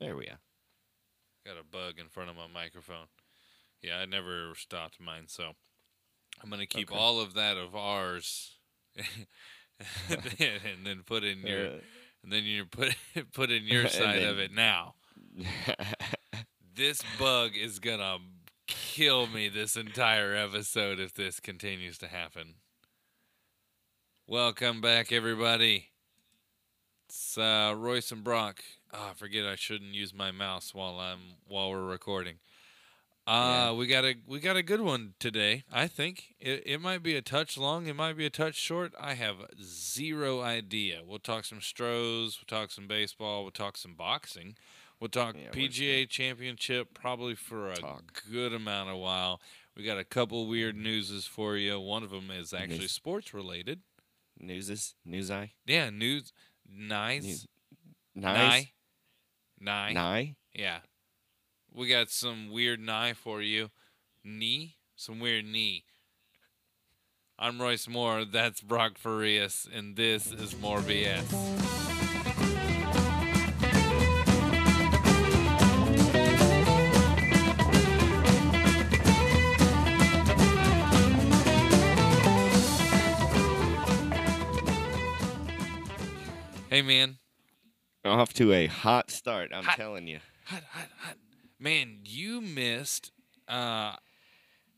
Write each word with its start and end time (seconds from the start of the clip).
There 0.00 0.16
we 0.16 0.26
are. 0.26 0.38
Got 1.46 1.56
a 1.60 1.64
bug 1.64 1.98
in 1.98 2.08
front 2.08 2.30
of 2.30 2.36
my 2.36 2.46
microphone. 2.52 3.06
Yeah, 3.82 3.98
I 3.98 4.06
never 4.06 4.54
stopped 4.54 5.00
mine, 5.00 5.24
so 5.26 5.52
I'm 6.42 6.50
gonna 6.50 6.66
keep 6.66 6.90
Okay. 6.90 6.98
all 6.98 7.20
of 7.20 7.34
that 7.34 7.56
of 7.56 7.74
ours, 7.74 8.56
and 8.96 10.84
then 10.86 11.02
put 11.04 11.24
in 11.24 11.40
your, 11.46 11.66
Uh, 11.66 11.80
and 12.22 12.32
then 12.32 12.44
you 12.44 12.66
put 12.66 12.94
put 13.32 13.50
in 13.50 13.64
your 13.64 13.88
side 13.88 14.22
of 14.22 14.38
it 14.38 14.52
now. 14.52 14.94
This 16.74 17.02
bug 17.18 17.52
is 17.56 17.78
gonna 17.78 18.18
kill 18.66 19.26
me 19.26 19.48
this 19.48 19.76
entire 19.76 20.34
episode 20.34 20.98
if 20.98 21.12
this 21.14 21.40
continues 21.40 21.98
to 21.98 22.08
happen. 22.08 22.54
Welcome 24.26 24.80
back, 24.80 25.10
everybody. 25.10 25.88
It's 27.08 27.36
uh, 27.36 27.74
Royce 27.76 28.12
and 28.12 28.22
Brock. 28.22 28.62
Oh, 28.92 29.12
forget 29.16 29.46
I 29.46 29.54
shouldn't 29.56 29.94
use 29.94 30.12
my 30.12 30.30
mouse 30.30 30.74
while 30.74 30.98
I'm 30.98 31.36
while 31.46 31.70
we're 31.70 31.84
recording. 31.84 32.36
Uh, 33.26 33.30
Yeah. 33.70 33.72
we 33.72 33.86
got 33.86 34.04
a 34.04 34.14
we 34.26 34.40
got 34.40 34.56
a 34.56 34.62
good 34.62 34.80
one 34.80 35.14
today. 35.20 35.62
I 35.70 35.86
think 35.86 36.34
it 36.40 36.62
it 36.66 36.80
might 36.80 37.02
be 37.02 37.14
a 37.14 37.22
touch 37.22 37.56
long. 37.56 37.86
It 37.86 37.94
might 37.94 38.16
be 38.16 38.26
a 38.26 38.30
touch 38.30 38.56
short. 38.56 38.92
I 38.98 39.14
have 39.14 39.36
zero 39.62 40.40
idea. 40.40 41.02
We'll 41.06 41.18
talk 41.20 41.44
some 41.44 41.60
Stros. 41.60 42.38
We'll 42.40 42.58
talk 42.60 42.72
some 42.72 42.88
baseball. 42.88 43.42
We'll 43.42 43.52
talk 43.52 43.76
some 43.76 43.94
boxing. 43.94 44.56
We'll 44.98 45.08
talk 45.08 45.36
Yeah, 45.36 45.50
PGA 45.50 46.06
Championship 46.08 46.92
probably 46.92 47.34
for 47.34 47.70
a 47.70 47.76
Talk. 47.76 48.22
good 48.30 48.52
amount 48.52 48.90
of 48.90 48.98
while. 48.98 49.40
We 49.76 49.82
got 49.84 49.98
a 49.98 50.04
couple 50.04 50.46
weird 50.46 50.76
newses 50.76 51.24
for 51.26 51.56
you. 51.56 51.78
One 51.80 52.02
of 52.02 52.10
them 52.10 52.30
is 52.30 52.52
actually 52.52 52.80
News. 52.80 52.92
sports 52.92 53.32
related. 53.32 53.80
Newses, 54.38 54.94
news 55.04 55.30
eye, 55.30 55.52
Yeah, 55.66 55.88
news. 55.90 56.32
Nice. 56.68 57.22
News- 57.24 57.46
nice, 58.14 58.66
Nye. 59.60 59.92
nye. 59.92 60.36
Yeah. 60.54 60.78
We 61.72 61.88
got 61.88 62.10
some 62.10 62.50
weird 62.50 62.80
nye 62.80 63.12
for 63.12 63.42
you. 63.42 63.70
Knee? 64.24 64.76
Some 64.96 65.20
weird 65.20 65.44
knee. 65.44 65.84
I'm 67.38 67.60
Royce 67.60 67.88
Moore. 67.88 68.24
That's 68.24 68.60
Brock 68.60 68.98
Farias. 68.98 69.68
And 69.72 69.96
this 69.96 70.32
is 70.32 70.58
More 70.58 70.80
BS. 70.80 71.24
Hey, 86.68 86.82
man. 86.82 87.19
Off 88.04 88.32
to 88.34 88.52
a 88.52 88.66
hot 88.66 89.10
start. 89.10 89.50
I'm 89.54 89.64
Hot. 89.64 89.76
telling 89.76 90.06
you. 90.06 90.20
Hot, 90.46 90.62
hot, 90.70 90.88
hot. 91.00 91.16
Man, 91.58 91.98
you 92.04 92.40
missed. 92.40 93.12
Uh, 93.46 93.92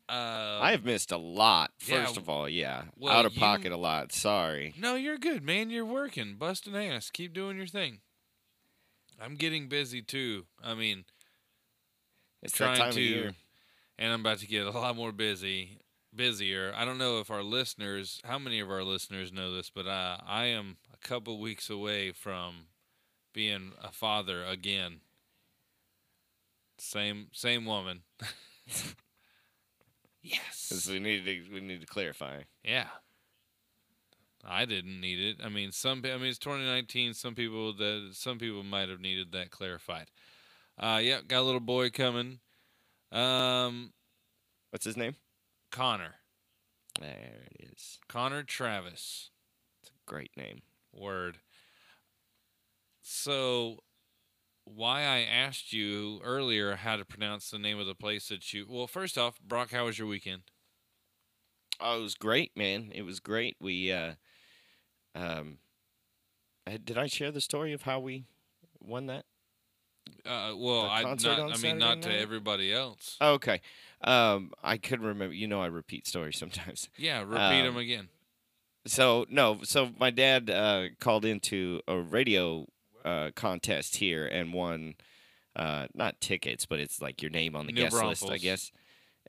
uh, 0.09 0.59
I 0.61 0.73
have 0.73 0.85
missed 0.85 1.13
a 1.13 1.17
lot. 1.17 1.71
yeah, 1.87 2.05
First 2.05 2.17
of 2.17 2.29
all, 2.29 2.49
yeah, 2.49 2.85
well, 2.99 3.13
out 3.15 3.25
of 3.27 3.35
you- 3.35 3.41
pocket 3.41 3.73
a 3.73 3.77
lot. 3.77 4.13
Sorry. 4.13 4.75
No, 4.79 4.97
you're 4.97 5.19
good, 5.19 5.43
man. 5.45 5.71
You're 5.71 5.85
working, 5.87 6.35
busting 6.35 6.75
ass. 6.77 7.11
Keep 7.11 7.33
doing 7.33 7.57
your 7.57 7.67
thing. 7.69 7.99
I'm 9.21 9.37
getting 9.37 9.69
busy 9.69 10.03
too. 10.03 10.47
I 10.63 10.75
mean, 10.75 11.05
It's 12.43 12.57
trying 12.57 12.75
that 12.77 12.85
time 12.87 12.93
to, 12.95 13.01
of 13.01 13.07
year. 13.07 13.35
and 13.99 14.13
I'm 14.13 14.21
about 14.21 14.39
to 14.39 14.49
get 14.49 14.67
a 14.67 14.71
lot 14.71 14.97
more 14.97 15.13
busy, 15.13 15.79
busier. 16.13 16.73
I 16.77 16.85
don't 16.85 16.99
know 16.99 17.21
if 17.21 17.31
our 17.31 17.45
listeners, 17.45 18.21
how 18.25 18.41
many 18.41 18.59
of 18.59 18.69
our 18.69 18.83
listeners 18.83 19.33
know 19.33 19.53
this, 19.55 19.71
but 19.71 19.87
uh, 19.87 20.17
I 20.27 20.47
am 20.47 20.77
a 20.93 20.97
couple 21.07 21.39
weeks 21.39 21.71
away 21.71 22.11
from 22.11 22.67
being 23.33 23.73
a 23.83 23.93
father 23.93 24.45
again. 24.45 25.01
Same, 26.79 27.29
same 27.33 27.65
woman. 27.65 28.03
yes. 30.23 30.89
we 30.91 30.99
need 30.99 31.25
to 31.25 31.55
we 31.55 31.61
need 31.61 31.81
to 31.81 31.87
clarify. 31.87 32.41
Yeah. 32.65 32.87
I 34.45 34.65
didn't 34.65 35.01
need 35.01 35.21
it. 35.21 35.37
I 35.45 35.49
mean, 35.49 35.71
some. 35.71 36.03
I 36.05 36.17
mean, 36.17 36.27
it's 36.27 36.39
2019. 36.39 37.15
Some 37.15 37.35
people 37.35 37.73
that 37.75 38.11
some 38.13 38.39
people 38.39 38.65
might 38.65 38.89
have 38.89 39.01
needed 39.01 39.33
that 39.33 39.51
clarified. 39.51 40.11
Uh, 40.79 40.99
yeah, 41.01 41.21
got 41.27 41.41
a 41.41 41.43
little 41.43 41.61
boy 41.61 41.91
coming. 41.91 42.41
Um, 43.13 43.93
What's 44.71 44.87
his 44.87 44.97
name? 44.97 45.17
Connor, 45.71 46.15
There 46.99 47.45
it 47.51 47.71
is. 47.73 47.99
Connor 48.09 48.43
Travis. 48.43 49.31
It's 49.83 49.91
a 49.91 50.11
great 50.11 50.31
name. 50.37 50.63
Word. 50.93 51.39
So, 53.03 53.79
why 54.65 55.03
I 55.03 55.21
asked 55.21 55.73
you 55.73 56.21
earlier 56.23 56.77
how 56.77 56.97
to 56.97 57.05
pronounce 57.05 57.51
the 57.51 57.59
name 57.59 57.79
of 57.79 57.87
the 57.87 57.95
place 57.95 58.29
that 58.29 58.53
you. 58.53 58.67
Well, 58.69 58.87
first 58.87 59.19
off, 59.19 59.41
Brock, 59.41 59.73
how 59.73 59.87
was 59.87 59.99
your 59.99 60.09
weekend? 60.09 60.43
Oh, 61.81 61.99
it 61.99 62.03
was 62.03 62.15
great, 62.15 62.57
man. 62.57 62.93
It 62.95 63.03
was 63.03 63.19
great. 63.19 63.57
We, 63.61 63.91
uh, 63.91 64.13
um, 65.17 65.59
did 66.85 66.97
I 66.97 67.07
share 67.09 67.33
the 67.33 67.41
story 67.41 67.73
of 67.73 67.83
how 67.83 67.99
we 67.99 68.25
won 68.81 69.07
that? 69.07 69.25
Uh, 70.25 70.55
well, 70.57 70.87
I 70.89 71.03
not. 71.03 71.17
I 71.27 71.43
mean, 71.47 71.57
Saturday 71.59 71.79
not 71.79 72.03
to 72.03 72.09
night? 72.09 72.19
everybody 72.21 72.73
else. 72.73 73.17
Oh, 73.21 73.33
okay. 73.35 73.61
Um, 74.03 74.53
I 74.63 74.77
couldn't 74.77 75.07
remember. 75.07 75.35
You 75.35 75.49
know, 75.49 75.61
I 75.61 75.67
repeat 75.67 76.07
stories 76.07 76.39
sometimes. 76.39 76.89
Yeah, 76.97 77.21
repeat 77.21 77.63
them 77.63 77.75
Um, 77.75 77.77
again. 77.79 78.09
So 78.85 79.27
no, 79.29 79.61
so 79.63 79.91
my 79.99 80.11
dad 80.11 80.51
uh, 80.51 80.89
called 81.01 81.25
into 81.25 81.81
a 81.87 81.99
radio 81.99 82.67
uh, 83.05 83.31
contest 83.35 83.97
here 83.97 84.27
and 84.27 84.53
won 84.53 84.95
uh, 85.57 85.87
not 85.95 86.21
tickets, 86.21 86.67
but 86.67 86.81
it's 86.81 87.01
like 87.01 87.23
your 87.23 87.31
name 87.31 87.55
on 87.57 87.67
the 87.67 87.73
New 87.73 87.83
guest 87.83 88.03
list, 88.03 88.31
I 88.31 88.39
guess. 88.39 88.73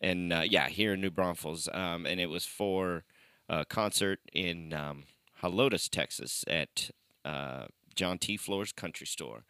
And 0.01 0.33
uh, 0.33 0.43
yeah, 0.45 0.67
here 0.69 0.93
in 0.93 1.01
New 1.01 1.11
Braunfels, 1.11 1.69
um, 1.73 2.05
and 2.05 2.19
it 2.19 2.29
was 2.29 2.45
for 2.45 3.03
a 3.49 3.65
concert 3.65 4.19
in 4.33 4.73
um, 4.73 5.03
Helotes, 5.41 5.89
Texas, 5.89 6.43
at 6.47 6.91
uh, 7.25 7.65
John 7.95 8.17
T. 8.17 8.37
Floore's 8.37 8.71
Country 8.71 9.07
Store. 9.07 9.43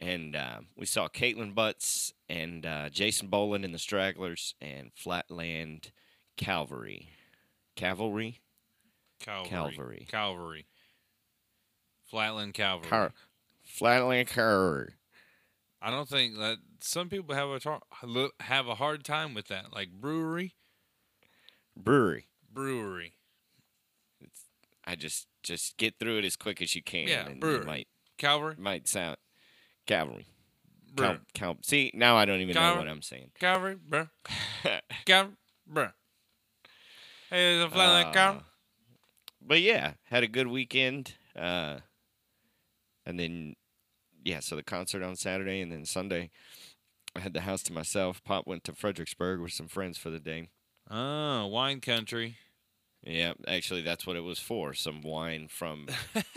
And 0.00 0.36
uh, 0.36 0.60
we 0.76 0.86
saw 0.86 1.08
Kaitlin 1.08 1.54
Butts 1.54 2.12
and 2.28 2.64
uh, 2.64 2.88
Jason 2.88 3.28
Boland 3.28 3.64
and 3.64 3.74
the 3.74 3.78
Stragglers 3.78 4.54
and 4.60 4.92
Flatland 4.94 5.90
Calvary. 6.36 7.08
Cavalry? 7.74 8.40
Calvary. 9.18 9.48
Calvary. 9.50 10.06
Calvary. 10.08 10.66
Flatland 12.08 12.54
Calvary. 12.54 12.88
Car- 12.88 13.12
Flatland 13.68 14.28
Calvary. 14.28 14.94
I 15.80 15.90
don't 15.90 16.08
think 16.08 16.36
that 16.38 16.58
some 16.80 17.08
people 17.08 17.34
have 17.34 17.48
a 17.50 17.60
tar- 17.60 17.82
have 18.40 18.66
a 18.66 18.74
hard 18.74 19.04
time 19.04 19.34
with 19.34 19.46
that, 19.48 19.72
like 19.72 19.90
brewery, 19.92 20.54
Brewery. 21.76 22.26
brewery. 22.52 23.14
I 24.84 24.96
just 24.96 25.26
just 25.42 25.76
get 25.76 25.98
through 26.00 26.18
it 26.18 26.24
as 26.24 26.34
quick 26.36 26.60
as 26.62 26.74
you 26.74 26.82
can. 26.82 27.06
Yeah, 27.08 27.26
and 27.26 27.40
brewery. 27.40 27.64
might 27.64 27.88
Calvary. 28.16 28.54
might 28.58 28.88
sound 28.88 29.16
cavalry. 29.86 30.26
Cal, 30.96 31.18
cal, 31.34 31.56
see 31.62 31.92
now 31.94 32.16
I 32.16 32.24
don't 32.24 32.40
even 32.40 32.54
know 32.56 32.76
what 32.76 32.88
I'm 32.88 33.02
saying. 33.02 33.30
Calvary. 33.38 33.76
Bruh. 33.88 34.08
Calvary. 35.04 35.34
Bruh. 35.70 35.92
Hey, 37.30 37.56
it's 37.60 37.70
a 37.70 37.74
Flatland 37.74 38.08
Uh, 38.08 38.12
Calvary. 38.12 38.44
but 39.46 39.60
yeah, 39.60 39.92
had 40.04 40.24
a 40.24 40.28
good 40.28 40.48
weekend. 40.48 41.14
Uh, 41.36 41.78
and 43.08 43.18
then 43.18 43.56
yeah, 44.24 44.40
so 44.40 44.54
the 44.56 44.62
concert 44.62 45.02
on 45.02 45.16
Saturday 45.16 45.60
and 45.60 45.72
then 45.72 45.84
Sunday, 45.84 46.30
I 47.16 47.20
had 47.20 47.32
the 47.34 47.40
house 47.42 47.62
to 47.64 47.72
myself. 47.72 48.22
Pop 48.22 48.46
went 48.46 48.62
to 48.64 48.72
Fredericksburg 48.72 49.40
with 49.40 49.52
some 49.52 49.68
friends 49.68 49.96
for 49.96 50.10
the 50.10 50.20
day. 50.20 50.50
Oh, 50.90 51.46
wine 51.46 51.80
country. 51.80 52.36
Yeah, 53.02 53.32
actually, 53.46 53.82
that's 53.82 54.06
what 54.06 54.16
it 54.16 54.20
was 54.24 54.38
for. 54.38 54.74
Some 54.74 55.02
wine 55.02 55.48
from 55.48 55.86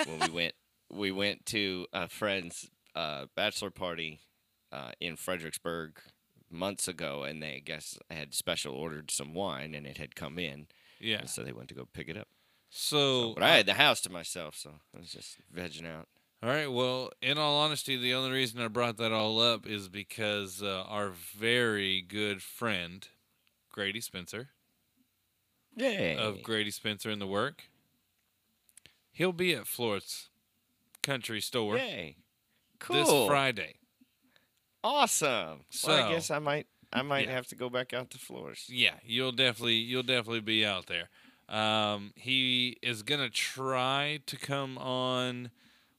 when 0.06 0.20
we 0.20 0.30
went. 0.30 0.54
We 0.94 1.10
went 1.10 1.46
to 1.48 1.88
a 1.94 2.10
friend's 2.10 2.70
uh, 2.96 3.28
bachelor 3.34 3.70
party 3.72 4.20
uh, 4.74 4.92
in 5.00 5.16
Fredericksburg 5.16 6.00
months 6.50 6.90
ago, 6.90 7.24
and 7.24 7.42
they 7.42 7.56
I 7.56 7.60
guess 7.60 7.98
had 8.10 8.34
special 8.34 8.74
ordered 8.76 9.10
some 9.10 9.34
wine, 9.34 9.74
and 9.74 9.88
it 9.88 9.98
had 10.00 10.18
come 10.18 10.38
in, 10.38 10.68
Yeah. 11.00 11.20
and 11.20 11.30
so 11.30 11.44
they 11.44 11.54
went 11.54 11.70
to 11.70 11.76
go 11.76 11.88
pick 11.94 12.10
it 12.10 12.18
up. 12.18 12.28
So, 12.70 13.34
But 13.36 13.44
I 13.44 13.56
had 13.56 13.68
the 13.68 13.76
house 13.76 14.02
to 14.02 14.10
myself, 14.12 14.58
so 14.58 14.72
I 14.94 15.00
was 15.00 15.12
just 15.14 15.38
vegging 15.56 15.88
out. 15.88 16.10
All 16.44 16.50
right. 16.50 16.72
Well, 16.72 17.12
in 17.22 17.38
all 17.38 17.60
honesty, 17.60 17.98
the 17.98 18.14
only 18.16 18.32
reason 18.32 18.60
I 18.62 18.68
brought 18.68 18.98
that 18.98 19.12
all 19.12 19.40
up 19.40 19.68
is 19.68 19.88
because 19.90 20.64
uh, 20.64 20.84
our 20.88 21.10
very 21.10 22.02
good 22.02 22.42
friend, 22.42 23.08
Grady 23.72 24.02
Spencer, 24.02 24.50
Yeah. 25.76 26.20
of 26.20 26.42
Grady 26.42 26.72
Spencer 26.72 27.12
in 27.12 27.20
the 27.20 27.28
work. 27.28 27.66
He'll 29.12 29.34
be 29.34 29.54
at 29.54 29.68
Floore's 29.68 30.30
Country 31.04 31.42
Store 31.42 31.78
Yay. 31.78 32.16
Cool. 32.80 32.96
this 32.96 33.28
Friday. 33.28 33.76
Awesome. 34.84 35.62
well, 35.86 36.06
I 36.08 36.12
guess 36.12 36.32
I 36.32 36.40
might. 36.40 36.66
I 36.94 37.04
might 37.04 37.28
Yeah. 37.28 37.34
have 37.36 37.48
to 37.48 37.56
go 37.56 37.70
back 37.70 37.94
out 37.94 38.10
to 38.12 38.18
Floore's. 38.18 38.66
Yeah, 38.68 38.96
you'll 39.04 39.32
definitely 39.32 39.76
you'll 39.76 40.02
definitely 40.04 40.42
be 40.42 40.66
out 40.66 40.88
there. 40.88 41.10
Um, 41.48 42.14
he 42.16 42.78
is 42.82 43.04
gonna 43.04 43.30
try 43.30 44.22
to 44.26 44.38
come 44.38 44.78
on 44.80 45.52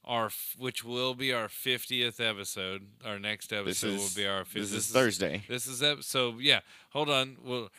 our 0.03 0.29
which 0.57 0.83
will 0.83 1.15
be 1.15 1.31
our 1.33 1.47
50th 1.47 2.19
episode. 2.19 2.87
Our 3.05 3.19
next 3.19 3.49
This 3.49 3.59
episode 3.59 3.87
is 3.87 3.99
will 4.15 4.21
be 4.23 4.27
our 4.27 4.43
50th. 4.43 4.53
this 4.53 4.73
is 4.73 4.91
Thursday. 4.91 5.43
This 5.47 5.67
is 5.67 5.81
ep- 5.81 6.03
so 6.03 6.35
yeah. 6.39 6.59
Hold 6.91 7.09
on. 7.09 7.37
We'll 7.43 7.69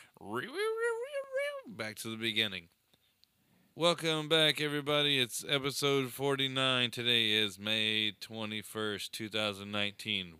back 1.67 1.95
to 1.97 2.09
the 2.09 2.17
beginning. 2.17 2.69
Welcome 3.77 4.29
back, 4.29 4.61
everybody. 4.61 5.19
It's 5.19 5.43
episode 5.49 6.11
49. 6.11 6.91
Today 6.91 7.31
is 7.31 7.59
May 7.59 8.13
21st, 8.21 9.11
2019. 9.11 10.33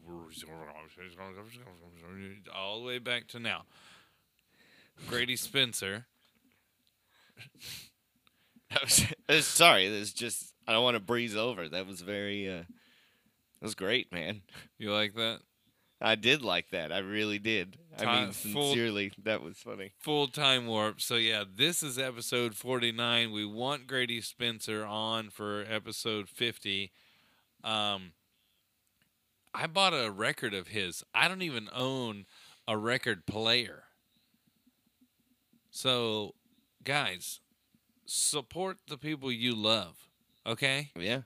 All 2.55 2.79
the 2.79 2.85
way 2.85 2.97
back 2.97 3.27
to 3.27 3.39
now. 3.39 3.63
Grady 5.07 5.35
Spencer. 5.35 6.05
Sorry, 9.41 9.89
this 9.89 10.13
just 10.13 10.53
I 10.67 10.73
don't 10.73 10.83
want 10.83 10.95
to 10.95 10.99
breeze 11.01 11.35
over. 11.35 11.67
That 11.69 11.87
was 11.87 12.01
very 12.01 12.49
uh 12.49 12.63
that 12.63 13.61
was 13.61 13.75
great, 13.75 14.11
man. 14.11 14.41
You 14.77 14.91
like 14.91 15.13
that? 15.15 15.39
I 16.01 16.15
did 16.15 16.41
like 16.41 16.69
that. 16.71 16.91
I 16.91 16.97
really 16.99 17.39
did. 17.39 17.77
I 17.97 17.99
Ti- 17.99 18.05
mean, 18.07 18.31
full- 18.31 18.73
sincerely, 18.73 19.13
that 19.23 19.41
was 19.41 19.57
funny. 19.57 19.93
Full 19.99 20.27
time 20.27 20.67
warp. 20.67 20.99
So 21.01 21.15
yeah, 21.15 21.43
this 21.49 21.81
is 21.81 21.97
episode 21.97 22.55
49. 22.55 23.31
We 23.31 23.45
want 23.45 23.87
Grady 23.87 24.21
Spencer 24.21 24.85
on 24.85 25.29
for 25.29 25.65
episode 25.69 26.29
50. 26.29 26.91
Um 27.63 28.11
I 29.53 29.67
bought 29.67 29.93
a 29.93 30.11
record 30.11 30.53
of 30.53 30.67
his. 30.67 31.03
I 31.13 31.29
don't 31.29 31.41
even 31.41 31.69
own 31.73 32.25
a 32.67 32.77
record 32.77 33.25
player. 33.25 33.83
So, 35.71 36.35
guys, 36.83 37.39
support 38.05 38.77
the 38.87 38.97
people 38.97 39.31
you 39.31 39.55
love. 39.55 40.07
Okay? 40.45 40.91
Yeah, 40.95 41.21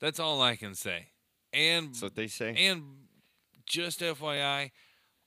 That's 0.00 0.20
all 0.20 0.42
I 0.42 0.56
can 0.56 0.74
say. 0.74 1.08
And 1.52 1.88
that's 1.88 2.02
what 2.02 2.14
they 2.14 2.26
say. 2.26 2.54
and 2.56 2.82
just 3.66 4.00
FYI, 4.00 4.70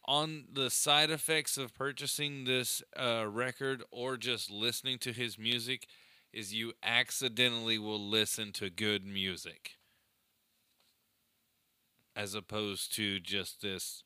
on 0.08 0.46
the 0.54 0.70
side 0.70 1.10
effects 1.12 1.58
of 1.58 1.74
purchasing 1.74 2.46
this 2.46 2.82
uh, 2.98 3.26
record 3.28 3.84
or 3.92 4.18
just 4.18 4.50
listening 4.52 4.98
to 5.00 5.12
his 5.14 5.38
music, 5.40 5.88
is 6.34 6.54
you 6.54 6.74
accidentally 6.84 7.78
will 7.78 8.00
listen 8.00 8.52
to 8.54 8.70
good 8.70 9.06
music 9.06 9.72
as 12.16 12.34
opposed 12.36 12.94
to 12.96 13.20
just 13.20 13.62
this 13.62 14.04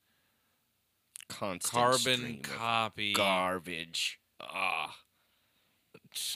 Constant 1.27 1.71
carbon 1.73 2.39
copy. 2.43 3.13
garbage. 3.13 4.19
Ah, 4.39 4.95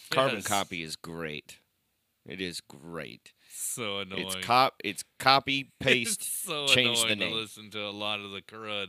carbon 0.10 0.38
Yes. 0.38 0.48
copy 0.48 0.82
is 0.82 0.96
great. 0.96 1.59
It 2.30 2.42
is 2.42 2.62
great. 2.62 3.34
So 3.52 4.00
annoying. 4.00 4.28
It's 4.28 4.46
cop. 4.46 4.76
It's 4.84 5.04
copy 5.18 5.72
paste. 5.80 6.20
It's 6.22 6.28
so 6.28 6.68
change 6.68 7.00
the 7.00 7.04
annoying 7.06 7.20
name. 7.20 7.30
to 7.34 7.36
listen 7.36 7.70
to 7.72 7.82
a 7.86 7.92
lot 7.92 8.20
of 8.20 8.32
the 8.32 8.42
crud 8.42 8.88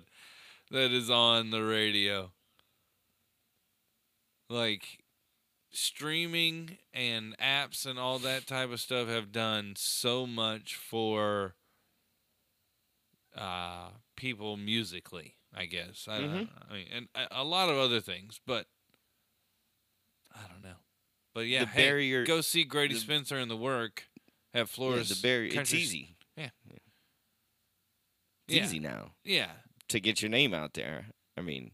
that 0.70 0.92
is 0.92 1.08
on 1.10 1.50
the 1.50 1.62
radio. 1.64 2.32
Like 4.48 5.04
streaming 5.70 6.78
and 6.92 7.36
apps 7.38 7.86
and 7.86 7.98
all 7.98 8.18
that 8.18 8.46
type 8.46 8.70
of 8.72 8.80
stuff 8.80 9.08
have 9.08 9.30
done 9.32 9.74
so 9.76 10.26
much 10.26 10.74
for 10.74 11.54
uh, 13.36 13.90
people 14.16 14.56
musically. 14.56 15.36
I 15.54 15.66
guess 15.66 16.06
I, 16.08 16.18
Mhm. 16.20 16.48
I 16.68 16.72
mean, 16.74 16.88
and 16.92 17.08
a- 17.14 17.40
a 17.42 17.44
lot 17.44 17.68
of 17.68 17.76
other 17.76 18.00
things, 18.00 18.40
but 18.44 18.66
I 20.34 20.46
don't 20.48 20.62
know. 20.62 20.79
But 21.40 21.46
yeah, 21.48 21.60
the 21.60 21.70
hey, 21.70 21.82
barrier. 21.88 22.26
go 22.26 22.42
see 22.42 22.64
Grady 22.64 22.92
the- 22.92 23.00
Spencer 23.00 23.38
in 23.38 23.48
the 23.48 23.56
work. 23.56 24.04
Have 24.52 24.70
yeah, 24.76 24.96
the 24.96 25.18
barrier. 25.22 25.58
It's 25.58 25.72
easy. 25.72 26.18
Yeah. 26.36 26.50
It's 26.68 26.82
Yeah. 28.48 28.64
easy 28.64 28.78
now 28.78 29.14
Yeah, 29.24 29.52
to 29.88 30.00
get 30.00 30.20
your 30.20 30.28
name 30.28 30.52
out 30.52 30.74
there. 30.74 31.12
I 31.38 31.40
mean, 31.40 31.70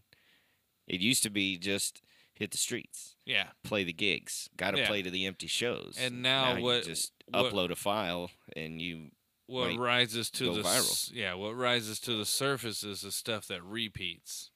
it 0.87 1.01
used 1.01 1.21
to 1.23 1.29
be 1.29 1.57
just 1.57 2.01
hit 2.33 2.51
the 2.51 2.57
streets, 2.57 3.17
yeah. 3.25 3.49
play 3.61 3.83
the 3.83 3.91
gigs, 3.91 4.47
got 4.55 4.71
to 4.71 4.85
play 4.85 5.01
to 5.01 5.09
the 5.11 5.25
empty 5.25 5.47
shows. 5.47 5.97
And 5.99 6.21
now 6.21 6.55
you 6.55 6.63
what- 6.63 6.85
just 6.85 7.11
what- 7.27 7.51
upload 7.51 7.69
a 7.69 7.75
file 7.75 8.31
and 8.55 8.81
you. 8.81 9.11
What 9.47 9.75
rises 9.75 10.29
to 10.31 10.45
go 10.45 10.53
the 10.55 10.61
viral. 10.61 11.11
yeah, 11.13 11.33
what 11.33 11.57
rises 11.57 11.99
to 12.01 12.15
the 12.15 12.25
surface 12.25 12.85
is 12.85 13.01
the 13.01 13.11
stuff 13.11 13.47
that 13.47 13.61
repeats, 13.63 14.49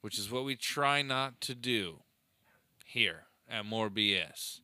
which 0.00 0.16
is 0.16 0.30
what 0.30 0.44
we 0.44 0.54
try 0.54 1.02
not 1.02 1.40
to 1.40 1.56
do 1.56 2.03
here 2.94 3.24
at 3.50 3.66
More 3.66 3.90
BS. 3.90 4.60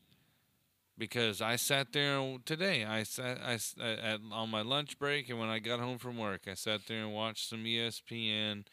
Because 0.96 1.40
I 1.40 1.56
sat 1.56 1.92
there 1.92 2.36
today, 2.44 2.84
I 2.84 3.02
sat 3.04 3.38
I 3.42 3.54
s- 3.54 3.74
at, 3.80 4.20
on 4.30 4.50
my 4.50 4.60
lunch 4.62 4.98
break, 4.98 5.28
and 5.30 5.38
when 5.38 5.48
I 5.48 5.58
got 5.58 5.80
home 5.80 5.96
from 5.98 6.18
work, 6.18 6.42
I 6.46 6.54
sat 6.54 6.82
there 6.86 7.02
and 7.02 7.12
watched 7.14 7.48
some 7.48 7.64
ESPN 7.64 8.64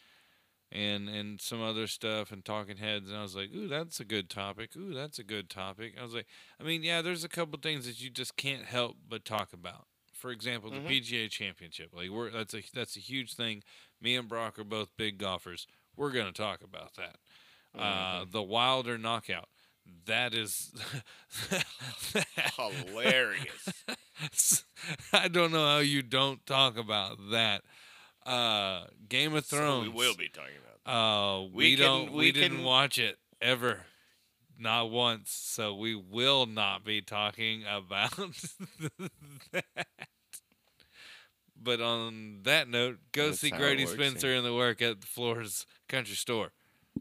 and 0.69 1.07
and 1.09 1.39
some 1.39 1.61
other 1.61 1.87
stuff 1.87 2.31
and 2.33 2.43
talking 2.43 2.75
heads 2.77 3.09
and 3.09 3.17
I 3.17 3.21
was 3.21 3.35
like, 3.35 3.53
"Ooh, 3.55 3.69
that's 3.69 4.01
a 4.01 4.05
good 4.05 4.29
topic. 4.29 4.75
Ooh, 4.75 4.93
that's 4.93 5.19
a 5.19 5.23
good 5.23 5.49
topic." 5.49 5.93
I 5.97 6.03
was 6.03 6.13
like, 6.13 6.27
I 6.59 6.63
mean, 6.63 6.83
yeah, 6.83 7.01
there's 7.01 7.23
a 7.23 7.29
couple 7.29 7.57
things 7.61 7.85
that 7.85 8.01
you 8.01 8.09
just 8.09 8.35
can't 8.35 8.65
help 8.65 8.97
but 9.07 9.23
talk 9.23 9.53
about. 9.53 9.87
For 10.11 10.29
example, 10.31 10.69
the 10.69 10.79
Mhm. 10.79 10.87
PGA 10.89 11.29
Championship. 11.29 11.91
Like 11.93 12.09
we're 12.09 12.29
that's 12.29 12.53
a 12.53 12.61
that's 12.73 12.97
a 12.97 12.99
huge 12.99 13.35
thing. 13.35 13.63
Me 14.01 14.15
and 14.17 14.27
Brock 14.27 14.59
are 14.59 14.65
both 14.65 14.97
big 14.97 15.17
golfers. 15.17 15.65
We're 15.95 16.11
going 16.11 16.27
to 16.27 16.33
talk 16.33 16.61
about 16.61 16.95
that. 16.95 17.15
Uh, 17.77 18.25
Mhm. 18.25 18.31
the 18.31 18.41
Wilder 18.43 18.97
knockout. 18.97 19.47
That 20.05 20.33
is 20.33 20.71
Hilarious. 22.57 23.69
I 25.13 25.27
don't 25.27 25.51
know 25.51 25.65
how 25.65 25.77
you 25.79 26.01
don't 26.01 26.45
talk 26.45 26.77
about 26.77 27.17
that. 27.31 27.63
Uh, 28.25 28.85
Game 29.07 29.33
of 29.35 29.45
Thrones. 29.45 29.85
So 29.87 29.91
we 29.91 29.97
will 29.97 30.15
be 30.15 30.29
talking 30.29 30.55
about. 30.83 30.91
Uh, 30.91 31.43
we, 31.43 31.49
We 31.51 31.75
can- 31.75 31.85
don't. 31.85 32.11
We, 32.11 32.17
we 32.17 32.31
didn't 32.31 32.63
watch 32.63 32.97
it 32.97 33.17
ever, 33.41 33.85
not 34.57 34.89
once. 34.89 35.31
So 35.31 35.75
we 35.75 35.95
will 35.95 36.45
not 36.45 36.83
be 36.83 37.01
talking 37.01 37.63
about 37.69 38.11
that. 39.53 39.87
But 41.59 41.81
on 41.81 42.41
that 42.43 42.67
note, 42.69 42.99
go 43.11 43.27
That's 43.27 43.39
see 43.39 43.49
Grady 43.49 43.85
Spencer 43.85 44.33
in 44.33 44.43
the 44.43 44.53
work 44.53 44.81
at 44.81 45.01
the 45.01 45.07
Floore's 45.07 45.65
Country 45.89 46.15
Store 46.15 46.51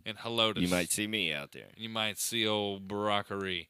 in 0.04 0.16
Helotes. 0.16 0.60
You 0.60 0.68
might 0.68 0.90
see 0.90 1.06
me 1.06 1.32
out 1.32 1.52
there. 1.52 1.70
You 1.76 1.88
might 1.88 2.18
see 2.18 2.46
old 2.46 2.88
Barackery 2.88 3.68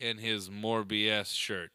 in 0.00 0.18
his 0.18 0.50
more 0.50 0.84
BS 0.84 1.34
shirt. 1.34 1.70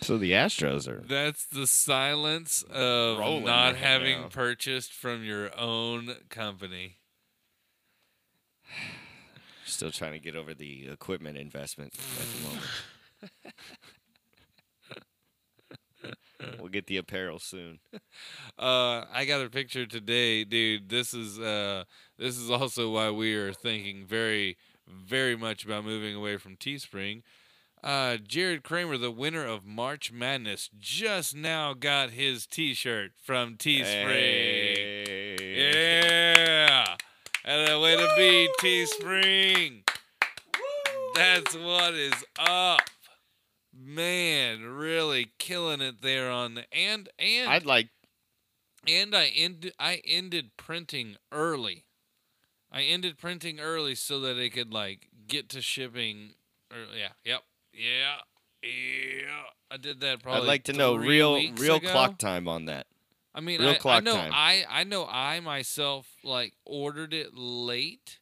So 0.00 0.16
the 0.16 0.32
Astros 0.32 0.88
are. 0.88 1.04
That's 1.06 1.44
the 1.44 1.66
silence 1.66 2.64
of 2.70 3.18
Rolling 3.18 3.44
not 3.44 3.76
having 3.76 4.22
now. 4.22 4.28
purchased 4.28 4.90
from 4.90 5.22
your 5.22 5.54
own 5.58 6.14
company. 6.30 6.96
Still 9.78 9.92
trying 9.92 10.14
to 10.14 10.18
get 10.18 10.34
over 10.34 10.54
the 10.54 10.88
equipment 10.88 11.38
investment 11.38 11.94
at 11.94 12.26
the 12.34 12.48
moment. 12.48 12.66
we'll 16.58 16.68
get 16.68 16.88
the 16.88 16.96
apparel 16.96 17.38
soon. 17.38 17.78
Uh, 18.58 19.04
I 19.12 19.24
got 19.24 19.40
a 19.40 19.48
picture 19.48 19.86
today, 19.86 20.42
dude. 20.42 20.88
This 20.88 21.14
is 21.14 21.38
uh, 21.38 21.84
this 22.18 22.36
is 22.36 22.50
also 22.50 22.90
why 22.90 23.12
we 23.12 23.36
are 23.36 23.52
thinking 23.52 24.04
very, 24.04 24.56
very 24.88 25.36
much 25.36 25.64
about 25.64 25.84
moving 25.84 26.16
away 26.16 26.38
from 26.38 26.56
Teespring. 26.56 27.22
Uh, 27.80 28.16
Jared 28.16 28.64
Kramer, 28.64 28.96
the 28.96 29.12
winner 29.12 29.46
of 29.46 29.64
March 29.64 30.10
Madness, 30.10 30.70
just 30.80 31.36
now 31.36 31.72
got 31.72 32.10
his 32.10 32.48
T-shirt 32.48 33.12
from 33.22 33.54
Teespring. 33.54 33.84
Hey. 33.84 35.36
Yeah, 35.38 36.37
and 37.48 37.72
a 37.72 37.80
way 37.80 37.96
to 37.96 38.08
be 38.14 38.48
Teespring. 38.60 39.88
That's 41.14 41.56
what 41.56 41.94
is 41.94 42.12
up, 42.38 42.82
man. 43.74 44.62
Really 44.64 45.28
killing 45.38 45.80
it 45.80 46.02
there 46.02 46.30
on 46.30 46.54
the 46.54 46.64
and 46.72 47.08
and 47.18 47.50
I'd 47.50 47.64
like. 47.64 47.88
and 48.86 49.14
I 49.16 49.32
ended 49.34 49.72
I 49.80 50.02
ended 50.04 50.50
printing 50.58 51.16
early. 51.32 51.86
I 52.70 52.82
ended 52.82 53.16
printing 53.16 53.58
early 53.60 53.94
so 53.94 54.20
that 54.20 54.36
it 54.36 54.50
could 54.50 54.72
like 54.72 55.08
get 55.26 55.48
to 55.50 55.62
shipping. 55.62 56.34
Early. 56.70 56.98
Yeah. 56.98 57.08
Yep. 57.24 57.42
Yeah. 57.72 58.16
Yeah. 58.62 59.42
I 59.70 59.78
did 59.78 60.00
that 60.00 60.22
probably. 60.22 60.42
I'd 60.42 60.46
like 60.48 60.64
to 60.64 60.74
know 60.74 60.96
real 60.96 61.34
real 61.54 61.76
ago. 61.76 61.90
clock 61.90 62.18
time 62.18 62.46
on 62.46 62.66
that. 62.66 62.86
I 63.34 63.40
mean, 63.40 63.60
real 63.60 63.70
I, 63.70 63.72
I 63.72 63.78
clock 63.78 64.04
know 64.04 64.14
time. 64.14 64.32
I 64.34 64.64
I 64.68 64.84
know 64.84 65.06
I 65.10 65.40
myself 65.40 66.06
like 66.28 66.52
ordered 66.64 67.12
it 67.12 67.34
late, 67.36 68.18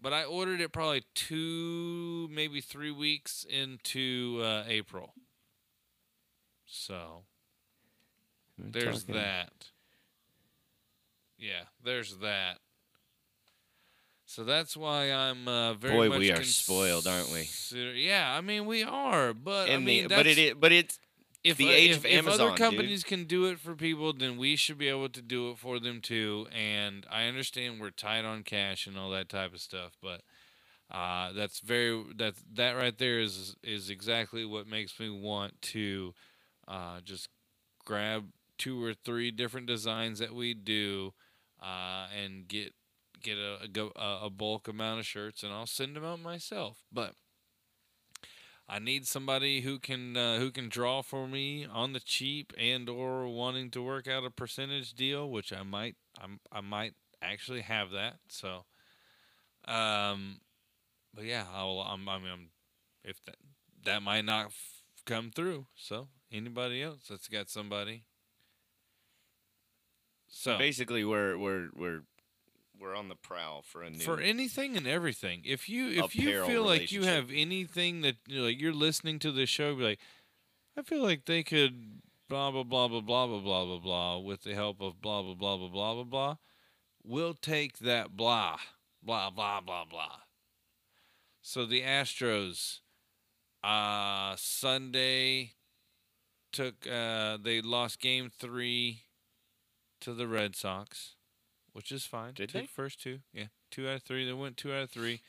but 0.00 0.12
I 0.12 0.24
ordered 0.24 0.60
it 0.60 0.72
probably 0.72 1.04
two 1.14 2.28
maybe 2.32 2.60
three 2.60 2.90
weeks 2.90 3.44
into 3.48 4.40
uh, 4.42 4.64
April. 4.66 5.12
So 6.66 7.22
We're 8.58 8.70
there's 8.70 9.04
talking- 9.04 9.14
that. 9.20 9.52
yeah, 11.38 11.62
there's 11.84 12.16
that. 12.18 12.58
So 14.26 14.44
that's 14.44 14.76
why 14.76 15.10
I'm 15.12 15.48
uh, 15.48 15.74
very 15.74 15.96
Boy, 15.96 16.08
much 16.08 16.18
we 16.20 16.30
are 16.30 16.44
spoiled, 16.44 17.06
aren't 17.08 17.30
we? 17.32 17.48
Yeah, 17.96 18.32
I 18.32 18.40
mean 18.40 18.64
we 18.66 18.84
are, 18.84 19.34
but 19.34 19.68
I 19.70 19.78
mean, 19.78 20.04
the, 20.08 20.14
but 20.14 20.26
it 20.26 20.36
that's- 20.36 20.54
but 20.60 20.70
it's 20.72 20.98
if 21.42 21.56
the 21.56 21.70
age 21.70 21.92
if, 21.92 21.98
of 21.98 22.04
if 22.06 22.18
Amazon, 22.18 22.48
other 22.48 22.56
dude. 22.56 22.58
companies 22.58 23.04
can 23.04 23.24
do 23.24 23.46
it 23.46 23.58
for 23.58 23.74
people, 23.74 24.12
then 24.12 24.36
we 24.36 24.56
should 24.56 24.78
be 24.78 24.88
able 24.88 25.08
to 25.08 25.22
do 25.22 25.50
it 25.50 25.58
for 25.58 25.78
them 25.78 26.00
too. 26.00 26.46
And 26.52 27.06
I 27.10 27.24
understand 27.24 27.80
we're 27.80 27.90
tight 27.90 28.24
on 28.24 28.42
cash 28.42 28.86
and 28.86 28.98
all 28.98 29.10
that 29.10 29.28
type 29.28 29.54
of 29.54 29.60
stuff, 29.60 29.96
but 30.02 30.22
uh, 30.90 31.32
that's 31.32 31.60
very 31.60 32.02
that 32.16 32.34
that 32.54 32.72
right 32.72 32.96
there 32.98 33.20
is 33.20 33.56
is 33.62 33.90
exactly 33.90 34.44
what 34.44 34.66
makes 34.66 34.98
me 34.98 35.08
want 35.08 35.60
to 35.62 36.14
uh, 36.68 37.00
just 37.04 37.28
grab 37.84 38.26
two 38.58 38.82
or 38.82 38.92
three 38.94 39.30
different 39.30 39.66
designs 39.66 40.18
that 40.18 40.34
we 40.34 40.52
do 40.54 41.12
uh, 41.62 42.06
and 42.22 42.48
get 42.48 42.74
get 43.22 43.36
a, 43.38 43.90
a 43.96 44.26
a 44.26 44.30
bulk 44.30 44.68
amount 44.68 45.00
of 45.00 45.06
shirts 45.06 45.42
and 45.42 45.52
I'll 45.52 45.66
send 45.66 45.96
them 45.96 46.04
out 46.04 46.20
myself. 46.20 46.78
But 46.92 47.14
I 48.72 48.78
need 48.78 49.04
somebody 49.04 49.62
who 49.62 49.80
can 49.80 50.16
uh, 50.16 50.38
who 50.38 50.52
can 50.52 50.68
draw 50.68 51.02
for 51.02 51.26
me 51.26 51.66
on 51.66 51.92
the 51.92 51.98
cheap 51.98 52.52
and 52.56 52.88
or 52.88 53.26
wanting 53.26 53.68
to 53.72 53.82
work 53.82 54.06
out 54.06 54.24
a 54.24 54.30
percentage 54.30 54.92
deal, 54.92 55.28
which 55.28 55.52
I 55.52 55.64
might 55.64 55.96
I'm, 56.22 56.38
I 56.52 56.60
might 56.60 56.94
actually 57.20 57.62
have 57.62 57.90
that. 57.90 58.18
So, 58.28 58.64
um, 59.66 60.40
but 61.12 61.24
yeah, 61.24 61.46
I'll 61.52 61.80
I'm, 61.80 62.08
I 62.08 62.18
mean, 62.18 62.28
I'm, 62.32 62.48
if 63.02 63.20
that 63.24 63.36
that 63.84 64.02
might 64.02 64.24
not 64.24 64.46
f- 64.46 64.82
come 65.04 65.32
through. 65.34 65.66
So 65.74 66.06
anybody 66.30 66.80
else 66.80 67.08
that's 67.10 67.26
got 67.26 67.50
somebody. 67.50 68.04
So 70.28 70.56
basically 70.58 71.04
we're 71.04 71.36
we're 71.36 71.70
we're 71.74 72.02
we're 72.80 72.96
on 72.96 73.08
the 73.08 73.14
prowl 73.14 73.62
for 73.62 73.82
a 73.82 73.90
new. 73.90 73.98
for 73.98 74.20
anything 74.20 74.76
and 74.76 74.86
everything. 74.86 75.42
If 75.44 75.68
you 75.68 75.88
if 75.88 76.16
you 76.16 76.44
feel 76.44 76.64
like 76.64 76.90
you 76.90 77.02
have 77.02 77.30
anything 77.32 78.00
that 78.02 78.16
you 78.26 78.38
know, 78.38 78.44
like 78.46 78.60
you're 78.60 78.72
listening 78.72 79.18
to 79.20 79.32
this 79.32 79.48
show, 79.50 79.74
be 79.74 79.82
like, 79.82 80.00
I 80.76 80.82
feel 80.82 81.02
like 81.02 81.26
they 81.26 81.42
could 81.42 82.00
blah 82.28 82.50
blah 82.50 82.62
blah 82.62 82.88
blah 82.88 83.00
blah 83.00 83.26
blah 83.26 83.40
blah 83.40 83.64
blah 83.64 83.78
blah 83.78 84.18
with 84.18 84.44
the 84.44 84.54
help 84.54 84.80
of 84.80 85.00
blah 85.00 85.22
blah 85.22 85.34
blah 85.34 85.56
blah 85.56 85.68
blah 85.68 85.94
blah 85.94 86.04
blah. 86.04 86.36
We'll 87.04 87.34
take 87.34 87.78
that 87.78 88.16
blah 88.16 88.56
blah 89.02 89.30
blah 89.30 89.60
blah 89.60 89.84
blah. 89.84 90.16
So 91.42 91.66
the 91.66 91.82
Astros, 91.82 92.80
uh, 93.62 94.34
Sunday 94.36 95.52
took 96.52 96.86
uh 96.86 97.38
they 97.42 97.60
lost 97.60 98.00
game 98.00 98.30
three 98.36 99.02
to 100.00 100.14
the 100.14 100.26
Red 100.26 100.56
Sox, 100.56 101.14
which 101.72 101.90
is 101.92 102.04
fine. 102.04 102.34
Did 102.34 102.50
Took 102.50 102.62
they? 102.62 102.66
first 102.66 103.00
two, 103.02 103.20
yeah, 103.32 103.46
two 103.70 103.88
out 103.88 103.96
of 103.96 104.02
three. 104.02 104.24
They 104.26 104.32
went 104.32 104.56
two 104.56 104.72
out 104.72 104.82
of 104.82 104.90
three. 104.90 105.20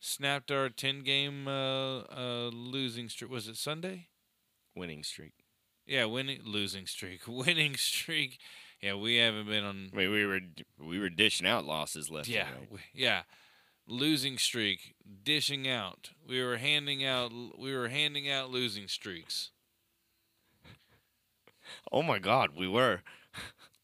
Snapped 0.00 0.50
our 0.50 0.68
ten 0.70 1.02
game 1.02 1.46
uh, 1.46 2.00
uh, 2.00 2.50
losing 2.52 3.08
streak. 3.08 3.30
Was 3.30 3.48
it 3.48 3.56
Sunday? 3.56 4.06
winning 4.76 5.02
streak. 5.02 5.32
Yeah, 5.86 6.04
winning 6.06 6.40
losing 6.44 6.86
streak, 6.86 7.22
winning 7.26 7.76
streak. 7.76 8.38
Yeah, 8.80 8.94
we 8.94 9.16
haven't 9.16 9.46
been 9.46 9.64
on. 9.64 9.90
I 9.92 9.96
mean, 9.96 10.10
we 10.10 10.24
were 10.24 10.40
we 10.78 10.98
were 10.98 11.10
dishing 11.10 11.46
out 11.46 11.64
losses 11.66 12.10
left. 12.10 12.28
Yeah, 12.28 12.46
and 12.46 12.56
right. 12.56 12.64
w- 12.64 12.82
yeah, 12.94 13.22
losing 13.86 14.38
streak, 14.38 14.94
dishing 15.22 15.68
out. 15.68 16.10
We 16.26 16.42
were 16.42 16.56
handing 16.56 17.04
out. 17.04 17.30
We 17.58 17.74
were 17.76 17.88
handing 17.88 18.30
out 18.30 18.50
losing 18.50 18.88
streaks. 18.88 19.50
Oh 21.92 22.02
my 22.02 22.18
God, 22.18 22.50
we 22.56 22.66
were 22.68 23.02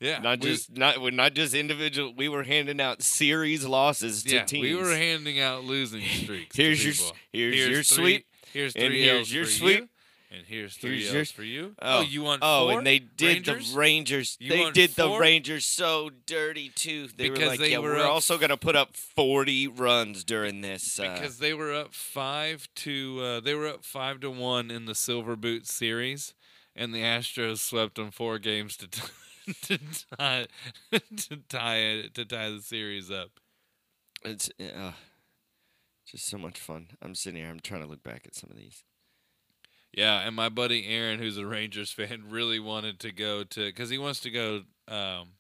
Yeah, 0.00 0.18
not 0.18 0.40
we- 0.40 0.50
just 0.50 0.76
not 0.76 1.00
we're 1.00 1.10
not 1.10 1.34
just 1.34 1.54
individual. 1.54 2.12
We 2.14 2.28
were 2.28 2.42
handing 2.44 2.80
out 2.80 3.02
series 3.02 3.64
losses 3.64 4.22
to 4.24 4.34
yeah, 4.34 4.44
teams. 4.44 4.62
we 4.62 4.74
were 4.74 4.94
handing 4.94 5.40
out 5.40 5.64
losing 5.64 6.02
streaks. 6.02 6.54
to 6.56 6.62
Here's 6.62 6.84
your 6.84 6.92
s- 6.92 7.00
people. 7.02 7.16
here's 7.32 7.56
your 7.56 7.68
three, 7.68 7.82
sweep, 7.82 8.26
Here's 8.52 8.74
and 8.74 8.84
three 8.86 9.02
here's 9.02 9.18
L's 9.20 9.32
your 9.32 9.44
for 9.46 9.50
sweep. 9.50 9.78
you, 9.80 9.88
and 10.36 10.46
here's 10.46 10.76
three 10.76 11.00
Here's 11.00 11.06
L's 11.08 11.14
your- 11.14 11.24
for 11.26 11.42
you. 11.44 11.74
Oh, 11.80 12.02
you 12.02 12.20
want 12.22 12.42
Oh, 12.44 12.68
four? 12.68 12.78
and 12.78 12.86
they 12.86 12.98
did 12.98 13.48
Rangers? 13.48 13.72
the 13.72 13.78
Rangers. 13.78 14.36
You 14.38 14.50
they 14.50 14.70
did 14.72 14.90
the? 14.90 15.08
Rangers 15.18 15.64
so 15.64 16.10
dirty 16.26 16.68
too. 16.68 17.08
They 17.16 17.30
were 17.30 17.34
Because 17.36 17.48
like, 17.50 17.60
they 17.60 17.70
yeah, 17.72 17.78
were 17.78 17.94
we're 17.94 18.00
up 18.04 18.10
also 18.10 18.36
gonna 18.36 18.58
put 18.58 18.76
up 18.76 18.94
forty 18.96 19.66
runs 19.66 20.24
during 20.24 20.60
this. 20.60 21.00
Uh, 21.00 21.14
because 21.14 21.38
they 21.38 21.54
were 21.54 21.72
up 21.72 21.94
five 21.94 22.68
to 22.76 23.20
uh, 23.22 23.40
they 23.40 23.54
were 23.54 23.66
up 23.68 23.82
five 23.82 24.20
to 24.20 24.30
one 24.30 24.70
in 24.70 24.84
the 24.84 24.94
Silver 24.94 25.36
Boot 25.36 25.66
series, 25.66 26.34
and 26.74 26.92
the 26.94 27.00
Astros 27.00 27.60
swept 27.60 27.94
them 27.94 28.10
four 28.10 28.38
games 28.38 28.76
to 28.76 28.88
t- 28.88 29.00
to 29.62 29.78
tie 30.18 30.46
to 30.92 31.36
tie 31.48 31.76
it 31.76 32.14
to 32.14 32.24
tie 32.24 32.50
the 32.50 32.60
series 32.60 33.10
up. 33.10 33.30
it's 34.24 34.50
uh, 34.60 34.92
just 36.10 36.26
so 36.26 36.38
much 36.38 36.58
fun. 36.58 36.88
I'm 37.00 37.14
sitting 37.14 37.40
here. 37.40 37.50
I'm 37.50 37.60
trying 37.60 37.82
to 37.82 37.88
look 37.88 38.02
back 38.02 38.22
at 38.26 38.34
some 38.34 38.50
of 38.50 38.56
these. 38.56 38.84
Yeah, 39.92 40.26
and 40.26 40.34
my 40.36 40.48
buddy 40.48 40.86
Aaron, 40.88 41.18
who's 41.18 41.38
a 41.38 41.46
Rangers 41.46 41.90
fan, 41.90 42.24
really 42.28 42.60
wanted 42.60 43.00
to 43.00 43.12
go 43.12 43.44
to 43.44 43.66
because 43.66 43.90
he 43.90 43.98
wants 43.98 44.20
to 44.20 44.30
go. 44.30 44.62
Um, 44.88 45.30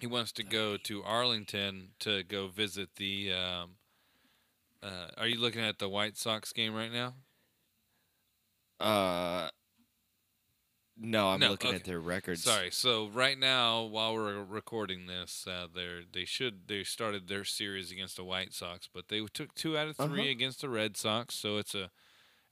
he 0.00 0.06
wants 0.06 0.32
to 0.32 0.44
go 0.44 0.76
to 0.76 1.02
Arlington 1.02 1.88
to 2.00 2.22
go 2.22 2.48
visit 2.48 2.90
the. 2.96 3.32
Um, 3.32 3.70
uh, 4.80 5.08
are 5.16 5.26
you 5.26 5.40
looking 5.40 5.62
at 5.62 5.80
the 5.80 5.88
White 5.88 6.16
Sox 6.16 6.52
game 6.52 6.72
right 6.72 6.92
now? 6.92 7.14
Uh, 8.78 9.50
no, 11.00 11.28
I'm 11.28 11.40
No, 11.40 11.50
looking 11.50 11.68
okay. 11.68 11.76
at 11.76 11.84
their 11.84 12.00
records. 12.00 12.42
Sorry. 12.42 12.70
So 12.70 13.08
right 13.08 13.38
now, 13.38 13.82
while 13.82 14.14
we're 14.14 14.42
recording 14.42 15.06
this, 15.06 15.46
uh, 15.46 15.66
they 15.74 16.04
they 16.12 16.24
should 16.24 16.66
they 16.68 16.84
started 16.84 17.28
their 17.28 17.44
series 17.44 17.90
against 17.92 18.16
the 18.16 18.24
White 18.24 18.52
Sox, 18.52 18.88
but 18.92 19.08
they 19.08 19.20
took 19.32 19.54
two 19.54 19.76
out 19.78 19.88
of 19.88 19.96
3 19.96 20.04
Uh-huh. 20.06 20.22
against 20.30 20.60
the 20.60 20.68
Red 20.68 20.96
Sox. 20.96 21.34
So 21.34 21.56
it's 21.58 21.74
a, 21.74 21.90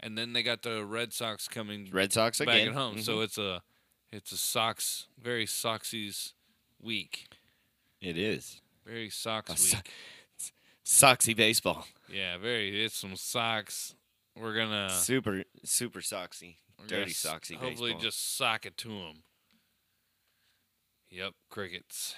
and 0.01 0.17
then 0.17 0.33
they 0.33 0.43
got 0.43 0.63
the 0.63 0.85
Red 0.85 1.13
Sox 1.13 1.49
coming 1.49 1.91
Red 1.91 2.13
Sox 2.13 2.39
back 2.39 2.49
again. 2.49 2.69
at 2.69 2.75
home. 2.75 3.01
So 3.03 3.17
Mhm. 3.19 3.25
it's 3.25 3.39
a 3.39 3.63
it's 4.13 4.33
a 4.33 4.37
Sox 4.37 5.07
very 5.19 5.47
Soxies 5.47 6.33
week. 6.81 7.27
it 8.01 8.17
is 8.17 8.61
Very 8.85 9.11
Sox 9.11 9.51
A 9.51 9.53
week. 9.55 9.93
So- 10.39 10.53
Soxy 10.85 11.35
baseball. 11.35 11.87
yeah, 12.09 12.39
very. 12.39 12.85
It's 12.85 12.97
some 12.97 13.17
Sox. 13.17 13.95
We're 14.37 14.55
gonna 14.55 14.91
super 14.91 15.43
super 15.65 16.01
Soxy. 16.01 16.57
Dirty 16.87 17.15
gonna 17.23 17.37
s- 17.37 17.51
Hopefully, 17.59 17.91
baseball. 17.93 18.01
just 18.03 18.37
sock 18.37 18.67
it 18.67 18.77
to 18.79 18.91
him. 18.91 19.23
Yep, 21.11 21.33
crickets. 21.51 22.15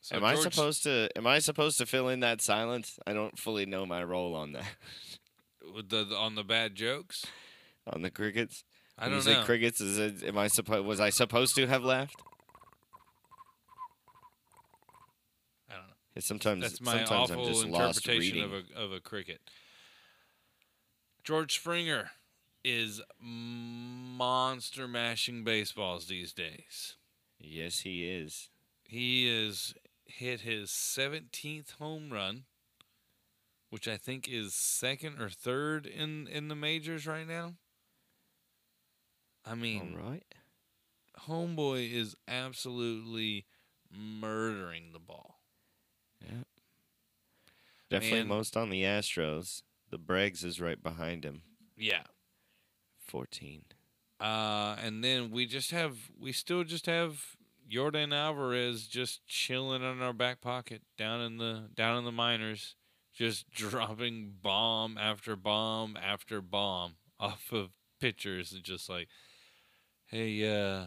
So 0.00 0.16
am 0.16 0.24
I 0.24 0.34
supposed 0.36 0.82
to? 0.84 1.08
Am 1.16 1.26
I 1.26 1.38
supposed 1.38 1.76
to 1.78 1.86
fill 1.86 2.08
in 2.08 2.20
that 2.20 2.40
silence? 2.40 2.98
I 3.06 3.12
don't 3.12 3.38
fully 3.38 3.66
know 3.66 3.84
my 3.84 4.02
role 4.02 4.34
on 4.34 4.52
that. 4.52 4.64
with 5.74 5.90
the, 5.90 6.04
the- 6.04 6.16
on 6.16 6.34
the 6.34 6.44
bad 6.44 6.74
jokes? 6.74 7.26
on 7.92 8.02
the 8.02 8.10
crickets. 8.10 8.64
I 8.98 9.04
When 9.04 9.10
don't 9.12 9.18
you 9.18 9.22
say 9.34 9.38
know. 9.40 9.44
crickets. 9.44 9.80
Is 9.80 9.98
it? 9.98 10.24
Am 10.24 10.36
I 10.38 10.48
supposed? 10.48 10.86
Was 10.86 10.98
I 11.00 11.10
supposed 11.10 11.54
to 11.56 11.66
have 11.66 11.84
laughed? 11.84 12.16
I 15.70 15.74
don't 15.74 15.82
know. 15.86 15.92
Yeah, 16.16 16.20
Sometimes. 16.22 16.62
That's 16.62 16.80
my 16.80 17.04
sometimes 17.04 17.30
I'm 17.30 17.38
awful 17.40 17.48
just 17.52 17.66
lost 17.66 17.98
interpretation 18.06 18.34
reading. 18.36 18.44
of 18.44 18.52
a 18.52 18.80
of 18.80 18.92
a 18.92 19.00
cricket. 19.00 19.40
George 21.28 21.56
Springer 21.56 22.12
is 22.64 23.02
monster 23.20 24.88
mashing 24.88 25.44
baseballs 25.44 26.06
these 26.06 26.32
days. 26.32 26.96
Yes, 27.38 27.80
he 27.80 28.08
is. 28.08 28.48
He 28.82 29.28
is 29.28 29.74
hit 30.06 30.40
his 30.40 30.70
17th 30.70 31.72
home 31.72 32.08
run, 32.10 32.44
which 33.68 33.86
I 33.86 33.98
think 33.98 34.26
is 34.26 34.54
second 34.54 35.20
or 35.20 35.28
third 35.28 35.84
in 35.84 36.28
in 36.28 36.48
the 36.48 36.54
majors 36.54 37.06
right 37.06 37.28
now. 37.28 37.56
I 39.44 39.54
mean, 39.54 39.98
All 40.00 40.10
right. 40.10 40.34
homeboy 41.26 41.92
is 41.92 42.16
absolutely 42.26 43.44
murdering 43.94 44.92
the 44.94 44.98
ball. 44.98 45.40
Yeah. 46.26 46.44
Definitely 47.90 48.20
And- 48.20 48.28
most 48.30 48.56
on 48.56 48.70
the 48.70 48.84
Astros. 48.84 49.60
The 49.90 49.98
Braggs 49.98 50.44
is 50.44 50.60
right 50.60 50.82
behind 50.82 51.24
him. 51.24 51.42
Yeah. 51.76 52.02
14. 53.06 53.62
Uh, 54.20 54.76
and 54.82 55.02
then 55.02 55.30
we 55.30 55.46
just 55.46 55.70
have, 55.70 55.96
we 56.18 56.32
still 56.32 56.64
just 56.64 56.86
have 56.86 57.36
Yordan 57.70 58.14
Alvarez 58.14 58.86
just 58.86 59.26
chilling 59.26 59.82
in 59.82 60.00
our 60.00 60.12
back 60.12 60.40
pocket 60.40 60.82
down 60.96 61.20
in 61.20 61.36
the 61.36 61.68
down 61.74 61.98
in 61.98 62.04
the 62.04 62.12
minors, 62.12 62.74
just 63.12 63.50
dropping 63.54 64.34
bomb 64.42 64.96
after 64.96 65.36
bomb 65.36 65.96
after 65.96 66.40
bomb 66.40 66.94
off 67.20 67.52
of 67.52 67.70
pitchers, 68.00 68.52
and 68.52 68.62
just 68.62 68.88
like, 68.88 69.08
hey, 70.06 70.48
uh, 70.48 70.86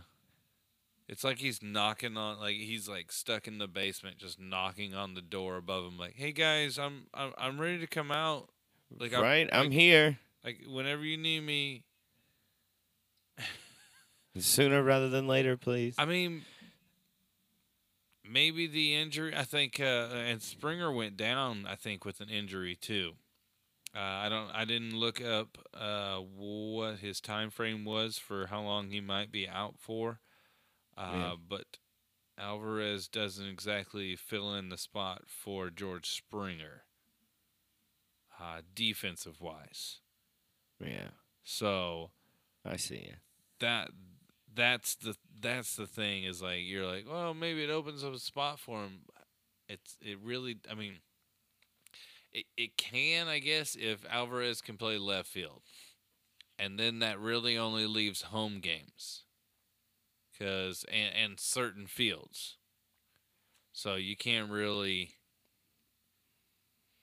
it's 1.08 1.24
like 1.24 1.38
he's 1.38 1.62
knocking 1.62 2.17
on, 2.17 2.39
like 2.39 2.55
he's 2.55 2.89
like 2.89 3.12
stuck 3.12 3.48
in 3.48 3.60
the 3.60 3.67
basement, 3.67 4.17
just 4.17 4.39
knocking 4.39 4.96
on 4.96 5.13
the 5.13 5.22
door 5.22 5.58
above 5.58 5.86
him, 5.86 5.98
like, 5.98 6.15
hey 6.15 6.31
guys, 6.31 6.79
I'm 6.79 7.08
I'm 7.13 7.34
I'm 7.38 7.62
ready 7.62 7.79
to 7.79 7.88
come 7.88 8.12
out, 8.12 8.50
like 9.00 9.12
right? 9.14 9.50
I'm 9.52 9.66
like- 9.66 9.72
here. 9.74 10.20
like 10.44 10.62
whenever 10.68 11.04
you 11.04 11.18
need 11.18 11.42
me, 11.42 11.84
Sooner 14.38 14.82
rather 14.82 15.10
than 15.10 15.28
later, 15.28 15.58
please. 15.58 15.96
I 15.98 16.06
mean, 16.06 16.44
maybe 18.28 18.68
the 18.68 18.96
injury. 18.96 19.36
I 19.36 19.44
think, 19.44 19.80
uh, 19.80 19.84
and 20.14 20.42
Springer 20.42 20.92
went 20.92 21.18
down. 21.18 21.66
I 21.68 21.76
think 21.76 22.06
with 22.06 22.22
an 22.22 22.30
injury 22.30 22.76
too. 22.76 23.14
Uh, 23.94 24.00
I 24.00 24.30
don't. 24.30 24.50
I 24.52 24.64
didn't 24.64 24.96
look 24.96 25.22
up 25.22 25.58
uh, 25.74 26.18
what 26.18 27.00
his 27.00 27.20
time 27.20 27.50
frame 27.50 27.84
was 27.84 28.18
for 28.18 28.48
how 28.48 28.62
long 28.62 28.90
he 28.90 29.02
might 29.02 29.32
be 29.32 29.50
out 29.50 29.76
for. 29.80 30.20
Uh, 30.98 31.36
But 31.48 31.78
Alvarez 32.38 33.08
doesn't 33.10 33.46
exactly 33.48 34.16
fill 34.16 34.54
in 34.56 34.70
the 34.70 34.78
spot 34.78 35.24
for 35.28 35.70
George 35.70 36.10
Springer, 36.10 36.84
uh, 38.42 38.62
defensive 38.74 39.40
wise. 39.40 40.00
Yeah, 40.80 41.10
So 41.44 42.10
I 42.66 42.78
see 42.78 43.12
that 43.60 43.92
that's 44.54 44.96
the 44.96 45.16
that's 45.40 45.76
the 45.76 45.86
thing 45.86 46.24
is 46.24 46.42
like 46.42 46.62
you're 46.64 46.86
like 46.86 47.06
well 47.10 47.34
maybe 47.34 47.64
it 47.64 47.70
opens 47.70 48.04
up 48.04 48.14
a 48.14 48.20
spot 48.20 48.60
for 48.60 48.82
him. 48.82 49.02
It's 49.70 49.96
it 50.02 50.18
really 50.22 50.58
i 50.70 50.74
mean 50.74 50.96
it, 52.34 52.46
it 52.58 52.76
can 52.78 53.28
i 53.28 53.40
guess 53.40 53.78
if 53.80 54.04
alvarez 54.10 54.62
can 54.62 54.78
play 54.78 54.98
left 54.98 55.28
field. 55.28 55.62
And 56.58 56.80
then 56.80 57.00
that 57.00 57.20
really 57.20 57.58
only 57.58 57.88
leaves 57.88 58.24
home 58.24 58.60
games. 58.60 59.24
Because 60.32 60.86
and, 60.92 61.14
and 61.16 61.40
certain 61.40 61.88
fields. 61.88 62.58
So 63.74 63.96
you 63.96 64.16
can't 64.16 64.50
really 64.52 65.12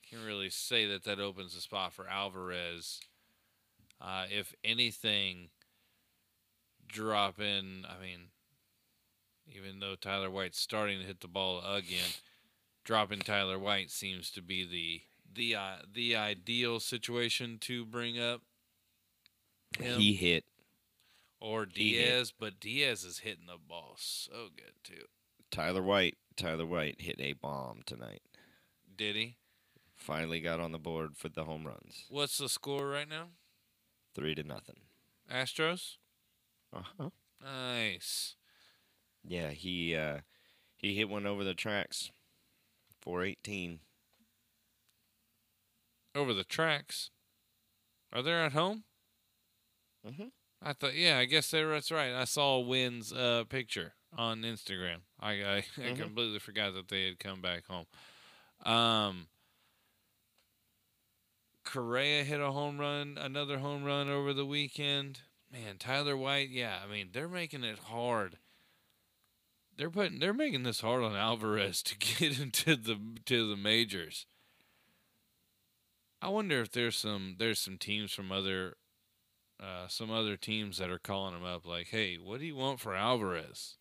can't 0.09 0.25
really 0.25 0.49
say 0.49 0.85
that 0.87 1.03
that 1.03 1.19
opens 1.19 1.55
a 1.55 1.61
spot 1.61 1.93
for 1.93 2.07
alvarez 2.07 2.99
uh, 4.01 4.25
if 4.29 4.53
anything 4.63 5.49
drop 6.87 7.39
in. 7.39 7.85
I 7.87 8.01
mean, 8.01 8.29
even 9.47 9.79
though 9.79 9.95
Tyler 9.95 10.29
White's 10.29 10.59
starting 10.59 10.99
to 10.99 11.05
hit 11.05 11.21
the 11.21 11.27
ball 11.27 11.59
again, 11.59 12.09
dropping 12.83 13.19
Tyler 13.19 13.59
White 13.59 13.91
seems 13.91 14.31
to 14.31 14.41
be 14.41 14.65
the 14.65 15.01
the 15.31 15.55
uh, 15.55 15.75
the 15.91 16.15
ideal 16.15 16.79
situation 16.79 17.57
to 17.61 17.85
bring 17.85 18.19
up 18.19 18.41
him 19.77 19.99
He 19.99 20.13
hit 20.13 20.45
or 21.39 21.67
he 21.71 21.95
hit. 21.95 22.05
Diaz, 22.05 22.33
but 22.37 22.59
Diaz 22.59 23.03
is 23.03 23.19
hitting 23.19 23.45
the 23.47 23.57
ball 23.57 23.93
so 23.97 24.49
good 24.55 24.73
too. 24.83 25.05
Tyler 25.51 25.83
White. 25.83 26.17
Tyler 26.35 26.65
White 26.65 27.01
hit 27.01 27.17
a 27.19 27.33
bomb 27.33 27.81
tonight. 27.85 28.21
Did 28.95 29.15
he? 29.15 29.35
Finally 29.99 30.39
got 30.39 30.59
on 30.59 30.71
the 30.71 30.79
board 30.79 31.15
for 31.17 31.29
the 31.29 31.43
home 31.43 31.67
runs. 31.67 32.05
What's 32.09 32.37
the 32.37 32.49
score 32.49 32.87
right 32.87 33.07
now? 33.07 33.27
Three 34.15 34.33
to 34.35 34.43
nothing. 34.43 34.77
Astros. 35.31 35.97
Uh 36.73 36.81
huh. 36.97 37.09
Nice. 37.43 38.35
Yeah, 39.23 39.49
he 39.51 39.95
uh, 39.95 40.19
he 40.77 40.95
hit 40.95 41.09
one 41.09 41.25
over 41.27 41.43
the 41.43 41.53
tracks. 41.53 42.11
Four 43.01 43.23
eighteen. 43.23 43.79
Over 46.15 46.33
the 46.33 46.43
tracks. 46.43 47.11
Are 48.11 48.21
they 48.23 48.31
at 48.33 48.53
home? 48.53 48.83
Mhm. 50.07 50.31
I 50.61 50.73
thought, 50.73 50.95
yeah, 50.95 51.17
I 51.19 51.25
guess 51.25 51.51
they 51.51 51.63
that's 51.63 51.91
right. 51.91 52.13
I 52.13 52.25
saw 52.25 52.59
Wynn's 52.59 53.13
uh, 53.13 53.43
picture 53.47 53.93
on 54.17 54.41
Instagram. 54.41 55.01
I 55.19 55.31
I, 55.43 55.55
I 55.57 55.61
Mhm. 55.77 55.97
completely 55.97 56.39
forgot 56.39 56.73
that 56.73 56.87
they 56.87 57.05
had 57.05 57.19
come 57.19 57.41
back 57.41 57.65
home. 57.67 57.85
Um, 58.65 59.27
Correa 61.71 62.23
hit 62.23 62.41
a 62.41 62.51
home 62.51 62.79
run, 62.79 63.17
another 63.19 63.59
home 63.59 63.83
run 63.83 64.09
over 64.09 64.33
the 64.33 64.45
weekend. 64.45 65.21
Man, 65.51 65.77
Tyler 65.77 66.17
White, 66.17 66.49
yeah, 66.49 66.79
I 66.83 66.91
mean 66.91 67.09
they're 67.13 67.29
making 67.29 67.63
it 67.63 67.79
hard. 67.79 68.37
They're 69.77 69.89
putting 69.89 70.19
they're 70.19 70.33
making 70.33 70.63
this 70.63 70.81
hard 70.81 71.03
on 71.03 71.15
Alvarez 71.15 71.83
to 71.83 71.97
get 71.99 72.39
into 72.39 72.75
the 72.75 72.99
to 73.25 73.49
the 73.49 73.55
majors. 73.55 74.25
I 76.21 76.29
wonder 76.29 76.59
if 76.59 76.71
there's 76.71 76.97
some 76.97 77.35
there's 77.37 77.59
some 77.59 77.77
teams 77.77 78.11
from 78.11 78.31
other 78.31 78.75
uh, 79.61 79.87
some 79.87 80.11
other 80.11 80.37
teams 80.37 80.77
that 80.77 80.89
are 80.89 80.99
calling 80.99 81.35
him 81.35 81.45
up 81.45 81.65
like, 81.65 81.87
"Hey, 81.87 82.15
what 82.15 82.39
do 82.39 82.45
you 82.45 82.55
want 82.55 82.79
for 82.79 82.95
Alvarez?" 82.95 83.78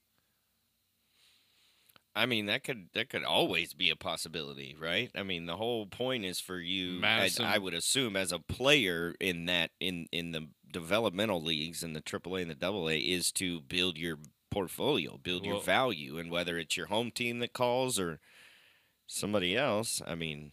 I 2.18 2.26
mean, 2.26 2.46
that 2.46 2.64
could 2.64 2.88
that 2.94 3.10
could 3.10 3.22
always 3.22 3.74
be 3.74 3.90
a 3.90 3.96
possibility, 3.96 4.74
right? 4.78 5.08
I 5.14 5.22
mean, 5.22 5.46
the 5.46 5.56
whole 5.56 5.86
point 5.86 6.24
is 6.24 6.40
for 6.40 6.58
you. 6.58 6.98
I, 7.04 7.54
I 7.54 7.58
would 7.58 7.74
assume 7.74 8.16
as 8.16 8.32
a 8.32 8.40
player 8.40 9.14
in 9.20 9.46
that 9.46 9.70
in 9.78 10.08
in 10.10 10.32
the 10.32 10.48
developmental 10.72 11.40
leagues 11.40 11.84
in 11.84 11.92
the 11.92 12.02
AAA 12.02 12.42
and 12.42 12.50
the 12.50 12.66
AA 12.66 12.98
is 13.00 13.30
to 13.32 13.60
build 13.60 13.96
your 13.96 14.18
portfolio, 14.50 15.18
build 15.22 15.46
your 15.46 15.60
value, 15.60 16.18
and 16.18 16.30
whether 16.30 16.58
it's 16.58 16.76
your 16.76 16.86
home 16.86 17.12
team 17.12 17.38
that 17.38 17.52
calls 17.52 18.00
or 18.00 18.18
somebody 19.06 19.56
else. 19.56 20.02
I 20.04 20.16
mean, 20.16 20.52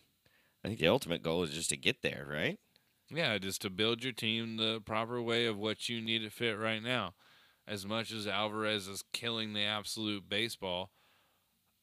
I 0.63 0.67
think 0.67 0.79
the 0.79 0.87
ultimate 0.87 1.23
goal 1.23 1.43
is 1.43 1.51
just 1.51 1.69
to 1.69 1.77
get 1.77 2.03
there, 2.03 2.27
right? 2.29 2.59
Yeah, 3.09 3.37
just 3.39 3.61
to 3.63 3.71
build 3.71 4.03
your 4.03 4.13
team 4.13 4.57
the 4.57 4.81
proper 4.81 5.19
way 5.19 5.47
of 5.47 5.57
what 5.57 5.89
you 5.89 5.99
need 5.99 6.19
to 6.19 6.29
fit 6.29 6.59
right 6.59 6.81
now. 6.81 7.15
As 7.67 7.87
much 7.87 8.11
as 8.11 8.27
Alvarez 8.27 8.87
is 8.87 9.03
killing 9.11 9.53
the 9.53 9.63
absolute 9.63 10.29
baseball, 10.29 10.91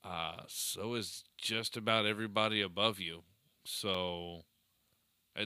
uh, 0.04 0.42
so 0.46 0.94
is 0.94 1.24
just 1.36 1.76
about 1.76 2.06
everybody 2.06 2.60
above 2.60 2.98
you. 2.98 3.22
So 3.64 4.44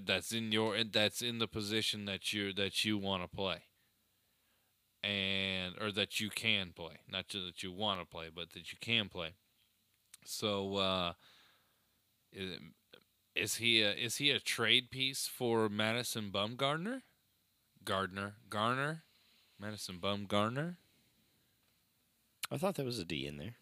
that's 0.04 0.32
in 0.32 0.52
your 0.52 0.76
that's 0.84 1.22
in 1.22 1.38
the 1.38 1.46
position 1.46 2.06
that 2.06 2.32
you 2.32 2.52
that 2.54 2.84
you 2.84 2.98
want 2.98 3.22
to 3.22 3.28
play, 3.28 3.62
and 5.02 5.74
or 5.80 5.92
that 5.92 6.20
you 6.20 6.30
can 6.30 6.72
play, 6.74 7.00
not 7.10 7.28
just 7.28 7.44
that 7.46 7.62
you 7.62 7.72
want 7.72 8.00
to 8.00 8.06
play, 8.06 8.28
but 8.34 8.52
that 8.52 8.72
you 8.72 8.78
can 8.80 9.08
play. 9.08 9.34
So 10.24 10.76
uh, 10.76 11.12
is, 12.32 12.58
is 13.34 13.54
he 13.56 13.82
a, 13.82 13.92
is 13.92 14.16
he 14.16 14.30
a 14.30 14.40
trade 14.40 14.90
piece 14.90 15.26
for 15.28 15.68
Madison 15.68 16.30
Bumgarner? 16.32 17.02
Gardner 17.84 18.34
Garner, 18.50 19.04
Madison 19.60 19.98
Bumgarner. 20.02 20.76
I 22.50 22.56
thought 22.56 22.74
there 22.74 22.84
was 22.84 22.98
a 22.98 23.04
D 23.04 23.26
in 23.26 23.36
there. 23.36 23.56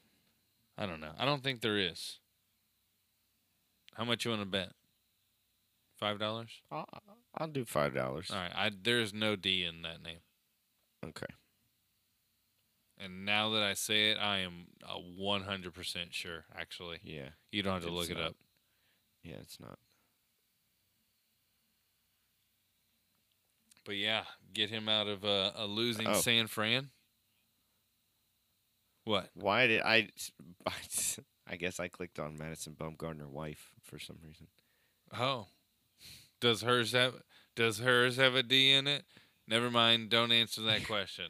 I 0.77 0.87
don't 0.87 1.01
know. 1.01 1.13
I 1.19 1.25
don't 1.25 1.43
think 1.43 1.61
there 1.61 1.79
is. 1.79 2.19
How 3.95 4.05
much 4.05 4.25
you 4.25 4.31
want 4.33 4.43
to 4.43 4.47
bet? 4.47 4.71
Five 5.99 6.19
dollars. 6.19 6.51
I'll, 6.71 6.89
I'll 7.37 7.47
do 7.47 7.65
five 7.65 7.95
dollars. 7.95 8.31
All 8.31 8.37
right. 8.39 8.51
I 8.55 8.71
there's 8.83 9.15
no 9.15 9.37
D 9.37 9.65
in 9.65 9.83
that 9.83 10.03
name. 10.03 10.19
Okay. 11.07 11.27
And 12.99 13.25
now 13.25 13.51
that 13.51 13.63
I 13.63 13.75
say 13.75 14.11
it, 14.11 14.19
I 14.19 14.39
am 14.39 14.67
a 14.83 14.99
100% 15.01 16.13
sure. 16.13 16.45
Actually, 16.57 17.01
Yeah. 17.03 17.31
you 17.51 17.63
don't 17.63 17.75
have 17.75 17.83
to 17.83 17.91
look 17.91 18.09
it 18.09 18.17
up. 18.21 18.37
Yeah, 19.25 19.35
it's 19.41 19.59
not. 19.61 19.79
But 23.85 23.97
yeah, 23.97 24.23
get 24.53 24.71
him 24.71 24.89
out 24.89 25.09
of 25.09 25.25
uh, 25.25 25.51
a 25.57 25.67
losing 25.67 26.07
Oh. 26.07 26.15
San 26.15 26.47
Fran. 26.47 26.91
What? 29.05 29.31
Why 29.35 29.67
did 29.67 29.83
I? 29.83 30.09
I 31.47 31.57
guess 31.57 31.79
I 31.79 31.89
clicked 31.89 32.19
on 32.19 32.39
Madison 32.39 32.75
Bumgarner 32.79 33.29
wife 33.29 33.71
for 33.83 33.99
some 33.99 34.17
reason. 34.25 34.47
Oh, 35.19 35.47
does 36.41 36.63
hers 36.63 36.93
have 36.93 37.15
does 37.55 37.79
hers 37.79 38.17
have 38.17 38.35
a 38.35 38.43
D 38.43 38.73
in 38.73 38.87
it? 38.87 39.05
Never 39.47 39.71
mind. 39.71 40.09
Don't 40.09 40.33
answer 40.33 40.63
that 40.63 40.87
question. 40.87 41.27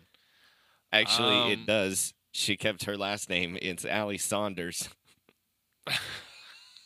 Actually, 0.92 1.36
Um, 1.36 1.50
it 1.50 1.66
does. 1.66 2.14
She 2.30 2.56
kept 2.56 2.84
her 2.84 2.96
last 2.96 3.28
name. 3.28 3.58
It's 3.60 3.84
Allie 3.84 4.18
Saunders. 4.18 4.88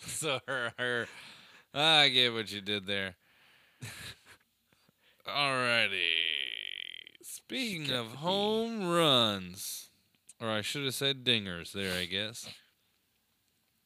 so 0.01 0.41
her 0.49 0.73
her 0.79 1.07
I 1.75 2.09
get 2.09 2.33
what 2.33 2.51
you 2.51 2.61
did 2.63 2.87
there. 2.87 3.17
Alrighty. 5.27 6.15
Speaking 7.23 7.91
of 7.91 8.07
got 8.07 8.11
the 8.11 8.17
D. 8.17 8.17
home 8.23 8.89
runs, 8.91 9.91
or 10.41 10.49
I 10.49 10.63
should 10.63 10.85
have 10.85 10.95
said 10.95 11.25
dingers 11.25 11.73
there, 11.73 11.99
I 11.99 12.05
guess. 12.05 12.49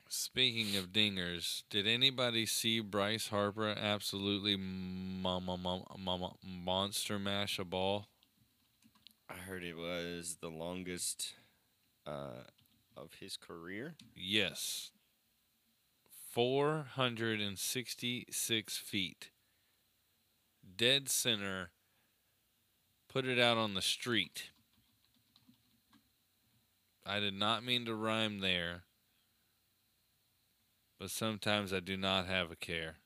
Speaking 0.08 0.76
of 0.76 0.92
dingers, 0.92 1.62
did 1.70 1.86
anybody 1.86 2.44
see 2.44 2.80
Bryce 2.80 3.28
Harper 3.28 3.68
absolutely 3.68 4.56
mama, 4.56 5.56
mama, 5.56 5.84
mama, 5.98 6.34
monster 6.44 7.18
mash 7.18 7.58
a 7.58 7.64
ball? 7.64 8.08
I 9.30 9.34
heard 9.34 9.64
it 9.64 9.78
was 9.78 10.36
the 10.42 10.50
longest 10.50 11.32
uh, 12.06 12.42
of 12.94 13.14
his 13.20 13.38
career. 13.38 13.94
Yes. 14.14 14.90
466 16.30 18.76
feet. 18.76 19.30
Dead 20.76 21.08
center. 21.08 21.70
Put 23.08 23.26
it 23.26 23.38
out 23.38 23.56
on 23.56 23.72
the 23.72 23.80
street. 23.80 24.51
I 27.04 27.20
did 27.20 27.34
not 27.34 27.64
mean 27.64 27.84
to 27.86 27.94
rhyme 27.94 28.40
there. 28.40 28.84
But 30.98 31.10
sometimes 31.10 31.72
I 31.72 31.80
do 31.80 31.96
not 31.96 32.26
have 32.26 32.50
a 32.50 32.56
care. 32.56 32.96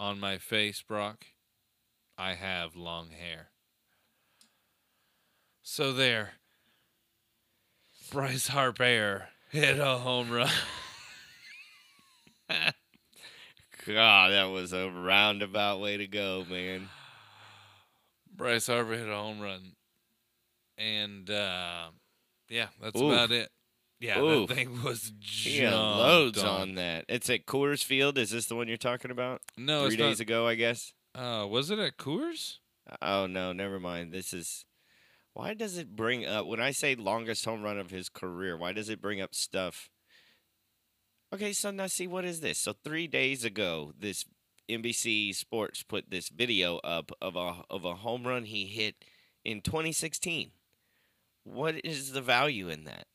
On 0.00 0.18
my 0.18 0.38
face, 0.38 0.82
Brock, 0.82 1.26
I 2.16 2.34
have 2.34 2.74
long 2.74 3.10
hair. 3.10 3.50
So 5.62 5.92
there. 5.92 6.34
Bryce 8.10 8.48
Harper 8.48 9.28
hit 9.50 9.78
a 9.78 9.98
home 9.98 10.30
run. 10.30 10.50
God, 13.86 14.32
that 14.32 14.44
was 14.44 14.72
a 14.72 14.88
roundabout 14.88 15.80
way 15.80 15.98
to 15.98 16.06
go, 16.06 16.46
man. 16.48 16.88
Bryce 18.34 18.66
Harper 18.66 18.94
hit 18.94 19.08
a 19.08 19.14
home 19.14 19.40
run, 19.40 19.72
and 20.78 21.28
uh, 21.28 21.88
yeah, 22.48 22.66
that's 22.80 23.00
Oof. 23.00 23.12
about 23.12 23.30
it. 23.32 23.50
Yeah, 24.00 24.20
Oof. 24.20 24.48
that 24.48 24.54
thing 24.56 24.82
was 24.82 25.12
jumped 25.18 25.74
unloads 25.74 26.42
on. 26.42 26.60
on 26.60 26.74
that. 26.74 27.06
It's 27.08 27.30
at 27.30 27.46
Coors 27.46 27.82
Field. 27.84 28.18
Is 28.18 28.30
this 28.30 28.46
the 28.46 28.56
one 28.56 28.68
you're 28.68 28.76
talking 28.76 29.10
about? 29.10 29.40
No, 29.56 29.86
Three 29.86 29.96
days 29.96 30.18
not. 30.18 30.20
ago, 30.20 30.46
I 30.46 30.54
guess. 30.56 30.92
Uh, 31.14 31.46
was 31.48 31.70
it 31.70 31.78
at 31.78 31.96
Coors? 31.96 32.58
Oh 33.00 33.26
no, 33.26 33.52
never 33.52 33.80
mind. 33.80 34.12
This 34.12 34.34
is 34.34 34.66
why 35.32 35.54
does 35.54 35.78
it 35.78 35.96
bring 35.96 36.26
up 36.26 36.46
when 36.46 36.60
I 36.60 36.70
say 36.70 36.94
longest 36.94 37.44
home 37.44 37.62
run 37.62 37.78
of 37.78 37.90
his 37.90 38.08
career? 38.08 38.56
Why 38.56 38.72
does 38.72 38.88
it 38.88 39.00
bring 39.00 39.20
up 39.20 39.34
stuff? 39.34 39.90
Okay, 41.32 41.52
so 41.52 41.70
now 41.70 41.86
see 41.86 42.06
what 42.06 42.24
is 42.24 42.40
this? 42.40 42.58
So 42.58 42.74
three 42.84 43.06
days 43.06 43.44
ago, 43.44 43.92
this 43.98 44.24
NBC 44.70 45.34
Sports 45.34 45.82
put 45.82 46.10
this 46.10 46.28
video 46.28 46.78
up 46.78 47.10
of 47.20 47.36
a 47.36 47.62
of 47.70 47.84
a 47.84 47.94
home 47.96 48.26
run 48.26 48.44
he 48.44 48.66
hit 48.66 48.96
in 49.44 49.60
2016. 49.60 50.50
What 51.44 51.84
is 51.84 52.12
the 52.12 52.22
value 52.22 52.68
in 52.68 52.84
that? 52.84 53.06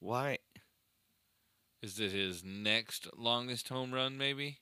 Why? 0.00 0.38
Is 1.82 2.00
it 2.00 2.12
his 2.12 2.42
next 2.42 3.06
longest 3.16 3.68
home 3.68 3.92
run? 3.92 4.18
Maybe. 4.18 4.58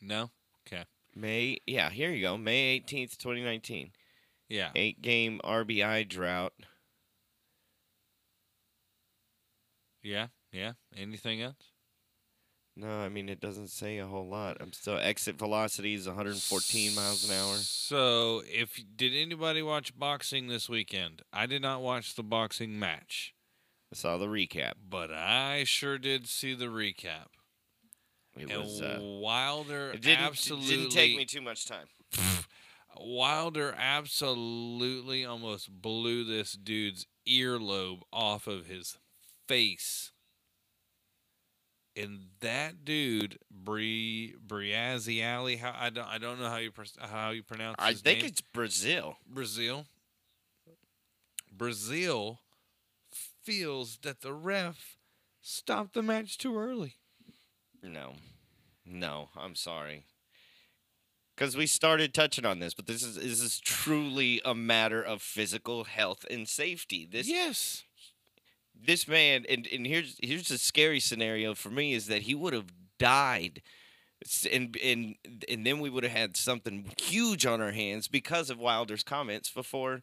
No. 0.00 0.30
Okay. 0.66 0.84
May 1.14 1.58
yeah, 1.66 1.90
here 1.90 2.10
you 2.10 2.22
go. 2.22 2.36
May 2.36 2.80
18th, 2.80 3.16
2019. 3.18 3.92
Yeah. 4.48 4.70
Eight 4.74 5.02
game 5.02 5.40
RBI 5.44 6.08
drought. 6.08 6.52
Yeah. 10.02 10.28
Yeah. 10.52 10.72
Anything 10.96 11.42
else? 11.42 11.72
No, 12.80 13.00
I 13.00 13.08
mean 13.08 13.28
it 13.28 13.40
doesn't 13.40 13.70
say 13.70 13.98
a 13.98 14.06
whole 14.06 14.28
lot. 14.28 14.58
I'm 14.60 14.72
still 14.72 14.98
exit 14.98 15.36
velocity 15.36 15.94
is 15.94 16.06
114 16.06 16.94
miles 16.94 17.28
an 17.28 17.36
hour. 17.36 17.56
So, 17.56 18.42
if 18.46 18.80
did 18.94 19.12
anybody 19.14 19.62
watch 19.62 19.98
boxing 19.98 20.46
this 20.46 20.68
weekend? 20.68 21.22
I 21.32 21.46
did 21.46 21.60
not 21.60 21.82
watch 21.82 22.14
the 22.14 22.22
boxing 22.22 22.78
match, 22.78 23.34
I 23.92 23.96
saw 23.96 24.16
the 24.16 24.26
recap. 24.26 24.74
but 24.88 25.10
I 25.10 25.64
sure 25.64 25.98
did 25.98 26.28
see 26.28 26.54
the 26.54 26.66
recap. 26.66 27.26
It 28.36 28.48
and 28.48 28.62
was 28.62 28.80
uh, 28.80 28.98
Wilder 29.00 29.90
it 29.90 30.02
didn't 30.02 30.24
absolutely 30.24 30.74
it 30.74 30.76
didn't 30.76 30.92
take 30.92 31.16
me 31.16 31.24
too 31.24 31.42
much 31.42 31.66
time. 31.66 31.88
Wilder 33.00 33.74
absolutely 33.76 35.24
almost 35.24 35.82
blew 35.82 36.22
this 36.22 36.52
dude's 36.52 37.06
earlobe 37.28 38.02
off 38.12 38.46
of 38.46 38.66
his 38.66 38.98
face. 39.48 40.12
And 41.98 42.26
that 42.40 42.84
dude, 42.84 43.38
Bri 43.50 44.34
Briaziali, 44.46 45.58
how 45.58 45.74
I 45.78 45.90
don't 45.90 46.06
I 46.06 46.18
don't 46.18 46.38
know 46.38 46.48
how 46.48 46.58
you 46.58 46.70
how 47.00 47.30
you 47.30 47.42
pronounce 47.42 47.76
I 47.78 47.94
think 47.94 48.20
name. 48.20 48.28
it's 48.28 48.40
Brazil. 48.40 49.16
Brazil. 49.26 49.86
Brazil 51.50 52.40
feels 53.42 53.98
that 54.02 54.20
the 54.20 54.32
ref 54.32 54.96
stopped 55.40 55.94
the 55.94 56.02
match 56.02 56.38
too 56.38 56.56
early. 56.56 56.94
No, 57.82 58.12
no, 58.84 59.30
I'm 59.36 59.54
sorry. 59.54 60.04
Because 61.34 61.56
we 61.56 61.66
started 61.66 62.12
touching 62.12 62.44
on 62.44 62.58
this, 62.58 62.74
but 62.74 62.86
this 62.86 63.02
is 63.02 63.14
this 63.14 63.40
is 63.40 63.60
truly 63.60 64.40
a 64.44 64.54
matter 64.54 65.02
of 65.02 65.22
physical 65.22 65.84
health 65.84 66.24
and 66.30 66.48
safety. 66.48 67.08
This 67.10 67.28
yes. 67.28 67.84
This 68.80 69.08
man, 69.08 69.44
and, 69.48 69.66
and 69.72 69.86
here's 69.86 70.16
here's 70.22 70.48
the 70.48 70.58
scary 70.58 71.00
scenario 71.00 71.54
for 71.54 71.70
me 71.70 71.94
is 71.94 72.06
that 72.06 72.22
he 72.22 72.34
would 72.34 72.52
have 72.52 72.72
died, 72.98 73.62
and 74.50 74.76
and 74.82 75.16
and 75.48 75.66
then 75.66 75.80
we 75.80 75.90
would 75.90 76.04
have 76.04 76.12
had 76.12 76.36
something 76.36 76.90
huge 77.00 77.46
on 77.46 77.60
our 77.60 77.72
hands 77.72 78.08
because 78.08 78.50
of 78.50 78.58
Wilder's 78.58 79.02
comments 79.04 79.50
before 79.50 80.02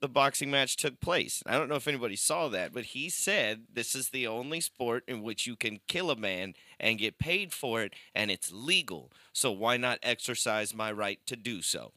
the 0.00 0.08
boxing 0.08 0.50
match 0.50 0.76
took 0.76 1.00
place. 1.00 1.42
I 1.46 1.56
don't 1.56 1.68
know 1.68 1.76
if 1.76 1.88
anybody 1.88 2.16
saw 2.16 2.48
that, 2.48 2.72
but 2.72 2.84
he 2.86 3.08
said 3.08 3.64
this 3.72 3.94
is 3.94 4.10
the 4.10 4.26
only 4.26 4.60
sport 4.60 5.04
in 5.08 5.22
which 5.22 5.46
you 5.46 5.56
can 5.56 5.80
kill 5.88 6.10
a 6.10 6.16
man 6.16 6.54
and 6.78 6.98
get 6.98 7.18
paid 7.18 7.52
for 7.52 7.82
it, 7.82 7.94
and 8.14 8.30
it's 8.30 8.52
legal. 8.52 9.10
So 9.32 9.50
why 9.50 9.76
not 9.78 9.98
exercise 10.02 10.74
my 10.74 10.92
right 10.92 11.18
to 11.26 11.36
do 11.36 11.62
so? 11.62 11.92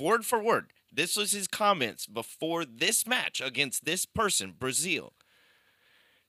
Word 0.00 0.24
for 0.24 0.42
word. 0.42 0.72
This 0.92 1.16
was 1.16 1.32
his 1.32 1.46
comments 1.48 2.06
before 2.06 2.64
this 2.64 3.06
match 3.06 3.40
against 3.40 3.84
this 3.84 4.06
person, 4.06 4.54
Brazil. 4.58 5.12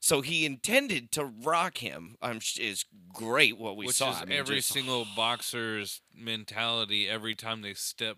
So 0.00 0.20
he 0.20 0.46
intended 0.46 1.10
to 1.12 1.24
rock 1.24 1.78
him. 1.78 2.16
I'm 2.22 2.38
sh- 2.38 2.58
is 2.58 2.84
great 3.12 3.58
what 3.58 3.76
we 3.76 3.86
Which 3.86 3.96
saw. 3.96 4.10
is 4.12 4.22
I 4.22 4.24
mean, 4.26 4.38
every 4.38 4.56
just 4.56 4.68
single 4.68 5.06
boxer's 5.16 6.02
mentality 6.14 7.08
every 7.08 7.34
time 7.34 7.62
they 7.62 7.74
step. 7.74 8.16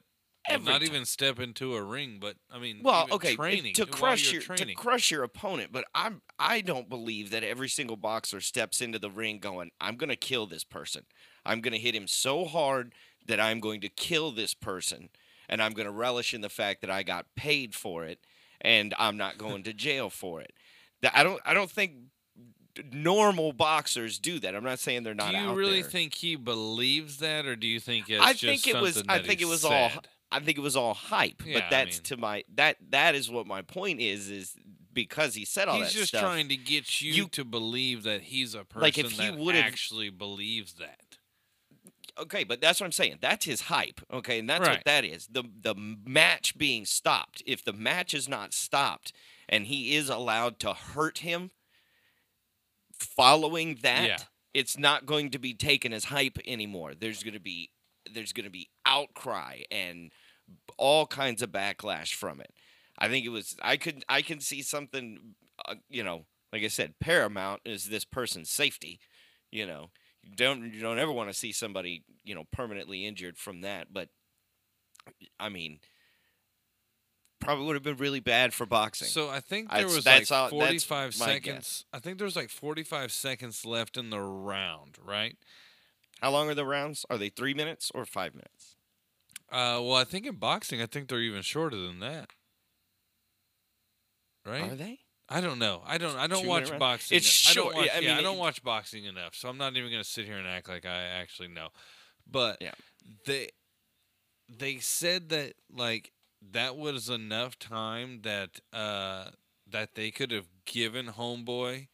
well, 0.49 0.59
not 0.61 0.81
ti- 0.83 0.89
even 0.89 1.07
step 1.07 1.39
into 1.41 1.75
a 1.77 1.83
ring, 1.83 2.19
but 2.21 2.37
I 2.53 2.59
mean, 2.59 2.81
Well, 2.83 3.07
okay, 3.13 3.35
training 3.35 3.73
to 3.75 3.87
crush 3.87 4.31
your 4.31 4.43
to 4.43 4.75
crush 4.75 5.11
your 5.11 5.23
opponent, 5.23 5.73
but 5.73 5.85
I'm 5.95 6.21
I 6.39 6.61
don't 6.61 6.89
believe 6.91 7.31
that 7.31 7.45
every 7.45 7.69
single 7.69 7.97
boxer 7.97 8.41
steps 8.43 8.83
into 8.83 8.99
the 8.99 9.11
ring 9.11 9.39
going, 9.39 9.71
"I'm 9.81 9.97
going 9.97 10.11
to 10.11 10.17
kill 10.17 10.47
this 10.47 10.65
person. 10.65 11.07
I'm 11.47 11.63
going 11.63 11.73
to 11.73 11.79
hit 11.79 11.95
him 11.95 12.07
so 12.07 12.45
hard 12.45 12.95
that 13.27 13.41
I'm 13.41 13.61
going 13.61 13.81
to 13.83 13.89
kill 13.89 14.33
this 14.33 14.53
person, 14.53 15.09
and 15.51 15.63
I'm 15.63 15.73
going 15.73 15.85
to 15.87 15.93
relish 15.93 16.33
in 16.33 16.41
the 16.41 16.49
fact 16.49 16.81
that 16.81 16.91
I 16.91 17.03
got 17.03 17.27
paid 17.37 17.75
for 17.75 18.05
it, 18.07 18.21
and 18.63 18.95
I'm 18.99 19.19
not 19.19 19.37
going 19.47 19.65
to 19.65 19.75
jail 19.75 20.09
for 20.09 20.41
it." 20.41 20.55
That 21.03 21.13
I 21.15 21.23
don't 21.23 21.41
I 21.45 21.53
don't 21.53 21.71
think 21.71 21.93
normal 22.93 23.53
boxers 23.53 24.19
do 24.19 24.39
that. 24.41 24.55
I'm 24.55 24.65
not 24.65 24.79
saying 24.79 25.03
they're 25.03 25.15
not 25.15 25.33
do 25.33 25.39
you 25.39 25.53
really 25.55 25.83
there. 25.83 25.91
think 25.91 26.15
he 26.15 26.37
believes 26.37 27.19
that, 27.19 27.47
or 27.47 27.57
do 27.57 27.67
you 27.67 27.81
think 27.81 28.09
it's 28.09 28.23
I 28.23 28.33
just 28.33 28.65
think 28.65 28.67
it 28.75 28.81
was. 28.81 29.03
I 29.09 29.19
think 29.21 29.41
it 29.41 29.49
was 29.49 29.65
all. 29.65 29.91
said? 29.91 30.09
I 30.33 30.39
think 30.39 30.59
it 30.59 30.61
was 30.61 30.77
all 30.77 30.95
hype. 30.95 31.43
Yeah, 31.45 31.55
but 31.61 31.65
that's 31.71 31.97
mean- 31.99 32.03
to 32.05 32.17
my 32.17 32.45
that 32.55 32.77
that 32.91 33.15
is 33.15 33.29
what 33.31 33.47
my 33.47 33.63
point 33.63 34.01
is. 34.01 34.31
Is 34.31 34.55
because 34.93 35.35
he 35.35 35.45
said 35.45 35.69
all 35.69 35.77
He's 35.77 35.87
that 35.87 35.91
He's 35.93 36.01
just 36.01 36.09
stuff. 36.11 36.23
trying 36.23 36.49
to 36.49 36.57
get 36.57 37.01
you, 37.01 37.13
You- 37.13 37.29
to 37.29 37.45
believe 37.45 38.03
that 38.05 38.23
he's 38.23 38.55
a 38.55 38.65
person 38.65 38.83
Like, 38.83 38.99
if 38.99 39.13
he 39.13 39.31
that 39.31 39.55
actually 39.57 40.11
believes 40.11 40.75
that. 40.75 41.00
Okay, 42.23 42.45
but 42.45 42.61
that's 42.61 42.81
what 42.81 42.87
I'm 42.87 42.93
saying. 42.93 43.19
That's 43.21 43.45
his 43.45 43.63
hype. 43.63 44.01
Okay, 44.13 44.39
and 44.39 44.49
that's 44.49 44.67
Right. 44.67 44.79
what 44.79 44.85
that 44.85 45.05
is. 45.05 45.27
The 45.29 45.45
the 45.61 45.75
match 45.75 46.57
being 46.59 46.85
stopped. 46.85 47.43
If 47.47 47.65
the 47.65 47.73
match 47.73 48.15
is 48.15 48.29
not 48.29 48.53
stopped 48.55 49.13
and 49.49 49.67
he 49.67 49.95
is 49.97 50.09
allowed 50.09 50.59
to 50.61 50.75
hurt 50.75 51.19
him, 51.19 51.51
following 52.93 53.77
that, 53.83 54.07
Yeah. 54.09 54.19
it's 54.55 54.79
not 54.79 55.07
going 55.07 55.31
to 55.31 55.39
be 55.39 55.55
taken 55.55 55.93
as 55.93 56.05
hype 56.05 56.39
anymore. 56.47 56.95
There's 56.95 57.23
going 57.23 57.35
to 57.35 57.41
be 57.41 57.71
there's 58.13 58.33
going 58.33 58.45
to 58.45 58.51
be 58.51 58.71
outcry 58.87 59.61
and 59.71 60.11
all 60.79 61.07
kinds 61.07 61.43
of 61.43 61.51
backlash 61.51 62.15
from 62.15 62.41
it. 62.41 62.53
I 62.99 63.09
think 63.09 63.25
it 63.25 63.31
was 63.31 63.57
I 63.63 63.77
could 63.77 64.05
I 64.09 64.23
can 64.23 64.41
see 64.41 64.63
something 64.63 65.35
uh, 65.67 65.77
you 65.89 66.03
know, 66.03 66.25
like 66.53 66.63
I 66.65 66.69
said, 66.69 66.99
paramount 67.01 67.61
is 67.65 67.87
this 67.89 68.05
person's 68.05 68.51
safety, 68.51 68.99
you 69.51 69.67
know. 69.67 69.91
Don't 70.37 70.73
you 70.73 70.81
don't 70.81 70.99
ever 70.99 71.13
want 71.13 71.29
to 71.31 71.35
see 71.35 71.53
somebody, 71.53 72.05
you 72.25 72.35
know, 72.35 72.45
permanently 72.53 73.07
injured 73.07 73.37
from 73.39 73.63
that, 73.63 73.93
but 73.93 74.09
I 75.39 75.49
mean 75.49 75.81
probably 77.41 77.65
would 77.65 77.75
have 77.75 77.83
been 77.83 77.97
really 77.97 78.21
bad 78.21 78.53
for 78.53 78.67
boxing. 78.67 79.09
So 79.09 79.31
I 79.31 79.41
think 79.41 79.69
I- 79.73 79.79
there 79.79 79.87
was 79.87 80.05
that's 80.05 80.31
like 80.31 80.43
all- 80.43 80.51
45 80.51 81.19
my 81.19 81.27
seconds. 81.27 81.85
I 81.93 81.99
think 81.99 82.19
there 82.19 82.27
was 82.27 82.37
like 82.37 82.51
45 82.51 83.11
seconds 83.13 83.65
left 83.65 83.97
in 83.97 84.11
the 84.11 84.21
round, 84.21 84.99
right? 85.03 85.39
How 86.21 86.31
long 86.33 86.51
are 86.51 86.55
the 86.55 86.67
rounds? 86.67 87.07
Are 87.09 87.17
they 87.17 87.31
3 87.31 87.55
minutes 87.55 87.91
or 87.95 88.05
5 88.05 88.35
minutes? 88.35 88.77
Uh, 89.49 89.81
well, 89.83 89.95
I 89.95 90.05
think 90.05 90.27
in 90.27 90.37
boxing, 90.37 90.83
I 90.83 90.87
think 90.87 91.09
they're 91.09 91.21
even 91.21 91.41
shorter 91.43 91.77
than 91.79 91.99
that. 92.01 92.31
Right? 94.45 94.71
Are 94.73 94.77
they? 94.77 95.01
I 95.33 95.41
don't 95.41 95.61
know. 95.61 95.83
I 95.87 95.97
don't. 95.99 96.17
I 96.17 96.27
don't 96.27 96.47
watch 96.47 96.77
boxing. 96.77 97.17
It's 97.19 97.49
I 97.51 97.55
don't 97.55 97.65
short. 97.67 97.77
watch, 97.77 97.87
Yeah, 97.87 97.93
I 97.97 97.99
yeah, 98.01 98.19
I 98.19 98.23
don't 98.23 98.37
it- 98.37 98.41
watch 98.41 98.63
boxing 98.65 99.05
enough, 99.05 99.35
so 99.37 99.49
I'm 99.49 99.57
not 99.59 99.77
even 99.77 99.91
gonna 99.91 100.03
sit 100.05 100.27
here 100.27 100.37
and 100.37 100.47
act 100.47 100.69
like 100.69 100.85
I 100.85 101.03
actually 101.05 101.49
know. 101.49 101.69
But 102.29 102.59
Yeah. 102.61 102.73
they 103.27 103.51
they 104.49 104.79
said 104.79 105.29
that 105.29 105.55
like 105.73 106.13
that 106.43 106.77
was 106.77 107.09
enough 107.09 107.59
time 107.59 108.23
that 108.23 108.59
uh 108.73 109.31
that 109.69 109.95
they 109.95 110.11
could 110.11 110.33
have 110.33 110.49
given 110.65 111.07
homeboy 111.07 111.87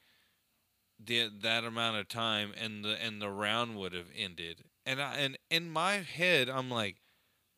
the 0.99 1.29
that 1.43 1.63
amount 1.65 1.99
of 1.99 2.09
time 2.09 2.53
and 2.59 2.83
the 2.83 2.97
and 3.03 3.21
the 3.21 3.29
round 3.29 3.77
would 3.77 3.93
have 3.93 4.09
ended. 4.17 4.65
And 4.87 5.03
I 5.03 5.17
and 5.17 5.37
in 5.51 5.69
my 5.71 5.97
head 5.97 6.49
I'm 6.49 6.71
like 6.71 6.97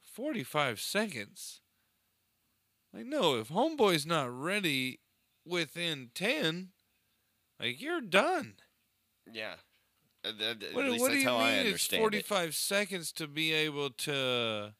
45 0.02 0.80
seconds. 0.80 1.60
Like 2.92 3.06
no, 3.06 3.36
if 3.38 3.48
homeboy's 3.48 4.06
not 4.06 4.28
ready 4.32 4.98
within 5.48 6.10
10, 6.14 6.70
like 7.60 7.80
you're 7.80 8.00
done. 8.00 8.54
Yeah. 9.32 9.54
Th- 10.24 10.58
th- 10.58 10.74
What, 10.74 10.84
least 10.86 11.00
what 11.00 11.12
do 11.12 11.18
you 11.18 11.24
how 11.24 11.36
I 11.38 11.50
mean 11.50 11.54
it's 11.60 11.66
understand 11.66 12.00
it. 12.14 12.26
45 12.26 12.54
seconds 12.54 13.12
to 13.12 13.26
be 13.26 13.52
able 13.52 13.90
to 13.90 14.74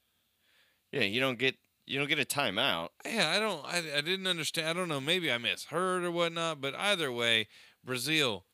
Yeah, 0.92 1.02
you 1.02 1.20
don't 1.20 1.38
get 1.38 1.57
You 1.87 1.98
don't 1.98 2.09
get 2.09 2.18
a 2.18 2.24
timeout. 2.24 2.90
Yeah, 3.07 3.31
I 3.31 3.38
don't. 3.38 3.64
I, 3.64 3.98
I 3.98 4.00
didn't 4.02 4.26
understand. 4.26 4.68
I 4.68 4.72
don't 4.74 4.88
know. 4.88 5.00
Maybe 5.00 5.31
I 5.33 5.38
misheard 5.38 6.04
or 6.04 6.11
whatnot. 6.11 6.61
But 6.61 6.74
either 6.74 7.11
way, 7.12 7.48
Brazil, 7.85 8.44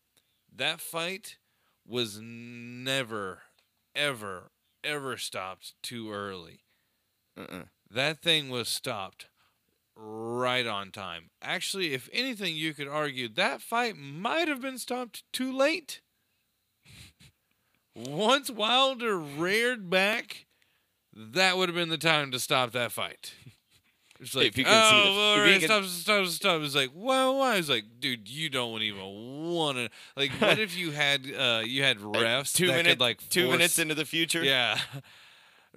that 0.55 0.81
fight 0.81 1.39
was 1.87 2.21
never, 2.23 3.43
ever, 3.95 4.53
ever 4.85 5.17
stopped 5.17 5.75
too 5.83 6.13
early. 6.13 6.61
Uh-uh. 7.37 7.65
That 7.91 8.21
thing 8.23 8.49
was 8.51 8.69
stopped 8.69 9.27
right 9.97 10.67
on 10.67 10.91
time. 10.91 11.31
Actually, 11.43 11.95
if 11.95 12.09
anything, 12.13 12.57
you 12.57 12.75
could 12.75 12.89
argue 12.89 13.29
that 13.29 13.61
fight 13.63 13.97
might 13.97 14.49
have 14.49 14.61
been 14.61 14.79
stopped 14.79 15.23
too 15.33 15.57
late. 15.57 16.01
Once 17.95 18.51
Wilder 18.51 19.17
reared 19.19 19.89
back, 19.89 20.47
that 21.15 21.57
would 21.57 21.69
have 21.69 21.77
been 21.77 21.91
the 21.91 21.99
time 21.99 22.31
to 22.33 22.39
stop 22.41 22.73
that 22.73 22.93
fight. 22.93 23.35
It's 24.21 24.33
like, 24.35 24.47
If 24.47 24.57
you 24.57 24.65
can 24.65 24.73
see 24.91 25.03
the- 25.03 25.09
oh, 25.11 25.17
well, 25.17 25.33
if 25.33 25.37
you 25.37 25.43
all 25.43 25.51
right, 25.51 25.61
can- 25.61 25.69
stop, 25.69 25.85
stop, 25.85 26.27
stop. 26.29 26.63
It's 26.63 26.75
like, 26.77 26.91
well, 26.95 27.37
why? 27.37 27.57
It's 27.57 27.69
like, 27.69 27.85
dude, 27.99 28.29
you 28.29 28.49
don't 28.49 28.81
even 28.81 29.03
want 29.53 29.77
to. 29.77 29.91
Like, 30.17 30.31
what 30.41 30.61
if 30.61 30.79
you 30.79 30.93
had, 30.93 31.27
uh, 31.37 31.63
you 31.67 31.83
had 31.83 31.99
refs 31.99 32.55
two 32.55 32.69
minutes, 32.69 32.89
could 32.91 33.01
like 33.01 33.29
two 33.29 33.51
minutes 33.51 33.79
into 33.81 33.95
the 33.97 34.05
future. 34.05 34.43
yeah. 34.45 34.79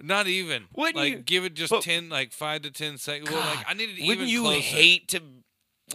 Not 0.00 0.26
even. 0.28 0.64
Wouldn't 0.74 0.96
like 0.96 1.12
you- 1.12 1.18
give 1.18 1.44
it 1.44 1.54
just 1.54 1.70
but- 1.70 1.82
ten, 1.82 2.08
like 2.08 2.32
five 2.32 2.62
to 2.62 2.70
ten 2.70 2.98
seconds. 2.98 3.30
Well, 3.30 3.40
like 3.40 3.64
I 3.68 3.74
needed 3.74 3.94
Wouldn't 3.98 4.10
even 4.10 4.28
you 4.28 4.42
closer. 4.42 4.60
hate 4.60 5.08
to? 5.08 5.22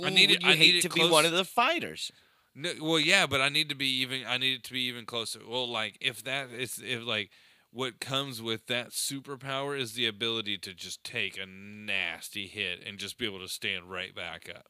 I 0.03 0.09
needed. 0.09 0.41
you 0.43 0.49
I 0.49 0.53
need 0.53 0.57
hate 0.57 0.75
it 0.75 0.81
to 0.83 0.89
be 0.89 1.07
one 1.07 1.25
of 1.25 1.31
the 1.31 1.45
fighters. 1.45 2.11
No, 2.55 2.71
well, 2.81 2.99
yeah, 2.99 3.25
but 3.25 3.41
I 3.41 3.49
need 3.49 3.69
to 3.69 3.75
be 3.75 3.87
even. 4.01 4.23
I 4.27 4.37
need 4.37 4.53
it 4.55 4.63
to 4.65 4.73
be 4.73 4.81
even 4.83 5.05
closer. 5.05 5.39
Well, 5.47 5.67
like 5.69 5.97
if 6.01 6.23
that 6.23 6.49
is 6.51 6.79
if 6.83 7.03
like 7.03 7.29
what 7.71 7.99
comes 7.99 8.41
with 8.41 8.67
that 8.67 8.89
superpower 8.91 9.79
is 9.79 9.93
the 9.93 10.05
ability 10.05 10.57
to 10.59 10.73
just 10.73 11.03
take 11.03 11.37
a 11.39 11.45
nasty 11.47 12.45
hit 12.47 12.83
and 12.85 12.99
just 12.99 13.17
be 13.17 13.25
able 13.25 13.39
to 13.39 13.47
stand 13.47 13.89
right 13.89 14.13
back 14.13 14.47
up. 14.53 14.67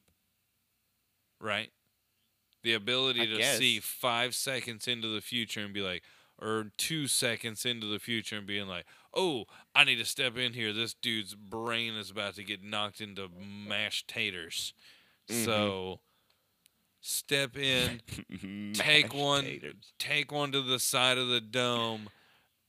Right. 1.42 1.72
The 2.64 2.74
ability 2.74 3.22
I 3.22 3.26
to 3.26 3.38
guess. 3.38 3.58
see 3.58 3.80
five 3.82 4.36
seconds 4.36 4.88
into 4.88 5.10
the 5.10 5.20
future 5.20 5.60
and 5.60 5.74
be 5.74 5.82
like, 5.82 6.04
or 6.42 6.72
two 6.78 7.08
seconds 7.08 7.66
into 7.66 7.88
the 7.88 8.00
future 8.00 8.38
and 8.38 8.48
being 8.48 8.68
like, 8.68 8.86
oh, 9.14 9.46
I 9.76 9.84
need 9.84 9.98
to 9.98 10.06
step 10.06 10.38
in 10.38 10.54
here. 10.54 10.74
This 10.74 10.94
dude's 10.94 11.36
brain 11.36 11.94
is 11.96 12.10
about 12.10 12.36
to 12.36 12.44
get 12.44 12.64
knocked 12.64 13.00
into 13.02 13.28
mashed 13.30 14.08
taters. 14.08 14.74
Mhm. 15.30 15.46
So 15.46 16.00
step 17.02 17.58
in, 17.58 18.02
Take 18.74 19.14
one. 19.14 19.44
taters. 19.44 19.94
take 20.00 20.32
one 20.32 20.52
to 20.52 20.62
the 20.62 20.80
side 20.80 21.18
of 21.18 21.28
the 21.28 21.42
dome, 21.42 22.10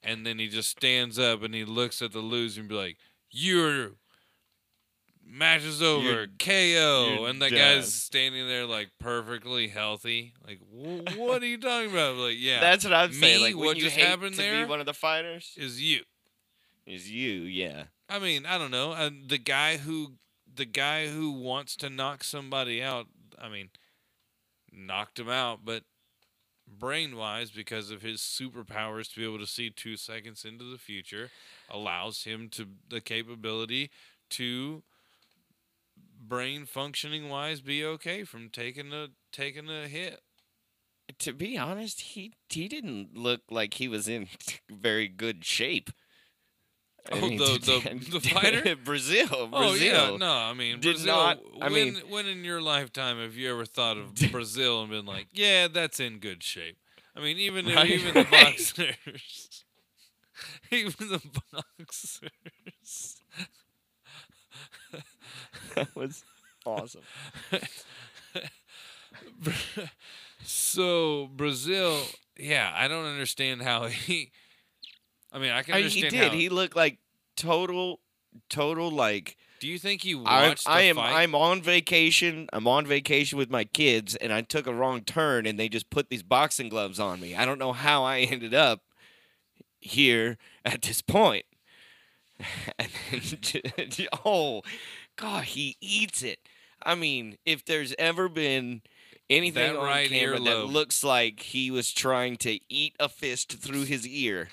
and 0.03 0.27
then 0.27 0.39
he 0.39 0.49
just 0.49 0.71
stands 0.71 1.19
up 1.19 1.43
and 1.43 1.55
he 1.55 1.65
looks 1.65 2.03
at 2.03 2.13
the 2.13 2.19
loser 2.21 2.61
and 2.61 2.69
be 2.69 2.75
like, 2.75 2.99
"Your 3.31 3.93
match 5.27 5.63
is 5.63 5.83
over, 5.83 6.03
You're- 6.05 6.27
KO." 6.39 7.17
you're 7.21 7.29
And 7.29 7.41
that 7.43 7.51
done. 7.51 7.59
guy's 7.77 7.93
standing 7.95 8.47
there 8.47 8.67
like 8.67 8.91
perfectly 8.99 9.69
healthy. 9.69 10.35
Like, 10.47 10.59
what 10.71 11.43
are 11.43 11.47
you 11.47 11.59
talking 11.59 11.91
about? 11.91 12.17
Like, 12.17 12.37
yeah, 12.39 12.61
That's 12.61 12.85
what 12.85 12.93
I'm 12.93 13.13
saying. 13.13 13.41
Like, 13.43 13.57
what 13.57 13.77
just 13.79 13.97
happened 13.97 14.33
to 14.37 14.43
there 14.43 14.65
be 14.65 14.69
one 14.71 14.81
of 14.81 14.87
the 14.87 14.95
fighters 14.95 15.53
is 15.57 15.81
you. 15.83 16.03
Is 16.87 17.11
you. 17.11 17.43
Yeah. 17.43 17.85
I 18.09 18.19
mean, 18.19 18.47
I 18.47 18.59
don't 18.59 18.71
know. 18.71 18.93
Uh, 18.93 19.11
the 19.27 19.39
guy 19.39 19.79
who 19.79 20.15
the 20.55 20.65
guy 20.65 21.09
who 21.09 21.33
wants 21.33 21.77
to 21.77 21.91
knock 21.91 22.23
somebody 22.23 22.83
out, 22.83 23.07
I 23.41 23.49
mean, 23.49 23.71
knocked 24.73 25.19
him 25.19 25.29
out, 25.29 25.61
but 25.65 25.83
brain 26.67 27.17
wise, 27.17 27.51
because 27.51 27.91
of 27.91 28.03
his 28.03 28.21
superpowers 28.21 29.13
to 29.13 29.21
be 29.21 29.25
able 29.25 29.39
to 29.39 29.47
see 29.47 29.71
two 29.71 29.97
seconds 29.97 30.45
into 30.45 30.65
the 30.65 30.79
future, 30.79 31.31
allows 31.69 32.25
him 32.25 32.49
to 32.51 32.67
the 32.89 33.01
capability 33.01 33.91
to 34.31 34.83
brain 36.27 36.65
functioning 36.67 37.29
wise 37.29 37.61
be 37.61 37.85
okay 37.85 38.25
from 38.25 38.49
taking 38.49 38.93
a 38.93 39.09
taking 39.33 39.69
a 39.69 39.89
hit. 39.89 40.21
To 41.19 41.33
be 41.33 41.59
honest, 41.59 42.01
he 42.01 42.33
he 42.49 42.69
didn't 42.69 43.17
look 43.17 43.43
like 43.51 43.75
he 43.75 43.89
was 43.89 44.09
in 44.09 44.29
very 44.71 45.09
good 45.09 45.45
shape. 45.45 45.91
I 47.13 47.19
Oh, 47.19 47.21
mean, 47.21 47.37
the- 47.39 47.45
the- 47.59 48.19
the 48.19 48.21
fighter? 48.31 48.77
Brazil, 48.77 49.27
Brazil. 49.27 49.49
Oh 49.53 49.75
yeah, 49.75 50.17
no, 50.17 50.31
I 50.33 50.55
mean 50.55 50.81
did 50.81 50.95
Brazil. 50.97 51.15
not- 51.15 51.41
I 51.61 51.65
when, 51.69 51.73
mean- 51.95 52.03
when 52.09 52.27
in 52.27 52.45
your 52.45 52.63
lifetime 52.63 53.19
have 53.21 53.35
you 53.37 53.51
ever 53.53 53.65
thought 53.67 53.97
of 53.99 54.15
Brazil 54.33 54.81
and 54.83 54.91
been 54.91 55.05
like, 55.07 55.27
yeah, 55.33 55.69
that's 55.69 56.01
in 56.01 56.19
good 56.19 56.43
shape? 56.43 56.79
I 57.17 57.21
mean, 57.21 57.39
even 57.39 57.67
Right, 57.67 57.91
even 57.91 58.15
the 58.15 58.25
boxers, 58.25 58.95
even 60.71 60.93
the 60.99 61.21
boxers. 61.53 62.31
that 65.77 65.95
was 65.95 66.25
awesome. 66.65 67.03
so 70.45 71.29
Brazil, 71.35 72.01
yeah, 72.39 72.73
I 72.75 72.89
don't 72.89 73.05
understand 73.07 73.63
how 73.63 73.87
he. 73.87 74.31
I 75.35 75.39
mean, 75.39 75.51
I 75.51 75.63
can 75.63 75.75
I- 75.75 75.79
understand 75.79 76.13
he 76.13 76.19
did. 76.19 76.29
how. 76.33 76.35
He 76.39 76.49
looked 76.49 76.77
like 76.77 76.99
total, 77.37 78.01
total 78.49 78.91
like. 78.91 79.37
do 79.61 79.67
you 79.69 79.79
think 79.79 80.03
he 80.03 80.15
I, 80.15 80.49
watched 80.49 80.69
I 80.69 80.83
the 80.83 80.89
am. 80.91 80.97
fight? 80.97 81.13
I'm 81.23 81.35
on 81.35 81.61
vacation. 81.61 82.49
I'm 82.53 82.67
on 82.69 82.87
vacation 82.87 83.37
with 83.37 83.51
my 83.51 83.65
kids, 83.65 84.15
and 84.17 84.33
I 84.33 84.41
took 84.43 84.67
a 84.67 84.73
wrong 84.75 85.03
turn, 85.03 85.45
and 85.47 85.59
they 85.59 85.69
just 85.69 85.91
put 85.91 86.09
these 86.09 86.23
boxing 86.23 86.69
gloves 86.69 86.99
on 87.01 87.21
me. 87.21 87.35
I 87.35 87.45
don't 87.45 87.59
know 87.59 87.73
how 87.73 88.05
I 88.05 88.21
ended 88.31 88.55
up 88.55 88.83
here 89.81 90.39
at 90.65 90.83
this 90.83 91.01
point. 91.03 91.45
And 92.79 92.91
then, 93.13 93.91
oh, 94.25 94.63
God, 95.17 95.45
he 95.45 95.77
eats 95.81 96.23
it. 96.23 96.41
I 96.83 96.95
mean, 96.97 97.39
if 97.47 97.65
there's 97.65 97.95
ever 97.99 98.29
been 98.29 98.83
anything 99.31 99.73
That 99.73 99.79
on 99.79 99.85
right 99.85 100.09
camera 100.09 100.41
that 100.41 100.67
looks 100.67 101.05
like 101.05 101.41
he 101.41 101.71
was 101.71 101.93
trying 101.93 102.37
to 102.39 102.59
eat 102.69 102.95
a 102.99 103.09
fist 103.09 103.53
through 103.59 103.85
his 103.85 104.07
ear, 104.07 104.49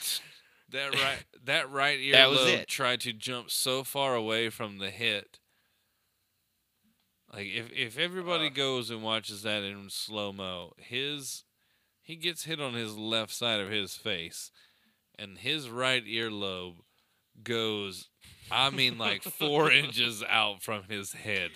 That 0.72 0.94
right, 1.04 1.24
that 1.46 1.70
right 1.72 2.00
That 2.12 2.30
was 2.30 2.40
earlobe 2.40 2.54
it. 2.62 2.68
tried 2.68 3.02
to 3.02 3.14
jump 3.14 3.52
so 3.52 3.84
far 3.84 4.16
away 4.16 4.50
from 4.50 4.78
the 4.80 4.90
hit. 4.90 5.40
Like 7.34 7.48
if 7.48 7.72
if 7.72 7.98
everybody 7.98 8.48
Uh. 8.48 8.52
goes 8.52 8.90
and 8.90 9.04
watches 9.04 9.42
that 9.44 9.64
in 9.64 9.90
slow 9.90 10.32
mo, 10.34 10.74
his 10.78 11.44
he 12.02 12.16
gets 12.16 12.44
hit 12.44 12.60
on 12.60 12.74
his 12.74 12.98
left 12.98 13.32
side 13.34 13.60
of 13.62 13.70
his 13.70 13.96
face, 13.96 14.52
and 15.18 15.38
his 15.38 15.70
right 15.70 16.04
earlobe 16.06 16.78
goes. 17.44 18.10
I 18.54 18.70
mean, 18.70 18.98
like 18.98 19.24
four 19.24 19.72
inches 19.84 20.22
out 20.28 20.62
from 20.62 20.84
his 20.90 21.14
head. 21.14 21.52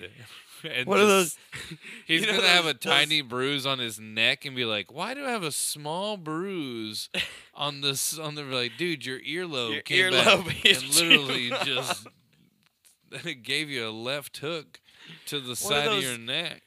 And 0.74 0.88
What 0.88 1.00
are 1.00 1.06
those? 1.06 1.38
He's 2.08 2.22
you 2.22 2.28
know 2.28 2.36
gonna 2.38 2.48
have 2.48 2.66
those- 2.66 2.76
a 2.76 2.78
tiny 2.78 3.22
bruise 3.22 3.66
on 3.66 3.80
his 3.80 4.00
neck 4.00 4.46
and 4.46 4.56
be 4.56 4.66
like, 4.66 4.92
"Why 4.92 5.14
do 5.14 5.26
I 5.26 5.32
have 5.32 5.44
a 5.44 5.52
small 5.52 6.18
bruise 6.18 7.10
on 7.54 7.82
this?" 7.82 8.18
On 8.20 8.36
the 8.36 8.44
like, 8.44 8.74
dude, 8.78 9.06
your 9.06 9.20
earlobe 9.20 9.74
Your 9.74 9.82
came 9.82 10.12
earlobe 10.12 10.46
back 10.48 10.66
and 10.66 10.96
literally 10.96 11.50
just 11.66 12.08
it 13.12 13.44
gave 13.44 13.70
you 13.70 13.88
a 13.88 13.92
left 13.92 14.38
hook 14.38 14.80
to 15.28 15.40
the 15.40 15.50
What 15.50 15.58
side 15.58 15.88
of 15.88 16.02
your 16.04 16.18
neck. 16.18 16.62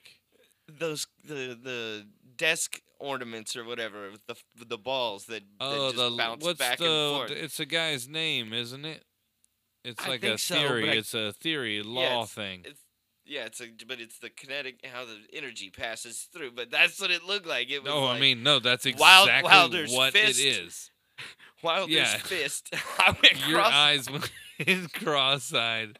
those 0.68 1.06
the 1.24 1.58
the 1.62 2.06
desk 2.36 2.80
ornaments 3.00 3.56
or 3.56 3.64
whatever 3.64 4.10
the 4.26 4.36
the 4.66 4.78
balls 4.78 5.26
that, 5.26 5.42
Oh, 5.60 5.86
that 5.90 5.96
the 5.96 6.06
just 6.08 6.16
bounce 6.18 6.44
what's 6.44 6.58
back 6.58 6.78
the? 6.78 6.84
and 6.84 7.16
forth. 7.16 7.30
It's 7.32 7.60
a 7.60 7.66
guy's 7.66 8.08
name, 8.08 8.52
isn't 8.52 8.84
it? 8.84 9.04
It's 9.84 10.04
I 10.04 10.08
like 10.08 10.24
a 10.24 10.36
theory. 10.36 10.90
I- 10.90 10.94
it's 10.94 11.14
a 11.14 11.32
theory 11.32 11.82
law 11.82 12.00
it's- 12.24 12.32
thing. 12.32 12.62
It's 12.64 12.80
yeah, 13.28 13.44
it's 13.46 13.60
a 13.60 13.66
but 13.86 14.00
it's 14.00 14.18
the 14.18 14.30
kinetic 14.30 14.84
how 14.92 15.04
the 15.04 15.16
energy 15.36 15.70
passes 15.70 16.28
through. 16.32 16.52
But 16.52 16.70
that's 16.70 17.00
what 17.00 17.10
it 17.10 17.24
looked 17.24 17.46
like. 17.46 17.70
It 17.70 17.82
was 17.82 17.92
No, 17.92 18.04
like 18.04 18.16
I 18.16 18.20
mean 18.20 18.42
no. 18.42 18.58
That's 18.58 18.84
Wild- 18.96 19.28
exactly 19.28 19.50
Wilder's 19.50 19.92
what 19.92 20.12
fist. 20.12 20.40
it 20.40 20.44
is. 20.44 20.90
Wilder's 21.62 21.94
yeah. 21.94 22.16
fist. 22.18 22.74
I 22.98 23.10
went 23.22 23.46
Your 23.48 23.58
cross. 23.58 23.72
eyes 23.74 24.10
went 24.10 24.92
cross-eyed. 24.92 25.98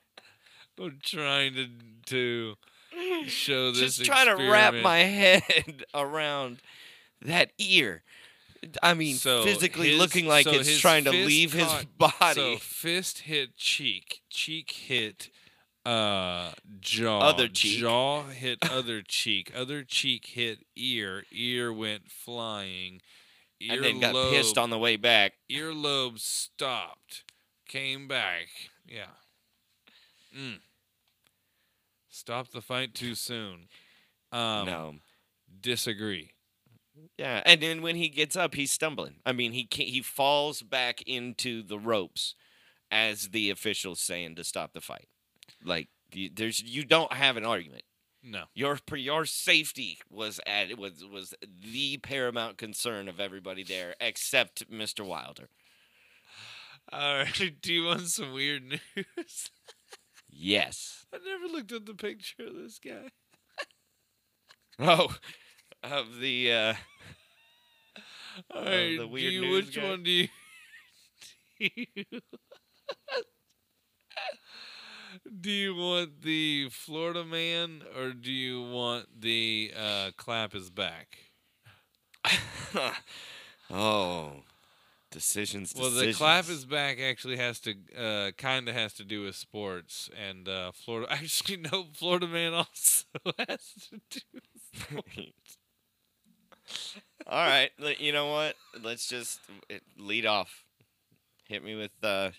I'm 0.80 0.98
trying 1.02 1.54
to 1.54 1.66
to 2.06 2.54
show 3.26 3.70
this. 3.72 3.96
just 3.96 4.04
trying 4.04 4.26
to 4.36 4.50
wrap 4.50 4.74
my 4.74 4.98
head 5.00 5.84
around 5.94 6.58
that 7.22 7.50
ear. 7.58 8.02
I 8.82 8.94
mean, 8.94 9.16
So 9.16 9.44
physically 9.44 9.90
his- 9.90 9.98
looking 9.98 10.26
like 10.26 10.44
so 10.44 10.52
it's 10.52 10.78
trying 10.78 11.04
to 11.04 11.10
leave 11.10 11.52
his 11.52 11.72
body. 11.96 12.34
So 12.34 12.56
fist 12.58 13.20
hit 13.20 13.56
cheek, 13.56 14.22
cheek 14.30 14.70
hit 14.70 15.30
uh 15.88 16.52
jaw, 16.80 17.20
Other 17.20 17.48
cheek. 17.48 17.78
jaw 17.80 18.24
hit 18.24 18.58
other 18.70 19.02
cheek, 19.02 19.52
other 19.54 19.82
cheek 19.84 20.26
hit 20.26 20.66
ear, 20.76 21.24
ear 21.32 21.72
went 21.72 22.10
flying, 22.10 23.00
ear 23.60 23.74
and 23.76 23.84
then 23.84 24.00
got 24.00 24.14
lobe, 24.14 24.32
pissed 24.32 24.58
on 24.58 24.70
the 24.70 24.78
way 24.78 24.96
back. 24.96 25.34
earlobe 25.50 26.18
stopped, 26.18 27.24
came 27.66 28.06
back, 28.08 28.48
yeah. 28.86 29.16
Mm. 30.36 30.58
Stopped 32.10 32.52
the 32.52 32.60
fight 32.60 32.94
too 32.94 33.14
soon. 33.14 33.68
Um, 34.30 34.66
no. 34.66 34.94
disagree. 35.60 36.32
Yeah, 37.16 37.42
and 37.46 37.60
then 37.62 37.80
when 37.80 37.96
he 37.96 38.08
gets 38.08 38.36
up, 38.36 38.54
he's 38.54 38.72
stumbling. 38.72 39.16
I 39.24 39.32
mean, 39.32 39.52
he 39.52 39.68
he 39.70 40.02
falls 40.02 40.62
back 40.62 41.00
into 41.02 41.62
the 41.62 41.78
ropes, 41.78 42.34
as 42.90 43.28
the 43.28 43.50
officials 43.50 44.00
saying 44.00 44.34
to 44.34 44.44
stop 44.44 44.72
the 44.72 44.80
fight. 44.80 45.08
Like 45.64 45.88
you, 46.12 46.30
there's 46.34 46.60
you 46.62 46.84
don't 46.84 47.12
have 47.12 47.36
an 47.36 47.44
argument. 47.44 47.82
No. 48.22 48.44
Your 48.54 48.78
your 48.94 49.24
safety 49.24 49.98
was 50.10 50.40
at 50.46 50.76
was 50.78 51.04
was 51.04 51.34
the 51.40 51.98
paramount 51.98 52.58
concern 52.58 53.08
of 53.08 53.20
everybody 53.20 53.62
there, 53.64 53.94
except 54.00 54.70
Mr. 54.70 55.06
Wilder. 55.06 55.48
All 56.92 57.16
right. 57.18 57.52
Do 57.62 57.72
you 57.72 57.84
want 57.84 58.08
some 58.08 58.32
weird 58.32 58.64
news? 58.64 59.50
Yes. 60.30 61.06
I 61.12 61.18
never 61.18 61.46
looked 61.52 61.72
at 61.72 61.86
the 61.86 61.94
picture 61.94 62.46
of 62.46 62.54
this 62.54 62.78
guy. 62.78 63.10
Oh, 64.80 65.14
of 65.82 66.18
the 66.20 66.52
uh, 66.52 66.74
All 68.50 68.64
right. 68.64 68.96
the 68.96 69.06
weird 69.06 69.34
you, 69.34 69.40
news 69.40 69.66
which 69.66 69.76
guy? 69.76 69.88
one 69.90 70.02
do 70.02 70.10
you? 70.10 70.28
Do 71.58 71.68
you, 71.74 72.04
do 75.28 75.50
you 75.50 75.74
want 75.74 76.22
the 76.22 76.68
Florida 76.70 77.24
man 77.24 77.82
or 77.96 78.12
do 78.12 78.32
you 78.32 78.62
want 78.62 79.20
the 79.20 79.72
uh, 79.76 80.10
clap 80.16 80.54
is 80.54 80.70
back? 80.70 81.18
oh, 83.70 84.32
decisions. 85.10 85.74
Well, 85.76 85.90
the 85.90 86.12
clap 86.12 86.48
is 86.48 86.64
back 86.64 87.00
actually 87.00 87.36
has 87.36 87.60
to 87.60 87.74
uh, 87.96 88.30
kind 88.36 88.68
of 88.68 88.74
has 88.74 88.92
to 88.94 89.04
do 89.04 89.24
with 89.24 89.36
sports 89.36 90.10
and 90.16 90.48
uh, 90.48 90.72
Florida. 90.72 91.12
Actually, 91.12 91.58
no, 91.58 91.86
Florida 91.94 92.26
man 92.26 92.54
also 92.54 93.04
has 93.48 93.74
to 93.90 94.00
do 94.10 94.20
with 94.34 94.42
sports. 94.74 95.58
All 97.26 97.46
right, 97.46 97.70
you 97.98 98.12
know 98.12 98.30
what? 98.30 98.56
Let's 98.82 99.08
just 99.08 99.40
lead 99.96 100.26
off. 100.26 100.64
Hit 101.46 101.64
me 101.64 101.74
with 101.74 101.92
uh, 102.02 102.30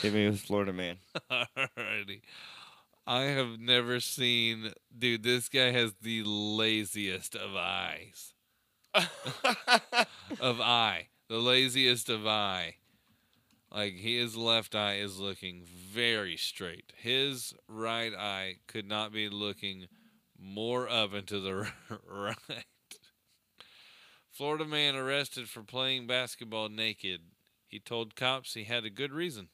hit 0.00 0.12
me 0.12 0.28
with 0.28 0.40
Florida 0.40 0.72
man. 0.72 0.96
Alrighty. 1.30 2.22
I 3.06 3.22
have 3.22 3.58
never 3.58 4.00
seen, 4.00 4.72
dude. 4.96 5.22
This 5.22 5.48
guy 5.48 5.70
has 5.72 5.92
the 6.00 6.22
laziest 6.24 7.34
of 7.34 7.56
eyes. 7.56 8.34
Of 10.40 10.60
eye, 10.60 11.08
the 11.28 11.38
laziest 11.38 12.08
of 12.08 12.26
eye. 12.26 12.76
Like 13.70 13.94
his 13.94 14.36
left 14.36 14.74
eye 14.74 14.96
is 14.96 15.18
looking 15.18 15.64
very 15.64 16.36
straight. 16.36 16.92
His 16.96 17.54
right 17.68 18.12
eye 18.14 18.56
could 18.66 18.86
not 18.86 19.12
be 19.12 19.28
looking 19.28 19.86
more 20.38 20.88
up 20.88 21.14
and 21.14 21.26
to 21.28 21.40
the 21.40 21.72
right. 22.08 22.64
Florida 24.30 24.64
man 24.64 24.94
arrested 24.96 25.48
for 25.48 25.62
playing 25.62 26.06
basketball 26.06 26.68
naked. 26.68 27.20
He 27.66 27.78
told 27.78 28.16
cops 28.16 28.54
he 28.54 28.64
had 28.64 28.84
a 28.84 28.90
good 28.90 29.12
reason. 29.12 29.48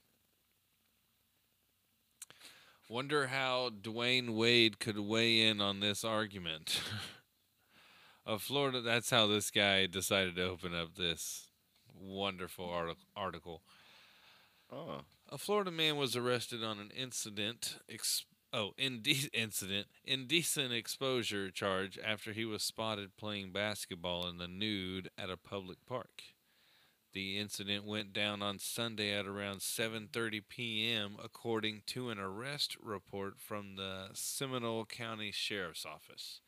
Wonder 2.88 3.27
how 3.27 3.68
Dwyane 3.70 4.31
Wade 4.31 4.79
could 4.79 4.98
weigh 4.98 5.42
in 5.42 5.61
on 5.61 5.81
this 5.81 6.05
argument. 6.05 6.81
of 8.27 8.40
Florida, 8.42 8.81
that's 8.81 9.11
how 9.11 9.27
this 9.27 9.51
guy 9.51 9.87
decided 9.87 10.37
to 10.37 10.44
open 10.44 10.74
up 10.74 10.94
this 10.94 11.48
wonderful 11.94 12.68
artic- 12.68 12.96
article. 13.14 13.62
oh, 14.72 15.03
A 15.29 15.37
Florida 15.37 15.70
man 15.70 15.96
was 15.96 16.16
arrested 16.16 16.64
on 16.64 16.79
an 16.79 16.90
incident, 16.96 17.77
ex- 17.90 18.24
oh, 18.55 18.70
inde- 18.79 19.29
incident, 19.35 19.88
indecent 20.05 20.72
exposure 20.72 21.51
charge 21.51 21.98
after 22.03 22.33
he 22.33 22.46
was 22.46 22.62
spotted 22.62 23.16
playing 23.18 23.53
basketball 23.53 24.27
in 24.29 24.38
the 24.38 24.48
nude 24.48 25.11
at 25.18 25.29
a 25.29 25.37
public 25.37 25.79
park. 25.87 26.22
The 27.12 27.38
incident 27.38 27.85
went 27.85 28.12
down 28.12 28.42
on 28.42 28.59
Sunday 28.59 29.12
at 29.12 29.27
around 29.27 29.61
7:30 29.61 30.42
p.m. 30.49 31.16
according 31.23 31.83
to 31.87 32.11
an 32.11 32.18
arrest 32.18 32.77
report 32.83 33.40
from 33.40 33.77
the 33.77 34.11
Seminole 34.12 34.85
County 34.85 35.33
Sheriff's 35.33 35.87
Office. 35.87 36.40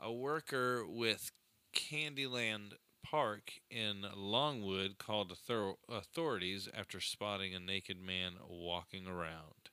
A 0.00 0.10
worker 0.10 0.86
with 0.86 1.32
Candyland 1.74 2.74
Park 3.04 3.60
in 3.70 4.06
Longwood 4.14 4.96
called 4.96 5.30
author- 5.30 5.76
authorities 5.88 6.68
after 6.72 7.00
spotting 7.00 7.54
a 7.54 7.60
naked 7.60 8.00
man 8.00 8.34
walking 8.48 9.06
around. 9.06 9.70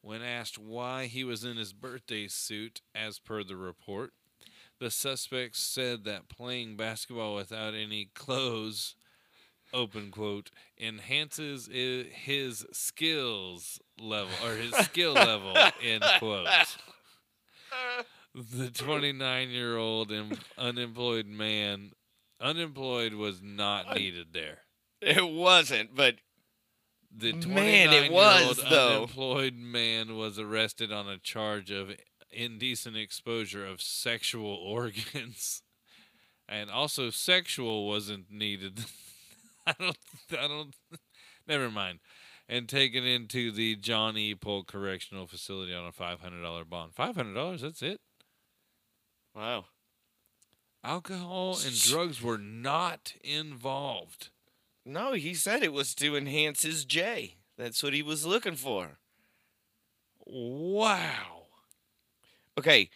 When 0.00 0.22
asked 0.22 0.58
why 0.58 1.06
he 1.06 1.24
was 1.24 1.44
in 1.44 1.56
his 1.56 1.72
birthday 1.72 2.28
suit, 2.28 2.80
as 2.94 3.18
per 3.18 3.42
the 3.42 3.56
report, 3.56 4.12
the 4.84 4.90
suspect 4.90 5.56
said 5.56 6.04
that 6.04 6.28
playing 6.28 6.76
basketball 6.76 7.34
without 7.34 7.72
any 7.72 8.10
clothes, 8.14 8.96
open 9.72 10.10
quote, 10.10 10.50
enhances 10.78 11.66
his 11.72 12.66
skills 12.70 13.80
level 13.98 14.34
or 14.44 14.54
his 14.56 14.74
skill 14.84 15.14
level, 15.14 15.54
end 15.82 16.04
quote. 16.18 16.46
The 18.34 18.70
29 18.70 19.48
year 19.48 19.78
old 19.78 20.12
em- 20.12 20.36
unemployed 20.58 21.28
man, 21.28 21.92
unemployed 22.38 23.14
was 23.14 23.40
not 23.40 23.96
needed 23.96 24.34
there. 24.34 24.58
it 25.00 25.26
wasn't, 25.26 25.94
but 25.96 26.16
The 27.10 27.32
Man, 27.32 27.88
29 27.88 27.92
it 28.04 28.12
was, 28.12 28.60
though. 28.68 28.96
unemployed 28.96 29.54
man 29.56 30.16
was 30.16 30.38
arrested 30.38 30.92
on 30.92 31.08
a 31.08 31.16
charge 31.16 31.70
of 31.70 31.88
indecent 32.34 32.96
exposure 32.96 33.66
of 33.66 33.80
sexual 33.80 34.54
organs, 34.64 35.62
and 36.48 36.70
also 36.70 37.10
sexual 37.10 37.86
wasn't 37.86 38.30
needed. 38.30 38.84
I 39.66 39.74
don't. 39.78 39.96
I 40.32 40.48
don't. 40.48 40.74
Never 41.48 41.70
mind. 41.70 42.00
And 42.46 42.68
taken 42.68 43.04
into 43.04 43.50
the 43.50 43.76
John 43.76 44.18
E. 44.18 44.34
Polk 44.34 44.66
Correctional 44.66 45.26
Facility 45.26 45.72
on 45.74 45.86
a 45.86 45.92
five 45.92 46.20
hundred 46.20 46.42
dollar 46.42 46.64
bond. 46.64 46.94
Five 46.94 47.16
hundred 47.16 47.34
dollars. 47.34 47.62
That's 47.62 47.82
it. 47.82 48.00
wow. 49.34 49.64
Alcohol 50.84 51.56
and 51.64 51.80
drugs 51.80 52.20
were 52.20 52.36
not 52.36 53.14
involved. 53.22 54.28
No, 54.84 55.14
he 55.14 55.32
said 55.32 55.62
it 55.62 55.72
was 55.72 55.94
to 55.94 56.14
enhance 56.14 56.62
his 56.62 56.84
J. 56.84 57.36
That's 57.56 57.82
what 57.82 57.94
he 57.94 58.02
was 58.02 58.26
looking 58.26 58.56
for. 58.56 58.98
Wow. 60.26 61.33
Okay. 62.58 62.90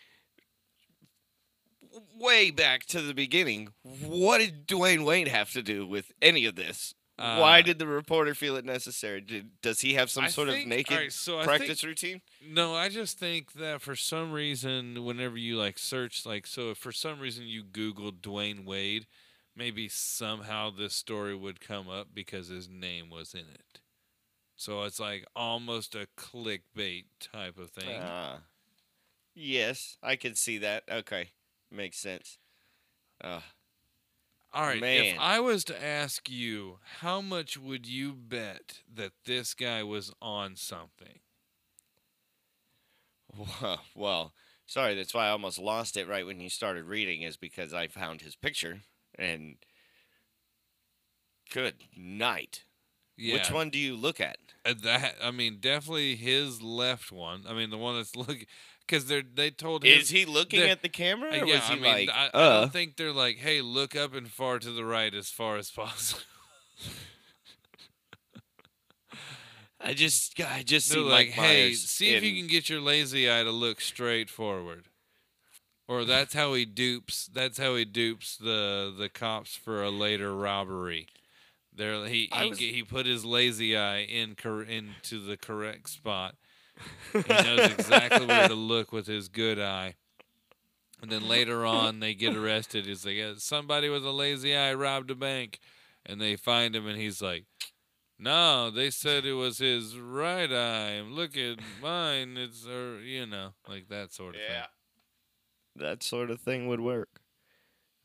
Way 2.19 2.51
back 2.51 2.85
to 2.87 3.01
the 3.01 3.15
beginning, 3.15 3.69
what 3.83 4.39
did 4.39 4.67
Dwyane 4.67 5.05
Wade 5.05 5.29
have 5.29 5.51
to 5.53 5.63
do 5.63 5.87
with 5.87 6.13
any 6.21 6.45
of 6.45 6.55
this? 6.57 6.95
Why 7.17 7.59
Uh, 7.59 7.63
did 7.63 7.79
the 7.81 7.87
reporter 7.87 8.35
feel 8.35 8.55
it 8.57 8.65
necessary? 8.65 9.21
Did, 9.21 9.61
does 9.61 9.81
he 9.81 9.95
have 9.95 10.09
some 10.11 10.25
I 10.25 10.29
sort 10.29 10.49
think- 10.51 10.65
of 10.65 10.69
naked 10.69 10.93
alright, 10.93 11.13
so 11.13 11.43
practice 11.43 11.83
routine? 11.83 12.23
No, 12.41 12.77
I 12.77 12.89
just 12.89 13.19
think 13.19 13.55
that 13.55 13.83
for 13.83 13.97
some 13.97 14.31
reason, 14.31 15.03
whenever 15.05 15.37
you 15.37 15.57
like 15.57 15.79
search, 15.79 16.25
like, 16.25 16.47
so 16.47 16.71
if 16.71 16.79
for 16.79 16.93
some 16.93 17.19
reason 17.19 17.47
you 17.49 17.65
Google 17.65 18.13
Dwyane 18.13 18.65
Wade, 18.65 19.09
maybe 19.57 19.89
somehow 19.89 20.71
this 20.71 20.95
story 20.95 21.35
would 21.35 21.61
come 21.61 21.89
up 21.89 22.09
because 22.15 22.47
his 22.49 22.69
name 22.69 23.11
was 23.11 23.35
in 23.35 23.41
it. 23.53 23.81
So 24.55 24.85
it's 24.85 25.01
like 25.01 25.25
almost 25.35 25.97
a 25.97 26.07
clickbait 26.17 27.07
type 27.19 27.59
of 27.59 27.71
thing. 27.71 28.01
Ah. 28.01 28.43
Yes, 29.39 29.97
I 30.03 30.17
can 30.17 30.35
see 30.35 30.59
that. 30.59 30.85
Okay, 30.91 31.31
makes 31.71 31.99
sense. 31.99 32.39
Uh, 33.23 33.41
All 34.53 34.67
right, 34.67 34.81
man. 34.81 35.15
if 35.15 35.21
I 35.21 35.41
was 35.41 35.65
to 35.65 35.85
ask 35.85 36.29
you, 36.31 36.79
how 37.01 37.21
much 37.21 37.57
would 37.57 37.87
you 37.87 38.13
bet 38.13 38.81
that 38.93 39.13
this 39.25 39.55
guy 39.55 39.83
was 39.83 40.13
on 40.21 40.57
something? 40.57 41.21
well, 43.63 43.81
well, 43.95 44.33
sorry, 44.67 44.95
that's 44.95 45.15
why 45.15 45.27
I 45.27 45.31
almost 45.31 45.59
lost 45.59 45.97
it 45.97 46.09
right 46.09 46.27
when 46.27 46.41
you 46.41 46.49
started 46.49 46.85
reading, 46.85 47.23
is 47.23 47.37
because 47.37 47.73
I 47.75 47.89
found 47.89 48.23
his 48.23 48.37
picture 48.37 48.81
and. 49.19 49.57
Good 51.51 51.85
night. 51.97 52.65
Yeah, 53.17 53.35
Which 53.35 53.51
one 53.51 53.71
do 53.71 53.79
you 53.79 53.97
look 53.97 54.21
at? 54.21 54.37
Uh, 54.65 54.75
that 54.85 55.17
I 55.23 55.31
mean, 55.31 55.59
definitely 55.61 56.15
his 56.15 56.63
left 56.63 57.11
one. 57.11 57.45
I 57.49 57.53
mean, 57.55 57.71
the 57.71 57.79
one 57.79 57.97
that's 57.97 58.15
looking 58.17 58.47
because 58.89 59.07
they 59.07 59.23
they 59.23 59.51
told 59.51 59.85
him. 59.85 59.99
Is 59.99 60.09
he 60.09 60.25
looking 60.25 60.61
at 60.61 60.83
the 60.83 60.89
camera, 60.89 61.31
Uh, 61.31 61.43
or 61.43 61.47
yeah, 61.47 61.55
was 61.57 61.65
he 61.69 61.73
I 61.73 61.77
mean, 61.77 61.85
like, 61.85 62.09
I, 62.11 62.27
I 62.27 62.29
uh? 62.39 62.61
don't 62.63 62.73
think 62.73 62.97
they're 62.97 63.13
like, 63.13 63.37
"Hey, 63.37 63.61
look 63.61 63.95
up 63.95 64.15
and 64.15 64.29
far 64.31 64.59
to 64.59 64.71
the 64.71 64.85
right 64.85 65.15
as 65.15 65.29
far 65.29 65.57
as 65.57 65.71
possible." 65.83 66.23
I 69.81 69.95
just, 69.95 70.39
I 70.41 70.63
just 70.65 70.89
They're 70.91 70.99
see 70.99 71.05
like, 71.05 71.29
Mike 71.29 71.35
"Hey, 71.37 71.65
Myers 71.67 71.85
see 71.85 72.13
if 72.15 72.23
you 72.25 72.37
can 72.37 72.49
get 72.49 72.69
your 72.69 72.81
lazy 72.81 73.31
eye 73.31 73.45
to 73.45 73.51
look 73.51 73.81
straight 73.81 74.29
forward." 74.29 74.87
Or 75.87 76.05
that's 76.05 76.35
how 76.35 76.53
he 76.55 76.65
dupes. 76.67 77.31
That's 77.33 77.59
how 77.59 77.75
he 77.77 77.85
dupes 77.85 78.37
the 78.37 78.93
the 78.97 79.09
cops 79.09 79.57
for 79.57 79.83
a 79.83 79.91
later 79.91 80.35
robbery. 80.35 81.07
There, 81.75 82.05
he 82.07 82.29
he, 82.33 82.49
was- 82.51 82.59
he 82.59 82.83
put 82.83 83.07
his 83.07 83.25
lazy 83.25 83.77
eye 83.77 84.01
in 84.01 84.35
cor- 84.35 84.65
into 84.65 85.21
the 85.25 85.37
correct 85.37 85.89
spot. 85.89 86.35
He 87.13 87.33
knows 87.33 87.71
exactly 87.73 88.27
where 88.27 88.49
to 88.49 88.55
look 88.75 88.93
with 88.93 89.07
his 89.07 89.29
good 89.29 89.59
eye. 89.59 89.95
And 91.01 91.11
then 91.13 91.29
later 91.29 91.65
on, 91.65 92.01
they 92.01 92.15
get 92.15 92.35
arrested. 92.37 92.87
He's 92.87 93.07
like, 93.07 93.15
"Yeah, 93.15 93.35
somebody 93.39 93.89
with 93.89 94.05
a 94.05 94.11
lazy 94.11 94.57
eye 94.57 94.75
robbed 94.75 95.11
a 95.11 95.15
bank, 95.15 95.61
and 96.05 96.21
they 96.21 96.35
find 96.37 96.75
him, 96.75 96.87
and 96.87 96.99
he's 96.99 97.23
like, 97.23 97.45
No, 98.19 98.71
they 98.71 98.91
said 98.91 99.25
it 99.25 99.35
was 99.35 99.59
his 99.59 99.97
right 99.97 100.51
eye. 100.53 101.01
Look 101.03 101.37
at 101.37 101.59
mine. 101.81 102.37
It's 102.37 102.67
or 102.67 103.01
you 103.01 103.27
know, 103.27 103.51
like 103.69 103.89
that 103.89 104.13
sort 104.13 104.35
of 104.35 104.41
thing. 104.41 104.57
That 105.77 106.03
sort 106.03 106.31
of 106.31 106.41
thing 106.41 106.67
would 106.67 106.81
work. 106.81 107.21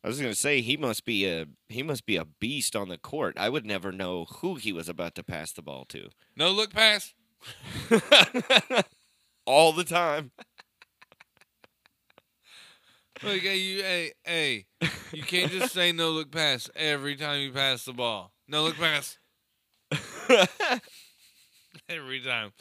I 0.03 0.07
was 0.07 0.19
gonna 0.19 0.36
say 0.36 0.61
he 0.61 0.78
must 0.78 1.05
be 1.05 1.26
a 1.26 1.47
he 1.69 1.82
must 1.82 2.05
be 2.05 2.17
a 2.17 2.26
beast 2.26 2.76
on 2.76 2.89
the 2.89 2.97
court. 2.97 3.36
I 3.39 3.49
would 3.49 3.65
never 3.65 3.91
know 3.91 4.26
who 4.26 4.55
he 4.55 4.71
was 4.74 4.88
about 4.89 5.15
to 5.15 5.24
pass 5.24 5.51
the 5.51 5.61
ball 5.61 5.86
to. 5.86 6.09
No 6.36 6.51
look 6.51 6.74
pass. 6.74 7.13
All 9.45 9.73
the 9.73 9.83
time. 9.83 10.31
Look, 13.21 13.41
hey, 13.41 13.57
you, 13.57 13.81
hey, 13.83 14.11
hey, 14.25 14.65
you 15.13 15.23
can't 15.23 15.51
just 15.51 15.73
say 15.73 15.91
no 15.93 16.11
look 16.11 16.31
pass 16.31 16.69
every 16.75 17.15
time 17.15 17.39
you 17.41 17.51
pass 17.51 17.85
the 17.85 17.93
ball. 17.93 18.33
No 18.47 18.63
look 18.63 18.75
pass 18.75 19.17
every 21.89 22.19
time. 22.21 22.51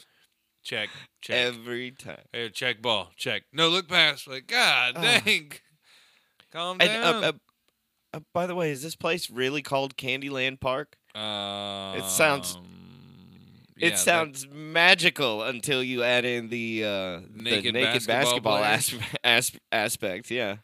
Check, 0.63 0.87
check. 1.21 1.35
Every 1.35 1.91
time. 1.91 2.21
Hey, 2.31 2.49
check 2.49 2.81
ball, 2.81 3.11
check. 3.17 3.43
No 3.51 3.67
look 3.67 3.89
pass. 3.89 4.25
Like, 4.27 4.47
God 4.47 4.93
Ah. 4.95 5.21
dang. 5.25 5.51
Calm 6.53 6.77
And 6.79 6.87
down. 6.89 7.23
uh, 7.23 7.27
uh, 7.27 7.31
uh, 8.13 8.19
by 8.33 8.45
the 8.47 8.55
way, 8.55 8.71
is 8.71 8.81
this 8.81 8.95
place 8.95 9.29
really 9.29 9.61
called 9.61 9.97
Candyland 9.97 10.61
Park? 10.61 10.95
it 11.15 12.05
sounds- 12.05 12.57
it 13.83 13.97
sounds 13.97 14.47
magical 14.51 15.43
until 15.43 15.83
you 15.83 16.03
add 16.03 16.25
in 16.25 16.49
the 16.49 16.83
uh, 16.85 17.19
Naked 17.33 17.65
the 17.65 17.71
naked 17.79 18.07
basketball 18.07 18.59
basketball, 18.61 18.63
as- 19.23 19.51
as- 19.51 19.59
aspect. 19.71 20.31
Yeah. 20.31 20.57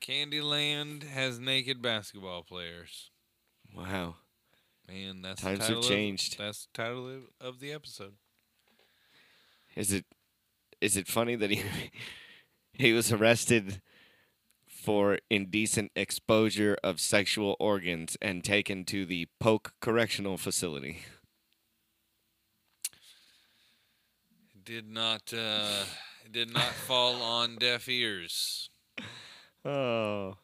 Candyland 0.00 1.04
has 1.04 1.38
naked 1.38 1.82
basketball 1.82 2.42
players. 2.42 3.10
Wow. 3.74 4.16
Man, 4.88 5.22
that's 5.22 5.42
Times 5.42 5.58
the 5.58 5.64
have 5.64 5.68
title 5.74 5.80
of- 5.82 5.88
changed. 5.88 6.38
that's 6.38 6.66
the 6.66 6.82
title 6.82 7.08
of, 7.08 7.22
of 7.40 7.60
the 7.60 7.72
episode. 7.72 8.14
Is 9.74 9.92
it 9.92 10.04
is 10.80 10.96
it 10.96 11.08
funny 11.08 11.34
that 11.36 11.50
he 11.50 11.62
he 12.72 12.92
was 12.92 13.10
arrested 13.12 13.80
for 14.66 15.18
indecent 15.30 15.90
exposure 15.96 16.76
of 16.84 17.00
sexual 17.00 17.56
organs 17.58 18.16
and 18.22 18.44
taken 18.44 18.84
to 18.84 19.04
the 19.04 19.26
Polk 19.40 19.72
Correctional 19.80 20.36
Facility? 20.36 20.98
Did 24.66 24.90
not 24.90 25.32
uh, 25.32 25.84
did 26.28 26.52
not 26.52 26.72
fall 26.72 27.22
on 27.22 27.54
deaf 27.54 27.88
ears. 27.88 28.68
Oh. 29.64 30.38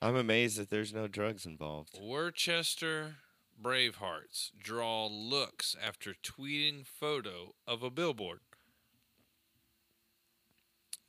I'm 0.00 0.14
amazed 0.14 0.58
that 0.58 0.70
there's 0.70 0.94
no 0.94 1.08
drugs 1.08 1.44
involved. 1.44 1.98
Worcester 2.00 3.16
Bravehearts 3.60 4.52
draw 4.62 5.08
looks 5.08 5.74
after 5.84 6.14
tweeting 6.22 6.86
photo 6.86 7.54
of 7.66 7.82
a 7.82 7.90
billboard. 7.90 8.40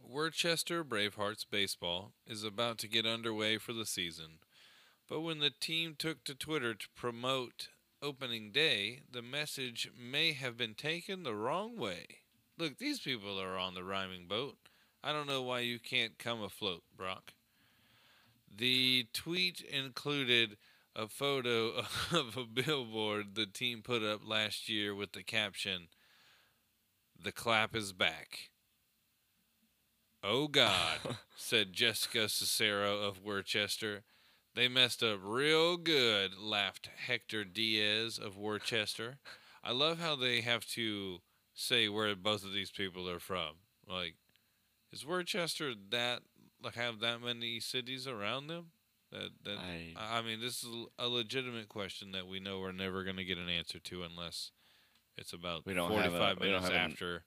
Worcester 0.04 0.84
Bravehearts 0.84 1.46
baseball 1.50 2.14
is 2.26 2.44
about 2.44 2.80
to 2.80 2.88
get 2.88 3.06
underway 3.06 3.60
for 3.60 3.74
the 3.74 3.86
season, 3.86 4.40
but 5.08 5.22
when 5.22 5.38
the 5.38 5.52
team 5.52 5.94
took 5.96 6.24
to 6.24 6.34
Twitter 6.34 6.74
to 6.74 6.88
promote 6.96 7.70
opening 8.02 8.52
day, 8.52 9.02
the 9.12 9.22
message 9.22 9.90
may 9.98 10.34
have 10.34 10.58
been 10.58 10.74
taken 10.74 11.24
the 11.24 11.36
wrong 11.36 11.78
way. 11.78 12.06
Look, 12.58 12.78
these 12.78 13.00
people 13.00 13.40
are 13.40 13.58
on 13.58 13.74
the 13.74 13.84
rhyming 13.84 14.28
boat. 14.28 14.58
I 15.04 15.12
don't 15.14 15.28
know 15.28 15.42
why 15.42 15.62
you 15.62 15.80
can't 15.80 16.18
come 16.18 16.42
afloat, 16.42 16.84
Brock. 16.96 17.34
The 18.56 19.08
tweet 19.14 19.62
included 19.62 20.58
a 20.96 21.08
photo 21.08 21.84
of 22.12 22.38
a 22.38 22.46
billboard 22.46 23.36
the 23.36 23.46
team 23.46 23.82
put 23.82 24.04
up 24.04 24.22
last 24.26 24.70
year 24.70 24.94
with 24.94 25.14
the 25.14 25.24
caption, 25.24 25.88
The 27.22 27.32
clap 27.32 27.76
is 27.76 27.94
back. 27.94 28.52
Oh 30.24 30.48
God, 30.48 31.00
said 31.36 31.74
Jessica 31.74 32.30
Cicero 32.30 33.00
of 33.00 33.24
Worcester. 33.24 34.04
They 34.54 34.68
messed 34.68 35.02
up 35.02 35.20
real 35.24 35.78
good, 35.78 36.38
laughed 36.38 36.90
Hector 37.08 37.44
Diaz 37.46 38.18
of 38.18 38.38
Worcester. 38.38 39.18
I 39.64 39.72
love 39.72 40.00
how 40.00 40.16
they 40.16 40.42
have 40.42 40.66
to 40.72 41.20
say 41.54 41.88
where 41.88 42.14
both 42.16 42.44
of 42.44 42.52
these 42.54 42.72
people 42.72 43.10
are 43.10 43.20
from. 43.20 43.56
Like, 43.88 44.16
is 44.92 45.06
Worcester 45.06 45.74
that 45.92 46.22
like 46.62 46.76
have 46.76 47.00
that 47.00 47.22
many 47.22 47.60
cities 47.60 48.08
around 48.08 48.48
them? 48.48 48.72
That 49.12 49.30
that 49.46 49.58
I 49.58 49.94
I 50.18 50.22
mean, 50.22 50.42
this 50.42 50.64
is 50.64 50.70
a 51.00 51.08
legitimate 51.08 51.70
question 51.70 52.12
that 52.12 52.28
we 52.28 52.40
know 52.40 52.60
we're 52.60 52.72
never 52.74 53.04
going 53.04 53.18
to 53.18 53.24
get 53.26 53.38
an 53.38 53.50
answer 53.50 53.80
to 53.80 54.04
unless 54.04 54.52
it's 55.18 55.32
about 55.34 55.66
We 55.66 55.74
don't 55.74 55.92
have 55.92 56.14
a- 56.14 56.18
45 56.18 56.40
we 56.40 56.46
don't 56.48 56.56
minutes 56.64 56.70
have 56.74 56.92
after. 56.92 57.24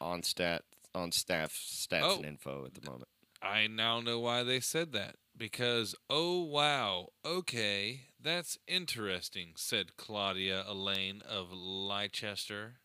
on 0.00 0.22
stat 0.22 0.62
on 0.94 1.12
staff 1.12 1.52
stats 1.52 2.00
Oh. 2.02 2.16
and 2.16 2.24
info 2.24 2.64
at 2.64 2.74
the 2.74 2.88
moment. 2.90 3.08
I 3.42 3.66
now 3.68 4.00
know 4.00 4.20
why 4.20 4.42
they 4.42 4.60
said 4.60 4.92
that. 4.92 5.16
Because, 5.40 5.94
oh 6.10 6.42
wow, 6.42 7.12
okay, 7.24 8.02
that's 8.22 8.58
interesting, 8.68 9.52
said 9.56 9.96
Claudia 9.96 10.66
Elaine 10.68 11.22
of 11.26 11.50
Leicester. 11.50 12.80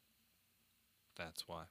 That's 1.18 1.50
why. 1.50 1.64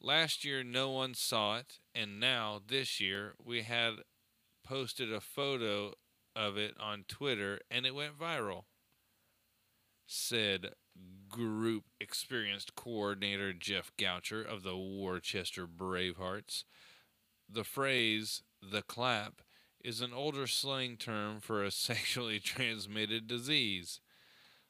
Last 0.00 0.46
year, 0.46 0.64
no 0.64 0.88
one 0.88 1.12
saw 1.12 1.58
it, 1.58 1.80
and 1.94 2.18
now, 2.18 2.58
this 2.66 3.00
year, 3.00 3.34
we 3.38 3.64
had 3.64 3.96
posted 4.66 5.12
a 5.12 5.20
photo 5.20 5.92
of 6.34 6.56
it 6.56 6.74
on 6.80 7.04
Twitter, 7.06 7.60
and 7.70 7.84
it 7.84 7.94
went 7.94 8.18
viral, 8.18 8.62
said 10.06 10.70
group 11.28 11.84
experienced 12.00 12.74
coordinator 12.74 13.52
Jeff 13.52 13.92
Goucher 13.98 14.42
of 14.42 14.62
the 14.62 14.78
Worcester 14.78 15.66
Bravehearts. 15.66 16.64
The 17.46 17.64
phrase, 17.64 18.42
the 18.62 18.80
clap, 18.80 19.42
is 19.84 20.00
an 20.00 20.12
older 20.12 20.46
slang 20.46 20.96
term 20.96 21.40
for 21.40 21.62
a 21.62 21.70
sexually 21.70 22.38
transmitted 22.38 23.26
disease. 23.26 24.00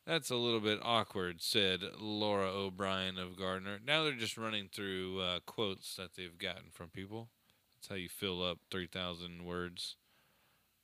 That's 0.07 0.31
a 0.31 0.37
little 0.37 0.61
bit 0.61 0.81
awkward, 0.83 1.41
said 1.41 1.81
Laura 2.01 2.51
O'Brien 2.51 3.19
of 3.19 3.37
Gardner. 3.37 3.79
Now 3.87 4.03
they're 4.03 4.15
just 4.15 4.37
running 4.37 4.69
through 4.73 5.21
uh, 5.21 5.41
quotes 5.47 5.95
that 5.95 6.15
they've 6.17 6.37
gotten 6.37 6.71
from 6.73 6.89
people. 6.89 7.29
That's 7.77 7.89
how 7.89 7.95
you 7.95 8.09
fill 8.09 8.43
up 8.43 8.59
3,000 8.71 9.45
words. 9.45 9.97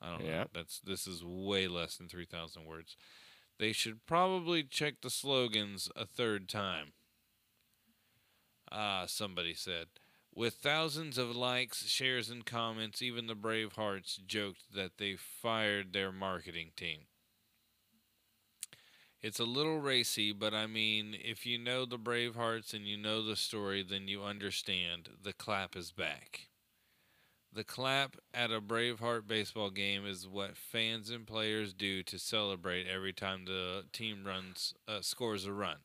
I 0.00 0.10
don't 0.10 0.24
know. 0.24 0.30
Yeah. 0.30 0.44
That's 0.54 0.78
this 0.80 1.08
is 1.08 1.24
way 1.24 1.66
less 1.66 1.96
than 1.96 2.08
3,000 2.08 2.64
words. 2.64 2.96
They 3.58 3.72
should 3.72 4.06
probably 4.06 4.62
check 4.62 5.00
the 5.02 5.10
slogans 5.10 5.90
a 5.96 6.06
third 6.06 6.48
time. 6.48 6.92
Ah, 8.70 9.04
somebody 9.06 9.54
said. 9.54 9.86
With 10.38 10.54
thousands 10.54 11.18
of 11.18 11.34
likes, 11.34 11.88
shares, 11.88 12.30
and 12.30 12.46
comments, 12.46 13.02
even 13.02 13.26
the 13.26 13.34
Bravehearts 13.34 14.24
joked 14.24 14.72
that 14.72 14.96
they 14.96 15.16
fired 15.16 15.92
their 15.92 16.12
marketing 16.12 16.70
team. 16.76 17.08
It's 19.20 19.40
a 19.40 19.44
little 19.44 19.80
racy, 19.80 20.30
but 20.30 20.54
I 20.54 20.68
mean, 20.68 21.16
if 21.20 21.44
you 21.44 21.58
know 21.58 21.84
the 21.84 21.98
Bravehearts 21.98 22.72
and 22.72 22.86
you 22.86 22.96
know 22.96 23.20
the 23.20 23.34
story, 23.34 23.82
then 23.82 24.06
you 24.06 24.22
understand 24.22 25.08
the 25.20 25.32
clap 25.32 25.74
is 25.74 25.90
back. 25.90 26.46
The 27.52 27.64
clap 27.64 28.14
at 28.32 28.52
a 28.52 28.60
Braveheart 28.60 29.26
baseball 29.26 29.70
game 29.70 30.06
is 30.06 30.28
what 30.28 30.56
fans 30.56 31.10
and 31.10 31.26
players 31.26 31.74
do 31.74 32.04
to 32.04 32.16
celebrate 32.16 32.86
every 32.86 33.12
time 33.12 33.44
the 33.44 33.86
team 33.92 34.22
runs 34.24 34.72
uh, 34.86 35.00
scores 35.00 35.46
a 35.46 35.52
run. 35.52 35.78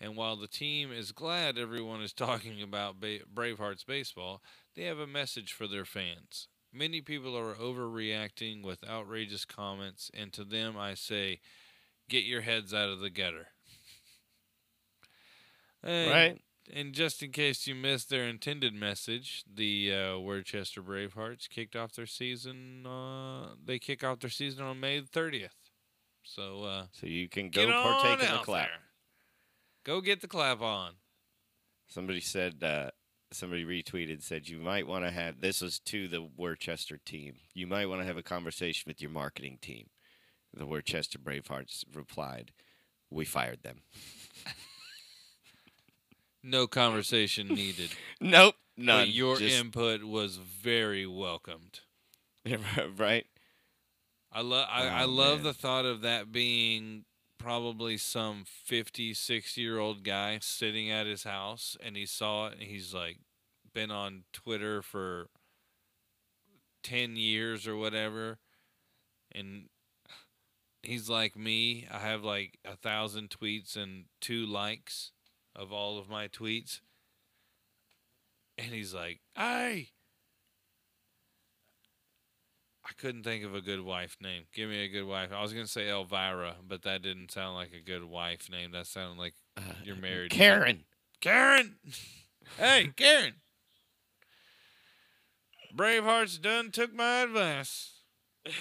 And 0.00 0.16
while 0.16 0.36
the 0.36 0.48
team 0.48 0.92
is 0.92 1.12
glad 1.12 1.56
everyone 1.58 2.02
is 2.02 2.12
talking 2.12 2.60
about 2.62 3.00
ba- 3.00 3.20
Bravehearts 3.32 3.86
baseball, 3.86 4.42
they 4.74 4.82
have 4.82 4.98
a 4.98 5.06
message 5.06 5.52
for 5.52 5.66
their 5.66 5.84
fans. 5.86 6.48
Many 6.72 7.00
people 7.00 7.36
are 7.36 7.54
overreacting 7.54 8.62
with 8.62 8.84
outrageous 8.86 9.46
comments, 9.46 10.10
and 10.12 10.32
to 10.34 10.44
them 10.44 10.76
I 10.76 10.92
say, 10.94 11.40
get 12.10 12.24
your 12.24 12.42
heads 12.42 12.74
out 12.74 12.90
of 12.90 13.00
the 13.00 13.10
gutter. 13.10 13.48
And- 15.82 16.10
Right? 16.10 16.42
And 16.74 16.94
just 16.94 17.22
in 17.22 17.30
case 17.30 17.68
you 17.68 17.76
missed 17.76 18.10
their 18.10 18.24
intended 18.24 18.74
message, 18.74 19.44
the 19.46 19.94
uh, 19.94 20.18
Worcester 20.18 20.82
Bravehearts 20.82 21.48
kicked 21.48 21.76
off 21.76 21.92
their 21.92 22.06
season. 22.06 22.84
Uh, 22.84 23.50
they 23.64 23.78
kick 23.78 24.02
off 24.02 24.18
their 24.18 24.30
season 24.30 24.64
on 24.64 24.80
May 24.80 25.00
thirtieth. 25.00 25.54
So 26.24 26.64
uh, 26.64 26.86
So 26.90 27.06
you 27.06 27.28
can 27.28 27.50
go 27.50 27.70
partake 27.70 28.28
in 28.28 28.34
the 28.34 28.42
clap. 28.42 28.66
there. 28.66 28.80
Go 29.86 30.00
get 30.00 30.20
the 30.20 30.26
clap 30.26 30.60
on. 30.60 30.94
Somebody 31.86 32.18
said 32.20 32.62
uh, 32.64 32.90
somebody 33.30 33.64
retweeted 33.64 34.20
said 34.24 34.48
you 34.48 34.58
might 34.58 34.88
want 34.88 35.04
to 35.04 35.12
have 35.12 35.40
this 35.40 35.60
was 35.60 35.78
to 35.80 36.08
the 36.08 36.28
Worcester 36.36 36.98
team. 36.98 37.34
You 37.54 37.68
might 37.68 37.86
want 37.86 38.00
to 38.00 38.06
have 38.06 38.16
a 38.16 38.22
conversation 38.22 38.88
with 38.88 39.00
your 39.00 39.12
marketing 39.12 39.58
team. 39.62 39.86
The 40.52 40.66
Worcester 40.66 41.20
Bravehearts 41.20 41.84
replied, 41.94 42.50
"We 43.10 43.24
fired 43.24 43.62
them." 43.62 43.82
No 46.42 46.66
conversation 46.68 47.48
needed. 47.48 47.90
Nope, 48.20 48.54
none. 48.76 49.02
But 49.02 49.08
your 49.08 49.36
Just- 49.36 49.56
input 49.60 50.04
was 50.04 50.36
very 50.36 51.06
welcomed. 51.06 51.80
right? 52.96 53.26
I 54.32 54.40
love 54.42 54.68
I, 54.70 54.86
I 54.86 55.02
Oh, 55.02 55.08
love 55.08 55.38
man. 55.38 55.44
the 55.44 55.54
thought 55.54 55.84
of 55.84 56.02
that 56.02 56.30
being 56.30 57.04
probably 57.38 57.96
some 57.96 58.44
50, 58.46 59.14
60 59.14 59.60
year 59.60 59.78
old 59.78 60.04
guy 60.04 60.38
sitting 60.40 60.90
at 60.90 61.06
his 61.06 61.24
house 61.24 61.76
and 61.82 61.96
he 61.96 62.06
saw 62.06 62.48
it 62.48 62.54
and 62.54 62.62
he's 62.62 62.94
like 62.94 63.18
been 63.74 63.90
on 63.90 64.24
Twitter 64.32 64.82
for 64.82 65.28
10 66.82 67.16
years 67.16 67.66
or 67.66 67.76
whatever. 67.76 68.38
And 69.32 69.68
he's 70.82 71.08
like 71.08 71.36
me. 71.36 71.86
I 71.90 71.98
have 71.98 72.24
like 72.24 72.58
a 72.64 72.76
thousand 72.76 73.30
tweets 73.30 73.76
and 73.76 74.04
two 74.20 74.46
likes 74.46 75.12
of 75.54 75.72
all 75.72 75.98
of 75.98 76.08
my 76.08 76.28
tweets. 76.28 76.80
And 78.58 78.72
he's 78.72 78.94
like, 78.94 79.20
hey, 79.34 79.90
I 82.88 82.92
couldn't 82.96 83.24
think 83.24 83.44
of 83.44 83.54
a 83.54 83.60
good 83.60 83.80
wife 83.80 84.16
name. 84.20 84.44
Give 84.54 84.68
me 84.70 84.84
a 84.84 84.88
good 84.88 85.04
wife. 85.06 85.30
I 85.32 85.42
was 85.42 85.52
gonna 85.52 85.66
say 85.66 85.88
Elvira, 85.90 86.56
but 86.66 86.82
that 86.82 87.02
didn't 87.02 87.32
sound 87.32 87.56
like 87.56 87.72
a 87.72 87.80
good 87.80 88.04
wife 88.04 88.48
name. 88.50 88.70
That 88.72 88.86
sounded 88.86 89.18
like 89.20 89.34
Uh, 89.56 89.62
you're 89.82 89.96
married. 89.96 90.30
Karen. 90.30 90.84
Karen. 91.20 91.76
hey, 92.58 92.92
Karen. 92.96 93.34
Bravehearts 95.74 96.40
done 96.40 96.70
took 96.70 96.94
my 96.94 97.22
advice. 97.22 97.94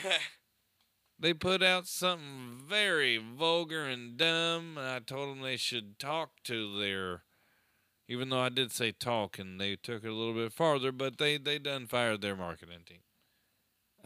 They 1.18 1.34
put 1.34 1.64
out 1.64 1.88
something 1.88 2.62
very 2.68 3.18
vulgar 3.18 3.86
and 3.86 4.18
dumb, 4.18 4.78
and 4.78 4.86
I 4.86 5.00
told 5.00 5.30
them 5.30 5.42
they 5.42 5.56
should 5.56 5.98
talk 5.98 6.32
to 6.44 6.78
their. 6.78 7.24
Even 8.08 8.30
though 8.30 8.42
I 8.42 8.50
did 8.50 8.72
say 8.72 8.92
talk, 8.92 9.40
and 9.40 9.60
they 9.60 9.78
took 9.78 10.04
it 10.04 10.10
a 10.10 10.14
little 10.14 10.34
bit 10.34 10.52
farther, 10.52 10.92
but 10.92 11.18
they 11.18 11.38
they 11.38 11.58
done 11.58 11.88
fired 11.88 12.20
their 12.22 12.36
marketing 12.36 12.82
team. 12.86 13.00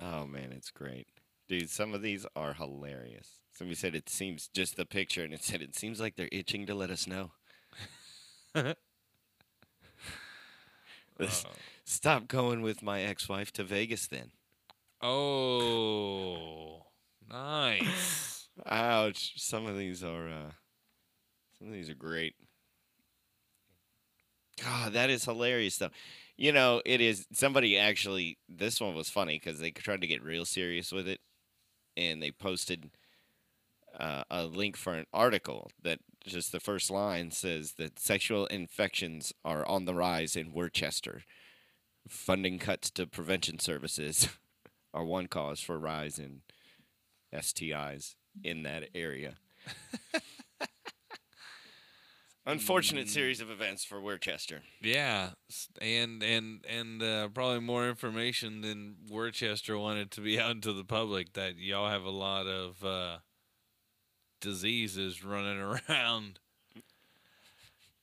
Oh 0.01 0.25
man, 0.25 0.51
it's 0.55 0.71
great, 0.71 1.07
dude. 1.47 1.69
Some 1.69 1.93
of 1.93 2.01
these 2.01 2.25
are 2.35 2.53
hilarious. 2.53 3.39
Somebody 3.53 3.75
said 3.75 3.95
it 3.95 4.07
seems 4.09 4.47
just 4.47 4.77
the 4.77 4.85
picture, 4.85 5.23
and 5.23 5.33
it 5.33 5.43
said 5.43 5.61
it 5.61 5.75
seems 5.75 5.99
like 5.99 6.15
they're 6.15 6.29
itching 6.31 6.65
to 6.67 6.73
let 6.75 6.89
us 6.89 7.05
know. 7.07 7.31
This- 11.17 11.43
Uh, 11.45 11.49
Stop 11.83 12.27
going 12.27 12.61
with 12.61 12.83
my 12.83 13.01
ex-wife 13.01 13.51
to 13.53 13.63
Vegas, 13.63 14.05
then. 14.07 14.31
oh, 15.01 16.85
nice. 17.29 18.47
Ouch! 18.67 19.33
Some 19.41 19.65
of 19.65 19.75
these 19.77 20.03
are, 20.03 20.29
uh, 20.29 20.51
some 21.57 21.67
of 21.67 21.73
these 21.73 21.89
are 21.89 21.95
great. 21.95 22.35
God, 24.63 24.93
that 24.93 25.09
is 25.09 25.25
hilarious, 25.25 25.77
though. 25.77 25.89
You 26.39 26.53
know, 26.53 26.81
it 26.85 27.01
is. 27.01 27.27
Somebody 27.33 27.77
actually, 27.77 28.37
this 28.47 28.79
one 28.79 28.95
was 28.95 29.09
funny 29.09 29.37
because 29.43 29.59
they 29.59 29.71
tried 29.71 29.99
to 29.99 30.07
get 30.07 30.23
real 30.23 30.45
serious 30.45 30.89
with 30.89 31.05
it, 31.05 31.19
and 31.97 32.23
they 32.23 32.31
posted 32.31 32.91
uh, 33.99 34.23
a 34.31 34.45
link 34.45 34.77
for 34.77 34.93
an 34.93 35.05
article 35.13 35.69
that 35.83 35.99
just 36.25 36.53
the 36.53 36.61
first 36.61 36.89
line 36.89 37.31
says 37.31 37.73
that 37.73 37.99
sexual 37.99 38.45
infections 38.45 39.33
are 39.43 39.67
on 39.67 39.83
the 39.83 39.93
rise 39.93 40.37
in 40.37 40.53
Worcester. 40.53 41.23
Funding 42.07 42.57
cuts 42.57 42.89
to 42.91 43.05
prevention 43.05 43.59
services 43.59 44.29
are 44.93 45.03
one 45.03 45.27
cause 45.27 45.59
for 45.59 45.77
rise 45.77 46.17
in 46.17 46.39
STIs 47.33 48.15
in 48.45 48.63
that 48.63 48.87
area. 48.95 49.33
Unfortunate 52.49 53.07
series 53.07 53.41
of 53.41 53.51
events 53.51 53.85
for 53.85 54.01
Worcester. 54.01 54.63
Yeah, 54.81 55.29
and 55.79 56.23
and 56.23 56.65
and 56.67 57.03
uh, 57.03 57.27
probably 57.27 57.59
more 57.59 57.87
information 57.87 58.61
than 58.61 58.95
Worcester 59.07 59.77
wanted 59.77 60.09
to 60.11 60.21
be 60.21 60.39
out 60.41 60.51
into 60.51 60.73
the 60.73 60.83
public. 60.83 61.33
That 61.33 61.59
y'all 61.59 61.89
have 61.89 62.05
a 62.05 62.09
lot 62.09 62.47
of 62.47 62.83
uh, 62.83 63.17
diseases 64.41 65.23
running 65.23 65.59
around. 65.89 66.39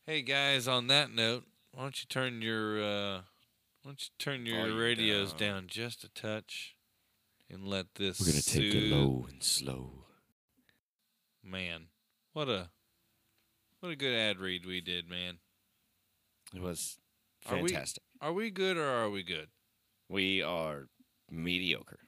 Hey 0.07 0.23
guys, 0.23 0.69
on 0.69 0.87
that 0.87 1.11
note, 1.11 1.43
why 1.73 1.83
don't 1.83 2.01
you 2.01 2.07
turn 2.09 2.41
your 2.41 2.81
uh, 2.81 3.17
why 3.83 3.91
don't 3.91 4.01
you 4.01 4.11
turn 4.21 4.47
your 4.47 4.61
Volume 4.61 4.79
radios 4.79 5.33
down. 5.33 5.55
down 5.55 5.65
just 5.67 6.05
a 6.05 6.09
touch, 6.09 6.77
and 7.51 7.67
let 7.67 7.97
this. 7.97 8.21
We're 8.21 8.27
gonna 8.27 8.43
take 8.43 8.75
it 8.75 8.95
low 8.95 9.27
and 9.29 9.43
slow. 9.43 9.91
Man, 11.43 11.87
what 12.33 12.49
a 12.49 12.71
what 13.87 13.93
a 13.93 13.97
good 13.97 14.14
ad 14.16 14.41
read 14.41 14.66
we 14.66 14.80
did, 14.80 15.09
man. 15.09 15.39
It 16.53 16.61
was 16.61 16.99
Are 17.49 17.57
we- 17.59 17.68
fantastic. 17.68 18.03
Are 18.20 18.32
we 18.32 18.51
good 18.51 18.76
or 18.76 18.84
are 18.89 19.09
we 19.11 19.22
good? 19.22 19.47
We, 20.09 20.43
are 20.43 20.89
mediocre. 21.30 22.01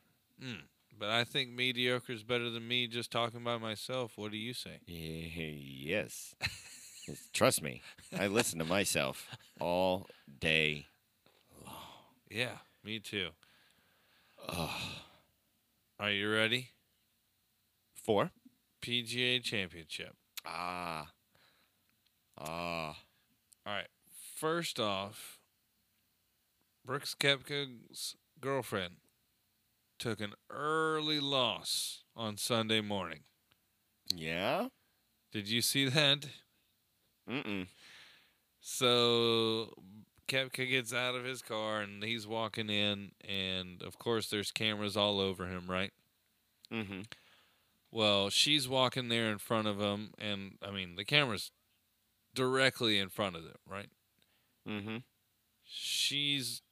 Mm. 0.43 0.63
But 0.99 1.11
I 1.11 1.23
think 1.23 1.51
mediocre 1.51 2.13
is 2.13 2.25
better 2.25 2.51
than 2.51 2.67
me 2.67 2.89
just 2.89 3.13
talking 3.13 3.45
by 3.45 3.59
myself. 3.59 4.13
What 4.17 4.33
do 4.33 4.37
you 4.39 4.55
say? 4.55 4.81
Yes. 4.87 6.35
Yes, 7.07 7.27
Trust 7.33 7.63
me, 7.63 7.81
I 8.19 8.27
listen 8.27 8.59
to 8.59 8.67
myself 8.67 9.29
all 9.61 10.09
day. 10.41 10.85
long. 11.65 11.75
Yeah, 12.31 12.59
me 12.85 12.99
too. 13.01 13.31
Ugh. 14.47 14.69
Are 15.99 16.11
you 16.11 16.31
ready? 16.31 16.69
For 17.95 18.31
PGA 18.83 19.43
Championship. 19.43 20.17
Ah. 20.45 21.09
Ah. 22.41 22.97
All 23.67 23.73
right. 23.75 23.89
First 24.37 24.79
off, 24.79 25.39
Brooks 26.85 27.15
Koepka's 27.19 28.17
girlfriend 28.41 28.97
took 29.99 30.21
an 30.21 30.35
early 30.49 31.21
loss 31.21 32.05
on 32.15 32.37
Sunday 32.37 32.81
morning. 32.81 33.21
Yeah. 34.15 34.69
Did 35.33 35.49
you 35.49 35.61
see 35.61 35.89
that? 35.89 36.27
Mm-mm. 37.29 37.67
So 38.61 39.75
Koepka 40.29 40.69
gets 40.69 40.95
out 40.95 41.15
of 41.15 41.25
his 41.25 41.43
car 41.43 41.81
and 41.81 42.03
he's 42.03 42.27
walking 42.27 42.71
in, 42.71 43.13
and 43.27 43.83
of 43.83 43.99
course 43.99 44.29
there's 44.29 44.51
cameras 44.51 44.97
all 44.97 45.21
over 45.21 45.47
him, 45.47 45.65
right? 45.69 45.93
Mm-hmm. 46.73 47.03
Well, 47.91 48.31
she's 48.31 48.69
walking 48.69 49.09
there 49.09 49.31
in 49.31 49.39
front 49.39 49.67
of 49.67 49.81
him, 49.81 50.13
and 50.19 50.59
I 50.63 50.71
mean 50.71 50.97
the 50.97 51.05
camera's 51.05 51.51
directly 52.39 52.99
in 52.99 53.09
front 53.09 53.35
of 53.35 53.43
them, 53.43 53.59
right? 53.69 53.89
Mm-hmm. 54.67 54.99
She's 55.65 56.63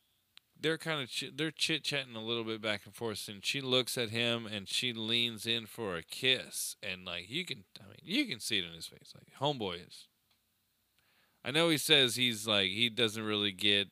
they're 0.59 0.79
kind 0.79 1.03
of 1.03 1.11
ch- 1.11 1.33
they're 1.35 1.51
chit 1.51 1.83
chatting 1.83 2.15
a 2.15 2.25
little 2.25 2.45
bit 2.45 2.63
back 2.63 2.83
and 2.87 2.95
forth, 2.95 3.29
and 3.29 3.45
she 3.45 3.61
looks 3.61 3.99
at 3.99 4.11
him 4.11 4.47
and 4.47 4.69
she 4.69 4.93
leans 4.93 5.45
in 5.45 5.67
for 5.67 5.97
a 5.97 6.03
kiss, 6.03 6.77
and 6.83 7.05
like 7.05 7.29
you 7.29 7.45
can, 7.45 7.65
I 7.81 7.89
mean, 7.89 7.97
you 8.03 8.27
can 8.27 8.39
see 8.39 8.59
it 8.59 8.65
in 8.65 8.73
his 8.73 8.87
face, 8.87 9.13
like 9.15 9.27
homeboy 9.41 9.87
is. 9.89 10.07
I 11.45 11.51
know 11.51 11.69
he 11.69 11.79
says 11.79 12.15
he's 12.15 12.47
like 12.47 12.71
he 12.71 12.89
doesn't 12.89 13.23
really 13.23 13.53
get 13.53 13.89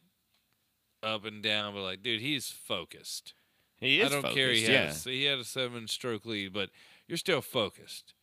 up 1.03 1.25
and 1.25 1.43
down, 1.43 1.75
but 1.75 1.83
like, 1.83 2.03
dude, 2.03 2.21
he's 2.21 2.49
focused. 2.49 3.35
He 3.77 4.01
is 4.01 4.07
I 4.07 4.15
don't 4.15 4.23
focused, 4.23 4.37
care. 4.37 4.53
He 4.53 4.63
yeah. 4.63 4.87
had, 4.87 5.07
a, 5.07 5.11
he 5.11 5.25
had 5.25 5.39
a 5.41 5.45
seven 5.45 5.89
stroke 5.89 6.25
lead, 6.25 6.53
but 6.53 6.71
you're 7.09 7.19
still 7.19 7.43
focused. 7.43 8.15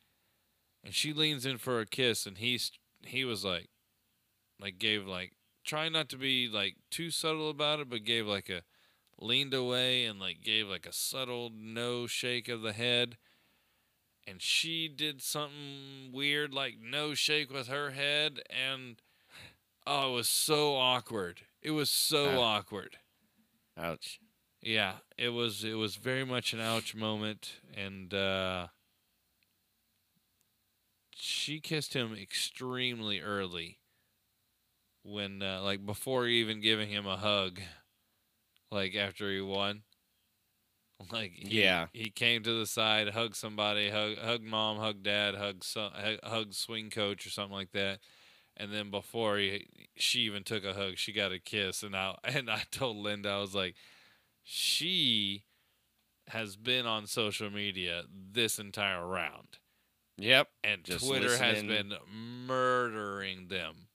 And 0.84 0.95
she 0.95 1.14
leans 1.14 1.45
in 1.45 1.60
for 1.60 1.80
a 1.80 1.86
kiss, 1.86 2.26
and 2.26 2.39
he's 2.39 2.72
he 3.04 3.26
was 3.26 3.43
like, 3.43 3.70
like 4.60 4.78
gave 4.80 5.06
like 5.06 5.34
trying 5.64 5.93
not 5.93 6.10
to 6.10 6.18
be 6.18 6.47
like 6.47 6.76
too 6.89 7.12
subtle 7.12 7.49
about 7.49 7.80
it, 7.80 7.89
but 7.89 8.04
gave 8.04 8.28
like 8.28 8.49
a 8.49 8.64
leaned 9.20 9.54
away 9.54 10.06
and 10.06 10.20
like 10.20 10.41
gave 10.41 10.68
like 10.68 10.86
a 10.86 10.93
subtle 10.93 11.52
no 11.54 12.08
shake 12.08 12.47
of 12.47 12.62
the 12.62 12.74
head. 12.74 13.18
And 14.28 14.41
she 14.41 14.88
did 14.88 15.22
something 15.22 16.12
weird, 16.14 16.54
like 16.54 16.76
no 16.80 17.16
shake 17.16 17.52
with 17.52 17.68
her 17.68 17.91
head, 17.91 18.39
and 18.49 19.02
oh, 19.88 20.12
it 20.12 20.16
was 20.16 20.30
so 20.30 20.76
awkward. 20.76 21.41
It 21.62 21.72
was 21.72 21.89
so 21.89 22.39
awkward. 22.39 22.97
Ouch. 23.78 24.20
Yeah, 24.62 24.93
it 25.18 25.30
was 25.30 25.64
it 25.64 25.74
was 25.74 25.95
very 25.95 26.24
much 26.24 26.54
an 26.54 26.62
ouch 26.62 26.93
moment 26.93 27.54
and 27.76 28.14
uh 28.14 28.68
she 31.24 31.59
kissed 31.59 31.93
him 31.93 32.15
extremely 32.15 33.19
early 33.22 33.78
when 35.03 35.43
uh, 35.43 35.61
like 35.61 35.86
before 35.86 36.26
even 36.26 36.61
giving 36.61 36.89
him 36.89 37.05
a 37.05 37.15
hug 37.15 37.61
like 38.72 38.95
after 38.95 39.32
he 39.32 39.39
won. 39.39 39.84
Like 41.11 41.34
he, 41.36 41.61
Yeah. 41.61 41.88
he 41.93 42.09
came 42.09 42.41
to 42.41 42.59
the 42.59 42.65
side 42.65 43.09
hugged 43.09 43.36
somebody 43.36 43.91
hug 43.91 44.17
hug 44.17 44.41
mom 44.41 44.78
hug 44.78 45.03
dad 45.03 45.36
hug 45.36 45.63
son, 45.63 45.91
hug, 45.93 46.17
hug 46.24 46.53
swing 46.55 46.89
coach 46.89 47.28
or 47.28 47.30
something 47.30 47.55
like 47.55 47.72
that. 47.74 47.99
And 48.57 48.74
then 48.74 48.89
before 48.89 49.38
he 49.38 49.67
she 49.95 50.22
even 50.22 50.43
took 50.43 50.63
a 50.65 50.74
hug 50.74 50.97
she 50.97 51.11
got 51.13 51.32
a 51.32 51.39
kiss. 51.39 51.84
And 51.84 51.95
I 51.95 52.15
and 52.24 52.49
I 52.49 52.63
told 52.72 52.97
Linda 52.97 53.30
I 53.30 53.38
was 53.38 53.53
like 53.53 53.76
she 54.43 55.43
has 56.30 56.55
been 56.55 56.88
on 56.88 57.05
social 57.05 57.51
media 57.51 58.05
this 58.09 58.57
entire 58.57 59.05
round 59.05 59.59
Yep. 60.22 60.49
and 60.63 60.84
Just 60.84 61.05
Twitter 61.07 61.38
has 61.38 61.63
been 61.63 61.93
murdering 62.47 63.47
them 63.47 63.88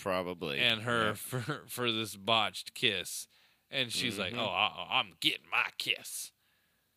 Probably. 0.00 0.58
and 0.58 0.82
her 0.82 1.08
yeah. 1.08 1.12
for 1.14 1.62
for 1.68 1.90
this 1.92 2.16
botched 2.16 2.74
kiss 2.74 3.26
and 3.70 3.92
she's 3.92 4.18
like 4.18 4.32
Mhm. 4.34 4.38
oh 4.38 4.46
I, 4.50 4.86
I'm 4.98 5.12
getting 5.20 5.46
my 5.50 5.66
kiss 5.78 6.32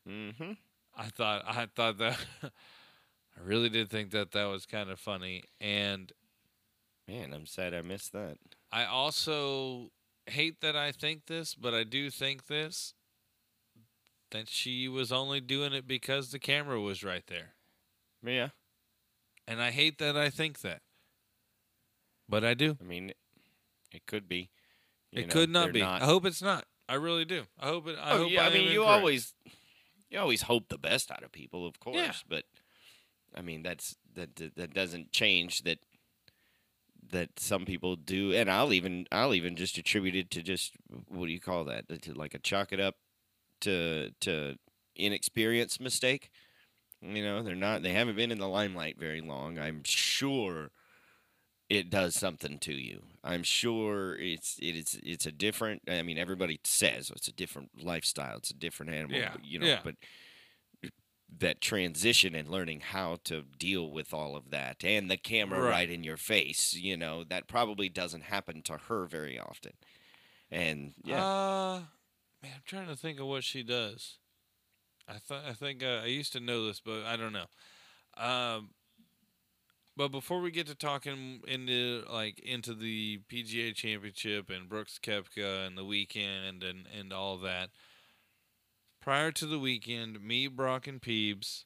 Mm-hmm. 0.07 0.51
I 0.95 1.05
thought 1.05 1.43
I 1.47 1.65
thought 1.65 1.97
that 1.97 2.17
I 2.43 3.41
really 3.43 3.69
did 3.69 3.89
think 3.89 4.11
that 4.11 4.31
that 4.31 4.45
was 4.45 4.65
kind 4.65 4.89
of 4.89 4.99
funny, 4.99 5.43
and 5.59 6.11
Man, 7.07 7.33
I'm 7.33 7.45
sad 7.45 7.73
I 7.73 7.81
missed 7.81 8.13
that. 8.13 8.37
I 8.71 8.85
also 8.85 9.91
hate 10.25 10.61
that 10.61 10.75
I 10.75 10.91
think 10.91 11.25
this, 11.27 11.53
but 11.53 11.73
I 11.73 11.83
do 11.83 12.09
think 12.09 12.47
this 12.47 12.93
that 14.31 14.47
she 14.49 14.87
was 14.87 15.11
only 15.11 15.39
doing 15.41 15.73
it 15.73 15.87
because 15.87 16.31
the 16.31 16.39
camera 16.39 16.79
was 16.81 17.03
right 17.03 17.23
there. 17.27 17.53
Yeah. 18.25 18.49
And 19.47 19.61
I 19.61 19.71
hate 19.71 19.99
that 19.99 20.17
I 20.17 20.29
think 20.29 20.61
that. 20.61 20.81
But 22.27 22.43
I 22.43 22.53
do. 22.53 22.77
I 22.81 22.83
mean, 22.83 23.11
it 23.91 24.05
could 24.07 24.27
be. 24.27 24.49
You 25.11 25.21
it 25.21 25.27
know, 25.27 25.33
could 25.33 25.49
not 25.49 25.71
be. 25.71 25.83
I 25.83 26.03
hope 26.03 26.25
it's 26.25 26.41
not. 26.41 26.65
I 26.89 26.95
really 26.95 27.25
do. 27.25 27.43
I 27.59 27.67
hope 27.67 27.87
it 27.87 27.97
I 28.01 28.11
oh, 28.11 28.17
hope 28.19 28.31
yeah. 28.31 28.43
I 28.43 28.47
am 28.47 28.53
mean, 28.53 28.63
you 28.63 28.81
incorrect. 28.81 28.99
always, 28.99 29.33
you 30.09 30.19
always 30.19 30.43
hope 30.43 30.69
the 30.69 30.77
best 30.77 31.11
out 31.11 31.23
of 31.23 31.31
people, 31.31 31.65
of 31.65 31.79
course. 31.79 31.97
Yeah. 31.97 32.13
But 32.27 32.43
I 33.35 33.41
mean, 33.41 33.63
that's 33.63 33.95
that 34.15 34.35
that- 34.35 34.55
that 34.55 34.73
doesn't 34.73 35.11
change 35.11 35.63
that 35.63 35.79
that 37.11 37.39
some 37.39 37.65
people 37.65 37.95
do, 37.95 38.33
and 38.33 38.49
I'll 38.49 38.73
even 38.73 39.07
I'll 39.11 39.33
even 39.33 39.55
just 39.55 39.77
attribute 39.77 40.15
it 40.15 40.31
to 40.31 40.41
just 40.41 40.73
what 41.07 41.27
do 41.27 41.31
you 41.31 41.39
call 41.39 41.63
that? 41.65 41.85
To 42.03 42.13
like 42.13 42.33
a 42.33 42.39
chalk 42.39 42.71
it 42.71 42.79
up 42.79 42.95
to 43.61 44.11
to 44.21 44.57
inexperience 44.95 45.79
mistake. 45.79 46.29
You 47.07 47.23
know, 47.23 47.43
they're 47.43 47.55
not 47.55 47.83
they 47.83 47.93
haven't 47.93 48.15
been 48.15 48.31
in 48.31 48.39
the 48.39 48.47
limelight 48.47 48.97
very 48.99 49.21
long. 49.21 49.59
I'm 49.59 49.81
sure 49.83 50.71
it 51.69 51.89
does 51.89 52.15
something 52.15 52.59
to 52.59 52.73
you. 52.73 53.03
I'm 53.23 53.43
sure 53.43 54.15
it's 54.15 54.57
it 54.61 54.75
is 54.75 54.99
it's 55.03 55.25
a 55.25 55.31
different. 55.31 55.83
I 55.87 56.01
mean, 56.03 56.17
everybody 56.17 56.59
says 56.63 57.11
it's 57.15 57.27
a 57.27 57.33
different 57.33 57.71
lifestyle. 57.83 58.37
It's 58.37 58.51
a 58.51 58.55
different 58.55 58.93
animal. 58.93 59.17
Yeah, 59.17 59.31
but, 59.33 59.45
you 59.45 59.59
know, 59.59 59.65
yeah. 59.65 59.79
but 59.83 59.95
that 61.39 61.59
transition 61.59 62.35
and 62.35 62.47
learning 62.47 62.79
how 62.79 63.17
to 63.25 63.43
deal 63.57 63.89
with 63.89 64.13
all 64.13 64.35
of 64.35 64.51
that 64.51 64.83
and 64.83 65.09
the 65.09 65.17
camera 65.17 65.59
Right. 65.59 65.69
right, 65.69 65.89
in 65.89 66.03
your 66.03 66.17
face. 66.17 66.73
You 66.75 66.97
know, 66.97 67.23
that 67.23 67.47
probably 67.47 67.89
doesn't 67.89 68.23
happen 68.25 68.61
to 68.63 68.77
her 68.77 69.05
very 69.05 69.39
often. 69.39 69.73
And 70.51 70.93
yeah, 71.03 71.25
Uh, 71.25 71.79
man, 72.43 72.51
I'm 72.55 72.61
trying 72.65 72.87
to 72.87 72.95
think 72.95 73.19
of 73.19 73.25
what 73.25 73.43
she 73.43 73.63
does. 73.63 74.17
I 75.07 75.17
thought 75.19 75.43
I 75.47 75.53
think 75.53 75.83
uh, 75.83 76.01
I 76.03 76.07
used 76.07 76.33
to 76.33 76.39
know 76.39 76.65
this, 76.65 76.79
but 76.79 77.03
I 77.03 77.15
don't 77.15 77.33
know. 77.33 77.45
Um, 78.17 78.69
but 79.97 80.09
before 80.09 80.41
we 80.41 80.51
get 80.51 80.67
to 80.67 80.75
talking 80.75 81.41
into 81.47 82.03
like 82.11 82.39
into 82.39 82.73
the 82.73 83.19
PGA 83.31 83.73
Championship 83.73 84.49
and 84.49 84.67
Brooks 84.67 84.99
Koepka 85.01 85.65
and 85.65 85.77
the 85.77 85.85
weekend 85.85 86.63
and 86.63 86.87
and 86.97 87.13
all 87.13 87.37
that, 87.37 87.69
prior 89.01 89.31
to 89.31 89.45
the 89.45 89.59
weekend, 89.59 90.21
me, 90.21 90.47
Brock, 90.47 90.87
and 90.87 91.01
Peebs, 91.01 91.65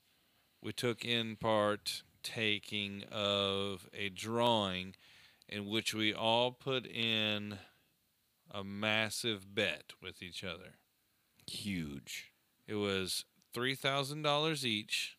we 0.61 0.73
took 0.73 1.05
in 1.05 1.37
part 1.37 2.03
taking 2.21 3.03
of 3.11 3.87
a 3.93 4.09
drawing 4.09 4.95
in 5.47 5.67
which 5.67 5.93
we 5.93 6.13
all 6.13 6.51
put 6.51 6.85
in 6.85 7.57
a 8.51 8.63
massive 8.63 9.55
bet 9.55 9.93
with 10.01 10.21
each 10.21 10.43
other. 10.43 10.75
huge. 11.47 12.31
It 12.67 12.75
was 12.75 13.25
three 13.53 13.75
thousand 13.75 14.21
dollars 14.21 14.65
each 14.65 15.17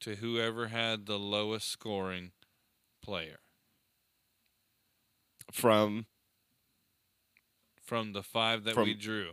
to 0.00 0.16
whoever 0.16 0.68
had 0.68 1.06
the 1.06 1.18
lowest 1.18 1.68
scoring 1.68 2.32
player 3.02 3.38
From 5.52 6.06
from 7.82 8.12
the 8.12 8.22
five 8.22 8.64
that 8.64 8.74
From- 8.74 8.84
we 8.84 8.94
drew. 8.94 9.32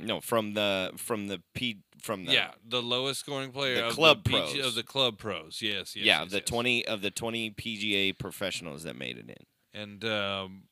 no, 0.00 0.20
from 0.20 0.54
the 0.54 0.92
from 0.96 1.28
the 1.28 1.42
P 1.54 1.78
from 2.02 2.24
the 2.26 2.32
yeah, 2.32 2.52
the 2.64 2.82
lowest 2.82 3.20
scoring 3.20 3.50
player 3.50 3.76
the 3.76 3.86
of 3.88 3.92
club 3.94 4.22
the 4.24 4.30
PG 4.30 4.52
pros. 4.58 4.66
of 4.66 4.74
the 4.74 4.82
club 4.82 5.18
pros. 5.18 5.60
Yes, 5.62 5.96
yes. 5.96 6.04
yeah, 6.04 6.22
yes, 6.22 6.30
the 6.30 6.38
yes. 6.38 6.44
20 6.48 6.86
of 6.86 7.02
the 7.02 7.10
20 7.10 7.50
PGA 7.52 8.16
professionals 8.18 8.82
that 8.84 8.94
made 8.96 9.18
it 9.18 9.28
in. 9.28 9.80
And 9.80 10.04
um, 10.04 10.62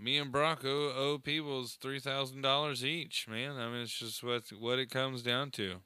me 0.00 0.18
and 0.18 0.30
Brock 0.32 0.64
owe, 0.64 1.18
people's 1.22 1.74
three 1.80 2.00
thousand 2.00 2.42
dollars 2.42 2.84
each. 2.84 3.26
Man, 3.28 3.56
I 3.56 3.68
mean, 3.68 3.82
it's 3.82 3.98
just 3.98 4.22
what 4.22 4.44
what 4.58 4.78
it 4.78 4.90
comes 4.90 5.22
down 5.22 5.50
to. 5.52 5.76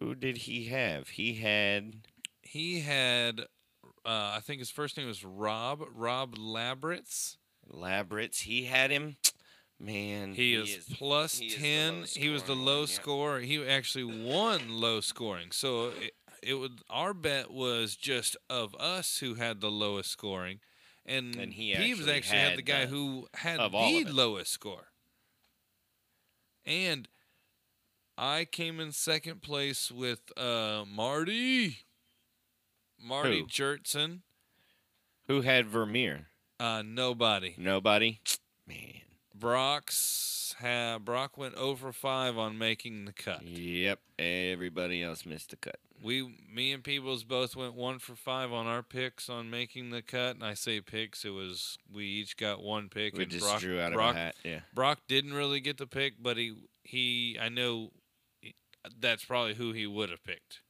Who 0.00 0.14
did 0.14 0.38
he 0.38 0.66
have? 0.66 1.08
He 1.10 1.34
had 1.34 1.94
He 2.42 2.80
had, 2.80 3.40
uh, 4.04 4.34
I 4.36 4.40
think 4.42 4.58
his 4.60 4.70
first 4.70 4.96
name 4.96 5.06
was 5.06 5.24
Rob 5.24 5.82
Rob 5.94 6.36
Labritz. 6.36 7.36
Labritz. 7.72 8.42
He 8.42 8.64
had 8.64 8.90
him. 8.90 9.16
Man, 9.78 10.32
He, 10.32 10.54
is, 10.54 10.86
plus 10.94 11.38
he 11.38 11.50
ten. 11.50 11.96
lowest 11.96 12.16
he 12.16 12.30
was 12.30 12.44
the 12.44 12.54
low 12.56 12.80
one, 12.80 12.88
yeah. 12.88 12.94
He 13.44 13.66
actually 13.66 14.04
won 14.04 14.68
low 14.80 15.00
scoring. 15.02 15.48
So 15.50 15.88
it, 16.00 16.12
it 16.42 16.54
would 16.54 16.80
our 16.88 17.12
bet 17.12 17.50
was 17.50 17.94
just 17.94 18.36
of 18.48 18.74
us 18.76 19.18
who 19.18 19.34
had 19.34 19.60
the 19.60 19.70
lowest 19.70 20.10
scoring, 20.10 20.60
and, 21.06 21.36
And 21.36 21.52
he 21.52 21.72
Peebs 21.74 21.92
actually 22.00 22.12
actually 22.12 22.38
had, 22.38 22.48
had 22.50 22.58
the 22.58 22.62
guy 22.62 22.80
the- 22.84 22.86
who 22.88 23.28
had 23.34 23.60
the 23.60 24.06
lowest 24.12 24.52
score. 24.52 24.88
And 26.64 27.08
I 28.18 28.44
came 28.44 28.80
in 28.80 28.92
second 28.92 29.42
place 29.42 29.90
with 29.90 30.20
uh, 30.36 30.84
Marty, 30.86 31.78
Marty 33.00 33.40
Who? 33.40 33.46
Jertson. 33.46 34.22
Who 35.28 35.42
had 35.42 35.66
Vermeer? 35.66 36.26
Uh, 36.58 36.82
nobody. 36.84 37.54
Nobody. 37.58 38.20
Man. 38.66 39.02
Brock's 39.34 40.45
ha- 40.60 40.98
Brock 40.98 41.36
went 41.38 41.54
over 41.54 41.92
five 41.92 42.36
on 42.36 42.58
making 42.58 43.04
the 43.04 43.12
cut. 43.12 43.42
Yep. 43.42 44.00
Everybody 44.18 45.02
else 45.02 45.24
missed 45.26 45.50
the 45.50 45.56
cut. 45.56 45.76
We, 46.02 46.36
me 46.52 46.72
and 46.72 46.84
Peebles 46.84 47.24
both 47.24 47.56
went 47.56 47.74
one 47.74 47.98
for 47.98 48.14
five 48.14 48.52
on 48.52 48.66
our 48.66 48.82
picks 48.82 49.30
on 49.30 49.48
making 49.48 49.90
the 49.90 50.02
cut. 50.02 50.36
And 50.36 50.44
I 50.44 50.54
say 50.54 50.80
picks, 50.80 51.24
it 51.24 51.30
was 51.30 51.78
we 51.92 52.04
each 52.04 52.36
got 52.36 52.62
one 52.62 52.88
pick. 52.88 53.16
We 53.16 53.22
and 53.22 53.32
just 53.32 53.44
Brock, 53.46 53.60
drew 53.60 53.80
out 53.80 53.92
Brock, 53.92 54.10
of 54.10 54.16
a 54.16 54.18
hat. 54.18 54.34
Yeah. 54.44 54.60
Brock 54.74 55.00
didn't 55.08 55.32
really 55.34 55.60
get 55.60 55.78
the 55.78 55.86
pick, 55.86 56.14
but 56.22 56.36
he 56.36 56.54
he 56.82 57.38
I 57.40 57.48
know 57.48 57.90
that's 59.00 59.24
probably 59.24 59.54
who 59.54 59.72
he 59.72 59.86
would 59.86 60.10
have 60.10 60.22
picked 60.22 60.60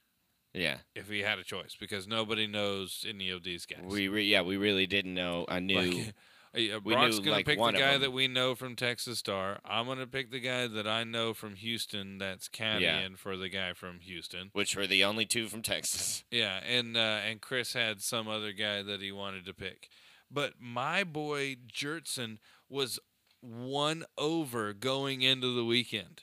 Yeah. 0.55 0.78
if 0.95 1.09
he 1.09 1.20
had 1.20 1.39
a 1.39 1.45
choice 1.45 1.76
because 1.78 2.07
nobody 2.07 2.47
knows 2.47 3.05
any 3.09 3.28
of 3.30 3.43
these 3.43 3.66
guys. 3.66 3.80
We 3.84 4.09
re- 4.09 4.24
yeah 4.24 4.43
we 4.43 4.57
really 4.57 4.87
didn't 4.87 5.14
know. 5.14 5.45
I 5.49 5.59
knew. 5.61 5.76
Like, 5.76 6.14
uh, 6.57 6.81
we 6.85 6.95
Brock's 6.95 7.19
knew, 7.19 7.25
gonna 7.25 7.37
like, 7.37 7.47
pick 7.47 7.59
the 7.59 7.73
guy 7.73 7.99
that 7.99 8.13
we 8.13 8.29
know 8.29 8.55
from 8.55 8.77
Texas 8.77 9.19
Star. 9.19 9.59
I'm 9.65 9.87
gonna 9.87 10.07
pick 10.07 10.31
the 10.31 10.41
guy 10.41 10.67
that 10.67 10.87
I 10.87 11.05
know 11.05 11.35
from 11.35 11.55
Houston. 11.57 12.19
That's 12.19 12.49
caddying 12.49 13.17
for 13.19 13.37
the 13.37 13.49
guy 13.49 13.73
from 13.75 14.01
Houston. 14.01 14.51
which 14.53 14.77
were 14.77 14.87
the 14.87 15.05
only 15.05 15.27
two 15.27 15.49
from 15.49 15.63
Texas. 15.63 16.25
Yeah, 16.31 16.61
and 16.67 16.97
uh, 16.97 17.01
and 17.29 17.41
Chris 17.41 17.73
had 17.73 18.03
some 18.03 18.29
other 18.29 18.53
guy 18.53 18.83
that 18.83 19.01
he 19.01 19.13
wanted 19.13 19.45
to 19.47 19.55
pick, 19.55 19.89
but 20.31 20.55
my 20.59 21.05
boy 21.05 21.57
Jertson 21.73 22.39
was 22.69 22.99
one 23.41 24.05
over 24.19 24.73
going 24.73 25.23
into 25.23 25.55
the 25.55 25.65
weekend. 25.65 26.23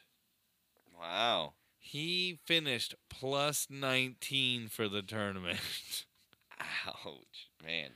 Wow. 1.00 1.54
He 1.80 2.40
finished 2.46 2.96
plus 3.10 3.68
19 3.70 4.68
for 4.70 4.88
the 4.88 5.02
tournament. 5.02 6.06
Ouch, 6.88 7.50
man. 7.64 7.92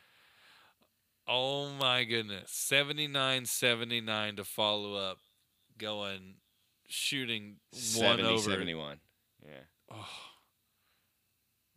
Oh 1.28 1.70
my 1.80 2.04
goodness. 2.04 2.52
79 2.52 3.46
79 3.46 4.36
to 4.38 4.44
follow 4.44 4.96
up, 4.96 5.18
going, 5.78 6.36
shooting 6.88 7.58
one 7.96 8.22
over. 8.22 8.50
71. 8.50 9.00
Yeah. 9.46 9.52
Oh, 9.92 10.08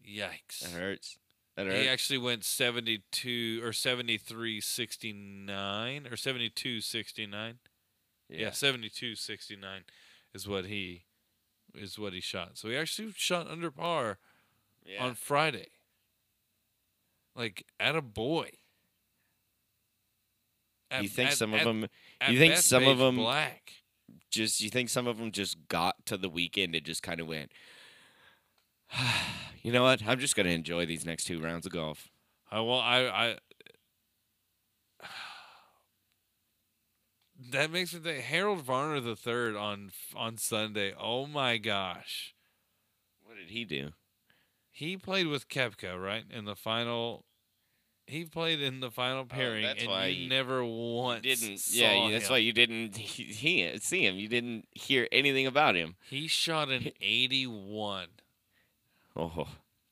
yikes. 0.07 0.61
That 0.61 0.72
hurts. 0.72 1.18
That 1.57 1.66
He 1.66 1.88
actually 1.88 2.18
went 2.18 2.44
72 2.44 3.61
or 3.62 3.72
73 3.72 4.61
69 4.61 6.07
or 6.11 6.16
72 6.16 6.80
69. 6.80 7.59
Yeah, 8.28 8.51
72 8.53 9.16
69 9.16 9.82
is 10.32 10.46
what 10.48 10.66
he 10.66 11.05
is 11.74 11.98
what 11.98 12.12
he 12.12 12.20
shot. 12.20 12.57
So 12.57 12.68
he 12.68 12.76
actually 12.76 13.12
shot 13.16 13.48
under 13.48 13.70
par 13.70 14.18
Yeah. 14.84 15.05
on 15.05 15.14
Friday. 15.14 15.68
Like 17.34 17.66
at 17.78 17.96
a 17.96 18.03
boy. 18.03 18.51
You 21.01 21.09
think 21.09 21.32
some 21.32 21.55
of 21.55 21.64
them 21.64 21.86
you 22.28 22.38
think 22.38 22.57
some 22.57 22.86
of 22.86 22.99
Bethpage 22.99 23.09
'em- 23.09 23.16
black? 23.16 23.72
just 24.30 24.61
you 24.61 24.70
think 24.70 24.88
some 24.88 25.07
of 25.07 25.18
them 25.18 25.30
just 25.32 25.68
got 25.68 26.05
to 26.07 26.16
the 26.16 26.28
weekend 26.28 26.74
and 26.74 26.84
just 26.84 27.03
kind 27.03 27.20
of 27.20 27.26
went 27.26 27.51
you 29.62 29.72
know 29.72 29.82
what 29.82 30.03
i'm 30.07 30.18
just 30.18 30.34
going 30.36 30.47
to 30.47 30.53
enjoy 30.53 30.84
these 30.86 31.05
next 31.05 31.24
two 31.24 31.41
rounds 31.41 31.66
of 31.66 31.72
golf 31.72 32.09
I 32.51 32.61
well 32.61 32.78
I 32.80 33.07
I 33.07 33.36
That 37.53 37.70
makes 37.70 37.95
me 37.95 38.01
think 38.01 38.24
Harold 38.24 38.62
Varner 38.62 39.01
the 39.01 39.16
third 39.16 39.57
on 39.57 39.91
on 40.14 40.36
Sunday. 40.36 40.93
Oh 40.99 41.26
my 41.26 41.57
gosh. 41.57 42.34
what 43.24 43.36
did 43.38 43.49
he 43.51 43.64
do 43.64 43.93
He 44.70 44.97
played 44.97 45.26
with 45.26 45.49
Koepka, 45.49 46.01
right? 46.01 46.24
In 46.30 46.45
the 46.45 46.57
final 46.57 47.24
he 48.11 48.25
played 48.25 48.61
in 48.61 48.81
the 48.81 48.91
final 48.91 49.25
pairing 49.25 49.65
Oh, 49.65 49.69
that's 49.69 49.83
and 49.83 49.91
why 49.91 50.07
you 50.07 50.25
you- 50.25 50.29
never 50.29 50.65
once 50.65 51.23
didn't 51.23 51.63
yeah 51.71 52.09
that's 52.11 52.27
him. 52.27 52.33
why 52.33 52.39
you 52.39 52.53
didn't 52.53 52.97
he, 52.97 53.25
he, 53.25 53.79
see 53.79 54.07
him 54.07 54.17
you 54.17 54.29
didn't 54.29 54.67
hear 54.73 55.09
anything 55.13 55.47
about 55.47 55.75
him 55.77 55.97
he 56.09 56.27
shot 56.29 56.69
an 56.71 56.91
81. 57.01 58.09
oh 59.17 59.47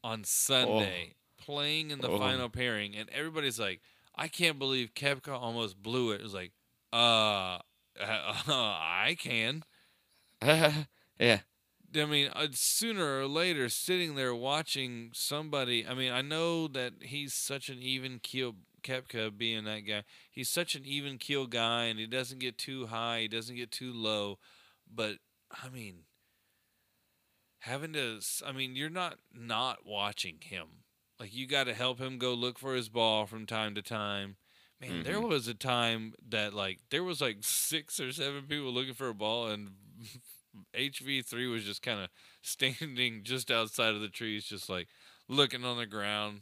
on 0.04 0.22
Sunday, 0.24 1.14
playing 1.38 1.90
in 1.90 2.00
the 2.00 2.08
Oh. 2.08 2.18
final 2.18 2.48
pairing, 2.48 2.94
and 2.94 3.08
everybody's 3.10 3.58
like, 3.58 3.80
"I 4.14 4.28
can't 4.28 4.58
believe 4.58 4.94
Koepka 4.94 5.32
almost 5.32 5.82
blew 5.82 6.12
it." 6.12 6.20
It 6.20 6.22
was 6.22 6.34
like, 6.34 6.52
uh, 6.92 7.58
I 8.00 9.16
can. 9.18 9.64
yeah. 10.42 11.40
I 11.98 12.04
mean, 12.06 12.28
uh, 12.34 12.48
sooner 12.52 13.20
or 13.20 13.26
later, 13.26 13.68
sitting 13.68 14.14
there 14.14 14.34
watching 14.34 15.10
somebody. 15.14 15.86
I 15.86 15.94
mean, 15.94 16.12
I 16.12 16.22
know 16.22 16.68
that 16.68 16.94
he's 17.02 17.34
such 17.34 17.68
an 17.68 17.78
even 17.82 18.18
keel. 18.20 18.56
Koepka 18.84 19.36
being 19.36 19.64
that 19.64 19.80
guy, 19.80 20.04
he's 20.30 20.48
such 20.48 20.74
an 20.76 20.84
even 20.86 21.18
keel 21.18 21.46
guy, 21.46 21.84
and 21.84 21.98
he 21.98 22.06
doesn't 22.06 22.38
get 22.38 22.56
too 22.58 22.86
high, 22.86 23.22
he 23.22 23.28
doesn't 23.28 23.56
get 23.56 23.72
too 23.72 23.92
low. 23.92 24.38
But 24.88 25.16
I 25.50 25.68
mean, 25.68 26.04
having 27.60 27.92
to, 27.94 28.20
I 28.46 28.52
mean, 28.52 28.76
you're 28.76 28.90
not 28.90 29.18
not 29.32 29.86
watching 29.86 30.38
him. 30.40 30.66
Like 31.18 31.34
you 31.34 31.46
got 31.46 31.64
to 31.64 31.74
help 31.74 31.98
him 31.98 32.18
go 32.18 32.34
look 32.34 32.58
for 32.58 32.74
his 32.74 32.88
ball 32.88 33.26
from 33.26 33.46
time 33.46 33.74
to 33.74 33.82
time. 33.82 34.36
Man, 34.80 35.02
there 35.02 35.20
Mhm. 35.20 35.28
was 35.28 35.48
a 35.48 35.54
time 35.54 36.14
that 36.28 36.54
like 36.54 36.78
there 36.90 37.02
was 37.02 37.20
like 37.20 37.38
six 37.42 37.98
or 37.98 38.12
seven 38.12 38.44
people 38.46 38.72
looking 38.72 38.94
for 38.94 39.08
a 39.08 39.14
ball, 39.14 39.48
and 39.48 39.72
HV3 40.76 41.50
was 41.50 41.64
just 41.64 41.82
kind 41.82 42.00
of 42.00 42.08
standing 42.42 43.20
just 43.24 43.50
outside 43.50 43.94
of 43.94 44.00
the 44.00 44.08
trees, 44.08 44.44
just 44.44 44.68
like 44.68 44.88
looking 45.28 45.64
on 45.64 45.76
the 45.78 45.86
ground, 45.86 46.40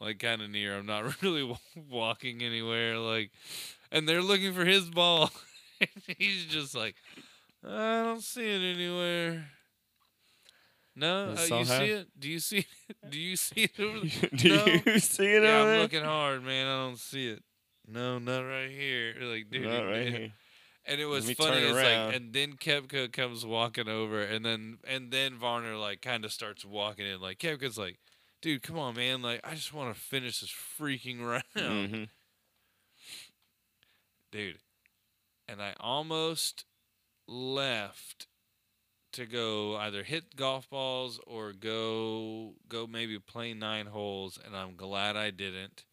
like 0.00 0.18
kind 0.18 0.42
of 0.42 0.50
near. 0.50 0.76
I'm 0.76 0.86
not 0.86 1.22
really 1.22 1.56
walking 1.90 2.42
anywhere, 2.42 2.98
like, 2.98 3.30
and 3.90 4.08
they're 4.08 4.22
looking 4.22 4.52
for 4.54 4.64
his 4.64 4.88
ball. 4.90 5.30
he's 6.18 6.46
just 6.46 6.74
like, 6.74 6.94
I 7.66 8.02
don't 8.02 8.22
see 8.22 8.44
it 8.54 8.74
anywhere. 8.76 9.46
No, 10.94 11.34
uh, 11.38 11.56
you 11.56 11.64
see 11.64 11.84
it? 11.86 12.08
Do 12.18 12.28
you 12.28 12.38
see? 12.38 12.66
Do 13.08 13.18
you 13.18 13.34
see 13.36 13.62
it? 13.62 13.80
Over 13.80 14.00
the- 14.00 14.28
Do 14.36 14.48
No. 14.56 14.66
you 14.92 14.98
see 14.98 15.24
it 15.26 15.42
yeah, 15.42 15.48
over 15.48 15.60
I'm 15.62 15.66
there? 15.68 15.80
looking 15.80 16.04
hard, 16.04 16.44
man. 16.44 16.66
I 16.66 16.84
don't 16.86 16.98
see 16.98 17.28
it. 17.28 17.42
No, 17.88 18.18
not 18.18 18.40
right 18.42 18.70
here. 18.70 19.14
Like, 19.20 19.48
dude, 19.50 19.62
Not 19.62 19.84
right 19.86 19.96
it- 20.06 20.12
here. 20.12 20.32
And 20.92 21.00
it 21.00 21.06
was 21.06 21.24
funny. 21.32 21.58
It's 21.58 21.74
like, 21.74 22.14
and 22.16 22.32
then 22.32 22.54
Koepka 22.54 23.12
comes 23.12 23.46
walking 23.46 23.88
over, 23.88 24.20
and 24.22 24.44
then 24.44 24.78
and 24.86 25.10
then 25.10 25.36
Varner 25.36 25.76
like 25.76 26.02
kind 26.02 26.24
of 26.24 26.32
starts 26.32 26.64
walking 26.64 27.06
in. 27.06 27.20
Like 27.20 27.38
Koepka's 27.38 27.78
like, 27.78 27.98
dude, 28.42 28.62
come 28.62 28.78
on, 28.78 28.94
man. 28.96 29.22
Like 29.22 29.40
I 29.44 29.54
just 29.54 29.72
want 29.72 29.94
to 29.94 30.00
finish 30.00 30.40
this 30.40 30.50
freaking 30.52 31.20
round, 31.26 31.42
Mhm. 31.56 32.08
dude. 34.30 34.58
And 35.48 35.62
I 35.62 35.74
almost 35.80 36.64
left 37.28 38.26
to 39.12 39.26
go 39.26 39.76
either 39.76 40.02
hit 40.04 40.36
golf 40.36 40.68
balls 40.70 41.20
or 41.26 41.52
go 41.52 42.54
go 42.68 42.86
maybe 42.86 43.18
play 43.18 43.54
nine 43.54 43.86
holes, 43.86 44.38
and 44.44 44.56
I'm 44.56 44.76
glad 44.76 45.16
I 45.16 45.30
didn't 45.30 45.84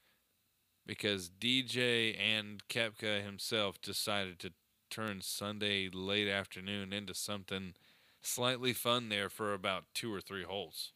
because 0.86 1.30
DJ 1.30 2.18
and 2.20 2.64
Koepka 2.68 3.24
himself 3.24 3.82
decided 3.82 4.39
to 4.39 4.54
turn 4.90 5.22
Sunday 5.22 5.90
late 5.92 6.28
afternoon 6.28 6.94
into 6.94 7.14
something 7.14 7.74
slightly 8.22 8.74
fun 8.74 9.10
there 9.10 9.30
for 9.30 9.54
about 9.54 9.86
two 9.94 10.14
or 10.14 10.22
three 10.22 10.44
holes. 10.44 10.92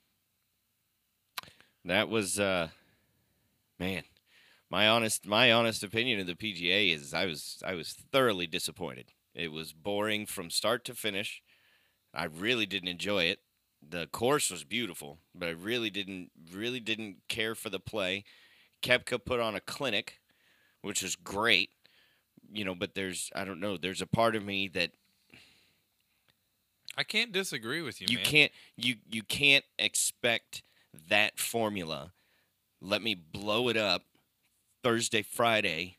That 1.86 2.10
was 2.10 2.40
uh 2.40 2.70
man. 3.80 4.04
My 4.70 4.88
honest 4.88 5.26
my 5.26 5.52
honest 5.52 5.84
opinion 5.84 6.20
of 6.20 6.28
the 6.28 6.36
PGA 6.36 6.94
is 6.94 7.14
I 7.14 7.26
was 7.26 7.62
I 7.66 7.76
was 7.76 7.94
thoroughly 7.94 8.48
disappointed. 8.48 9.12
It 9.36 9.52
was 9.52 9.74
boring 9.74 10.26
from 10.26 10.50
start 10.50 10.86
to 10.86 10.96
finish. 10.96 11.42
I 12.14 12.26
really 12.26 12.66
didn't 12.66 12.90
enjoy 12.90 13.24
it. 13.26 13.40
The 13.88 14.08
course 14.08 14.50
was 14.50 14.64
beautiful, 14.64 15.20
but 15.36 15.50
I 15.50 15.52
really 15.52 15.90
didn't 15.90 16.32
really 16.52 16.80
didn't 16.80 17.18
care 17.28 17.56
for 17.56 17.70
the 17.70 17.80
play. 17.80 18.24
Koepka 18.82 19.24
put 19.24 19.40
on 19.40 19.56
a 19.56 19.62
clinic, 19.62 20.20
which 20.82 21.02
was 21.02 21.16
great. 21.16 21.72
You 22.54 22.66
know, 22.66 22.76
but 22.76 22.96
there's 22.96 23.32
I 23.36 23.46
don't 23.46 23.60
know, 23.60 23.78
there's 23.78 24.02
a 24.02 24.08
part 24.08 24.36
of 24.36 24.44
me 24.44 24.68
that 24.70 24.92
I 26.98 27.04
can't 27.04 27.32
disagree 27.32 27.82
with 27.82 28.00
you, 28.00 28.08
you 28.10 28.18
man. 28.18 28.26
can't 28.26 28.52
you 28.78 28.96
you 29.10 29.24
can't 29.24 29.66
expect 29.80 30.64
that 31.10 31.40
formula. 31.40 32.14
Let 32.82 33.02
me 33.02 33.16
blow 33.16 33.70
it 33.70 33.78
up 33.78 34.04
thursday 34.84 35.22
friday 35.22 35.98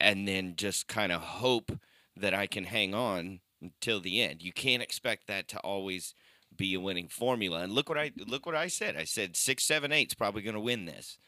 and 0.00 0.26
then 0.26 0.54
just 0.56 0.88
kind 0.88 1.12
of 1.12 1.20
hope 1.20 1.70
that 2.16 2.32
i 2.32 2.46
can 2.46 2.64
hang 2.64 2.94
on 2.94 3.40
until 3.64 4.00
the 4.00 4.20
end. 4.20 4.42
You 4.42 4.52
can't 4.52 4.82
expect 4.82 5.26
that 5.26 5.48
to 5.48 5.58
always 5.60 6.14
be 6.54 6.74
a 6.74 6.80
winning 6.80 7.08
formula. 7.08 7.60
And 7.62 7.72
look 7.72 7.88
what 7.88 7.98
i 7.98 8.12
look 8.26 8.46
what 8.46 8.54
i 8.54 8.68
said. 8.68 8.96
I 8.96 9.04
said 9.04 9.36
six 9.36 9.64
seven 9.64 9.90
eight's 9.90 10.14
probably 10.14 10.42
going 10.42 10.54
to 10.54 10.60
win 10.60 10.84
this 10.84 11.18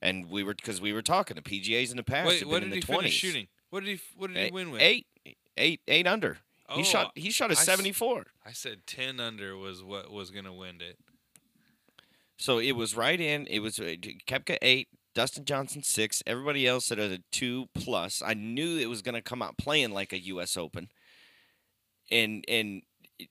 and 0.00 0.30
we 0.30 0.42
were 0.42 0.54
because 0.54 0.80
we 0.80 0.92
were 0.92 1.02
talking 1.02 1.34
the 1.36 1.42
pgas 1.42 1.90
in 1.90 1.96
the 1.96 2.02
past 2.02 2.28
Wait, 2.28 2.46
what 2.46 2.60
did 2.62 2.72
he 2.72 2.80
the 2.80 2.86
finish 2.86 3.12
shooting? 3.14 3.48
What 3.70 3.84
did 3.84 3.98
he 3.98 4.00
What 4.16 4.32
did 4.32 4.44
he 4.46 4.50
win 4.50 4.70
with? 4.70 4.80
eight 4.82 5.06
eight 5.56 5.80
eight 5.88 6.06
under 6.06 6.38
he 6.70 6.80
Oh, 6.80 6.84
shot 6.84 7.12
he 7.14 7.30
shot 7.30 7.50
a 7.50 7.54
I 7.56 7.60
s- 7.60 7.64
74 7.64 8.26
I 8.44 8.52
said 8.52 8.86
ten 8.86 9.20
under 9.20 9.56
was 9.56 9.82
what 9.82 10.10
was 10.10 10.30
gonna 10.30 10.52
win 10.52 10.80
it. 10.80 10.98
So 12.40 12.58
it 12.58 12.72
was 12.72 12.94
right 12.96 13.20
in. 13.20 13.46
It 13.48 13.58
was 13.58 13.80
uh, 13.80 13.96
Koepka 14.28 14.58
eight, 14.62 14.86
Dustin 15.12 15.44
Johnson 15.44 15.82
six, 15.82 16.22
everybody 16.24 16.68
else 16.68 16.92
at 16.92 16.98
a 17.00 17.20
two 17.32 17.66
plus. 17.74 18.22
I 18.24 18.34
knew 18.34 18.78
it 18.78 18.86
was 18.88 19.02
going 19.02 19.16
to 19.16 19.20
come 19.22 19.42
out 19.42 19.58
playing 19.58 19.90
like 19.90 20.12
a 20.12 20.20
U.S. 20.20 20.56
Open, 20.56 20.88
and 22.12 22.44
and 22.46 22.82
it- 23.18 23.30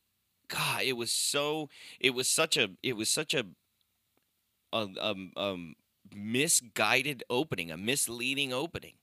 God, 0.50 0.82
it 0.84 0.98
was 0.98 1.12
so. 1.14 1.70
It 2.02 2.10
was 2.14 2.28
such 2.28 2.58
a. 2.58 2.72
It 2.84 2.98
was 2.98 3.08
such 3.10 3.34
a. 3.34 3.46
A 4.74 4.88
um, 5.00 5.32
um 5.38 5.76
misguided 6.16 7.24
opening, 7.30 7.72
a 7.72 7.78
misleading 7.78 8.54
opening. 8.54 8.94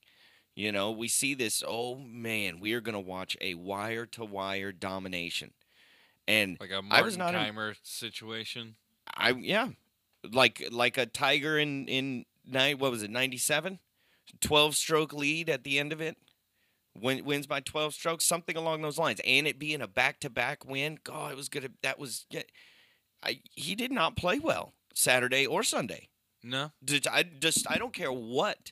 You 0.55 0.71
know, 0.71 0.91
we 0.91 1.07
see 1.07 1.33
this. 1.33 1.63
Oh 1.67 1.95
man, 1.95 2.59
we 2.59 2.73
are 2.73 2.81
going 2.81 2.93
to 2.93 2.99
watch 2.99 3.35
a 3.41 3.55
wire 3.55 4.05
to 4.07 4.23
wire 4.23 4.71
domination, 4.71 5.51
and 6.27 6.57
Like 6.59 6.71
a 6.71 6.81
I 6.89 7.01
was 7.01 7.17
Martin 7.17 7.33
not 7.39 7.47
im- 7.47 7.55
Kaymer 7.55 7.75
situation. 7.83 8.75
I 9.13 9.31
yeah, 9.31 9.69
like 10.31 10.65
like 10.71 10.97
a 10.97 11.05
Tiger 11.05 11.59
in 11.59 11.87
in 11.87 12.25
night 12.45 12.79
What 12.79 12.91
was 12.91 13.03
it? 13.03 13.09
Ninety 13.11 13.37
seven. 13.37 13.79
12 14.41 14.75
stroke 14.75 15.13
lead 15.13 15.49
at 15.49 15.63
the 15.63 15.77
end 15.77 15.93
of 15.93 16.01
it. 16.01 16.17
Win, 16.99 17.23
wins 17.23 17.45
by 17.45 17.59
12 17.59 17.93
strokes, 17.93 18.25
something 18.25 18.57
along 18.57 18.81
those 18.81 18.97
lines. 18.97 19.21
And 19.23 19.45
it 19.45 19.59
being 19.59 19.81
a 19.81 19.87
back 19.87 20.19
to 20.21 20.29
back 20.31 20.65
win. 20.65 20.97
God, 21.03 21.31
it 21.31 21.37
was 21.37 21.47
good. 21.47 21.71
That 21.83 21.99
was. 21.99 22.25
yeah, 22.31 22.41
I, 23.23 23.39
he 23.51 23.75
did 23.75 23.91
not 23.91 24.17
play 24.17 24.39
well 24.39 24.73
Saturday 24.95 25.45
or 25.45 25.61
Sunday. 25.61 26.09
No, 26.45 26.71
Did- 26.83 27.07
I 27.07 27.23
just 27.23 27.69
I 27.69 27.77
don't 27.77 27.93
care 27.93 28.11
what 28.11 28.71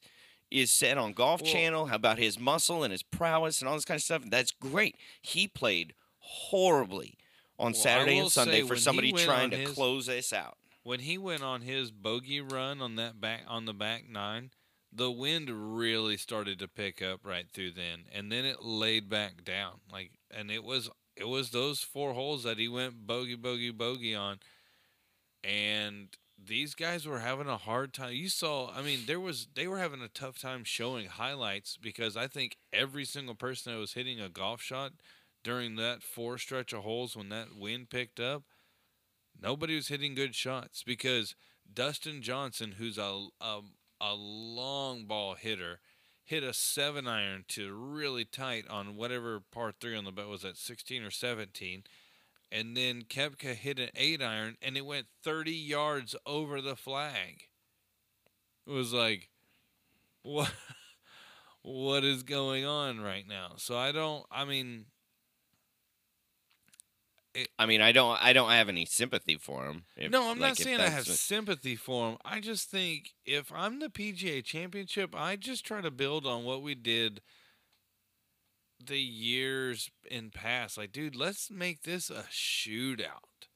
is 0.51 0.71
said 0.71 0.97
on 0.97 1.13
Golf 1.13 1.41
Well- 1.41 1.51
Channel 1.51 1.89
about 1.91 2.19
his 2.19 2.37
muscle 2.39 2.83
and 2.83 2.91
his 2.91 3.01
prowess 3.03 3.59
and 3.59 3.67
all 3.67 3.75
this 3.75 3.85
kind 3.85 3.97
of 3.97 4.03
stuff. 4.03 4.23
That's 4.29 4.51
great. 4.51 4.95
He 5.21 5.47
played 5.47 5.95
horribly 6.19 7.17
on 7.57 7.71
Well, 7.73 7.81
Saturday 7.81 8.17
and 8.19 8.31
Sunday 8.31 8.61
for 8.61 8.75
somebody 8.77 9.11
trying 9.11 9.49
to 9.51 9.57
his- 9.57 9.71
close 9.71 10.05
this 10.05 10.31
out. 10.31 10.57
when 10.83 10.99
he 10.99 11.17
went 11.17 11.41
on 11.43 11.61
his 11.61 11.91
bogey 11.91 12.41
run 12.41 12.81
on 12.81 12.95
that 12.97 13.19
back 13.21 13.43
on 13.47 13.65
the 13.65 13.73
back 13.73 14.07
nine, 14.07 14.51
the 14.91 15.09
wind 15.09 15.49
really 15.79 16.17
started 16.17 16.59
to 16.59 16.67
pick 16.67 17.01
up 17.01 17.21
right 17.25 17.49
through 17.51 17.71
then, 17.71 18.05
and 18.11 18.31
then 18.31 18.45
it 18.45 18.61
laid 18.63 19.09
back 19.09 19.43
down. 19.43 19.79
Like, 19.91 20.11
and 20.29 20.51
it 20.51 20.63
was 20.63 20.89
it 21.15 21.27
was 21.27 21.49
those 21.51 21.81
four 21.81 22.13
holes 22.13 22.43
that 22.43 22.57
he 22.59 22.67
went 22.67 23.07
bogey, 23.07 23.35
bogey, 23.35 23.71
bogey 23.71 24.13
on, 24.13 24.39
and 25.43 26.09
these 26.45 26.75
guys 26.75 27.05
were 27.05 27.19
having 27.19 27.47
a 27.47 27.57
hard 27.57 27.93
time. 27.93 28.13
You 28.13 28.29
saw, 28.29 28.71
I 28.71 28.81
mean, 28.81 29.01
there 29.07 29.19
was 29.19 29.47
they 29.55 29.67
were 29.67 29.79
having 29.79 30.01
a 30.01 30.07
tough 30.07 30.39
time 30.39 30.63
showing 30.63 31.07
highlights 31.07 31.77
because 31.77 32.17
I 32.17 32.27
think 32.27 32.57
every 32.71 33.05
single 33.05 33.35
person 33.35 33.73
that 33.73 33.79
was 33.79 33.93
hitting 33.93 34.19
a 34.19 34.29
golf 34.29 34.61
shot 34.61 34.93
during 35.43 35.75
that 35.75 36.03
four 36.03 36.37
stretch 36.37 36.73
of 36.73 36.83
holes 36.83 37.15
when 37.15 37.29
that 37.29 37.55
wind 37.55 37.89
picked 37.89 38.19
up, 38.19 38.43
nobody 39.41 39.75
was 39.75 39.87
hitting 39.89 40.15
good 40.15 40.35
shots 40.35 40.83
because 40.83 41.35
Dustin 41.71 42.21
Johnson, 42.21 42.75
who's 42.77 42.97
a 42.97 43.27
a, 43.41 43.61
a 44.01 44.13
long 44.13 45.05
ball 45.05 45.35
hitter, 45.35 45.79
hit 46.23 46.43
a 46.43 46.53
seven 46.53 47.07
iron 47.07 47.45
to 47.49 47.73
really 47.73 48.25
tight 48.25 48.65
on 48.69 48.95
whatever 48.95 49.41
par 49.51 49.73
three 49.79 49.95
on 49.95 50.05
the 50.05 50.11
bet 50.11 50.27
was 50.27 50.45
at 50.45 50.57
sixteen 50.57 51.03
or 51.03 51.11
seventeen. 51.11 51.83
And 52.55 52.77
then 52.77 53.01
Koepka 53.09 53.55
hit 53.55 53.79
an 53.79 53.89
eight 53.95 54.21
iron 54.21 54.57
and 54.61 54.77
it 54.77 54.85
went 54.85 55.07
30 55.23 55.51
yards 55.51 56.15
over 56.23 56.61
the 56.61 56.75
flag. 56.75 57.47
It 58.67 58.71
was 58.71 58.93
like, 58.93 59.29
what, 60.21 60.51
what 61.63 62.03
is 62.03 62.21
going 62.21 62.63
on 62.63 63.01
right 63.01 63.27
now? 63.27 63.53
So 63.57 63.75
I 63.75 63.91
don't, 63.91 64.23
I 64.31 64.45
mean, 64.45 64.85
I 67.57 67.65
mean, 67.65 67.81
I 67.81 67.91
don't 67.91 68.21
I 68.23 68.31
don't 68.31 68.51
have 68.51 68.69
any 68.69 68.85
sympathy 68.85 69.37
for 69.37 69.65
him. 69.65 69.85
if- 69.97 70.11
no, 70.11 70.29
I'm 70.29 70.37
like, 70.39 70.49
not 70.49 70.57
saying 70.57 70.79
I 70.79 70.83
have 70.89 71.07
what- 71.07 71.17
sympathy 71.17 71.75
for 71.75 72.11
him. 72.11 72.17
I 72.23 72.39
just 72.39 72.69
think 72.69 73.13
if 73.25 73.51
I'm 73.51 73.79
the 73.79 73.89
PGA 73.89 74.43
Championship, 74.43 75.15
I 75.17 75.35
just 75.35 75.65
try 75.65 75.81
to 75.81 75.89
build 75.89 76.27
on 76.27 76.43
what 76.43 76.61
we 76.61 76.75
did 76.75 77.21
the 78.87 78.99
years 78.99 79.89
in 80.09 80.29
past. 80.31 80.77
Like, 80.77 80.91
dude, 80.91 81.15
let's 81.15 81.49
make 81.51 81.83
this 81.83 82.09
a 82.09 82.25
shootout. 82.31 83.47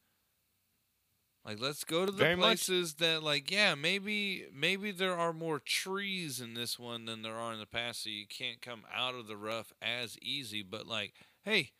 Like 1.44 1.60
let's 1.60 1.82
go 1.84 2.04
to 2.04 2.12
the 2.12 2.18
Very 2.18 2.36
much. 2.36 2.44
places 2.66 2.94
that 2.94 3.22
like 3.22 3.50
yeah, 3.50 3.74
maybe 3.74 4.44
maybe 4.52 4.90
there 4.90 5.16
are 5.16 5.32
more 5.32 5.58
trees 5.58 6.40
in 6.40 6.52
this 6.52 6.78
one 6.78 7.06
than 7.06 7.22
there 7.22 7.36
are 7.36 7.54
in 7.54 7.58
the 7.58 7.66
past 7.66 8.02
so 8.02 8.10
you 8.10 8.26
can't 8.26 8.60
come 8.60 8.82
out 8.94 9.14
of 9.14 9.26
the 9.28 9.36
rough 9.36 9.72
as 9.80 10.18
easy, 10.18 10.62
but 10.62 10.86
like 10.86 11.14
hey, 11.44 11.70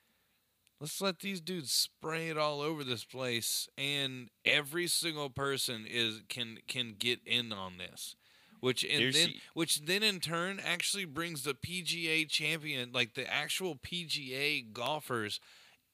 let's 0.80 1.02
let 1.02 1.20
these 1.20 1.42
dudes 1.42 1.70
spray 1.70 2.30
it 2.30 2.38
all 2.38 2.62
over 2.62 2.82
this 2.82 3.04
place 3.04 3.68
and 3.76 4.30
every 4.44 4.86
single 4.86 5.28
person 5.28 5.84
is 5.86 6.22
can 6.30 6.60
can 6.66 6.94
get 6.98 7.20
in 7.26 7.52
on 7.52 7.76
this. 7.76 8.16
Which 8.60 8.82
and 8.84 8.92
Here's 9.00 9.14
then 9.14 9.28
the- 9.28 9.40
which 9.54 9.80
then 9.82 10.02
in 10.02 10.20
turn 10.20 10.60
actually 10.60 11.04
brings 11.04 11.42
the 11.44 11.54
PGA 11.54 12.24
champion, 12.28 12.92
like 12.92 13.14
the 13.14 13.32
actual 13.32 13.76
PGA 13.76 14.62
golfers 14.72 15.40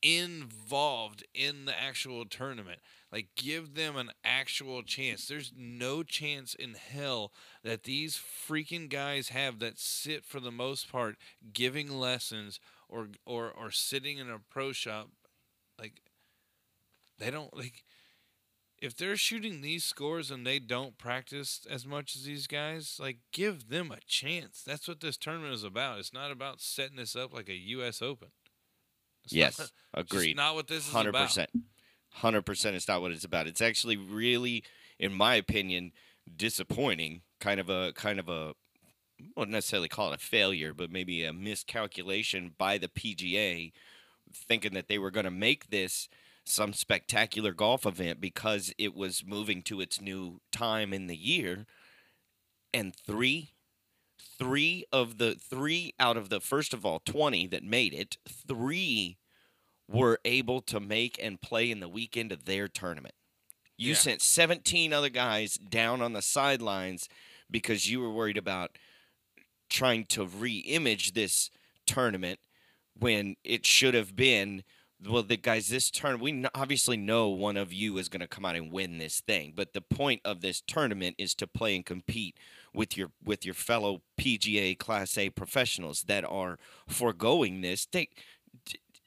involved 0.02 1.24
in 1.34 1.64
the 1.64 1.78
actual 1.80 2.24
tournament. 2.26 2.80
Like, 3.10 3.28
give 3.36 3.74
them 3.74 3.96
an 3.96 4.10
actual 4.24 4.82
chance. 4.82 5.26
There's 5.26 5.52
no 5.56 6.02
chance 6.02 6.54
in 6.54 6.74
hell 6.74 7.32
that 7.62 7.84
these 7.84 8.16
freaking 8.16 8.88
guys 8.88 9.28
have 9.28 9.60
that 9.60 9.78
sit 9.78 10.24
for 10.24 10.40
the 10.40 10.50
most 10.50 10.90
part 10.90 11.16
giving 11.52 11.88
lessons 11.90 12.60
or 12.88 13.08
or 13.24 13.50
or 13.50 13.70
sitting 13.70 14.18
in 14.18 14.28
a 14.30 14.38
pro 14.38 14.72
shop. 14.72 15.10
Like, 15.78 16.02
they 17.18 17.30
don't 17.30 17.56
like. 17.56 17.84
If 18.85 18.95
they're 18.97 19.16
shooting 19.16 19.62
these 19.62 19.82
scores 19.82 20.30
and 20.30 20.47
they 20.47 20.59
don't 20.59 20.99
practice 20.99 21.66
as 21.70 21.87
much 21.87 22.14
as 22.16 22.24
these 22.24 22.47
guys, 22.47 22.99
like 23.01 23.16
give 23.32 23.70
them 23.70 23.91
a 23.91 23.99
chance. 24.07 24.62
That's 24.64 24.87
what 24.87 25.01
this 25.01 25.16
tournament 25.16 25.55
is 25.55 25.64
about. 25.64 25.99
It's 26.01 26.12
not 26.12 26.30
about 26.30 26.61
setting 26.61 26.97
this 26.97 27.16
up 27.16 27.32
like 27.32 27.49
a 27.49 27.55
U.S. 27.55 28.03
Open. 28.03 28.28
It's 29.24 29.32
Yes, 29.32 29.57
just 29.57 29.72
agreed. 29.95 30.37
not 30.37 30.55
what 30.55 30.68
this 30.68 30.87
is 30.87 30.93
Hundred 30.93 31.11
about. 31.11 31.28
percent. 31.28 31.51
Hundred 32.11 32.43
percent 32.43 32.76
is 32.76 32.87
not 32.87 33.01
what 33.01 33.11
it's 33.11 33.24
about. 33.24 33.47
It's 33.47 33.62
actually 33.62 33.97
really, 33.97 34.62
in 34.99 35.14
my 35.14 35.35
opinion, 35.37 35.93
disappointing. 36.37 37.22
Kind 37.41 37.61
of 37.61 37.70
a 37.70 37.93
kind 37.95 38.18
of 38.20 38.28
a 38.28 38.55
I 39.18 39.24
wouldn't 39.37 39.53
necessarily 39.55 39.89
call 39.89 40.12
it 40.12 40.16
a 40.16 40.24
failure, 40.24 40.74
but 40.74 40.91
maybe 40.91 41.24
a 41.24 41.32
miscalculation 41.32 42.53
by 42.59 42.76
the 42.76 42.89
PGA, 42.89 43.72
thinking 44.32 44.74
that 44.74 44.89
they 44.89 44.99
were 44.99 45.11
going 45.11 45.24
to 45.24 45.30
make 45.30 45.70
this 45.70 46.09
some 46.45 46.72
spectacular 46.72 47.53
golf 47.53 47.86
event 47.86 48.20
because 48.20 48.72
it 48.78 48.95
was 48.95 49.24
moving 49.26 49.62
to 49.62 49.80
its 49.80 50.01
new 50.01 50.40
time 50.53 50.92
in 50.92 51.07
the 51.07 51.16
year, 51.16 51.66
and 52.72 52.95
three, 52.95 53.53
three 54.38 54.84
of 54.92 55.18
the 55.18 55.34
three 55.34 55.95
out 55.99 56.16
of 56.16 56.28
the 56.28 56.40
first 56.40 56.74
of 56.74 56.84
all 56.84 57.01
twenty 57.01 57.47
that 57.47 57.62
made 57.62 57.95
it, 57.95 58.16
three 58.28 59.18
were 59.88 60.18
able 60.24 60.61
to 60.62 60.80
make 60.80 61.18
and 61.22 61.40
play 61.40 61.70
in 61.70 61.80
the 61.80 61.88
weekend 61.88 62.32
of 62.32 62.45
their 62.45 62.68
tournament. 62.68 63.14
You 63.76 63.90
Yeah. 63.90 63.95
sent 63.97 64.22
17 64.22 64.92
other 64.92 65.09
guys 65.11 65.55
down 65.57 66.01
on 66.01 66.12
the 66.12 66.22
sidelines 66.22 67.09
because 67.51 67.90
you 67.90 68.01
were 68.01 68.12
worried 68.12 68.38
about 68.38 68.78
trying 69.68 70.05
to 70.07 70.26
re-image 70.26 71.12
this 71.12 71.51
tournament 71.86 72.40
when 72.95 73.36
it 73.45 73.66
should 73.66 73.95
have 73.95 74.14
been 74.16 74.64
well 75.07 75.22
the 75.22 75.36
guys 75.36 75.68
this 75.68 75.90
turn 75.90 76.18
we 76.18 76.44
obviously 76.55 76.96
know 76.96 77.28
one 77.28 77.57
of 77.57 77.72
you 77.72 77.98
is 77.98 78.09
going 78.09 78.20
to 78.20 78.26
come 78.26 78.44
out 78.44 78.57
and 78.57 78.72
win 78.72 78.98
this 78.98 79.20
thing 79.20 79.52
but 79.55 79.72
the 79.72 79.80
point 79.80 80.20
of 80.24 80.40
this 80.40 80.61
tournament 80.61 81.14
is 81.18 81.34
to 81.34 81.46
play 81.46 81.74
and 81.74 81.86
compete 81.86 82.36
with 82.72 82.96
your 82.96 83.11
with 83.24 83.44
your 83.44 83.55
fellow 83.55 84.02
PGA 84.18 84.78
class 84.78 85.16
A 85.18 85.30
professionals 85.30 86.05
that 86.05 86.24
are 86.24 86.59
foregoing 86.88 87.61
this 87.61 87.86
they 87.86 88.09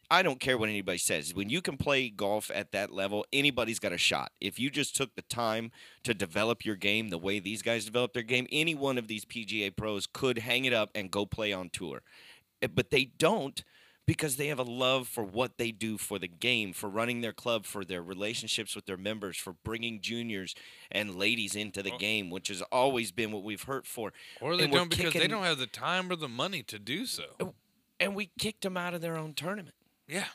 I 0.09 0.23
don't 0.23 0.39
care 0.39 0.57
what 0.57 0.69
anybody 0.69 0.99
says. 0.99 1.33
When 1.33 1.49
you 1.49 1.61
can 1.61 1.75
play 1.75 2.09
golf 2.09 2.49
at 2.55 2.71
that 2.71 2.91
level, 2.91 3.25
anybody's 3.33 3.79
got 3.79 3.91
a 3.91 3.97
shot. 3.97 4.31
If 4.39 4.57
you 4.57 4.69
just 4.69 4.95
took 4.95 5.13
the 5.15 5.21
time 5.21 5.71
to 6.03 6.13
develop 6.13 6.63
your 6.63 6.77
game 6.77 7.09
the 7.09 7.17
way 7.17 7.39
these 7.39 7.61
guys 7.61 7.83
develop 7.83 8.13
their 8.13 8.23
game, 8.23 8.47
any 8.49 8.73
one 8.73 8.97
of 8.97 9.09
these 9.09 9.25
PGA 9.25 9.75
pros 9.75 10.07
could 10.07 10.39
hang 10.39 10.63
it 10.63 10.71
up 10.71 10.91
and 10.95 11.11
go 11.11 11.25
play 11.25 11.51
on 11.51 11.69
tour. 11.69 12.03
Eh, 12.61 12.67
But 12.73 12.89
they 12.89 13.05
don't 13.17 13.65
because 14.07 14.37
they 14.37 14.47
have 14.47 14.57
a 14.57 14.63
love 14.63 15.07
for 15.07 15.23
what 15.23 15.57
they 15.57 15.69
do 15.69 15.97
for 15.97 16.17
the 16.17 16.29
game, 16.29 16.71
for 16.73 16.89
running 16.89 17.21
their 17.21 17.33
club, 17.33 17.65
for 17.65 17.83
their 17.83 18.01
relationships 18.01 18.75
with 18.75 18.85
their 18.85 18.97
members, 18.97 19.37
for 19.37 19.53
bringing 19.63 20.01
juniors 20.01 20.55
and 20.89 21.15
ladies 21.15 21.55
into 21.55 21.83
the 21.83 21.91
game, 21.91 22.29
which 22.29 22.47
has 22.47 22.61
always 22.71 23.11
been 23.11 23.31
what 23.31 23.43
we've 23.43 23.63
hurt 23.63 23.85
for. 23.85 24.13
Or 24.41 24.55
they 24.55 24.63
And 24.63 24.73
don't 24.73 24.89
because 24.89 25.13
they 25.13 25.27
don't 25.27 25.43
have 25.43 25.59
the 25.59 25.67
time 25.67 26.09
or 26.09 26.15
the 26.15 26.29
money 26.29 26.63
to 26.63 26.79
do 26.79 27.05
so. 27.05 27.25
Oh, 27.39 27.53
and 27.99 28.15
we 28.15 28.31
kicked 28.39 28.61
them 28.61 28.77
out 28.77 28.93
of 28.93 29.01
their 29.01 29.17
own 29.17 29.33
tournament. 29.33 29.75
Yeah. 30.07 30.27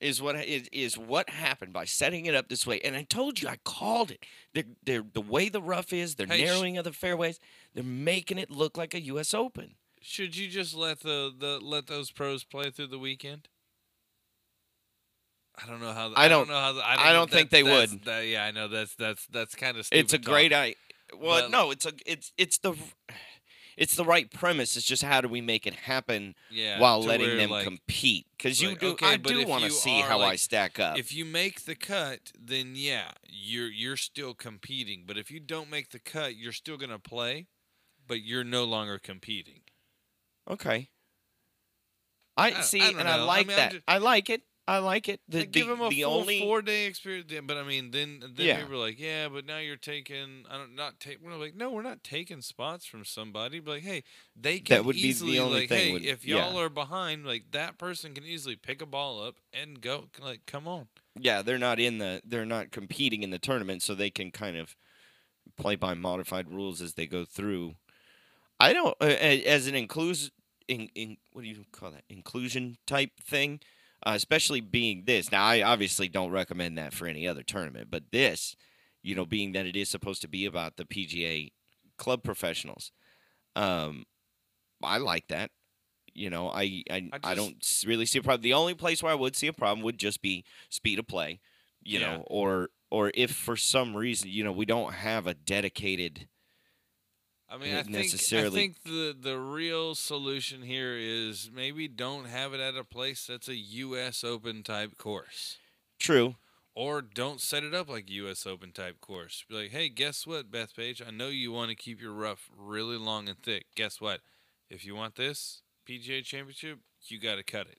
is 0.00 0.22
what 0.22 0.36
is, 0.36 0.68
is 0.72 0.96
what 0.96 1.28
happened 1.28 1.74
by 1.74 1.84
setting 1.84 2.24
it 2.24 2.34
up 2.34 2.48
this 2.48 2.66
way. 2.66 2.80
And 2.80 2.96
I 2.96 3.02
told 3.02 3.42
you, 3.42 3.48
I 3.48 3.58
called 3.62 4.10
it. 4.10 4.24
They're, 4.54 4.64
they're, 4.84 5.04
the 5.12 5.20
way 5.20 5.50
the 5.50 5.60
rough 5.60 5.92
is, 5.92 6.14
they're 6.14 6.26
Hey, 6.26 6.38
sh- 6.38 6.44
narrowing 6.46 6.78
of 6.78 6.84
the 6.84 6.92
fairways. 6.92 7.38
They're 7.74 7.84
making 7.84 8.38
it 8.38 8.50
look 8.50 8.78
like 8.78 8.94
a 8.94 9.00
U.S. 9.02 9.34
Open. 9.34 9.74
Should 10.08 10.36
you 10.36 10.46
just 10.46 10.72
let 10.72 11.00
the, 11.00 11.32
the 11.36 11.58
let 11.60 11.88
those 11.88 12.12
pros 12.12 12.44
play 12.44 12.70
through 12.70 12.86
the 12.86 12.98
weekend? 12.98 13.48
I 15.60 15.66
don't 15.68 15.80
know 15.80 15.92
how. 15.92 16.12
I 16.14 16.28
don't- 16.28 16.46
know 16.48 16.54
how. 16.54 16.72
The, 16.74 16.80
I 16.80 16.92
I 16.92 16.96
don't, 16.96 17.06
know 17.06 17.12
don't 17.14 17.30
think 17.32 17.50
they 17.50 17.64
would. 17.64 18.04
that- 18.04 18.26
yeah, 18.26 18.44
I 18.44 18.52
know 18.52 18.68
that's 18.68 18.94
that's 18.94 19.26
that's 19.26 19.56
kind 19.56 19.76
of. 19.76 19.86
Stupid 19.86 20.00
It's 20.04 20.12
a 20.12 20.18
talk. 20.18 20.26
great 20.26 20.52
I. 20.52 20.76
Well, 21.18 21.42
But- 21.42 21.50
no, 21.50 21.72
it's 21.72 21.86
a 21.86 21.92
it's 22.06 22.30
it's 22.38 22.58
the 22.58 22.76
it's 23.76 23.96
the 23.96 24.04
right 24.04 24.30
premise. 24.30 24.76
It's 24.76 24.86
just 24.86 25.02
how 25.02 25.20
do 25.20 25.28
we 25.28 25.40
make 25.40 25.66
it 25.66 25.74
happen 25.74 26.36
Yeah, 26.52 26.78
while 26.78 27.00
letting 27.02 27.26
where, 27.26 27.36
them 27.36 27.50
like, 27.50 27.64
compete? 27.64 28.26
Because 28.38 28.62
you 28.62 28.68
like, 28.70 28.78
do, 28.78 28.88
okay, 28.90 29.06
I 29.06 29.16
do 29.16 29.44
want 29.44 29.64
to 29.64 29.70
see 29.70 30.02
are, 30.02 30.08
how 30.08 30.20
I 30.20 30.36
stack 30.36 30.78
up. 30.78 30.98
If 30.98 31.12
you 31.12 31.24
make 31.24 31.64
the 31.64 31.74
cut, 31.74 32.30
then 32.40 32.72
yeah, 32.76 33.10
you're 33.28 33.68
you're 33.70 33.96
still 33.96 34.34
competing. 34.34 35.02
But 35.04 35.18
if 35.18 35.32
you 35.32 35.40
don't 35.40 35.68
make 35.68 35.90
the 35.90 35.98
cut, 35.98 36.36
you're 36.36 36.52
still 36.52 36.76
gonna 36.76 37.00
play, 37.00 37.48
but 38.06 38.22
you're 38.22 38.44
no 38.44 38.62
longer 38.62 38.98
competing. 39.00 39.62
Okay. 40.50 40.88
I, 42.36 42.52
I- 42.52 42.60
see, 42.60 42.80
I 42.82 42.88
and 42.88 43.00
I 43.00 43.16
know. 43.16 43.22
I 43.22 43.26
like 43.26 43.50
I'm 43.50 43.56
that. 43.56 43.72
ju- 43.72 43.80
I 43.88 43.98
like 43.98 44.30
it. 44.30 44.42
I 44.68 44.78
like 44.78 45.08
it. 45.08 45.20
The, 45.28 45.38
Like, 45.40 45.52
give 45.52 45.68
the, 45.68 45.74
them 45.76 45.82
a 45.84 45.88
the 45.90 46.02
full 46.02 46.12
only 46.12 46.40
four 46.40 46.60
day 46.60 46.86
experience. 46.86 47.32
But 47.44 47.56
I 47.56 47.62
mean, 47.62 47.92
then 47.92 48.18
then 48.34 48.46
Yeah. 48.46 48.58
people 48.58 48.74
are 48.74 48.78
like, 48.78 48.98
yeah, 48.98 49.28
but 49.28 49.46
now 49.46 49.58
you're 49.58 49.76
taking. 49.76 50.44
I 50.50 50.56
don't 50.58 50.74
not 50.74 50.98
take. 50.98 51.18
We're 51.22 51.36
like, 51.36 51.54
no, 51.54 51.70
we're 51.70 51.82
not 51.82 52.02
taking 52.02 52.40
spots 52.42 52.84
from 52.84 53.04
somebody. 53.04 53.60
But 53.60 53.70
like, 53.74 53.82
hey, 53.84 54.02
they 54.34 54.58
can 54.58 54.84
would 54.84 54.96
be 54.96 55.12
the 55.12 55.38
only 55.38 55.60
like, 55.60 55.68
thing 55.68 55.86
hey, 55.86 55.92
would- 55.92 56.04
if 56.04 56.24
y'all 56.26 56.58
are 56.58 56.68
behind, 56.68 57.24
like 57.24 57.52
that 57.52 57.78
person 57.78 58.12
can 58.12 58.24
easily 58.24 58.56
pick 58.56 58.82
a 58.82 58.86
ball 58.86 59.22
up 59.22 59.36
and 59.52 59.80
go. 59.80 60.06
Like, 60.20 60.40
come 60.46 60.66
on. 60.66 60.88
yeah, 61.18 61.42
they're 61.42 61.58
not 61.58 61.78
in 61.78 61.98
the 61.98 62.20
they're 62.24 62.44
not 62.44 62.72
competing 62.72 63.22
in 63.22 63.30
the 63.30 63.38
tournament, 63.38 63.82
so 63.84 63.94
they 63.94 64.10
can 64.10 64.32
kind 64.32 64.56
of 64.56 64.74
play 65.56 65.76
by 65.76 65.94
modified 65.94 66.50
rules 66.50 66.82
as 66.82 66.94
they 66.94 67.06
go 67.06 67.24
through. 67.24 67.76
I 68.58 68.72
don't 68.72 69.00
as 69.00 69.68
an 69.68 69.76
inclusion 69.76 70.30
in, 70.68 70.88
in 70.94 71.16
what 71.32 71.42
do 71.42 71.48
you 71.48 71.64
call 71.72 71.90
that 71.92 72.04
inclusion 72.08 72.78
type 72.86 73.10
thing, 73.22 73.60
uh, 74.04 74.12
especially 74.14 74.60
being 74.60 75.04
this. 75.06 75.30
Now, 75.32 75.44
I 75.44 75.62
obviously 75.62 76.08
don't 76.08 76.30
recommend 76.30 76.78
that 76.78 76.92
for 76.92 77.06
any 77.06 77.26
other 77.26 77.42
tournament, 77.42 77.88
but 77.90 78.10
this, 78.12 78.56
you 79.02 79.14
know, 79.14 79.24
being 79.24 79.52
that 79.52 79.66
it 79.66 79.76
is 79.76 79.88
supposed 79.88 80.22
to 80.22 80.28
be 80.28 80.46
about 80.46 80.76
the 80.76 80.84
PGA 80.84 81.52
club 81.96 82.22
professionals, 82.22 82.92
um, 83.54 84.04
I 84.82 84.98
like 84.98 85.28
that. 85.28 85.50
You 86.14 86.30
know, 86.30 86.48
I 86.50 86.82
I, 86.90 87.10
I 87.12 87.20
I, 87.22 87.34
don't 87.34 87.56
really 87.86 88.06
see 88.06 88.18
a 88.18 88.22
problem. 88.22 88.42
The 88.42 88.54
only 88.54 88.74
place 88.74 89.02
where 89.02 89.12
I 89.12 89.16
would 89.16 89.36
see 89.36 89.48
a 89.48 89.52
problem 89.52 89.84
would 89.84 89.98
just 89.98 90.22
be 90.22 90.44
speed 90.70 90.98
of 90.98 91.06
play, 91.06 91.40
you 91.82 92.00
Yeah. 92.00 92.16
know, 92.16 92.24
or 92.28 92.70
or 92.90 93.12
if 93.14 93.32
for 93.32 93.56
some 93.56 93.94
reason 93.96 94.30
you 94.30 94.42
know 94.42 94.52
we 94.52 94.64
don't 94.64 94.94
have 94.94 95.26
a 95.26 95.34
dedicated. 95.34 96.28
I 97.48 97.58
mean, 97.58 97.74
I 97.74 97.82
think 97.82 98.12
I 98.32 98.50
think 98.50 98.82
the 98.82 99.16
the 99.18 99.38
real 99.38 99.94
solution 99.94 100.62
here 100.62 100.96
is 100.98 101.48
maybe 101.54 101.86
don't 101.86 102.26
have 102.26 102.52
it 102.52 102.60
at 102.60 102.76
a 102.76 102.82
place 102.82 103.26
that's 103.26 103.48
a 103.48 103.54
U.S. 103.54 104.24
Open 104.24 104.62
type 104.62 104.98
course. 104.98 105.58
True. 105.98 106.34
Or 106.74 107.00
don't 107.00 107.40
set 107.40 107.64
it 107.64 107.72
up 107.72 107.88
like 107.88 108.08
a 108.08 108.12
U.S. 108.14 108.46
Open 108.46 108.72
type 108.72 109.00
course. 109.00 109.44
Be 109.48 109.54
like, 109.54 109.70
hey, 109.70 109.88
guess 109.88 110.26
what, 110.26 110.50
Bethpage? 110.50 111.00
I 111.06 111.10
know 111.10 111.28
you 111.28 111.50
want 111.50 111.70
to 111.70 111.76
keep 111.76 112.02
your 112.02 112.12
rough 112.12 112.50
really 112.54 112.98
long 112.98 113.28
and 113.28 113.42
thick. 113.42 113.66
Guess 113.74 114.00
what? 114.00 114.20
If 114.68 114.84
you 114.84 114.94
want 114.94 115.14
this 115.14 115.62
PGA 115.88 116.22
Championship, 116.22 116.80
you 117.06 117.18
got 117.18 117.36
to 117.36 117.42
cut 117.42 117.68
it. 117.68 117.78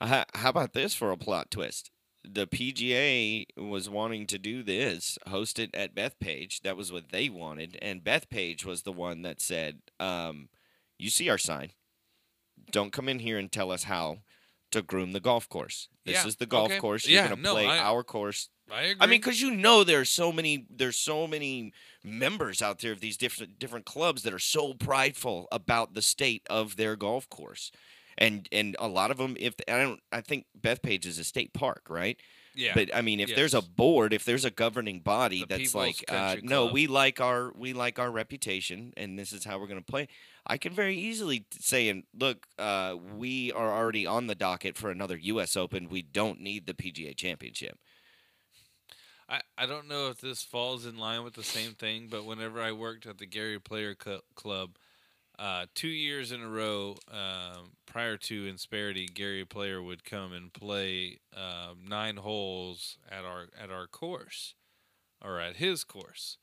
How, 0.00 0.24
how 0.34 0.50
about 0.50 0.72
this 0.72 0.94
for 0.94 1.10
a 1.10 1.16
plot 1.16 1.50
twist? 1.50 1.90
The 2.28 2.46
PGA 2.46 3.46
was 3.56 3.88
wanting 3.88 4.26
to 4.28 4.38
do 4.38 4.62
this, 4.62 5.18
host 5.28 5.58
it 5.58 5.74
at 5.74 5.94
Bethpage. 5.94 6.62
That 6.62 6.76
was 6.76 6.90
what 6.92 7.10
they 7.10 7.28
wanted, 7.28 7.78
and 7.80 8.02
Bethpage 8.04 8.64
was 8.64 8.82
the 8.82 8.92
one 8.92 9.22
that 9.22 9.40
said, 9.40 9.80
um, 10.00 10.48
"You 10.98 11.08
see 11.10 11.28
our 11.28 11.38
sign. 11.38 11.72
Don't 12.70 12.92
come 12.92 13.08
in 13.08 13.20
here 13.20 13.38
and 13.38 13.50
tell 13.50 13.70
us 13.70 13.84
how 13.84 14.18
to 14.72 14.82
groom 14.82 15.12
the 15.12 15.20
golf 15.20 15.48
course. 15.48 15.88
This 16.04 16.16
Yeah, 16.22 16.26
is 16.26 16.36
the 16.36 16.46
golf 16.46 16.72
okay. 16.72 16.80
course. 16.80 17.06
You're 17.06 17.16
Yeah, 17.22 17.28
gonna 17.28 17.36
no, 17.40 17.52
play 17.52 17.66
I- 17.66 17.78
our 17.78 18.02
course 18.02 18.48
I 18.68 18.82
agree. 18.82 18.96
I 19.04 19.06
mean, 19.06 19.20
because 19.20 19.40
you 19.40 19.52
know 19.52 19.84
there's 19.84 20.10
so 20.10 20.32
many 20.32 20.66
there's 20.68 20.98
so 20.98 21.26
many 21.28 21.72
members 22.02 22.60
out 22.60 22.80
there 22.80 22.90
of 22.92 23.00
these 23.00 23.16
different 23.16 23.58
different 23.60 23.86
clubs 23.86 24.22
that 24.24 24.34
are 24.34 24.40
so 24.40 24.74
prideful 24.74 25.46
about 25.52 25.94
the 25.94 26.02
state 26.02 26.42
of 26.50 26.76
their 26.76 26.96
golf 26.96 27.28
course, 27.28 27.70
and 28.18 28.48
and 28.52 28.76
a 28.78 28.88
lot 28.88 29.10
of 29.10 29.16
them, 29.18 29.36
if 29.38 29.54
I 29.68 29.78
don't, 29.78 30.00
I 30.12 30.20
think 30.20 30.46
Bethpage 30.58 31.06
is 31.06 31.18
a 31.18 31.24
state 31.24 31.52
park, 31.52 31.86
right? 31.88 32.18
Yeah. 32.54 32.72
But 32.74 32.94
I 32.94 33.02
mean, 33.02 33.20
if 33.20 33.34
there's 33.34 33.52
a 33.52 33.60
board, 33.60 34.14
if 34.14 34.24
there's 34.24 34.46
a 34.46 34.50
governing 34.50 35.00
body 35.00 35.40
The 35.40 35.46
that's 35.46 35.74
like, 35.74 36.02
uh, 36.08 36.36
no, 36.42 36.66
we 36.66 36.86
like 36.86 37.20
our 37.20 37.52
we 37.54 37.74
like 37.74 37.98
our 37.98 38.10
reputation, 38.10 38.94
and 38.96 39.18
this 39.18 39.32
is 39.32 39.44
how 39.44 39.58
we're 39.58 39.66
going 39.66 39.80
to 39.80 39.84
play. 39.84 40.08
I 40.46 40.56
can 40.56 40.72
very 40.72 40.96
easily 40.96 41.44
say, 41.50 41.90
and 41.90 42.04
look, 42.18 42.46
uh, 42.58 42.96
we 43.14 43.52
are 43.52 43.70
already 43.70 44.06
on 44.06 44.26
the 44.26 44.34
docket 44.34 44.78
for 44.78 44.90
another 44.90 45.18
U.S. 45.18 45.56
Open. 45.56 45.90
We 45.90 46.00
don't 46.00 46.40
need 46.40 46.66
the 46.66 46.74
PGA 46.74 47.14
Championship. 47.14 47.78
I, 49.28 49.40
I 49.58 49.66
don't 49.66 49.88
know 49.88 50.08
if 50.08 50.20
this 50.20 50.42
falls 50.42 50.86
in 50.86 50.96
line 50.96 51.24
with 51.24 51.34
the 51.34 51.42
same 51.42 51.72
thing, 51.72 52.06
but 52.08 52.24
whenever 52.24 52.62
I 52.62 52.72
worked 52.72 53.06
at 53.06 53.18
the 53.18 53.26
Gary 53.26 53.58
Player 53.58 53.94
Club, 53.94 54.70
uh, 55.38 55.66
two 55.74 55.88
years 55.88 56.32
in 56.32 56.42
a 56.42 56.48
row 56.48 56.96
um, 57.10 57.72
prior 57.84 58.16
to 58.16 58.46
Insperity, 58.46 59.12
Gary 59.12 59.44
Player 59.44 59.82
would 59.82 60.04
come 60.04 60.32
and 60.32 60.52
play 60.52 61.18
um, 61.36 61.80
nine 61.86 62.16
holes 62.16 62.98
at 63.10 63.24
our 63.24 63.46
at 63.60 63.70
our 63.70 63.86
course, 63.86 64.54
or 65.22 65.40
at 65.40 65.56
his 65.56 65.84
course, 65.84 66.38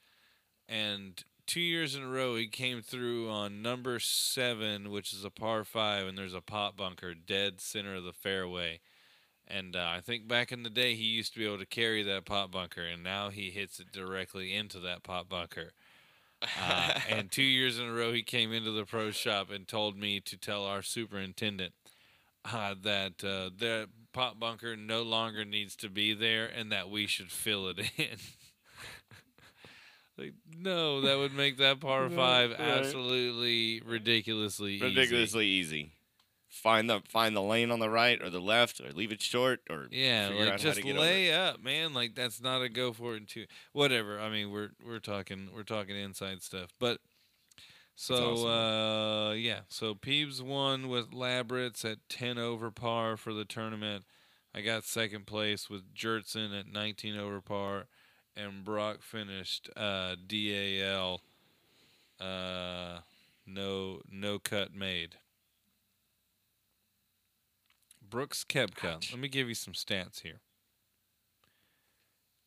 and 0.67 1.23
two 1.45 1.59
years 1.59 1.95
in 1.95 2.03
a 2.03 2.07
row 2.07 2.35
he 2.35 2.47
came 2.47 2.81
through 2.81 3.29
on 3.29 3.61
number 3.61 3.99
seven, 3.99 4.91
which 4.91 5.13
is 5.13 5.23
a 5.23 5.29
par 5.29 5.63
five, 5.63 6.07
and 6.07 6.17
there's 6.17 6.33
a 6.33 6.41
pot 6.41 6.77
bunker 6.77 7.13
dead 7.13 7.59
center 7.59 7.95
of 7.95 8.03
the 8.03 8.13
fairway. 8.13 8.79
And 9.45 9.75
uh, 9.75 9.91
I 9.97 9.99
think 9.99 10.27
back 10.27 10.51
in 10.51 10.63
the 10.63 10.69
day, 10.69 10.95
he 10.95 11.03
used 11.03 11.33
to 11.33 11.39
be 11.39 11.45
able 11.45 11.59
to 11.59 11.65
carry 11.65 12.01
that 12.03 12.25
pot 12.25 12.51
bunker, 12.51 12.83
and 12.83 13.03
now 13.03 13.29
he 13.29 13.49
hits 13.49 13.79
it 13.79 13.91
directly 13.91 14.55
into 14.55 14.79
that 14.79 15.03
pot 15.03 15.27
bunker. 15.27 15.73
Uh, 16.61 16.99
and 17.09 17.31
two 17.31 17.43
years 17.43 17.79
in 17.79 17.85
a 17.85 17.93
row, 17.93 18.11
he 18.11 18.23
came 18.23 18.51
into 18.51 18.71
the 18.71 18.85
pro 18.85 19.11
shop 19.11 19.49
and 19.49 19.67
told 19.67 19.97
me 19.97 20.19
to 20.19 20.37
tell 20.37 20.65
our 20.65 20.81
superintendent 20.81 21.73
uh, 22.45 22.75
that 22.81 23.23
uh, 23.23 23.49
the 23.57 23.89
pot 24.11 24.39
bunker 24.39 24.75
no 24.75 25.01
longer 25.01 25.45
needs 25.45 25.75
to 25.77 25.89
be 25.89 26.13
there 26.13 26.45
and 26.45 26.71
that 26.71 26.89
we 26.89 27.07
should 27.07 27.31
fill 27.31 27.67
it 27.69 27.79
in. 27.97 28.17
like, 30.17 30.33
no, 30.57 31.01
that 31.01 31.17
would 31.17 31.33
make 31.33 31.57
that 31.57 31.79
par 31.79 32.09
five 32.15 32.51
right. 32.51 32.59
absolutely 32.59 33.81
ridiculously 33.85 34.73
easy. 34.73 34.85
Ridiculously 34.85 35.47
easy. 35.47 35.91
Find 36.53 36.87
the 36.87 37.01
find 37.09 37.35
the 37.35 37.41
lane 37.41 37.71
on 37.71 37.79
the 37.79 37.89
right 37.89 38.21
or 38.21 38.29
the 38.29 38.39
left, 38.39 38.79
or 38.79 38.93
leave 38.93 39.11
it 39.11 39.23
short, 39.23 39.61
or 39.71 39.87
Yeah, 39.89 40.29
like 40.37 40.59
just 40.59 40.77
to 40.77 40.83
get 40.83 40.95
over 40.95 41.01
lay 41.01 41.33
up, 41.33 41.63
man. 41.63 41.95
Like 41.95 42.13
that's 42.13 42.39
not 42.39 42.61
a 42.61 42.69
go 42.69 42.93
for 42.93 43.15
it 43.15 43.17
and 43.17 43.27
two. 43.27 43.45
Whatever. 43.71 44.19
I 44.19 44.29
mean, 44.29 44.51
we're 44.51 44.69
we're 44.85 44.99
talking 44.99 45.49
we're 45.53 45.63
talking 45.63 45.95
inside 45.95 46.43
stuff, 46.43 46.69
but 46.79 46.99
so 47.95 48.33
awesome. 48.33 48.47
uh 48.49 49.31
yeah. 49.31 49.61
So 49.67 49.95
Peebs 49.95 50.41
won 50.41 50.89
with 50.89 51.09
Labritz 51.11 51.83
at 51.83 51.97
ten 52.07 52.37
over 52.37 52.69
par 52.69 53.17
for 53.17 53.33
the 53.33 53.45
tournament. 53.45 54.05
I 54.53 54.61
got 54.61 54.83
second 54.83 55.25
place 55.25 55.71
with 55.71 55.95
Jertson 55.95 56.57
at 56.57 56.71
nineteen 56.71 57.17
over 57.17 57.41
par, 57.41 57.87
and 58.37 58.63
Brock 58.63 59.01
finished 59.01 59.71
uh, 59.75 60.15
DAL. 60.27 61.21
Uh, 62.21 62.99
no 63.47 64.01
no 64.07 64.37
cut 64.37 64.75
made. 64.75 65.15
Brooks 68.13 68.45
Koepka. 68.47 68.93
Ouch. 68.93 69.11
Let 69.11 69.19
me 69.19 69.27
give 69.27 69.49
you 69.49 69.55
some 69.55 69.73
stats 69.73 70.21
here. 70.21 70.41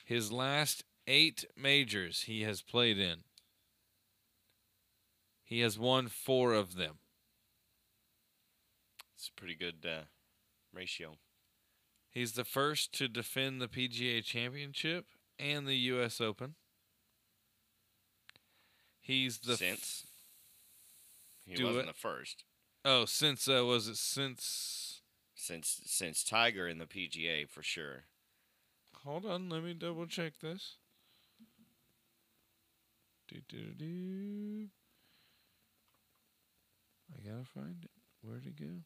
His 0.05 0.31
last 0.31 0.85
eight 1.09 1.45
majors 1.57 2.23
he 2.23 2.43
has 2.43 2.63
played 2.63 3.01
in, 3.01 3.25
he 5.43 5.59
has 5.63 5.77
won 5.77 6.07
four 6.07 6.55
of 6.55 6.77
them. 6.77 6.99
It's 9.17 9.27
a 9.27 9.33
pretty 9.33 9.57
good 9.57 9.85
uh, 9.85 10.05
ratio. 10.73 11.15
He's 12.11 12.33
the 12.33 12.45
first 12.45 12.93
to 12.99 13.09
defend 13.09 13.61
the 13.61 13.67
PGA 13.67 14.23
Championship 14.23 15.07
and 15.37 15.67
the 15.67 15.75
U.S. 15.75 16.21
Open. 16.21 16.55
He's 19.01 19.39
the 19.39 19.55
f- 19.55 19.59
since 19.59 20.07
he 21.45 21.65
wasn't 21.65 21.85
it. 21.85 21.87
the 21.89 21.93
first 21.99 22.45
oh 22.85 23.05
since 23.05 23.49
uh, 23.49 23.65
was 23.65 23.89
it 23.89 23.97
since 23.97 24.86
since 25.47 25.81
since 25.87 26.25
Tiger 26.25 26.67
in 26.67 26.79
the 26.79 26.87
PGA 26.87 27.49
for 27.49 27.63
sure. 27.63 28.05
Hold 29.05 29.25
on, 29.25 29.49
let 29.49 29.63
me 29.63 29.75
double 29.75 30.07
check 30.07 30.33
this. 30.43 30.77
Do, 33.29 33.37
do, 33.49 33.73
do. 33.77 34.67
I 37.15 37.29
gotta 37.29 37.45
find 37.45 37.77
it. 37.83 37.91
Where'd 38.23 38.47
it 38.47 38.59
go? 38.59 38.83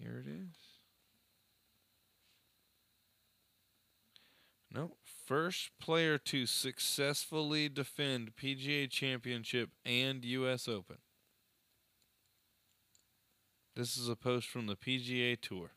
Here 0.00 0.22
it 0.24 0.28
is. 0.28 0.56
No, 4.72 4.92
first 5.26 5.70
player 5.80 6.18
to 6.18 6.46
successfully 6.46 7.68
defend 7.68 8.36
PGA 8.36 8.90
Championship 8.90 9.70
and 9.84 10.24
U.S. 10.24 10.68
Open. 10.68 10.98
This 13.78 13.96
is 13.96 14.08
a 14.08 14.16
post 14.16 14.48
from 14.48 14.66
the 14.66 14.74
PGA 14.74 15.40
Tour. 15.40 15.70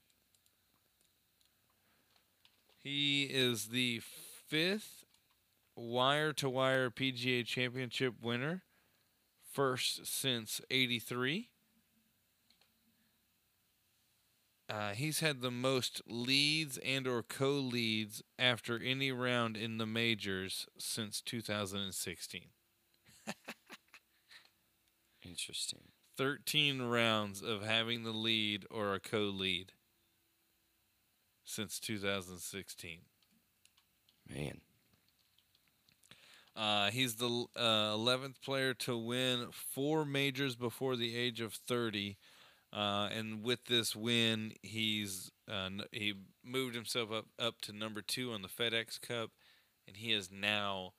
He 2.81 3.25
is 3.25 3.67
the 3.67 4.01
fifth 4.47 5.05
wire 5.75 6.33
to 6.33 6.49
wire 6.49 6.89
PGA 6.89 7.45
Championship 7.45 8.15
winner, 8.19 8.63
first 9.43 10.07
since 10.07 10.61
83. 10.71 11.49
Uh, 14.67 14.93
he's 14.93 15.19
had 15.19 15.41
the 15.41 15.51
most 15.51 16.01
leads 16.07 16.79
and 16.79 17.05
or 17.05 17.21
co-leads 17.21 18.23
after 18.39 18.81
any 18.81 19.11
round 19.11 19.55
in 19.55 19.77
the 19.77 19.85
majors 19.85 20.65
since 20.79 21.21
2016. 21.21 22.45
Interesting. 25.23 25.83
13 26.21 26.83
rounds 26.83 27.41
of 27.41 27.63
having 27.63 28.03
the 28.03 28.11
lead 28.11 28.63
or 28.69 28.93
a 28.93 28.99
co-lead 28.99 29.71
since 31.43 31.79
2016. 31.79 32.99
Man. 34.29 34.61
Uh, 36.55 36.91
he's 36.91 37.15
the 37.15 37.45
uh, 37.55 37.95
11th 37.95 38.39
player 38.39 38.75
to 38.75 38.95
win 38.95 39.47
four 39.51 40.05
majors 40.05 40.55
before 40.55 40.95
the 40.95 41.15
age 41.15 41.41
of 41.41 41.55
30. 41.55 42.17
Uh, 42.71 43.09
and 43.11 43.41
with 43.41 43.65
this 43.65 43.95
win, 43.95 44.53
he's 44.61 45.31
uh, 45.51 45.69
he 45.91 46.13
moved 46.45 46.75
himself 46.75 47.11
up, 47.11 47.25
up 47.39 47.61
to 47.61 47.73
number 47.73 48.03
two 48.03 48.31
on 48.31 48.43
the 48.43 48.47
FedEx 48.47 49.01
Cup, 49.01 49.31
and 49.87 49.97
he 49.97 50.13
is 50.13 50.29
now 50.31 50.93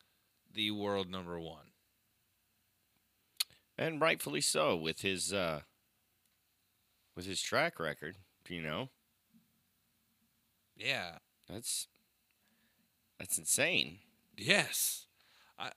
the 0.53 0.73
world 0.73 1.09
number 1.09 1.39
one. 1.39 1.72
And 3.79 4.01
rightfully 4.01 4.41
so 4.41 4.77
with 4.77 5.01
his 5.01 5.33
uh 5.33 5.63
with 7.17 7.27
his 7.27 7.43
track 7.43 7.79
record, 7.79 8.17
you 8.49 8.61
know. 8.63 8.91
Yeah. 10.77 11.19
That's 11.49 11.89
that's 13.19 13.39
insane. 13.39 13.99
Yes. 14.37 15.07
I. 15.59 15.71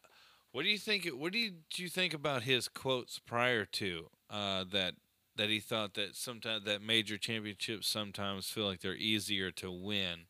What 0.51 0.63
do 0.63 0.69
you 0.69 0.77
think? 0.77 1.05
What 1.07 1.33
did 1.33 1.53
you 1.75 1.89
think 1.89 2.13
about 2.13 2.43
his 2.43 2.67
quotes 2.67 3.19
prior 3.19 3.65
to 3.65 4.09
uh, 4.29 4.63
that? 4.71 4.95
That 5.37 5.49
he 5.49 5.59
thought 5.59 5.95
that 5.95 6.15
sometimes 6.15 6.63
that 6.63 6.81
major 6.81 7.17
championships 7.17 7.89
sometimes 7.89 8.49
feel 8.49 8.65
like 8.65 8.79
they're 8.79 8.95
easier 8.95 9.51
to 9.51 9.69
win 9.69 10.27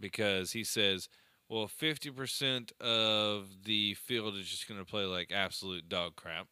because 0.00 0.52
he 0.52 0.64
says, 0.64 1.08
"Well, 1.48 1.68
fifty 1.68 2.10
percent 2.10 2.72
of 2.80 3.64
the 3.64 3.94
field 3.94 4.36
is 4.36 4.48
just 4.48 4.68
going 4.68 4.80
to 4.80 4.86
play 4.86 5.04
like 5.04 5.30
absolute 5.32 5.88
dog 5.88 6.16
crap, 6.16 6.48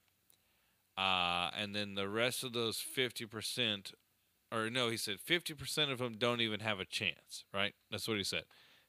uh, 0.97 1.51
and 1.57 1.75
then 1.75 1.95
the 1.95 2.09
rest 2.09 2.45
of 2.45 2.53
those 2.53 2.79
fifty 2.79 3.27
percent, 3.27 3.93
or 4.53 4.71
no, 4.71 4.89
he 4.89 4.97
said 4.97 5.21
fifty 5.21 5.55
percent 5.55 5.91
of 5.91 5.99
them 5.99 6.15
don't 6.19 6.41
even 6.41 6.61
have 6.61 6.81
a 6.81 6.85
chance. 6.85 7.45
Right? 7.53 7.75
That's 7.91 8.09
what 8.09 8.19
he 8.19 8.25
said." 8.25 8.45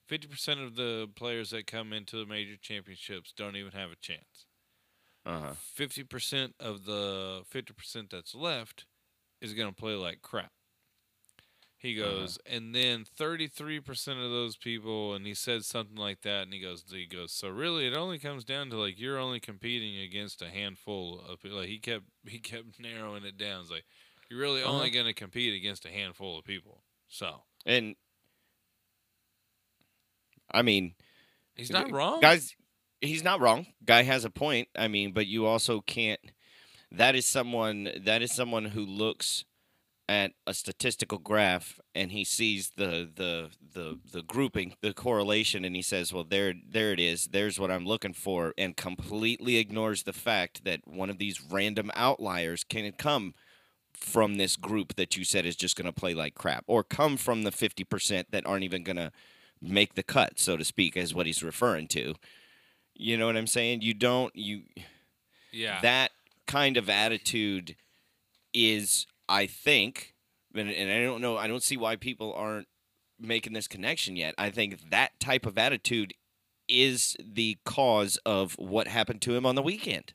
Fifty 0.08 0.28
percent 0.28 0.60
of 0.60 0.76
the 0.76 1.10
players 1.16 1.50
that 1.50 1.66
come 1.66 1.92
into 1.92 2.18
the 2.18 2.28
major 2.28 2.58
championships 2.58 3.34
don't 3.36 3.56
even 3.56 3.72
have 3.72 3.92
a 3.92 3.96
chance. 3.96 4.46
Uh-huh. 5.26 5.54
Fifty 5.58 6.04
percent 6.04 6.54
of 6.60 6.86
the 6.86 7.42
fifty 7.48 7.74
percent 7.74 8.12
that's 8.12 8.36
left 8.36 8.86
is 9.42 9.54
going 9.54 9.68
to 9.68 9.76
play 9.76 9.94
like 9.94 10.22
crap. 10.22 10.52
He 11.86 11.96
Uh-huh. 12.02 12.30
goes, 12.30 12.40
and 12.46 12.74
then 12.74 13.06
thirty-three 13.06 13.80
percent 13.80 14.20
of 14.20 14.32
those 14.32 14.58
people, 14.58 15.14
and 15.14 15.26
he 15.26 15.34
said 15.36 15.66
something 15.66 15.96
like 15.98 16.22
that, 16.22 16.44
and 16.44 16.54
he 16.54 16.60
goes, 16.60 16.84
he 16.90 17.06
goes, 17.06 17.32
so 17.32 17.48
really, 17.50 17.86
it 17.88 17.96
only 17.96 18.18
comes 18.20 18.44
down 18.44 18.70
to 18.72 18.78
like 18.78 19.00
you're 19.00 19.20
only 19.20 19.40
competing 19.40 19.98
against 20.00 20.42
a 20.42 20.50
handful 20.50 21.20
of 21.30 21.42
people. 21.42 21.58
Like 21.60 21.68
he 21.70 21.78
kept, 21.80 22.06
he 22.26 22.40
kept 22.40 22.80
narrowing 22.80 23.24
it 23.24 23.38
down. 23.38 23.62
It's 23.62 23.72
like 23.72 23.86
you're 24.30 24.40
really 24.40 24.64
only 24.64 24.90
Uh-huh. 24.90 24.90
going 24.90 25.06
to 25.06 25.14
compete 25.14 25.54
against 25.54 25.86
a 25.86 25.90
handful 25.92 26.38
of 26.40 26.46
people. 26.46 26.82
So 27.08 27.44
And 27.66 27.96
I 30.52 30.62
mean, 30.62 30.96
he's 31.56 31.72
not 31.72 31.92
wrong. 31.92 32.22
Guys, 32.22 32.56
he's 33.02 33.24
not 33.24 33.42
wrong. 33.42 33.68
Guy 33.86 34.04
has 34.04 34.26
a 34.26 34.30
point. 34.30 34.70
I 34.78 34.88
mean, 34.88 35.12
but 35.14 35.28
you 35.28 35.46
also 35.46 35.82
can't 35.82 36.20
that 36.92 37.16
is 37.16 37.26
someone 37.26 37.90
that 38.06 38.22
is 38.22 38.32
someone 38.32 38.66
who 38.66 38.86
looks 38.86 39.46
at 40.08 40.34
a 40.46 40.54
statistical 40.54 41.18
graph 41.18 41.80
and 41.96 42.12
he 42.12 42.24
sees 42.24 42.72
the 42.76 43.10
the 43.16 43.50
the 43.74 44.00
the 44.12 44.22
grouping, 44.22 44.76
the 44.82 44.94
correlation, 44.94 45.66
and 45.66 45.76
he 45.76 45.82
says, 45.82 46.14
"Well, 46.14 46.24
there 46.24 46.54
there 46.68 46.92
it 46.92 47.00
is. 47.00 47.26
There's 47.32 47.60
what 47.60 47.72
I'm 47.72 47.86
looking 47.86 48.14
for," 48.14 48.54
and 48.58 48.78
completely 48.78 49.58
ignores 49.58 50.04
the 50.04 50.14
fact 50.14 50.64
that 50.64 50.88
one 50.88 51.10
of 51.10 51.18
these 51.18 51.42
random 51.42 51.92
outliers 51.96 52.64
can 52.64 52.92
come 52.92 53.34
from 53.94 54.36
this 54.36 54.58
group 54.58 54.96
that 54.96 55.16
you 55.18 55.24
said 55.24 55.46
is 55.46 55.56
just 55.56 55.76
going 55.76 55.86
to 55.86 55.94
play 55.94 56.14
like 56.14 56.36
crap, 56.36 56.66
or 56.68 56.84
come 56.84 57.18
from 57.18 57.44
the 57.44 57.52
50% 57.52 58.26
that 58.32 58.46
aren't 58.46 58.64
even 58.66 58.84
going 58.84 58.98
to 58.98 59.12
make 59.62 59.96
the 59.96 60.04
cut, 60.04 60.38
so 60.38 60.58
to 60.58 60.66
speak, 60.66 60.98
is 60.98 61.16
what 61.16 61.26
he's 61.26 61.42
referring 61.42 61.88
to. 61.88 62.14
You 62.94 63.18
know 63.18 63.26
what 63.26 63.38
I'm 63.38 63.48
saying? 63.48 63.82
You 63.82 63.94
don't 63.94 64.36
you 64.36 64.64
Yeah. 65.52 65.82
that 65.82 66.12
kind 66.46 66.78
of 66.78 66.90
attitude 66.90 67.76
is 68.54 69.08
I 69.30 69.48
think 69.48 70.14
and, 70.54 70.70
and 70.70 70.92
I 70.92 71.04
don't 71.04 71.22
know 71.22 71.38
I 71.38 71.48
don't 71.48 71.64
see 71.64 71.78
why 71.78 71.96
people 71.96 72.34
aren't 72.34 72.68
making 73.20 73.54
this 73.54 73.68
connection 73.68 74.16
yet. 74.16 74.36
I 74.38 74.50
think 74.50 74.90
that 74.92 75.20
type 75.20 75.46
of 75.46 75.58
attitude 75.58 76.14
is 76.68 77.16
the 77.24 77.58
cause 77.66 78.18
of 78.26 78.54
what 78.58 78.88
happened 78.88 79.22
to 79.22 79.36
him 79.36 79.46
on 79.46 79.56
the 79.56 79.62
weekend. 79.62 80.14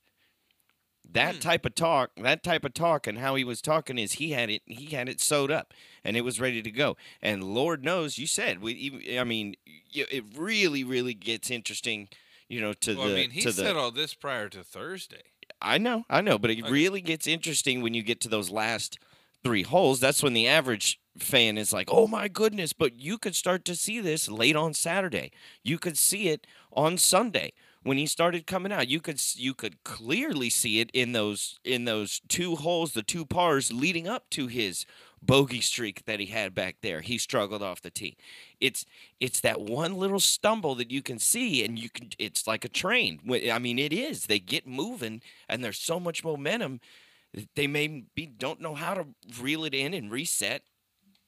That 1.12 1.36
Hmm. 1.36 1.40
type 1.40 1.66
of 1.66 1.74
talk, 1.74 2.10
that 2.16 2.42
type 2.44 2.64
of 2.64 2.72
talk, 2.74 3.06
and 3.06 3.18
how 3.18 3.34
he 3.34 3.42
was 3.42 3.60
talking 3.60 3.98
is 3.98 4.12
he 4.12 4.30
had 4.30 4.48
it, 4.50 4.62
he 4.66 4.86
had 4.94 5.08
it 5.08 5.20
sewed 5.20 5.50
up, 5.50 5.74
and 6.04 6.16
it 6.16 6.20
was 6.20 6.38
ready 6.40 6.62
to 6.62 6.70
go. 6.70 6.96
And 7.20 7.42
Lord 7.42 7.82
knows, 7.84 8.16
you 8.18 8.26
said 8.28 8.60
we, 8.62 9.16
I 9.18 9.24
mean, 9.24 9.56
it 9.92 10.24
really, 10.36 10.84
really 10.84 11.14
gets 11.14 11.50
interesting, 11.50 12.08
you 12.48 12.60
know, 12.60 12.72
to 12.74 12.96
well, 12.96 13.08
the 13.08 13.12
I 13.12 13.16
mean, 13.16 13.30
he 13.30 13.40
said 13.40 13.54
the. 13.54 13.76
all 13.76 13.90
this 13.90 14.14
prior 14.14 14.48
to 14.50 14.62
Thursday. 14.62 15.22
I 15.62 15.78
know, 15.78 16.04
I 16.08 16.20
know, 16.20 16.38
but 16.38 16.50
it 16.50 16.62
Okay. 16.62 16.68
really 16.68 17.00
gets 17.00 17.26
interesting 17.26 17.82
when 17.82 17.94
you 17.94 18.02
get 18.02 18.20
to 18.22 18.28
those 18.28 18.50
last 18.50 18.98
three 19.44 19.62
holes. 19.62 20.00
That's 20.00 20.22
when 20.22 20.32
the 20.32 20.48
average 20.48 21.00
fan 21.18 21.58
is 21.58 21.72
like, 21.72 21.88
"Oh 21.90 22.06
my 22.06 22.28
goodness!" 22.28 22.72
But 22.72 22.98
you 22.98 23.18
could 23.18 23.36
start 23.36 23.64
to 23.66 23.76
see 23.76 24.00
this 24.00 24.28
late 24.28 24.56
on 24.56 24.72
Saturday. 24.74 25.32
You 25.62 25.78
could 25.78 25.98
see 25.98 26.28
it 26.28 26.46
on 26.72 26.96
Sunday 26.96 27.52
when 27.82 27.98
he 27.98 28.06
started 28.06 28.46
coming 28.46 28.72
out. 28.72 28.88
You 28.88 29.00
could 29.00 29.20
you 29.36 29.52
could 29.54 29.82
clearly 29.84 30.48
see 30.50 30.80
it 30.80 30.90
in 30.94 31.12
those 31.12 31.58
in 31.64 31.84
those 31.84 32.20
two 32.28 32.56
holes, 32.56 32.92
the 32.92 33.02
two 33.02 33.26
pars 33.26 33.70
leading 33.72 34.08
up 34.08 34.30
to 34.30 34.46
his 34.46 34.86
bogey 35.22 35.60
streak 35.60 36.04
that 36.06 36.20
he 36.20 36.26
had 36.26 36.54
back 36.54 36.76
there. 36.82 37.00
He 37.00 37.18
struggled 37.18 37.62
off 37.62 37.80
the 37.82 37.90
tee. 37.90 38.16
It's 38.60 38.84
it's 39.20 39.40
that 39.40 39.60
one 39.60 39.94
little 39.94 40.20
stumble 40.20 40.74
that 40.76 40.90
you 40.90 41.02
can 41.02 41.18
see, 41.18 41.64
and 41.64 41.78
you 41.78 41.90
can. 41.90 42.10
It's 42.18 42.46
like 42.46 42.64
a 42.64 42.68
train. 42.68 43.20
I 43.50 43.58
mean, 43.58 43.78
it 43.78 43.92
is. 43.92 44.26
They 44.26 44.38
get 44.38 44.66
moving, 44.66 45.22
and 45.48 45.62
there's 45.62 45.78
so 45.78 46.00
much 46.00 46.24
momentum. 46.24 46.80
They 47.54 47.66
may 47.66 48.04
be 48.14 48.26
don't 48.26 48.60
know 48.60 48.74
how 48.74 48.94
to 48.94 49.06
reel 49.40 49.64
it 49.64 49.74
in 49.74 49.94
and 49.94 50.10
reset. 50.10 50.62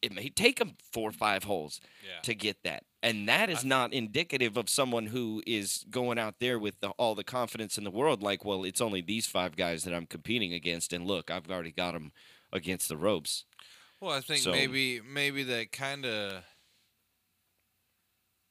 It 0.01 0.13
may 0.13 0.31
take 0.31 0.59
them 0.59 0.73
four 0.93 1.11
or 1.11 1.13
five 1.13 1.45
holes 1.45 1.81
Yeah. 2.05 2.21
to 2.23 2.35
get 2.35 2.65
that. 2.65 2.83
And 3.05 3.29
that 3.29 3.49
is 3.49 3.65
not 3.65 3.93
indicative 3.93 4.57
of 4.57 4.69
someone 4.69 5.07
who 5.07 5.45
is 5.47 5.85
going 5.91 6.19
out 6.19 6.41
there 6.41 6.59
with 6.59 6.81
the, 6.81 6.89
all 6.91 7.15
the 7.15 7.23
confidence 7.23 7.79
in 7.79 7.85
the 7.85 7.91
world. 7.91 8.21
Like, 8.21 8.45
well, 8.45 8.65
it's 8.65 8.81
only 8.81 9.01
these 9.01 9.27
five 9.29 9.55
guys 9.55 9.85
that 9.85 9.95
I'm 9.95 10.07
competing 10.07 10.53
against, 10.53 10.93
and 10.93 11.07
look, 11.07 11.31
I've 11.31 11.49
already 11.49 11.71
got 11.71 11.93
them 11.93 12.11
against 12.53 12.89
the 12.89 12.97
ropes. 12.97 13.45
Well, 14.03 14.11
I 14.17 14.21
think 14.21 14.41
So- 14.43 14.51
maybe 14.51 15.01
maybe 15.01 15.45
that 15.45 15.71
kind 15.71 16.05
of 16.05 16.43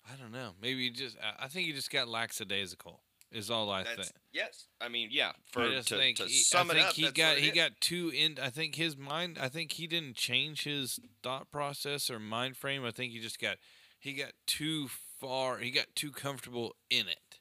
I 0.10 0.16
don't 0.16 0.32
know. 0.32 0.56
Maybe 0.62 0.84
you 0.84 0.92
just 0.92 1.18
I- 1.22 1.50
think 1.50 1.68
you 1.68 1.74
just 1.74 1.92
got 1.92 2.08
lackadaisical. 2.08 3.04
Is 3.34 3.50
all 3.50 3.70
I 3.70 3.84
think. 3.86 4.12
yes. 4.34 4.68
I 4.82 4.90
mean, 4.90 5.08
yeah. 5.10 5.32
For 5.54 5.62
I 5.64 5.76
to, 5.76 5.84
think 5.84 6.18
to 6.18 6.26
he, 6.26 6.40
sum 6.42 6.70
I 6.70 6.76
it 6.76 6.80
up, 6.82 6.94
he 6.94 7.10
got 7.12 7.38
he 7.38 7.48
is. 7.48 7.54
got 7.56 7.80
too 7.80 8.12
in. 8.14 8.38
I 8.40 8.50
think 8.50 8.76
his 8.76 8.98
mind. 8.98 9.38
I 9.40 9.48
think 9.48 9.72
he 9.74 9.88
didn't 9.88 10.16
change 10.18 10.64
his 10.64 11.00
thought 11.24 11.50
process 11.50 12.10
or 12.10 12.20
mind 12.20 12.58
frame. 12.58 12.84
I 12.84 12.92
think 12.92 13.14
he 13.14 13.20
just 13.20 13.40
got 13.40 13.58
he 14.00 14.14
got 14.14 14.34
too 14.48 14.90
far. 15.20 15.60
He 15.60 15.72
got 15.72 15.96
too 15.96 16.12
comfortable 16.12 16.76
in 16.90 17.08
it, 17.08 17.40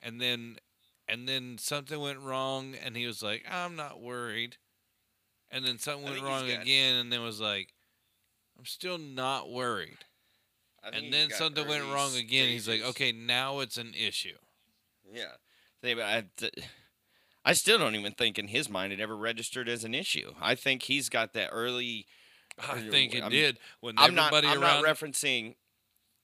and 0.00 0.20
then 0.20 0.58
and 1.06 1.28
then 1.28 1.56
something 1.58 2.00
went 2.00 2.18
wrong, 2.18 2.74
and 2.74 2.96
he 2.96 3.06
was 3.06 3.22
like, 3.22 3.44
"I'm 3.48 3.76
not 3.76 4.00
worried," 4.00 4.56
and 5.52 5.64
then 5.64 5.78
something 5.78 6.04
went 6.04 6.22
wrong 6.22 6.50
again, 6.50 6.96
and 6.96 7.12
then 7.12 7.22
was 7.22 7.40
like, 7.40 7.72
"I'm 8.58 8.64
still 8.66 8.98
not 8.98 9.50
worried." 9.50 9.98
And 10.82 11.12
then 11.12 11.30
something 11.30 11.68
went 11.68 11.84
wrong 11.84 12.16
again. 12.16 12.48
He's 12.48 12.66
like, 12.68 12.82
"Okay, 12.82 13.12
now 13.12 13.60
it's 13.60 13.76
an 13.76 13.94
issue." 13.94 14.36
Yeah. 15.12 15.32
I, 15.84 16.24
I 17.44 17.52
still 17.52 17.78
don't 17.78 17.94
even 17.94 18.12
think 18.12 18.38
in 18.38 18.48
his 18.48 18.68
mind 18.68 18.92
it 18.92 19.00
ever 19.00 19.16
registered 19.16 19.68
as 19.68 19.84
an 19.84 19.94
issue. 19.94 20.32
I 20.40 20.54
think 20.54 20.84
he's 20.84 21.08
got 21.08 21.32
that 21.34 21.50
early. 21.52 22.06
I 22.58 22.80
think 22.80 23.14
it 23.14 23.22
I'm- 23.22 23.30
did 23.30 23.58
when 23.80 23.94
I'm 23.98 24.14
not. 24.14 24.32
I'm 24.32 24.60
not 24.60 24.84
referencing. 24.84 25.54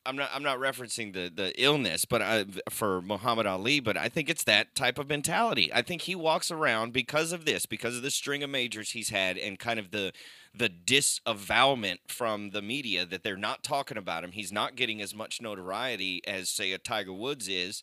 I'm 0.08 0.16
not. 0.16 0.30
I'm 0.32 0.42
not 0.42 0.58
referencing 0.58 1.12
the 1.12 1.30
the 1.32 1.52
illness, 1.62 2.06
but 2.06 2.22
I, 2.22 2.46
for 2.70 3.02
Muhammad 3.02 3.46
Ali. 3.46 3.78
But 3.78 3.98
I 3.98 4.08
think 4.08 4.30
it's 4.30 4.44
that 4.44 4.74
type 4.74 4.98
of 4.98 5.08
mentality. 5.08 5.70
I 5.72 5.82
think 5.82 6.02
he 6.02 6.14
walks 6.14 6.50
around 6.50 6.94
because 6.94 7.30
of 7.30 7.44
this, 7.44 7.66
because 7.66 7.94
of 7.94 8.02
the 8.02 8.10
string 8.10 8.42
of 8.42 8.48
majors 8.48 8.92
he's 8.92 9.10
had, 9.10 9.36
and 9.36 9.58
kind 9.58 9.78
of 9.78 9.90
the 9.90 10.12
the 10.54 10.70
disavowalment 10.70 11.98
from 12.08 12.50
the 12.50 12.62
media 12.62 13.04
that 13.04 13.22
they're 13.22 13.36
not 13.36 13.62
talking 13.62 13.98
about 13.98 14.24
him. 14.24 14.32
He's 14.32 14.50
not 14.50 14.76
getting 14.76 15.02
as 15.02 15.14
much 15.14 15.42
notoriety 15.42 16.22
as 16.26 16.48
say 16.48 16.72
a 16.72 16.78
Tiger 16.78 17.12
Woods 17.12 17.46
is. 17.46 17.82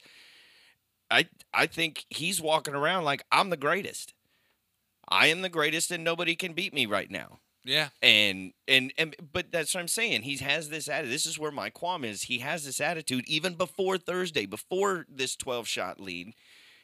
I 1.11 1.27
I 1.53 1.67
think 1.67 2.05
he's 2.09 2.41
walking 2.41 2.73
around 2.73 3.03
like 3.03 3.23
I'm 3.31 3.51
the 3.51 3.57
greatest. 3.57 4.15
I 5.07 5.27
am 5.27 5.43
the 5.43 5.49
greatest, 5.49 5.91
and 5.91 6.03
nobody 6.03 6.35
can 6.35 6.53
beat 6.53 6.73
me 6.73 6.87
right 6.87 7.11
now 7.11 7.39
yeah, 7.65 7.89
and 8.01 8.53
and 8.67 8.93
and 8.97 9.15
but 9.33 9.51
that's 9.51 9.73
what 9.73 9.81
I'm 9.81 9.87
saying. 9.89 10.21
He 10.21 10.37
has 10.37 10.69
this 10.69 10.87
attitude. 10.87 11.11
This 11.13 11.25
is 11.25 11.37
where 11.37 11.51
my 11.51 11.69
qualm 11.69 12.05
is. 12.05 12.23
He 12.23 12.39
has 12.39 12.63
this 12.65 12.79
attitude 12.79 13.25
even 13.27 13.55
before 13.55 13.97
Thursday, 13.97 14.45
before 14.45 15.05
this 15.09 15.35
12 15.35 15.67
shot 15.67 15.99
lead. 15.99 16.33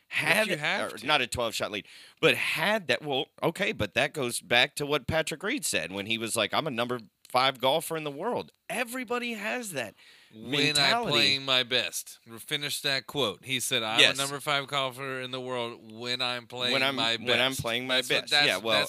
Had 0.10 0.48
you 0.48 0.58
have 0.58 0.94
or 0.94 0.98
to. 0.98 1.08
not 1.08 1.22
a 1.22 1.28
12 1.28 1.54
shot 1.56 1.72
lead, 1.72 1.86
but 2.20 2.36
had 2.36 2.88
that. 2.88 3.02
Well, 3.02 3.28
okay, 3.42 3.72
but 3.72 3.94
that 3.94 4.12
goes 4.14 4.42
back 4.42 4.76
to 4.76 4.86
what 4.86 5.08
Patrick 5.08 5.42
Reed 5.42 5.64
said 5.64 5.94
when 5.94 6.06
he 6.06 6.18
was 6.18 6.36
like, 6.36 6.54
"I'm 6.54 6.68
a 6.68 6.72
number 6.72 7.00
five 7.30 7.62
golfer 7.62 7.96
in 7.96 8.04
the 8.04 8.12
world." 8.12 8.52
Everybody 8.70 9.34
has 9.36 9.72
that. 9.72 9.96
when 10.34 10.52
mentality. 10.52 11.08
I'm 11.08 11.12
playing 11.14 11.46
my 11.46 11.64
best. 11.64 12.20
Finish 12.40 12.82
that 12.82 13.06
quote. 13.08 13.40
He 13.46 13.60
said, 13.62 13.84
"I'm 13.84 14.00
Yes. 14.02 14.16
a 14.16 14.18
number 14.18 14.40
five 14.42 14.68
golfer 14.68 15.22
in 15.22 15.32
the 15.32 15.40
world 15.42 15.80
when 15.94 16.22
I'm 16.22 16.46
playing 16.48 16.74
when 16.74 16.84
I'm 16.84 16.96
my 16.98 17.16
best." 17.18 17.28
when 17.30 17.40
I'm 17.42 17.56
playing 17.56 17.88
my 17.88 17.96
That's 17.98 18.08
best. 18.10 18.30
that's- 18.32 18.48
yeah, 18.48 18.58
well, 18.58 18.88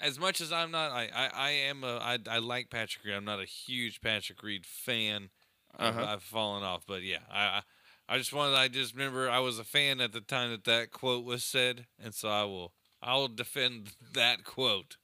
as 0.00 0.18
much 0.18 0.40
as 0.40 0.52
I'm 0.52 0.70
not, 0.70 0.90
I, 0.92 1.08
I, 1.14 1.30
I 1.34 1.50
am 1.50 1.84
a, 1.84 1.96
I, 1.98 2.18
I 2.28 2.38
like 2.38 2.70
Patrick 2.70 3.04
Reed. 3.04 3.14
I'm 3.14 3.24
not 3.24 3.40
a 3.40 3.44
huge 3.44 4.00
Patrick 4.00 4.42
Reed 4.42 4.66
fan. 4.66 5.30
I've, 5.78 5.96
Uh-huh. 5.96 6.04
I've 6.04 6.22
fallen 6.22 6.62
off, 6.62 6.84
but 6.86 7.02
yeah, 7.02 7.20
I, 7.30 7.40
I, 7.42 7.62
I 8.08 8.18
just 8.18 8.32
wanted. 8.32 8.56
I 8.56 8.68
just 8.68 8.94
remember 8.94 9.30
I 9.30 9.38
was 9.38 9.58
a 9.58 9.64
fan 9.64 10.00
at 10.00 10.12
the 10.12 10.20
time 10.20 10.50
that 10.50 10.64
that 10.64 10.90
quote 10.90 11.24
was 11.24 11.44
said, 11.44 11.86
and 12.02 12.14
so 12.14 12.28
I 12.28 12.44
will, 12.44 12.72
I 13.02 13.14
will 13.16 13.28
defend 13.28 13.92
that 14.14 14.44
quote. 14.44 14.96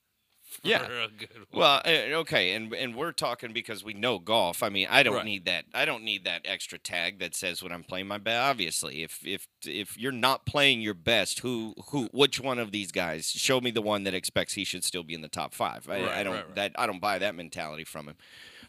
For 0.63 0.69
Yeah. 0.69 0.83
a 1.05 1.09
good 1.09 1.29
one. 1.35 1.47
Well, 1.53 1.83
okay, 1.87 2.53
and 2.55 2.73
and 2.75 2.95
we're 2.95 3.13
talking 3.13 3.53
because 3.53 3.85
we 3.85 3.95
know 3.95 4.19
golf. 4.19 4.63
I 4.63 4.69
mean, 4.69 4.87
I 4.91 5.03
don't 5.03 5.15
Right. 5.17 5.25
need 5.25 5.45
that. 5.47 5.67
I 5.75 5.85
don't 5.85 6.03
need 6.05 6.25
that 6.25 6.43
extra 6.45 6.79
tag 6.79 7.19
that 7.21 7.35
says 7.35 7.63
when 7.63 7.73
I'm 7.73 7.85
playing 7.85 8.07
my 8.09 8.19
best. 8.19 8.43
Obviously, 8.43 9.03
if 9.03 9.27
if 9.27 9.47
if 9.65 9.97
you're 9.99 10.13
not 10.13 10.47
playing 10.47 10.81
your 10.81 10.95
best, 10.95 11.41
who 11.41 11.75
who 11.91 12.09
which 12.13 12.41
one 12.41 12.59
of 12.59 12.73
these 12.73 12.93
guys? 12.93 13.31
Show 13.31 13.61
me 13.61 13.71
the 13.71 13.83
one 13.83 14.05
that 14.05 14.15
expects 14.15 14.55
he 14.55 14.65
should 14.65 14.85
still 14.85 15.03
be 15.05 15.15
in 15.15 15.21
the 15.23 15.29
top 15.29 15.55
five. 15.55 15.89
I, 15.89 16.21
I 16.21 16.23
don't 16.23 16.35
right, 16.35 16.47
right. 16.47 16.55
that 16.57 16.73
I 16.77 16.87
don't 16.87 17.01
buy 17.01 17.19
that 17.19 17.35
mentality 17.35 17.85
from 17.85 18.09
him. 18.09 18.17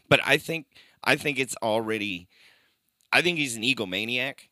But 0.08 0.20
I 0.24 0.38
think 0.38 0.66
I 1.04 1.16
think 1.16 1.38
it's 1.38 1.56
already. 1.62 2.28
I 3.12 3.22
think 3.22 3.38
he's 3.38 3.56
an 3.56 3.62
egomaniac, 3.62 4.48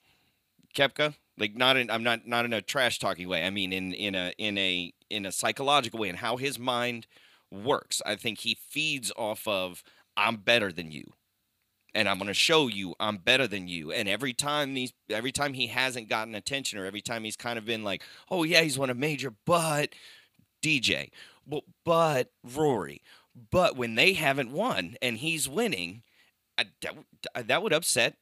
Koepka. 0.75 1.15
Like 1.39 1.55
not 1.55 1.77
in 1.77 1.91
I'm 1.91 2.03
not 2.03 2.27
not 2.27 2.45
in 2.47 2.53
a 2.53 2.63
trash 2.63 2.99
talking 2.99 3.29
way. 3.29 3.45
I 3.45 3.51
mean 3.51 3.73
in 3.73 3.93
in 3.93 4.15
a 4.15 4.33
in 4.39 4.57
a 4.57 4.93
in 5.11 5.27
a 5.27 5.33
psychological 5.33 6.01
way 6.01 6.09
and 6.09 6.19
how 6.19 6.37
his 6.37 6.59
mind 6.59 7.07
works. 7.51 8.03
I 8.05 8.17
think 8.17 8.41
he 8.41 8.57
feeds 8.69 9.13
off 9.17 9.47
of 9.47 9.83
I'm 10.17 10.37
better 10.37 10.73
than 10.73 10.91
you. 10.91 11.13
And 11.95 12.09
I'm 12.09 12.19
going 12.19 12.29
to 12.29 12.35
show 12.35 12.69
you 12.69 12.95
I'm 13.01 13.17
better 13.17 13.47
than 13.47 13.69
you. 13.69 13.91
And 13.91 14.09
every 14.09 14.35
time 14.35 14.75
these 14.75 14.93
every 15.09 15.33
time 15.33 15.55
he 15.55 15.69
hasn't 15.69 16.09
gotten 16.09 16.35
attention 16.35 16.79
or 16.79 16.85
every 16.85 17.01
time 17.01 17.25
he's 17.25 17.37
kind 17.37 17.59
of 17.59 17.65
been 17.65 17.85
like, 17.85 18.03
"Oh 18.31 18.43
yeah, 18.43 18.61
he's 18.61 18.79
won 18.79 18.91
a 18.91 18.95
major, 18.95 19.33
but 19.47 19.95
DJ, 20.63 21.11
well, 21.47 21.65
but 21.85 22.33
Rory, 22.45 23.01
but 23.51 23.77
when 23.77 23.95
they 23.95 24.13
haven't 24.13 24.53
won 24.53 24.97
and 25.01 25.17
he's 25.19 25.49
winning, 25.49 26.03
I, 26.59 26.67
that, 26.83 27.47
that 27.49 27.63
would 27.63 27.73
upset 27.73 28.17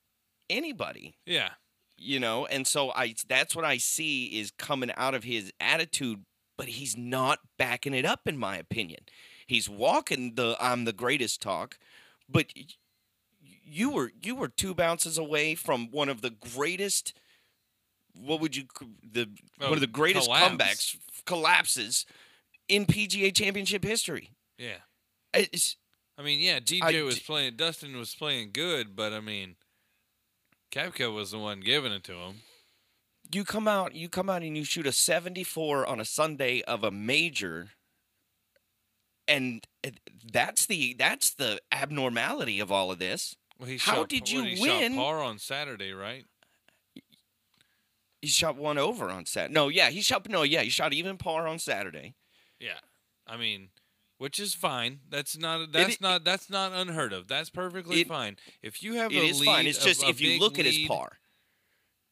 anybody 0.51 1.17
yeah, 1.27 1.51
you 1.97 2.21
know 2.21 2.47
and 2.47 2.67
so 2.67 2.91
i 2.93 3.15
that's 3.29 3.57
what 3.57 3.65
i 3.65 3.79
see 3.79 4.27
is 4.39 4.51
coming 4.51 4.91
out 4.97 5.15
of 5.15 5.25
his 5.25 5.53
attitude 5.59 6.25
but 6.57 6.69
he's 6.69 6.97
not 6.97 7.41
backing 7.59 7.95
it 7.95 8.05
up 8.05 8.27
in 8.27 8.37
my 8.39 8.57
opinion 8.57 9.01
he's 9.47 9.69
walking 9.69 10.35
the 10.35 10.57
i'm 10.61 10.85
the 10.85 10.93
greatest 10.93 11.41
talk 11.43 11.79
but 12.29 12.47
you 13.41 13.91
were 13.91 14.13
you 14.23 14.35
were 14.35 14.49
two 14.49 14.75
bounces 14.75 15.19
away 15.19 15.55
from 15.55 15.91
one 15.91 16.09
of 16.09 16.21
the 16.23 16.31
greatest 16.31 17.15
what 18.15 18.41
would 18.41 18.55
you 18.57 18.65
the 19.03 19.29
Oh, 19.61 19.67
one 19.67 19.75
of 19.75 19.81
the 19.81 19.87
greatest 19.87 20.27
collapse. 20.27 20.55
comebacks 20.55 20.97
collapses 21.27 22.07
in 22.69 22.87
PGA 22.87 23.35
Championship 23.35 23.85
history. 23.85 24.31
Yeah. 24.59 24.79
It's, 25.33 25.77
I 26.17 26.23
mean, 26.23 26.41
yeah, 26.41 26.61
DJ 26.61 27.01
I 27.01 27.03
was 27.03 27.19
playing. 27.19 27.57
Dustin 27.57 27.97
was 27.97 28.15
playing 28.15 28.51
good, 28.53 28.95
but 28.95 29.13
I 29.13 29.21
mean, 29.21 29.57
Koepka 30.71 31.13
was 31.13 31.33
the 31.33 31.39
one 31.39 31.61
giving 31.61 31.93
it 31.93 32.05
to 32.05 32.15
him. 32.15 32.35
You 33.33 33.45
come 33.45 33.67
out, 33.69 33.95
you 33.95 34.09
come 34.09 34.29
out 34.31 34.43
and 34.43 34.57
you 34.57 34.65
shoot 34.65 34.87
a 34.87 34.93
74 34.93 35.87
on 35.87 36.01
a 36.01 36.05
Sunday 36.05 36.63
of 36.63 36.85
a 36.85 36.91
major, 36.91 37.71
and 39.27 39.67
eh, 39.83 39.91
that's 40.33 40.67
the 40.67 40.95
that's 40.99 41.31
the 41.35 41.61
abnormality 41.73 42.61
of 42.61 42.71
all 42.71 42.91
of 42.91 42.99
this. 42.99 43.35
Well, 43.59 43.69
he 43.69 43.79
How 43.79 43.95
shot, 43.95 44.09
did 44.09 44.31
you 44.31 44.43
he 44.43 44.61
win? 44.61 44.93
Shot 44.93 44.99
par 45.01 45.23
on 45.23 45.39
Saturday, 45.39 45.93
right? 45.93 46.25
He 48.21 48.29
shot 48.29 48.57
one 48.57 48.79
over 48.79 49.11
on 49.11 49.27
Saturday. 49.27 49.53
No, 49.55 49.69
yeah, 49.69 49.91
he 49.91 50.01
shot 50.01 50.29
no, 50.29 50.43
yeah, 50.43 50.63
he 50.63 50.71
shot 50.71 50.93
even 50.93 51.17
par 51.19 51.47
on 51.47 51.59
Saturday. 51.59 52.15
Yeah. 52.59 52.79
I 53.27 53.37
mean, 53.37 53.69
which 54.19 54.39
is 54.39 54.55
fine. 54.55 55.01
That's 55.09 55.37
not 55.37 55.73
that's 55.73 55.95
It- 55.95 56.01
not 56.01 56.25
that's 56.25 56.49
not 56.51 56.73
unheard 56.73 57.13
of. 57.13 57.29
That's 57.29 57.51
perfectly 57.51 58.01
It- 58.03 58.09
fine. 58.09 58.37
If 58.63 58.83
you 58.83 58.95
have 58.95 59.13
It 59.13 59.19
a 59.19 59.27
is 59.27 59.41
lead, 59.41 59.47
fine. 59.47 59.67
It's 59.67 59.83
just 59.83 60.03
if 60.05 60.21
you 60.21 60.39
look 60.39 60.59
at 60.59 60.65
his 60.67 60.87
par. 60.87 61.19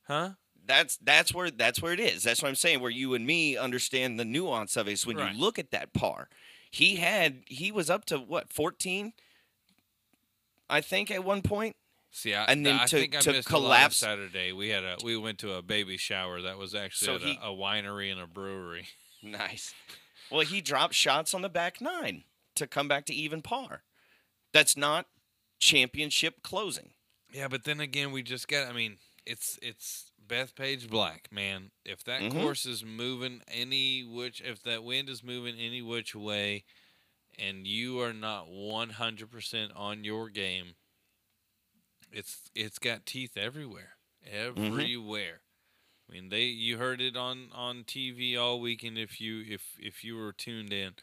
huh? 0.07 0.31
That's 0.65 0.97
that's 0.99 1.35
where 1.35 1.51
that's 1.51 1.83
where 1.83 1.93
it 1.93 2.01
is. 2.01 2.23
That's 2.23 2.41
what 2.43 2.49
I'm 2.49 2.55
saying. 2.55 2.81
Where 2.81 2.91
you 2.91 3.15
and 3.15 3.27
me 3.27 3.57
understand 3.57 4.19
the 4.21 4.25
nuance 4.25 4.77
of 4.77 4.87
it 4.89 4.93
is 4.93 5.07
when 5.07 5.17
Right. 5.17 5.35
you 5.35 5.41
look 5.41 5.59
at 5.59 5.71
that 5.73 5.93
par. 5.93 6.29
He 6.71 6.97
had 6.97 7.43
he 7.47 7.73
was 7.73 7.91
up 7.91 8.05
to 8.07 8.19
what 8.19 8.53
14, 8.53 9.13
I 10.71 10.81
think 10.81 11.11
at 11.11 11.25
one 11.25 11.43
point. 11.43 11.77
See, 12.15 12.35
I, 12.35 12.45
And 12.45 12.65
then 12.67 12.79
I 12.79 12.85
to- 12.87 13.07
to 13.09 13.09
missed 13.09 13.27
a 13.27 13.31
lot 13.33 13.39
of 13.39 13.45
collapse- 13.47 13.97
Saturday. 13.97 14.53
We 14.53 14.69
had 14.69 14.85
a 14.85 14.99
we 15.03 15.17
went 15.17 15.39
to 15.41 15.55
a 15.55 15.63
baby 15.63 15.97
shower 15.97 16.41
that 16.43 16.59
was 16.59 16.75
actually 16.75 17.07
So 17.07 17.19
he- 17.19 17.39
a, 17.43 17.47
a 17.47 17.55
winery 17.57 18.11
and 18.13 18.21
a 18.21 18.27
brewery. 18.27 18.89
Nice. 19.25 19.73
Well, 20.33 20.41
he 20.45 20.61
dropped 20.61 20.95
shots 20.95 21.33
on 21.33 21.43
the 21.43 21.49
back 21.49 21.81
nine 21.81 22.25
to 22.57 22.67
come 22.67 22.89
back 22.89 23.07
to 23.07 23.15
even 23.15 23.41
par. 23.41 23.85
That's 24.53 24.77
not 24.77 25.07
championship 25.61 26.43
closing. 26.43 26.95
Yeah, 27.33 27.47
but 27.49 27.63
then 27.65 27.79
again, 27.81 28.11
we 28.13 28.23
just 28.25 28.49
got. 28.49 28.67
I 28.69 28.73
mean, 28.73 28.99
it's 29.25 29.59
it's 29.63 30.11
Bethpage 30.27 30.89
Black, 30.89 31.31
man. 31.33 31.71
If 31.85 32.05
that 32.05 32.23
Mhm. 32.23 32.33
course 32.33 32.65
is 32.67 32.85
moving 32.85 33.43
any 33.49 34.05
which, 34.05 34.41
if 34.41 34.63
that 34.63 34.85
wind 34.85 35.09
is 35.09 35.23
moving 35.23 35.59
any 35.59 35.83
which 35.83 36.15
way, 36.15 36.65
and 37.39 37.67
you 37.67 38.01
are 38.01 38.13
not 38.13 38.49
one 38.49 38.91
hundred 38.91 39.31
percent 39.31 39.73
on 39.73 40.05
your 40.05 40.29
game, 40.29 40.77
it's 42.11 42.51
it's 42.55 42.79
got 42.79 43.07
teeth 43.07 43.37
everywhere, 43.37 43.97
everywhere. 44.25 45.43
I 46.09 46.13
mean, 46.13 46.29
they 46.29 46.45
you 46.45 46.79
heard 46.79 47.01
it 47.01 47.17
on 47.17 47.51
on 47.53 47.85
TV 47.85 48.37
all 48.37 48.61
weekend. 48.61 48.99
If 48.99 49.21
you 49.21 49.43
if 49.47 49.77
if 49.79 50.05
you 50.05 50.17
were 50.17 50.33
tuned 50.33 50.73
in, 50.73 50.95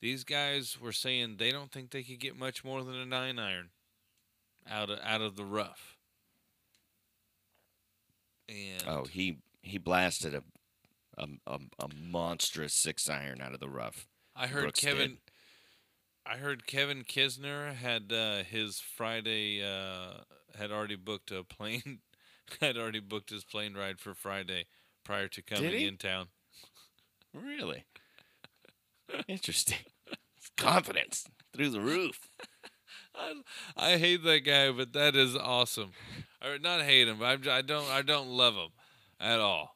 these 0.00 0.24
guys 0.24 0.78
were 0.80 0.92
saying 0.92 1.36
they 1.36 1.52
don't 1.52 1.70
think 1.70 1.90
they 1.90 2.02
could 2.02 2.18
get 2.20 2.36
much 2.36 2.64
more 2.64 2.82
than 2.82 2.94
a 2.96 3.06
nine 3.06 3.38
iron 3.38 3.70
out 4.66 4.90
of 4.90 4.98
out 5.00 5.20
of 5.20 5.36
the 5.36 5.44
rough. 5.44 5.97
And 8.48 8.82
Oh, 8.86 9.04
he 9.04 9.38
he 9.62 9.78
blasted 9.78 10.34
a 10.34 10.42
a, 11.16 11.26
a, 11.46 11.58
a 11.80 11.88
monstrous 11.94 12.74
six 12.74 13.08
iron 13.08 13.40
out 13.40 13.52
of 13.52 13.60
the 13.60 13.68
rough. 13.68 14.06
I 14.36 14.46
heard 14.46 14.62
Brooks 14.62 14.80
Kevin. 14.80 15.08
did. 15.10 15.18
I 16.24 16.36
heard 16.36 16.66
Kevin 16.66 17.04
Kisner 17.04 17.74
had 17.74 18.12
uh, 18.12 18.42
his 18.44 18.80
Friday 18.80 19.62
uh, 19.62 20.22
had 20.56 20.70
already 20.70 20.96
booked 20.96 21.30
a 21.30 21.42
plane. 21.42 22.00
had 22.60 22.76
already 22.76 23.00
booked 23.00 23.30
his 23.30 23.44
plane 23.44 23.74
ride 23.74 23.98
for 24.00 24.14
Friday 24.14 24.66
prior 25.04 25.28
to 25.28 25.42
coming 25.42 25.72
in 25.72 25.96
town. 25.96 26.28
Really? 27.34 27.84
Interesting. 29.26 29.78
Confidence 30.56 31.24
through 31.54 31.70
the 31.70 31.80
roof. 31.80 32.28
I, 33.18 33.34
I 33.94 33.98
hate 33.98 34.22
that 34.24 34.40
guy, 34.40 34.70
but 34.70 34.92
that 34.92 35.16
is 35.16 35.34
awesome. 35.36 35.90
Or 36.44 36.58
not 36.58 36.82
hate 36.82 37.08
him, 37.08 37.18
but 37.18 37.46
I 37.48 37.62
don't 37.62 37.88
I 37.90 38.02
don't 38.02 38.28
love 38.28 38.54
him 38.54 38.70
at 39.20 39.40
all. 39.40 39.74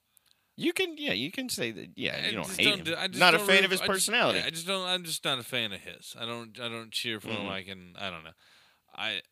You 0.57 0.73
can, 0.75 0.97
yeah, 0.99 1.15
you 1.15 1.33
can 1.33 1.49
say 1.49 1.71
that. 1.73 1.89
Yeah, 1.97 2.21
I 2.23 2.27
you 2.29 2.33
don't 2.37 2.51
hate 2.51 2.75
him. 2.79 2.85
do- 2.85 2.95
I 2.97 3.09
just 3.09 3.19
Not 3.19 3.35
a 3.35 3.39
fan 3.39 3.57
root- 3.57 3.65
of 3.65 3.71
his 3.73 3.81
I 3.81 3.85
just- 3.87 3.91
personality. 3.91 4.39
yeah, 4.41 4.47
I 4.47 4.51
just 4.51 4.67
don't. 4.67 4.87
I'm 4.87 5.03
just 5.03 5.25
not 5.25 5.39
a 5.39 5.43
fan 5.43 5.73
of 5.73 5.81
his. 5.81 6.15
I 6.19 6.27
don't. 6.27 6.59
I 6.61 6.69
don't 6.69 6.91
cheer 6.93 7.21
for 7.21 7.29
him 7.29 7.43
Mhm. 7.47 7.49
like 7.49 7.69
and 7.69 7.97
I 7.97 8.11
don't 8.11 8.23
know. 8.25 8.35
I. 8.95 9.23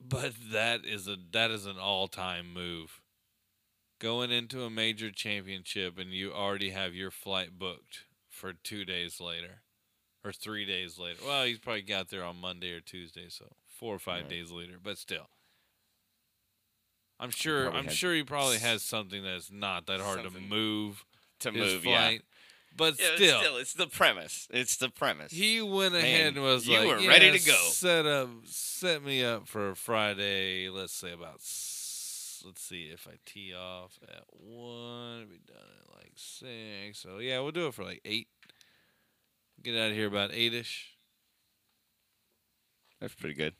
But 0.00 0.34
that 0.52 0.84
is 0.84 1.06
a 1.08 1.16
that 1.32 1.50
is 1.50 1.66
an 1.66 1.78
all 1.78 2.08
time 2.08 2.52
move. 2.52 3.00
Going 4.00 4.30
into 4.30 4.64
a 4.64 4.70
major 4.70 5.10
championship 5.10 5.98
and 5.98 6.10
you 6.12 6.32
already 6.32 6.70
have 6.70 6.94
your 6.94 7.10
flight 7.10 7.58
booked 7.58 8.04
for 8.28 8.52
two 8.52 8.84
days 8.84 9.20
later, 9.20 9.62
or 10.24 10.32
three 10.32 10.64
days 10.64 10.98
later. 10.98 11.18
Well, 11.24 11.44
he's 11.44 11.58
probably 11.58 11.82
got 11.82 12.08
there 12.08 12.24
on 12.24 12.40
Monday 12.40 12.72
or 12.72 12.80
Tuesday, 12.80 13.26
so 13.28 13.44
four 13.66 13.94
or 13.94 13.98
five 13.98 14.22
Right. 14.22 14.30
days 14.30 14.50
later. 14.50 14.78
But 14.82 14.98
still, 14.98 15.28
I'm 17.20 17.30
sure. 17.30 17.70
I'm 17.72 17.88
sure 17.88 18.14
he 18.14 18.22
probably 18.22 18.58
has 18.58 18.82
something 18.82 19.22
that's 19.22 19.50
not 19.50 19.86
that 19.86 20.00
hard 20.00 20.22
to 20.24 20.30
move 20.30 21.04
to 21.40 21.52
move, 21.52 21.84
yeah. 21.84 22.16
But 22.76 22.98
Yeah, 22.98 23.14
still, 23.14 23.38
still, 23.40 23.56
it's 23.58 23.72
the 23.74 23.86
premise. 23.86 24.48
It's 24.50 24.76
the 24.78 24.88
premise. 24.88 25.30
he 25.30 25.62
went 25.62 25.94
ahead 25.94 26.34
Man, 26.34 26.42
and 26.42 26.42
was 26.42 26.66
you 26.66 26.76
like, 26.78 26.88
were 26.88 27.08
ready 27.08 27.26
"Yeah, 27.26 27.32
to 27.36 27.46
go." 27.46 27.54
Set 27.70 28.04
up, 28.04 28.28
set 28.46 29.04
me 29.04 29.22
up 29.24 29.46
for 29.46 29.76
Friday. 29.76 30.68
Let's 30.68 30.92
say 30.92 31.12
about. 31.12 31.40
Let's 32.46 32.60
see 32.62 32.90
if 32.92 33.06
I 33.08 33.12
tee 33.24 33.54
off 33.54 33.98
at 34.06 34.24
one, 34.32 35.26
be 35.28 35.38
done 35.46 35.56
at 35.80 35.94
like 35.94 36.12
six. 36.16 36.98
So 36.98 37.18
yeah, 37.18 37.38
we'll 37.40 37.52
do 37.52 37.68
it 37.68 37.74
for 37.74 37.84
like 37.84 38.00
eight. 38.04 38.26
Get 39.64 39.76
out 39.76 39.90
of 39.90 39.96
here 39.96 40.06
about 40.06 40.30
eight 40.32 40.54
ish. 40.54 40.96
That's 43.00 43.14
pretty 43.14 43.34
good. 43.34 43.54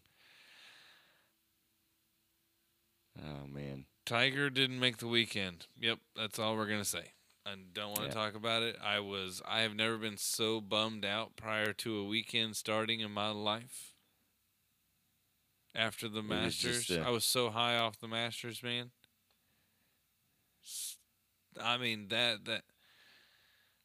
Oh 3.20 3.46
man. 3.48 3.86
Tiger 4.06 4.50
didn't 4.50 4.80
make 4.80 4.98
the 4.98 5.08
weekend. 5.08 5.66
Yep, 5.80 5.98
that's 6.16 6.38
all 6.38 6.56
we're 6.56 6.66
gonna 6.68 6.84
say. 6.84 7.12
I 7.46 7.56
don't 7.74 7.88
want 7.88 8.00
to 8.02 8.06
Yeah. 8.06 8.12
talk 8.12 8.34
about 8.34 8.62
it. 8.62 8.76
I 8.82 9.00
was 9.00 9.42
I 9.46 9.60
have 9.60 9.74
never 9.74 9.98
been 9.98 10.18
so 10.18 10.60
bummed 10.60 11.04
out 11.04 11.36
prior 11.36 11.72
to 11.74 11.98
a 11.98 12.04
weekend 12.04 12.56
starting 12.56 13.00
in 13.00 13.10
my 13.12 13.30
life. 13.30 13.94
After 15.74 16.08
the 16.08 16.22
was 16.28 16.28
Masters, 16.28 16.86
just, 16.86 16.90
uh, 16.90 17.04
I 17.06 17.10
was 17.10 17.24
so 17.24 17.50
high 17.50 17.76
off 17.78 17.98
the 17.98 18.08
Masters, 18.08 18.62
man. 18.62 18.92
I 21.60 21.76
mean 21.78 22.08
that 22.08 22.44
that 22.46 22.64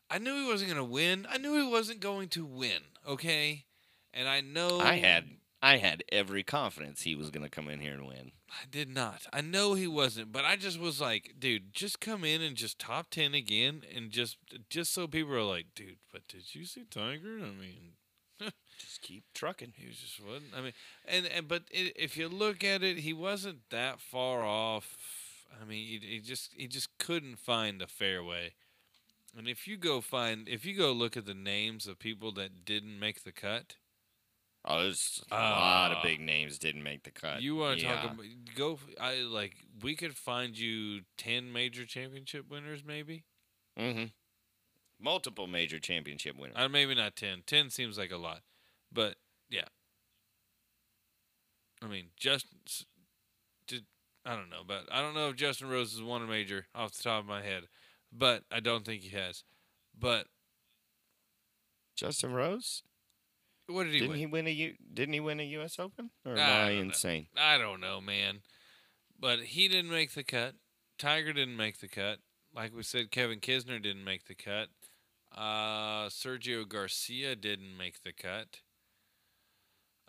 I 0.10 0.18
knew 0.18 0.36
he 0.44 0.50
wasn't 0.50 0.72
gonna 0.72 0.84
win. 0.84 1.28
I 1.30 1.38
knew 1.38 1.56
he 1.56 1.70
wasn't 1.70 2.00
going 2.00 2.30
to 2.30 2.46
win. 2.46 2.82
Okay, 3.08 3.66
and 4.14 4.28
I 4.28 4.42
know 4.42 4.80
I 4.80 4.96
had 4.96 5.26
I 5.62 5.78
had 5.78 6.04
every 6.12 6.44
confidence 6.44 7.02
he 7.02 7.16
was 7.16 7.30
going 7.30 7.44
to 7.44 7.50
come 7.50 7.68
in 7.68 7.82
here 7.82 7.94
and 7.94 8.08
win. 8.08 8.32
I 8.50 8.66
did 8.72 8.90
not. 8.90 9.28
I 9.34 9.42
know 9.42 9.74
he 9.74 9.88
wasn't, 9.88 10.32
but 10.32 10.46
I 10.46 10.56
just 10.56 10.80
was 10.80 11.02
like, 11.02 11.36
dude, 11.38 11.74
just 11.74 12.00
come 12.00 12.24
in 12.24 12.42
and 12.42 12.56
just 12.56 12.80
top 12.80 13.10
ten 13.10 13.34
again, 13.34 13.84
and 13.96 14.10
just 14.10 14.38
just 14.70 14.94
so 14.94 15.08
people 15.08 15.34
are 15.34 15.44
like, 15.44 15.68
dude, 15.76 15.98
but 16.12 16.28
did 16.28 16.56
you 16.56 16.66
see 16.66 16.86
Tiger? 16.90 17.38
I 17.38 17.52
mean, 17.52 17.94
Just 18.80 19.02
keep 19.02 19.24
trucking. 19.34 19.74
he 19.76 19.88
was 19.88 19.98
just 19.98 20.26
wasn't. 20.26 20.54
I 20.56 20.62
mean, 20.62 20.74
and 21.06 21.26
and 21.26 21.48
but 21.48 21.64
i 21.74 21.92
if 21.96 22.16
you 22.18 22.30
look 22.30 22.64
at 22.64 22.84
it, 22.84 23.00
he 23.00 23.14
wasn't 23.14 23.70
that 23.72 24.00
far 24.00 24.44
off. 24.44 24.96
I 25.62 25.66
mean, 25.66 25.86
he, 25.86 26.08
he 26.08 26.20
just 26.20 26.54
he 26.56 26.68
just 26.68 26.98
couldn't 26.98 27.40
find 27.40 27.82
the 27.82 27.88
fairway. 27.88 28.54
And 29.38 29.48
if 29.48 29.68
you 29.68 29.78
go 29.78 30.02
find, 30.02 30.48
if 30.50 30.66
you 30.66 30.76
go 30.76 30.92
look 30.92 31.16
at 31.16 31.26
the 31.26 31.34
names 31.34 31.88
of 31.88 32.00
people 32.00 32.32
that 32.34 32.66
didn't 32.66 33.00
make 33.00 33.24
the 33.24 33.32
cut, 33.32 33.76
Oh, 34.66 34.82
there's 34.84 35.24
a 35.32 35.36
lot 35.36 35.92
Ah. 35.92 35.98
of 35.98 36.04
big 36.04 36.20
names 36.20 36.60
didn't 36.60 36.84
make 36.84 37.04
the 37.04 37.12
cut. 37.12 37.42
You 37.42 37.56
want 37.56 37.80
to 37.80 37.86
yeah. 37.86 38.02
talk 38.02 38.12
about 38.14 38.26
go? 38.56 38.78
I 39.00 39.16
like 39.22 39.56
we 39.82 39.96
could 39.96 40.18
find 40.18 40.58
you 40.58 41.02
ten 41.18 41.54
major 41.54 41.86
championship 41.86 42.50
winners, 42.50 42.84
maybe. 42.86 43.24
Mm-hmm. 43.80 44.06
Multiple 45.00 45.48
major 45.48 45.80
championship 45.80 46.38
winners. 46.38 46.58
Uh, 46.60 46.68
maybe 46.68 46.94
not 46.94 47.16
ten. 47.16 47.44
Ten 47.46 47.70
seems 47.70 47.98
like 47.98 48.12
a 48.12 48.18
lot, 48.18 48.42
but 48.92 49.16
yeah. 49.50 49.70
I 51.82 51.88
mean, 51.88 52.08
just 52.18 52.48
did 53.66 53.86
I 54.26 54.36
don't 54.36 54.50
know, 54.50 54.64
but 54.68 54.88
I 54.92 55.02
don't 55.02 55.14
know 55.16 55.30
if 55.30 55.38
Justin 55.38 55.70
Rose 55.70 55.94
has 55.94 56.04
won 56.04 56.22
a 56.22 56.28
major 56.28 56.68
off 56.76 56.92
the 56.92 57.04
top 57.04 57.22
of 57.22 57.26
my 57.26 57.42
head, 57.42 57.70
but 58.12 58.44
I 58.52 58.60
don't 58.60 58.86
think 58.86 59.02
he 59.04 59.10
has. 59.16 59.44
But 59.98 60.28
Justin 61.96 62.32
Rose 62.34 62.84
what 63.70 63.84
did 63.84 63.94
he 63.94 64.00
didn't 64.00 64.12
win? 64.12 64.20
he 64.20 64.26
win 64.26 64.48
a 64.48 64.52
U- 64.52 64.76
didn't 64.94 65.14
he 65.14 65.20
win 65.20 65.40
a 65.40 65.44
U.S. 65.44 65.78
Open? 65.80 66.10
Or 66.26 66.34
am 66.34 66.40
I 66.40 66.42
I, 66.42 66.68
don't 66.70 66.76
know. 66.76 66.82
insane? 66.84 67.28
I 67.38 67.58
don't 67.58 67.80
know, 67.80 68.02
man. 68.02 68.40
But 69.20 69.40
he 69.40 69.68
didn't 69.68 69.92
make 69.92 70.14
the 70.14 70.24
cut. 70.24 70.56
Tiger 70.98 71.34
didn't 71.34 71.56
make 71.58 71.80
the 71.80 71.88
cut. 71.88 72.20
Like 72.56 72.76
we 72.76 72.84
said, 72.84 73.12
Kevin 73.12 73.40
Kisner 73.40 73.82
didn't 73.82 74.04
make 74.04 74.26
the 74.26 74.34
cut. 74.34 74.70
Uh, 75.36 76.08
Sergio 76.10 76.68
Garcia 76.68 77.36
didn't 77.36 77.78
make 77.78 78.02
the 78.04 78.12
cut. 78.12 78.62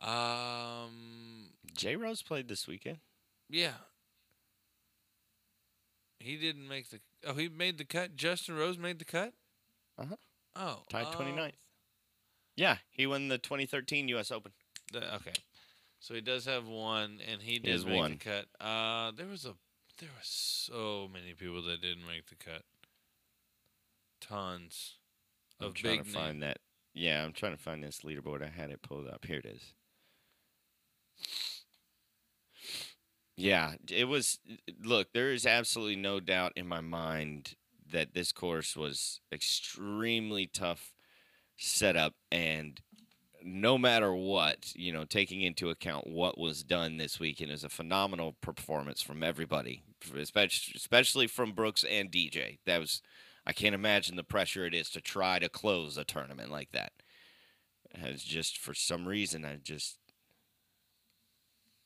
Um, 0.03 1.51
J. 1.77 1.97
Rose 1.97 2.23
played 2.23 2.49
this 2.49 2.67
weekend. 2.67 2.99
yeah. 3.49 3.73
He 6.19 6.37
didn't 6.37 6.69
make 6.69 6.91
the. 6.91 7.01
Oh, 7.27 7.35
he 7.35 7.49
made 7.49 7.79
the 7.79 7.85
cut. 7.85 8.17
Justin 8.17 8.57
Rose 8.57 8.79
made 8.79 8.99
the 8.99 9.05
cut. 9.05 9.33
Uh-huh. 9.99 10.17
Oh, 10.57 10.83
Tied 10.89 11.07
uh, 11.07 11.13
29th. 11.13 11.53
Yeah, 12.57 12.79
he 12.91 13.07
won 13.07 13.29
the 13.29 13.39
2013 13.39 14.09
U.S. 14.09 14.31
Open. 14.31 14.53
the- 14.93 15.15
okay, 15.17 15.33
so 16.01 16.15
he 16.15 16.21
does 16.21 16.45
have 16.47 16.67
one, 16.67 17.21
and 17.31 17.43
he 17.43 17.59
did 17.59 17.73
has 17.73 17.85
make 17.87 17.97
one. 17.97 18.11
the 18.13 18.17
cut. 18.17 18.47
Uh, 18.61 19.13
there 19.17 19.27
was 19.27 19.45
a 19.45 19.55
there 19.99 20.09
were 20.09 20.23
so 20.23 21.09
many 21.13 21.35
people 21.35 21.63
that 21.63 21.81
didn't 21.83 22.07
make 22.07 22.27
the 22.29 22.37
cut. 22.37 22.63
Tons 24.21 24.97
I'm 25.61 25.69
of 25.69 25.75
trying 25.75 25.99
big 25.99 26.07
to 26.07 26.11
find 26.11 26.43
that. 26.43 26.59
Yeah, 26.95 27.23
I'm 27.25 27.33
trying 27.33 27.57
to 27.57 27.63
find 27.63 27.83
this 27.85 28.01
leaderboard. 28.01 28.43
I 28.43 28.49
had 28.49 28.71
it 28.71 28.83
pulled 28.83 29.07
up. 29.09 29.25
Here 29.27 29.39
it 29.39 29.47
is. 29.47 29.75
Yeah, 33.41 33.75
it 33.91 34.05
was. 34.07 34.39
Uh, 34.51 34.57
look, 34.83 35.13
there 35.13 35.33
is 35.33 35.47
absolutely 35.47 35.97
no 35.97 36.21
doubt 36.21 36.53
in 36.57 36.67
my 36.67 36.81
mind 36.81 37.55
that 37.91 38.13
this 38.15 38.33
course 38.33 38.77
was 38.77 39.21
extremely 39.33 40.47
tough 40.47 40.93
setup, 41.59 42.15
and 42.33 42.81
no 43.45 43.79
matter 43.79 44.15
what, 44.15 44.73
you 44.77 44.93
know, 44.93 45.05
taking 45.05 45.43
into 45.43 45.71
account 45.71 46.07
what 46.07 46.39
was 46.39 46.65
done 46.65 46.99
this 46.99 47.21
weekend 47.21 47.53
is 47.53 47.65
a 47.65 47.71
phenomenal 47.71 48.37
performance 48.43 49.03
from 49.03 49.23
everybody, 49.23 49.85
especially 50.17 50.75
especially 50.77 51.29
from 51.29 51.53
Brooks 51.53 51.85
and 51.85 52.11
DJ. 52.11 52.59
That 52.67 52.81
was 52.81 53.03
I 53.47 53.53
can't 53.55 53.75
imagine 53.77 54.17
the 54.17 54.25
pressure 54.25 54.67
it 54.67 54.75
is 54.75 54.91
to 54.91 55.01
try 55.03 55.39
to 55.41 55.49
close 55.49 55.99
a 55.99 56.05
tournament 56.05 56.51
like 56.51 56.73
that. 56.73 56.93
Has 57.95 58.23
just 58.25 58.59
for 58.59 58.75
some 58.75 59.07
reason 59.07 59.45
I 59.45 59.57
just 59.57 59.99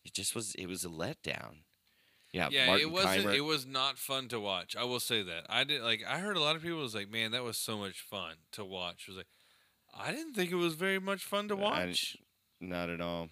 it 0.04 0.12
just 0.14 0.34
was 0.34 0.54
it 0.56 0.66
was 0.66 0.84
a 0.84 0.88
letdown. 0.88 1.62
Yeah, 2.32 2.48
Yeah, 2.50 2.66
Martin 2.66 2.88
it 2.88 2.92
wasn't. 2.92 3.26
Kaymer- 3.26 3.36
It 3.36 3.40
was 3.42 3.64
not 3.64 3.96
fun 3.96 4.26
to 4.28 4.40
watch. 4.40 4.74
I 4.74 4.82
will 4.84 4.98
say 5.00 5.22
that. 5.22 5.46
I 5.48 5.62
did 5.64 5.82
like. 5.82 6.02
I 6.08 6.18
heard 6.18 6.36
a 6.36 6.40
lot 6.40 6.56
of 6.56 6.62
people 6.62 6.78
was 6.80 6.94
like, 6.94 7.08
"Man, 7.08 7.30
that 7.30 7.44
was 7.44 7.56
so 7.56 7.78
much 7.78 8.00
fun 8.00 8.34
to 8.52 8.64
watch." 8.64 9.04
It 9.06 9.10
was 9.10 9.16
like, 9.18 9.28
I 9.96 10.10
didn't 10.10 10.34
think 10.34 10.50
it 10.50 10.56
was 10.56 10.74
very 10.74 10.98
much 10.98 11.22
fun 11.24 11.46
to 11.48 11.54
I- 11.56 11.60
watch. 11.60 12.16
not 12.60 12.90
at 12.90 13.00
all. 13.00 13.28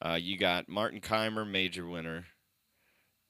Uh, 0.00 0.14
you 0.20 0.38
got 0.38 0.68
Martin 0.68 1.00
Kaymer, 1.02 1.46
major 1.46 1.86
winner. 1.86 2.26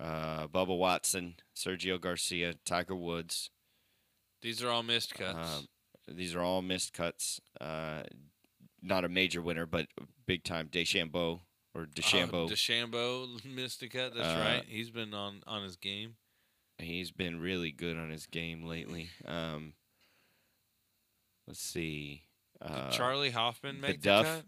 Uh, 0.00 0.46
Bubba 0.46 0.78
Watson, 0.78 1.34
Sergio 1.56 2.00
Garcia, 2.00 2.54
Tiger 2.64 2.94
Woods. 2.94 3.50
These 4.42 4.62
are 4.62 4.70
all 4.70 4.84
missed 4.84 5.14
cuts. 5.14 5.58
Um, 5.58 5.66
these 6.06 6.36
are 6.36 6.40
all 6.40 6.62
missed 6.62 6.92
cuts. 6.92 7.40
Uh, 7.60 8.02
not 8.80 9.04
a 9.04 9.08
major 9.08 9.42
winner, 9.42 9.66
but 9.66 9.88
big 10.24 10.44
time. 10.44 10.68
DeChambeau 10.68 11.40
or 11.74 11.86
DeChambeau. 11.86 12.32
Oh, 12.32 12.48
DeChambeau 12.48 13.44
missed 13.54 13.82
a 13.82 13.88
cut. 13.88 14.14
That's 14.14 14.26
Uh, 14.28 14.40
right. 14.40 14.64
He's 14.66 14.90
been 14.90 15.14
on 15.14 15.42
on 15.46 15.62
his 15.62 15.76
game. 15.76 16.16
He's 16.78 17.10
been 17.10 17.40
really 17.40 17.72
good 17.72 17.96
on 17.96 18.10
his 18.10 18.26
game 18.26 18.64
lately. 18.64 19.10
Um, 19.24 19.72
let's 21.46 21.60
see. 21.60 22.22
Did 22.62 22.70
Uh, 22.70 22.90
Charley 22.90 23.30
Hoffman 23.30 23.80
the 23.80 23.86
make 23.88 24.00
the, 24.02 24.08
Duff- 24.08 24.26
cut? 24.26 24.44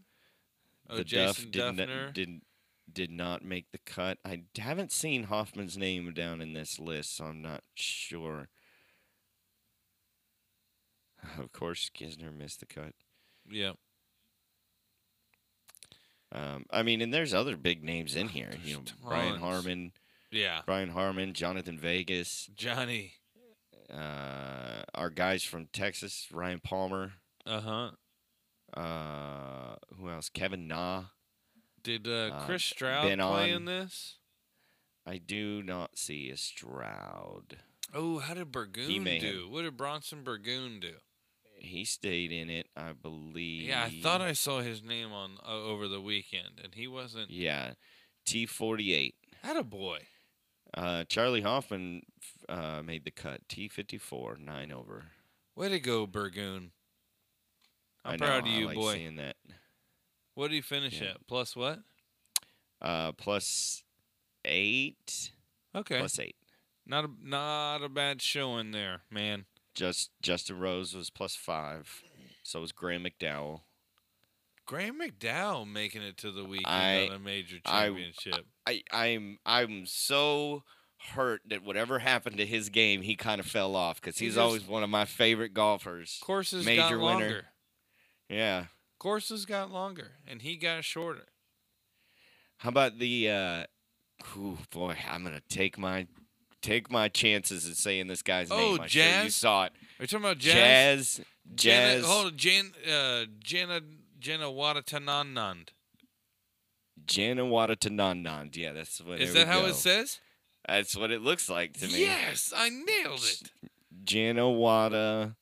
Oh, 0.89 0.97
the 0.97 1.05
Jason 1.05 1.51
Duff 1.51 1.77
did 1.77 1.89
Dufner. 1.89 2.05
not, 2.07 2.15
did 2.15 2.41
did 2.93 3.11
not 3.11 3.45
make 3.45 3.71
the 3.71 3.79
cut. 3.79 4.19
I 4.25 4.43
haven't 4.59 4.91
seen 4.91 5.25
Hoffman's 5.25 5.79
name 5.79 6.13
down 6.13 6.41
in 6.41 6.53
this 6.55 6.79
list, 6.81 7.17
so 7.17 7.25
I'm 7.27 7.41
not 7.43 7.63
sure. 7.75 8.49
Of 11.39 11.53
course, 11.53 11.91
Kisner 11.95 12.33
missed 12.37 12.61
the 12.61 12.67
cut. 12.67 12.95
yeah. 13.49 13.73
Um, 16.33 16.65
I 16.71 16.83
mean, 16.83 17.01
and 17.01 17.13
there's 17.13 17.35
other 17.35 17.57
big 17.57 17.83
names 17.83 18.15
in 18.15 18.29
here. 18.29 18.51
You 18.65 18.77
know, 18.77 18.83
Brian. 19.03 19.41
Harmon, 19.41 19.93
Yeah. 20.31 20.63
Brian 20.67 20.91
Harman, 20.91 21.33
Jhonattan 21.33 21.79
Vegas, 21.79 22.49
Johnny. 22.55 23.15
uh, 23.93 24.83
our 24.95 25.11
guys 25.11 25.43
from 25.43 25.67
Texas, 25.73 26.29
Ryan 26.33 26.61
Palmer. 26.61 27.13
Uh 27.45 27.61
huh. 27.61 27.91
Uh, 28.81 29.77
who 29.97 30.09
else? 30.09 30.29
Kevin 30.29 30.69
Na. 30.69 31.05
Did 31.83 32.07
uh, 32.07 32.31
Uh, 32.33 32.47
Chris 32.47 32.63
Stroud 32.65 33.09
been 33.09 33.19
play 33.19 33.51
on- 33.53 33.57
in 33.57 33.65
this? 33.65 34.17
I 35.07 35.19
do 35.19 35.63
not 35.63 35.97
see 35.99 36.31
a 36.31 36.37
Stroud. 36.37 37.59
Oh, 37.93 38.19
how 38.21 38.35
did 38.35 38.53
Burgoon 38.53 39.03
may 39.03 39.19
do? 39.19 39.49
What 39.49 39.63
did 39.63 39.77
Bronson 39.77 40.23
Burgoon 40.23 40.79
do? 40.79 40.99
He 41.61 41.85
stayed 41.85 42.33
in 42.33 42.49
it, 42.51 42.69
I 42.77 42.93
believe. 42.93 43.69
Yeah, 43.69 43.85
I 43.85 43.91
thought 44.03 44.21
I 44.21 44.33
saw 44.33 44.61
his 44.61 44.83
name 44.83 45.13
on 45.13 45.39
uh, 45.47 45.53
over 45.53 45.89
the 45.89 46.01
weekend, 46.01 46.61
and 46.63 46.75
he 46.75 46.87
wasn't. 46.89 47.31
Yeah, 47.31 47.73
T 48.25 48.47
forty 48.47 48.95
eight. 48.95 49.15
Had 49.43 49.57
a 49.57 49.65
boy. 49.65 50.01
Uh, 50.73 51.05
Charley 51.05 51.41
Hoffman 51.43 52.03
uh, 52.49 52.83
made 52.85 53.05
the 53.05 53.11
cut. 53.11 53.41
T 53.49 53.69
fifty 53.69 53.99
four, 53.99 54.37
nine 54.39 54.73
over. 54.73 55.05
Way 55.57 55.69
to 55.69 55.81
go, 55.81 56.07
Burgoon. 56.07 56.71
I'm 58.05 58.13
I 58.15 58.17
know, 58.17 58.27
proud 58.27 58.47
of 58.47 58.53
I 58.55 58.57
you, 58.57 58.67
like 58.67 58.77
boy. 58.77 58.95
Seeing 58.95 59.17
that. 59.17 59.37
What 60.35 60.49
did 60.49 60.55
he 60.55 60.61
finish 60.63 61.01
Yeah. 61.01 61.11
at? 61.11 61.27
Plus 61.27 61.55
what? 61.55 61.81
Uh, 62.81 63.13
plus 63.13 63.83
eight. 64.45 65.33
Okay, 65.75 65.99
Plus 65.99 66.19
eight. 66.19 66.37
not 66.87 67.05
a 67.05 67.09
not 67.23 67.83
a 67.83 67.89
bad 67.89 68.23
showing 68.23 68.71
there, 68.71 69.03
man. 69.11 69.45
Just 69.75 70.11
Justin 70.21 70.59
Rose 70.59 70.95
was 70.95 71.11
plus 71.11 71.35
five. 71.37 72.03
So 72.43 72.61
was 72.61 72.73
Graeme 72.73 73.05
McDowell. 73.05 73.61
Graeme 74.67 75.01
McDowell 75.01 75.67
making 75.71 76.03
it 76.03 76.17
to 76.19 76.31
the 76.31 76.45
weekend 76.45 76.67
I- 76.75 77.07
on 77.09 77.13
a 77.15 77.19
major 77.19 77.59
I- 77.65 77.87
championship. 77.87 78.47
I, 78.67 78.83
I'm 78.93 79.39
I'm 79.45 79.87
so 79.87 80.63
hurt 81.15 81.41
that 81.49 81.63
whatever 81.65 81.99
happened 81.99 82.37
to 82.37 82.47
his 82.47 82.69
game, 82.69 83.03
he 83.03 83.17
kind 83.17 83.41
of 83.41 83.47
fell 83.47 83.75
off 83.75 84.01
because 84.01 84.19
He 84.19 84.27
he's 84.27 84.35
just- 84.35 84.43
always 84.45 84.67
one 84.67 84.83
of 84.83 84.91
my 84.91 85.05
favorite 85.07 85.55
golfers. 85.55 86.19
Courses 86.23 86.65
major 86.67 86.99
got 86.99 87.17
winner. 87.17 87.45
Yeah. 88.29 88.67
Courses 88.99 89.47
got 89.47 89.71
longer, 89.71 90.13
and 90.27 90.43
he 90.43 90.57
got 90.57 90.85
shorter. 90.85 91.27
How 92.59 92.69
about 92.69 92.99
the? 92.99 93.31
uh 93.31 93.65
ooh, 94.37 94.59
boy, 94.71 94.95
I'm 95.11 95.25
gonna 95.25 95.41
take 95.49 95.79
my 95.79 96.07
take 96.63 96.91
my 96.91 97.09
chances 97.09 97.69
at 97.69 97.77
saying 97.77 98.07
this 98.07 98.23
guy's 98.23 98.51
Oh, 98.51 98.57
name. 98.73 98.81
I'm 98.83 98.89
sure 98.89 99.23
you 99.25 99.31
saw 99.31 99.65
it. 99.65 99.73
Are 99.99 100.03
you 100.03 100.07
talking 100.07 100.25
about 100.25 100.39
Jazz? 100.39 101.17
Jazz. 101.17 101.21
Jana, 101.55 101.95
Jazz. 101.97 102.05
hold 102.07 102.27
on, 102.27 102.37
Jan, 102.37 102.73
uh, 102.89 103.25
Jana, 103.41 103.81
Jana 104.21 104.45
Watatananand. 104.45 105.69
Janawatatananand. 107.07 108.57
Yeah, 108.57 108.73
that's 108.73 109.01
what. 109.01 109.21
Is 109.21 109.35
that 109.35 109.47
how 109.49 109.63
go. 109.63 109.67
it 109.69 109.75
says? 109.75 110.21
That's 110.69 110.95
what 110.97 111.11
it 111.11 111.23
looks 111.23 111.49
like 111.49 111.73
to 111.81 111.87
me. 111.87 112.03
Yes, 112.03 112.53
I 112.55 112.69
nailed 112.69 113.25
it. 113.25 113.51
Janawata. 114.05 115.35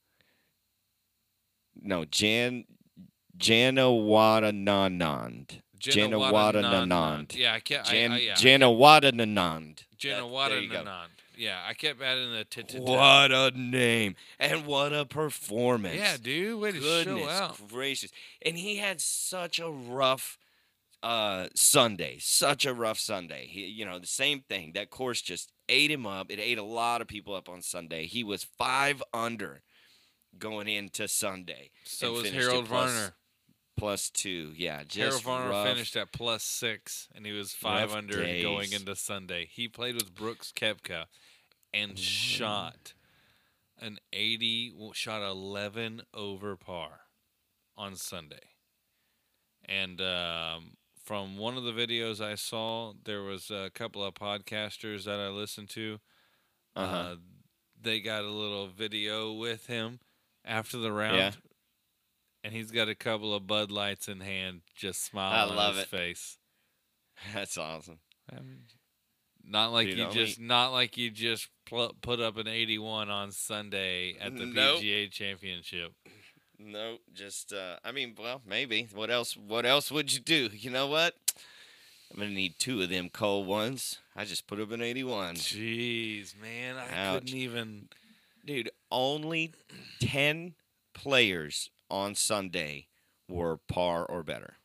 No, 1.81 2.05
Jan. 2.05 2.65
Janawatananand. 5.79 7.29
Janawatananand. 7.29 7.37
Yeah, 7.37 7.55
I 7.55 7.61
kept. 7.61 7.91
Jan, 7.91 8.13
I, 8.13 8.15
I, 8.15 8.19
yeah, 8.19 8.35
go. 8.35 10.29
Watananand. 10.29 11.09
Yeah, 11.37 11.59
I 11.65 11.75
kept 11.75 12.03
adding 12.03 12.33
the 12.33 12.45
t 12.45 12.63
t. 12.65 12.79
What 12.79 13.31
a 13.31 13.53
name 13.55 14.17
and 14.41 14.67
what 14.67 14.93
a 14.93 15.05
performance! 15.05 15.97
Yeah, 15.97 16.17
dude, 16.21 16.61
way 16.61 16.73
to 16.73 16.81
goodness 16.81 17.25
show 17.25 17.29
out. 17.29 17.69
gracious! 17.69 18.11
And 18.45 18.57
he 18.57 18.79
had 18.79 19.01
such 19.01 19.61
a 19.61 19.71
rough 19.71 20.37
uh, 21.03 21.47
Sunday, 21.55 22.19
such 22.21 22.67
a 22.67 22.75
rough 22.75 22.99
Sunday. 22.99 23.47
He, 23.47 23.67
you 23.67 23.87
know, 23.87 24.01
the 24.01 24.07
same 24.07 24.41
thing. 24.49 24.73
That 24.75 24.91
course 24.91 25.23
just 25.23 25.53
ate 25.69 25.93
him 25.93 26.07
up. 26.07 26.31
It 26.31 26.41
ate 26.41 26.59
a 26.59 26.65
lot 26.65 27.01
of 27.01 27.07
people 27.07 27.35
up 27.35 27.49
on 27.49 27.63
Sunday. 27.63 28.07
He 28.07 28.25
was 28.25 28.43
five 28.43 29.03
under 29.15 29.63
going 30.39 30.69
into 30.69 31.07
Sunday. 31.07 31.71
So 31.85 32.13
was 32.15 32.31
Harold 32.31 32.67
Varner. 32.67 33.15
Plus 33.79 34.11
two. 34.11 34.53
Yeah, 34.57 34.83
just 34.87 35.25
rough. 35.25 35.67
finished 35.67 35.97
at 35.97 36.13
plus 36.13 36.43
six, 36.43 37.09
and 37.15 37.25
he 37.25 37.33
was 37.33 37.53
five 37.53 37.93
under 37.93 38.17
going 38.43 38.73
into 38.73 38.95
Sunday. 38.97 39.49
He 39.51 39.69
played 39.69 39.95
with 39.95 40.15
Brooks 40.15 40.53
Koepka 40.55 41.05
and 41.73 41.93
Mm. 41.95 41.99
shot 41.99 42.95
an 43.81 43.99
80, 44.13 44.75
shot 44.93 45.23
11 45.23 46.03
over 46.13 46.57
par 46.57 47.03
on 47.77 47.95
Sunday. 47.95 48.51
And 49.65 50.01
um, 50.01 50.77
from 51.05 51.37
one 51.37 51.57
of 51.57 51.63
the 51.65 51.73
videos 51.73 52.21
I 52.21 52.35
saw, 52.35 52.95
there 53.05 53.23
was 53.23 53.51
a 53.51 53.71
couple 53.75 54.03
of 54.03 54.15
podcasters 54.15 55.05
that 55.05 55.21
I 55.21 55.29
listened 55.29 55.69
to. 55.71 56.01
Uh-huh. 56.75 56.97
Uh, 56.97 57.17
they 57.81 58.01
got 58.01 58.25
a 58.25 58.31
little 58.31 58.67
video 58.67 59.33
with 59.33 59.67
him 59.67 60.01
after 60.45 60.79
the 60.79 60.91
round. 60.91 61.17
Yeah. 61.17 61.31
And 62.45 62.53
he's 62.55 62.71
got 62.71 62.89
a 62.89 62.95
couple 62.95 63.35
of 63.35 63.47
Bud 63.47 63.71
Lights 63.71 64.09
in 64.09 64.21
hand, 64.21 64.61
just 64.77 65.05
smiling 65.05 65.51
I 65.51 65.55
love 65.55 65.71
on 65.71 65.75
his 65.75 65.85
it. 65.85 65.89
face. 65.89 66.39
That's 67.35 67.59
awesome. 67.59 67.99
Not 69.45 69.73
like 69.73 69.89
Dude, 69.89 69.99
you 69.99 70.05
only- 70.05 70.15
just, 70.27 70.41
not 70.41 70.73
like 70.73 70.97
you 70.97 71.11
just 71.11 71.49
pl- 71.65 71.95
put 72.03 72.21
up 72.21 72.37
an 72.37 72.47
81 72.47 73.09
on 73.09 73.33
Sunday 73.33 74.17
at 74.21 74.37
the 74.37 74.45
Nope. 74.47 74.81
PGA 74.81 75.11
Championship. 75.11 75.93
No, 76.59 76.99
just 77.15 77.53
uh, 77.53 77.77
I 77.85 77.93
mean, 77.93 78.15
well, 78.19 78.43
maybe. 78.47 78.89
What 78.93 79.11
else? 79.11 79.37
What 79.37 79.65
else 79.65 79.91
would 79.91 80.13
you 80.13 80.21
do? 80.21 80.51
You 80.53 80.71
know 80.71 80.87
what? 80.89 81.15
I'm 82.13 82.19
gonna 82.19 82.31
need 82.31 82.59
two 82.59 82.83
of 82.83 82.89
them 82.91 83.11
cold 83.11 83.47
ones. 83.47 83.99
I 84.17 84.25
just 84.25 84.47
put 84.49 84.61
up 84.61 84.73
an 84.73 84.83
81. 84.83 85.37
Jeez, 85.37 86.35
man, 86.41 86.77
I 86.77 86.93
Ouch. 87.07 87.21
couldn't 87.21 87.37
even. 87.39 87.89
Dude, 88.45 88.71
only 88.91 89.53
10 90.01 90.55
players 90.95 91.71
on 91.91 92.15
Sunday 92.15 92.89
were 93.29 93.57
par 93.69 94.05
or 94.07 94.23
better 94.23 94.57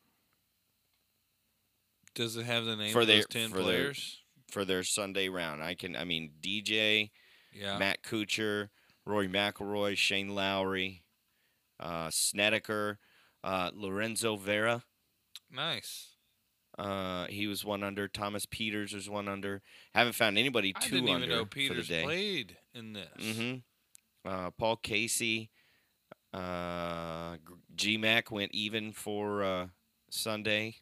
Does 2.15 2.35
it 2.37 2.45
have 2.45 2.65
the 2.65 2.75
name 2.75 2.93
For 2.93 3.01
of 3.01 3.07
their- 3.07 3.17
those 3.17 3.27
ten 3.27 3.49
for 3.49 3.57
their- 3.57 3.63
players? 3.63 4.19
for 4.49 4.65
their 4.65 4.83
Sunday 4.83 5.29
round. 5.29 5.63
I 5.63 5.73
can, 5.73 5.95
I 5.95 6.03
mean, 6.03 6.33
DJ, 6.39 7.11
Yeah. 7.51 7.79
Matt 7.79 8.03
Kuchar, 8.03 8.69
Rory 9.03 9.27
McIlroy, 9.27 9.97
Shane 9.97 10.29
Lowry, 10.35 11.03
uh, 11.79 12.11
Snedeker, 12.11 12.99
uh, 13.43 13.71
Lorenzo 13.73 14.35
Vera. 14.35 14.85
nice. 15.49 16.09
Uh, 16.77 17.27
he 17.27 17.45
was 17.45 17.63
one 17.63 17.83
under. 17.83 18.07
Thomas 18.07 18.47
Pieters 18.47 18.93
was 18.93 19.07
one 19.07 19.27
under. 19.27 19.61
Haven't 19.93 20.13
found 20.13 20.39
anybody 20.39 20.73
two 20.73 20.79
I 20.79 20.89
didn't 21.01 21.09
under 21.09 21.25
even 21.27 21.29
know 21.37 21.43
for 21.45 21.49
Pieters 21.51 21.75
the 21.75 21.83
day. 21.83 22.03
played 22.03 22.57
in 22.73 22.93
this. 22.93 23.09
Mm-hmm. 23.17 24.27
Uh, 24.27 24.49
Paul 24.51 24.77
Casey, 24.77 25.51
uh, 26.33 27.37
G 27.75 27.97
Mac 27.97 28.31
went 28.31 28.53
even 28.53 28.91
for 28.91 29.43
uh, 29.43 29.67
Sunday. 30.09 30.75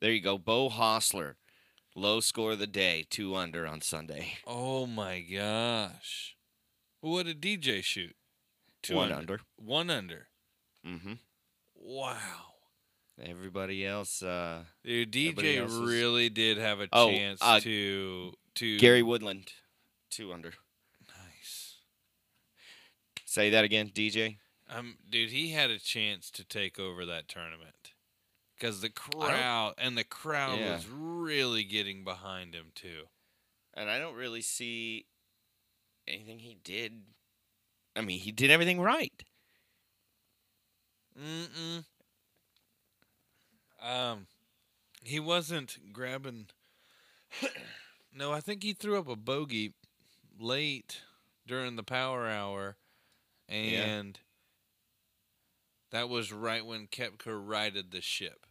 There 0.00 0.10
you 0.12 0.20
go. 0.20 0.36
Beau 0.38 0.68
Hossler, 0.68 1.34
low 1.96 2.20
score 2.20 2.52
of 2.52 2.58
the 2.58 2.66
day, 2.66 3.06
two 3.08 3.34
under 3.34 3.66
on 3.66 3.80
Sunday. 3.80 4.38
Oh 4.46 4.86
my 4.86 5.20
gosh. 5.20 6.36
What 7.00 7.26
did 7.26 7.40
DJ 7.40 7.82
shoot? 7.82 8.14
Two 8.82 8.96
one 8.96 9.12
under. 9.12 9.18
under. 9.34 9.40
One 9.56 9.90
under. 9.90 10.28
Mm-hmm. 10.86 11.14
Wow. 11.76 12.16
Everybody 13.22 13.86
else, 13.86 14.22
uh, 14.22 14.64
Dude, 14.84 15.12
DJ 15.12 15.58
else 15.58 15.72
is- 15.72 15.78
really 15.80 16.28
did 16.28 16.58
have 16.58 16.80
a 16.80 16.88
Oh, 16.92 17.10
chance 17.10 17.38
uh, 17.42 17.60
to 17.60 18.32
to 18.56 18.78
Gary 18.78 19.02
Woodland, 19.02 19.52
two 20.10 20.32
under. 20.32 20.52
Nice. 21.08 21.76
Say 23.24 23.50
that 23.50 23.64
again, 23.64 23.90
DJ. 23.94 24.38
Um, 24.74 24.96
dude, 25.08 25.30
he 25.30 25.50
had 25.50 25.70
a 25.70 25.78
chance 25.78 26.30
to 26.32 26.44
take 26.44 26.78
over 26.80 27.04
that 27.06 27.28
tournament 27.28 27.92
because 28.56 28.80
the 28.80 28.90
crowd 28.90 29.74
and 29.78 29.96
the 29.96 30.04
crowd 30.04 30.58
Yeah. 30.58 30.74
was 30.74 30.88
really 30.88 31.64
getting 31.64 32.02
behind 32.02 32.54
him 32.54 32.72
too. 32.74 33.04
And 33.72 33.88
I 33.88 33.98
don't 33.98 34.14
really 34.14 34.42
see 34.42 35.06
anything 36.08 36.40
he 36.40 36.54
did. 36.64 37.02
I 37.94 38.00
mean, 38.00 38.18
he 38.18 38.32
did 38.32 38.50
everything 38.50 38.80
right. 38.80 39.22
Mm-mm. 41.16 41.84
Um, 43.80 44.26
he 45.02 45.20
wasn't 45.20 45.92
grabbing. 45.92 46.48
no, 48.12 48.32
I 48.32 48.40
think 48.40 48.62
he 48.64 48.72
threw 48.72 48.98
up 48.98 49.08
a 49.08 49.14
bogey 49.14 49.74
late 50.38 51.02
during 51.46 51.76
the 51.76 51.82
power 51.84 52.26
hour, 52.28 52.76
and 53.48 54.18
that 55.94 56.08
was 56.08 56.32
right 56.32 56.66
when 56.66 56.88
Koepka 56.88 57.28
righted 57.28 57.92
the 57.92 58.00
ship. 58.00 58.46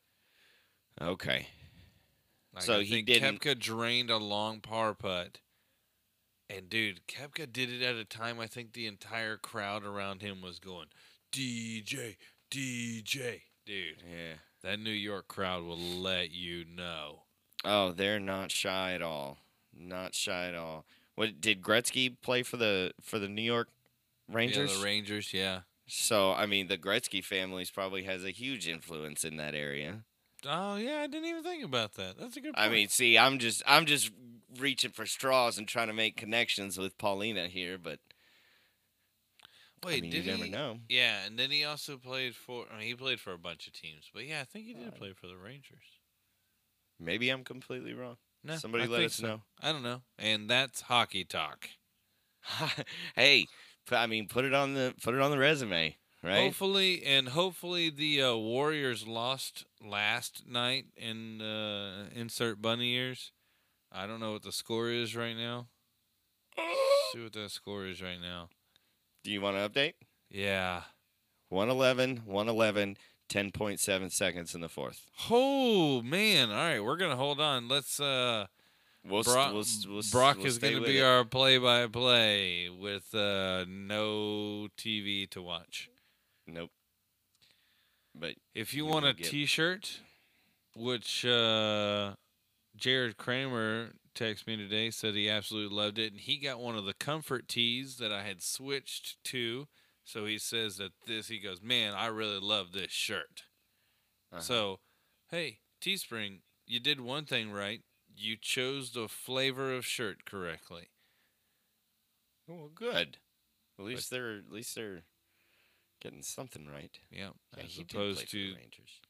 Okay. 1.01 1.47
Like, 2.53 2.63
So 2.63 2.79
I 2.79 2.83
he 2.83 3.01
didn't- 3.01 3.41
Koepka 3.41 3.59
drained 3.59 4.09
a 4.09 4.17
long 4.17 4.61
par 4.61 4.93
putt. 4.95 5.39
And 6.49 6.69
dude, 6.69 7.05
Koepka 7.07 7.51
did 7.51 7.69
it 7.69 7.81
at 7.81 7.95
a 7.95 8.05
time 8.05 8.39
I 8.39 8.47
think 8.47 8.71
the 8.73 8.87
entire 8.87 9.37
crowd 9.37 9.83
around 9.83 10.21
him 10.21 10.41
was 10.41 10.59
going, 10.59 10.87
DJ, 11.33 12.15
DJ. 12.49 13.43
Dude, 13.65 14.01
Yeah. 14.07 14.35
that 14.61 14.79
New 14.79 14.91
York 14.91 15.27
crowd 15.27 15.63
will 15.63 15.77
let 15.77 16.31
you 16.31 16.63
know. 16.63 17.23
Oh, 17.65 17.91
they're 17.91 18.19
not 18.19 18.51
shy 18.51 18.93
at 18.93 19.01
all. 19.01 19.39
Not 19.73 20.15
shy 20.15 20.47
at 20.47 20.55
all. 20.55 20.85
What 21.15 21.41
did 21.41 21.61
Gretzky 21.61 22.19
play 22.21 22.43
for 22.43 22.55
the 22.57 22.93
for 23.01 23.19
the 23.19 23.27
New 23.29 23.41
York 23.41 23.69
Rangers? 24.29 24.71
Yeah, 24.71 24.77
the 24.77 24.83
Rangers, 24.83 25.33
yeah. 25.33 25.61
So 25.87 26.31
I 26.33 26.45
mean, 26.45 26.67
the 26.67 26.77
Gretzky 26.77 27.23
families 27.23 27.71
probably 27.71 28.03
has 28.03 28.23
a 28.23 28.31
huge 28.31 28.67
influence 28.67 29.23
in 29.23 29.37
that 29.37 29.55
area. 29.55 30.03
Oh 30.45 30.75
yeah, 30.75 30.99
I 31.01 31.07
didn't 31.07 31.29
even 31.29 31.43
think 31.43 31.63
about 31.63 31.93
that. 31.93 32.17
That's 32.17 32.35
a 32.37 32.41
good 32.41 32.53
point. 32.55 32.67
I 32.67 32.69
mean, 32.69 32.87
see, 32.89 33.17
I'm 33.17 33.39
just 33.39 33.63
I'm 33.65 33.85
just 33.85 34.11
reaching 34.59 34.91
for 34.91 35.05
straws 35.05 35.57
and 35.57 35.67
trying 35.67 35.87
to 35.87 35.93
make 35.93 36.17
connections 36.17 36.77
with 36.77 36.97
Paulina 36.97 37.47
here, 37.47 37.77
but 37.77 37.99
wait, 39.83 39.99
I 39.99 40.01
mean, 40.01 40.11
did 40.11 40.25
you 40.25 40.31
never 40.31 40.45
he? 40.45 40.49
know. 40.51 40.79
Yeah, 40.89 41.25
and 41.25 41.37
then 41.39 41.51
he 41.51 41.63
also 41.63 41.97
played 41.97 42.35
for. 42.35 42.65
I 42.71 42.79
mean, 42.79 42.87
he 42.87 42.95
played 42.95 43.19
for 43.19 43.31
a 43.33 43.37
bunch 43.37 43.67
of 43.67 43.73
teams, 43.73 44.09
but 44.13 44.25
yeah, 44.25 44.41
I 44.41 44.43
think 44.43 44.65
he 44.65 44.73
did 44.73 44.85
Right. 44.85 44.95
play 44.99 45.13
for 45.13 45.27
the 45.27 45.37
Rangers. 45.37 45.99
Maybe 46.99 47.29
I'm 47.29 47.43
completely 47.43 47.93
wrong. 47.93 48.17
No, 48.43 48.55
Somebody 48.57 48.85
I 48.85 48.87
let 48.87 49.03
us 49.03 49.13
so. 49.15 49.27
know. 49.27 49.41
I 49.61 49.71
don't 49.71 49.83
know, 49.83 50.01
and 50.19 50.49
that's 50.49 50.81
hockey 50.81 51.23
talk. 51.23 51.69
hey, 53.15 53.47
I 53.91 54.07
mean, 54.07 54.27
put 54.27 54.45
it 54.45 54.53
on 54.53 54.73
the 54.73 54.93
put 55.03 55.13
it 55.15 55.21
on 55.21 55.31
the 55.31 55.37
resume, 55.37 55.97
right? 56.23 56.37
Hopefully, 56.45 57.03
and 57.05 57.29
hopefully 57.29 57.89
the 57.89 58.21
uh, 58.21 58.35
Warriors 58.35 59.07
lost 59.07 59.65
last 59.81 60.43
night 60.47 60.85
in 60.95 61.41
uh, 61.41 62.05
insert 62.15 62.61
bunny 62.61 62.93
ears. 62.93 63.31
I 63.91 64.07
don't 64.07 64.19
know 64.19 64.33
what 64.33 64.43
the 64.43 64.51
score 64.51 64.89
is 64.89 65.15
right 65.15 65.35
now. 65.37 65.67
See 67.13 67.21
what 67.21 67.33
that 67.33 67.51
score 67.51 67.85
is 67.85 68.01
right 68.01 68.19
now. 68.21 68.49
Do 69.23 69.31
you 69.31 69.41
want 69.41 69.57
to 69.57 69.69
update? 69.69 69.93
Yeah. 70.29 70.81
111, 71.49 72.23
111, 72.25 72.97
10.7 73.29 74.11
seconds 74.11 74.55
in 74.55 74.61
the 74.61 74.69
fourth. 74.69 75.05
Oh 75.29 76.01
man! 76.01 76.49
All 76.49 76.55
right, 76.55 76.83
we're 76.83 76.97
gonna 76.97 77.15
hold 77.15 77.39
on. 77.39 77.67
Let's. 77.67 77.99
uh 77.99 78.47
We'll, 79.05 79.23
Brock, 79.23 79.51
we'll, 79.51 79.61
s- 79.61 79.85
we'll, 79.87 80.01
Brock 80.11 80.39
is 80.45 80.57
going 80.59 80.75
to 80.77 80.81
be 80.81 80.99
it. 80.99 81.03
our 81.03 81.25
play-by-play 81.25 82.69
with 82.69 83.13
uh, 83.13 83.65
no 83.67 84.69
TV 84.77 85.29
to 85.31 85.41
watch. 85.41 85.89
Nope. 86.47 86.71
But 88.15 88.35
If 88.55 88.73
you 88.73 88.85
You 88.85 88.91
want 88.91 89.05
a 89.05 89.13
get- 89.13 89.27
T-shirt, 89.27 89.99
which 90.75 91.25
uh, 91.25 92.13
Jared 92.77 93.17
Kramer 93.17 93.91
texted 94.15 94.47
me 94.47 94.55
today, 94.55 94.89
said 94.91 95.15
he 95.15 95.29
absolutely 95.29 95.75
loved 95.75 95.97
it, 95.99 96.13
and 96.13 96.21
he 96.21 96.37
got 96.37 96.59
one 96.59 96.75
of 96.77 96.85
the 96.85 96.93
comfort 96.93 97.47
tees 97.49 97.97
that 97.97 98.11
I 98.11 98.23
had 98.23 98.41
switched 98.41 99.21
to. 99.25 99.67
So 100.05 100.25
he 100.25 100.37
says 100.37 100.77
that 100.77 100.91
this, 101.07 101.27
he 101.27 101.39
goes, 101.39 101.61
man, 101.61 101.93
I 101.93 102.07
really 102.07 102.39
love 102.39 102.71
this 102.71 102.91
shirt. 102.91 103.43
uh-huh. 104.31 104.41
So, 104.41 104.79
hey, 105.29 105.59
Teespring, 105.81 106.39
you 106.67 106.79
did 106.79 107.01
one 107.01 107.25
thing 107.25 107.51
right. 107.51 107.81
You 108.15 108.35
chose 108.39 108.91
the 108.91 109.07
flavor 109.07 109.73
of 109.73 109.85
shirt 109.85 110.25
correctly. 110.25 110.89
well, 112.47 112.69
good. 112.73 113.17
At 113.79 113.85
least 113.85 114.09
they're 114.11 114.37
at 114.37 114.51
least 114.51 114.75
they're 114.75 115.01
getting 116.01 116.21
something 116.21 116.67
right. 116.67 116.97
Yeah, 117.09 117.29
Yeah, 117.57 117.63
as 117.63 117.75
did 117.75 117.89
play 117.89 118.01
opposed 118.01 118.29
to 118.31 118.53
Rangers. 118.55 119.01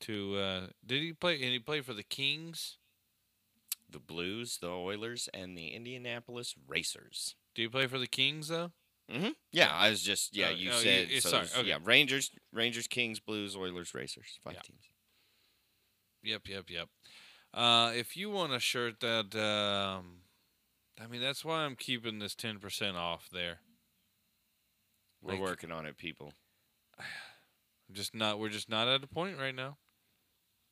to 0.00 0.36
uh, 0.36 0.66
did 0.84 1.02
he 1.02 1.12
play? 1.12 1.34
And 1.34 1.44
he 1.52 1.58
played 1.58 1.84
for 1.84 1.94
the 1.94 2.02
Kings. 2.02 2.78
The 3.88 4.00
Blues, 4.00 4.58
the 4.60 4.70
Oilers, 4.70 5.28
and 5.32 5.56
the 5.56 5.68
Indianapolis 5.68 6.54
Racers. 6.66 7.36
Do 7.54 7.62
you 7.62 7.70
play 7.70 7.86
for 7.86 7.98
the 7.98 8.08
Kings 8.08 8.48
though? 8.48 8.72
Mm-hmm. 9.12 9.28
Yeah, 9.52 9.70
I 9.72 9.90
was 9.90 10.02
just 10.02 10.34
yeah. 10.34 10.48
Oh, 10.48 10.54
you 10.54 10.70
oh, 10.72 10.76
you- 10.78 10.82
said 10.82 11.10
you- 11.10 11.20
so 11.20 11.28
sorry, 11.28 11.46
okay. 11.58 11.68
Yeah, 11.68 11.78
Rangers, 11.84 12.30
Rangers, 12.52 12.88
Kings, 12.88 13.20
Blues, 13.20 13.54
Oilers, 13.54 13.94
Racers. 13.94 14.40
Five 14.42 14.54
Yeah. 14.54 14.60
teams. 14.62 14.84
Yep, 16.24 16.48
yep, 16.48 16.64
yep. 16.70 16.88
Uh, 17.54 17.92
if 17.94 18.16
you 18.16 18.30
want 18.30 18.52
a 18.52 18.58
shirt 18.58 18.98
that, 19.00 19.34
um, 19.36 20.22
I 21.00 21.06
mean, 21.06 21.20
that's 21.20 21.44
why 21.44 21.60
I'm 21.60 21.76
keeping 21.76 22.18
this 22.18 22.34
ten 22.34 22.58
percent 22.58 22.96
off 22.96 23.28
there. 23.32 23.60
We're 25.22 25.34
Like- 25.34 25.40
working 25.42 25.70
on 25.72 25.86
it, 25.86 25.96
people. 25.96 26.34
I'm 26.98 27.04
just 27.92 28.14
not. 28.14 28.38
We're 28.38 28.48
just 28.48 28.68
not 28.68 28.88
at 28.88 29.04
a 29.04 29.06
point 29.06 29.38
right 29.38 29.54
now 29.54 29.78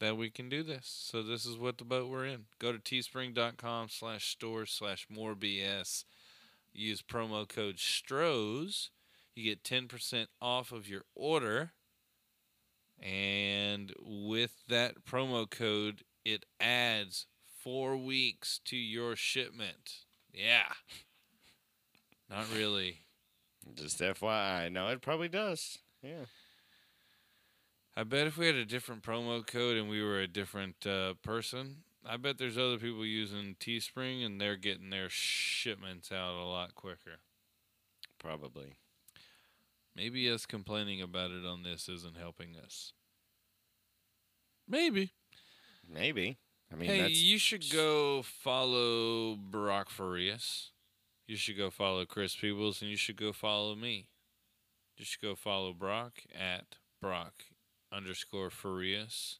that 0.00 0.16
we 0.16 0.28
can 0.30 0.48
do 0.48 0.64
this. 0.64 0.88
So 0.88 1.22
this 1.22 1.46
is 1.46 1.56
what 1.56 1.78
the 1.78 1.84
boat 1.84 2.10
we're 2.10 2.26
in. 2.26 2.46
Go 2.58 2.72
to 2.72 2.78
teespring.com 2.80 3.88
slash 3.88 4.28
store 4.28 4.66
slash 4.66 5.06
more 5.08 5.36
BS. 5.36 6.04
Use 6.72 7.02
promo 7.02 7.48
code 7.48 7.78
STROS. 7.78 8.90
You 9.36 9.44
get 9.44 9.62
10% 9.62 10.26
off 10.40 10.72
of 10.72 10.88
your 10.88 11.04
order. 11.14 11.72
And 13.00 13.92
with 14.00 14.64
that 14.68 15.04
promo 15.04 15.48
code, 15.48 16.02
it 16.24 16.44
adds 16.60 17.26
four 17.62 17.96
weeks 17.96 18.60
to 18.66 18.76
your 18.76 19.16
shipment. 19.16 20.04
Yeah. 20.32 20.72
Not 22.30 22.46
really. 22.56 23.00
Just 23.74 24.00
FYI. 24.00 24.72
No, 24.72 24.88
it 24.88 25.00
probably 25.00 25.28
does. 25.28 25.78
Yeah. 26.02 26.24
I 27.96 28.04
bet 28.04 28.26
if 28.26 28.38
we 28.38 28.46
had 28.46 28.56
a 28.56 28.64
different 28.64 29.02
promo 29.02 29.46
code 29.46 29.76
and 29.76 29.88
we 29.88 30.02
were 30.02 30.20
a 30.20 30.26
different 30.26 30.86
uh, 30.86 31.14
person, 31.22 31.82
I 32.04 32.16
bet 32.16 32.38
there's 32.38 32.58
other 32.58 32.78
people 32.78 33.04
using 33.04 33.54
Teespring 33.60 34.24
and 34.24 34.40
they're 34.40 34.56
getting 34.56 34.90
their 34.90 35.10
shipments 35.10 36.10
out 36.10 36.34
a 36.34 36.44
lot 36.44 36.74
quicker. 36.74 37.20
Probably. 38.18 38.76
Maybe 39.94 40.30
us 40.30 40.46
complaining 40.46 41.02
about 41.02 41.30
it 41.30 41.44
on 41.44 41.62
this 41.62 41.88
isn't 41.88 42.16
helping 42.16 42.56
us. 42.56 42.92
Maybe. 44.66 45.12
Maybe. 45.88 46.38
I 46.72 46.76
mean, 46.76 46.88
hey, 46.88 47.00
that's 47.02 47.20
you 47.20 47.38
should 47.38 47.70
go 47.70 48.22
follow 48.22 49.36
Brock 49.36 49.90
Farias. 49.90 50.70
You 51.26 51.36
should 51.36 51.56
go 51.56 51.70
follow 51.70 52.04
Chris 52.04 52.34
Peebles, 52.34 52.80
and 52.80 52.90
you 52.90 52.96
should 52.96 53.16
go 53.16 53.32
follow 53.32 53.74
me. 53.74 54.08
just 54.96 55.20
go 55.20 55.34
follow 55.34 55.72
Brock 55.72 56.22
at 56.34 56.76
Brock 57.00 57.44
underscore 57.92 58.50
Farias. 58.50 59.38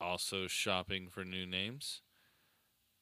Also 0.00 0.46
shopping 0.46 1.08
for 1.08 1.24
new 1.24 1.46
names. 1.46 2.02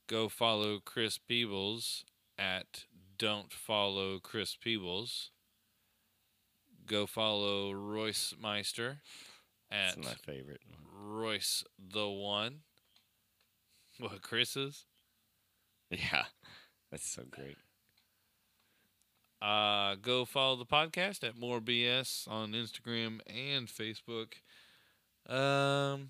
Go 0.06 0.28
follow 0.28 0.80
Chris 0.84 1.18
Peebles 1.18 2.04
at 2.38 2.84
Don't 3.18 3.52
Follow 3.52 4.18
Chris 4.18 4.54
Peebles. 4.54 5.30
Go 6.86 7.06
follow 7.06 7.72
Royce 7.72 8.34
Meister 8.38 8.98
at 9.74 9.96
That's 9.96 10.06
my 10.06 10.32
favorite. 10.32 10.60
Royce 11.02 11.64
the 11.78 12.08
One. 12.08 12.60
What 13.98 14.22
Chris 14.22 14.56
is? 14.56 14.86
Yeah, 15.90 16.24
that's 16.90 17.06
so 17.08 17.22
great. 17.30 17.56
Uh, 19.40 19.94
go 20.00 20.24
follow 20.24 20.56
the 20.56 20.64
podcast 20.64 21.22
at 21.22 21.38
More 21.38 21.60
BS 21.60 22.26
on 22.26 22.52
Instagram 22.52 23.20
and 23.28 23.68
Facebook. 23.68 24.32
Um, 25.28 26.08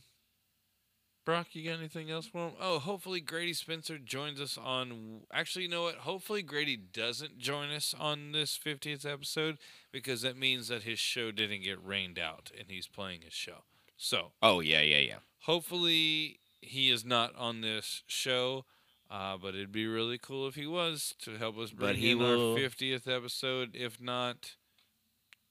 Brock, 1.24 1.48
you 1.52 1.64
got 1.70 1.78
anything 1.78 2.10
else 2.10 2.26
for 2.26 2.48
him? 2.48 2.52
Oh, 2.60 2.78
hopefully 2.78 3.20
Grady 3.20 3.54
Spencer 3.54 3.96
joins 3.96 4.40
us 4.40 4.58
on. 4.62 5.20
Actually, 5.32 5.62
you 5.64 5.70
know 5.70 5.82
what? 5.84 5.94
Hopefully 5.96 6.42
Grady 6.42 6.76
doesn't 6.76 7.38
join 7.38 7.70
us 7.70 7.94
on 7.98 8.32
this 8.32 8.58
50th 8.62 9.10
episode 9.10 9.56
because 9.90 10.20
that 10.22 10.36
means 10.36 10.68
that 10.68 10.82
his 10.82 10.98
show 10.98 11.30
didn't 11.30 11.62
get 11.62 11.82
rained 11.84 12.18
out 12.18 12.50
and 12.58 12.68
he's 12.70 12.86
playing 12.86 13.22
his 13.22 13.32
show. 13.32 13.62
So 13.96 14.32
Oh 14.42 14.60
yeah, 14.60 14.82
yeah, 14.82 14.98
yeah. 14.98 15.16
hopefully 15.42 16.40
he 16.60 16.90
is 16.90 17.04
not 17.06 17.34
on 17.36 17.60
this 17.62 18.02
show. 18.06 18.64
Uh, 19.10 19.36
but 19.36 19.54
it'd 19.54 19.70
be 19.70 19.86
really 19.86 20.18
cool 20.18 20.48
if 20.48 20.56
he 20.56 20.66
was 20.66 21.14
to 21.20 21.36
help 21.38 21.56
us 21.58 21.70
But 21.70 21.78
bring 21.78 21.96
he 21.96 22.10
in 22.12 22.18
will- 22.18 22.52
our 22.54 22.58
50th 22.58 23.06
episode. 23.06 23.70
If 23.76 24.00
not, 24.00 24.56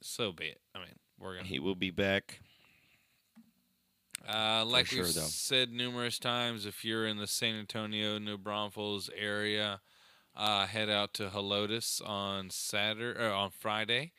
so 0.01 0.31
be 0.31 0.45
it. 0.47 0.61
I 0.75 0.79
mean, 0.79 0.87
we're 1.19 1.35
gonna. 1.37 1.47
He 1.47 1.59
will 1.59 1.75
be 1.75 1.91
back. 1.91 2.41
Uh, 4.27 4.63
like 4.65 4.87
sure, 4.87 5.05
we've 5.05 5.13
though. 5.13 5.21
said 5.21 5.71
numerous 5.71 6.17
times, 6.17 6.65
if 6.65 6.83
you're 6.85 7.05
in 7.07 7.17
the 7.17 7.27
San 7.27 7.55
Antonio, 7.55 8.17
New 8.19 8.37
Braunfels 8.37 9.09
area, 9.15 9.81
uh, 10.35 10.65
head 10.67 10.89
out 10.89 11.13
to 11.15 11.29
Helotes 11.29 12.01
on 12.07 12.49
Saturday 12.49 13.19
or 13.19 13.31
on 13.31 13.51
Friday, 13.51 14.11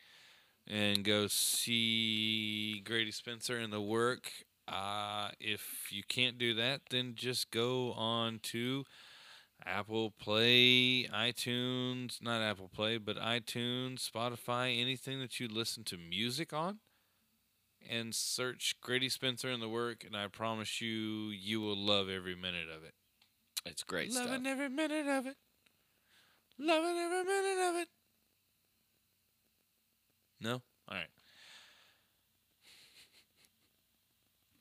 and 0.67 1.05
go 1.05 1.27
see 1.29 2.81
Grady 2.85 3.11
Spencer 3.13 3.57
and 3.59 3.73
the 3.73 3.81
work. 3.81 4.31
Uh, 4.69 5.31
if 5.41 5.89
you 5.91 6.03
can't 6.09 6.39
do 6.39 6.55
that, 6.55 6.83
then 6.91 7.15
just 7.15 7.51
go 7.51 7.93
on 7.93 8.41
to 8.43 8.85
Apple 9.65 10.11
Play, 10.11 11.09
iTunes, 11.13 12.23
not 12.23 12.43
Apple 12.43 12.69
Play, 12.69 12.99
but 12.99 13.17
iTunes, 13.17 14.09
Spotify, 14.11 14.81
anything 14.81 15.21
that 15.21 15.41
you 15.41 15.49
listen 15.49 15.85
to 15.85 15.97
music 15.99 16.53
on 16.53 16.79
and 17.90 18.15
search 18.15 18.77
Grady 18.81 19.09
Spencer 19.09 19.51
and 19.51 19.62
the 19.62 19.69
work, 19.69 20.05
and 20.05 20.16
I 20.16 20.28
promise 20.28 20.81
you, 20.81 21.28
you 21.28 21.61
will 21.61 21.77
love 21.77 22.09
every 22.09 22.35
minute 22.35 22.69
of 22.74 22.85
it. 22.85 22.94
It's 23.66 23.82
great 23.82 24.12
Loving 24.12 24.40
stuff. 24.40 24.47
every 24.47 24.69
minute 24.69 25.06
of 25.06 25.27
it. 25.27 25.36
Loving 26.59 26.98
every 26.98 27.24
minute 27.24 27.69
of 27.70 27.77
it. 27.77 27.89
No? 30.40 30.52
All 30.89 30.97
right. 30.97 31.06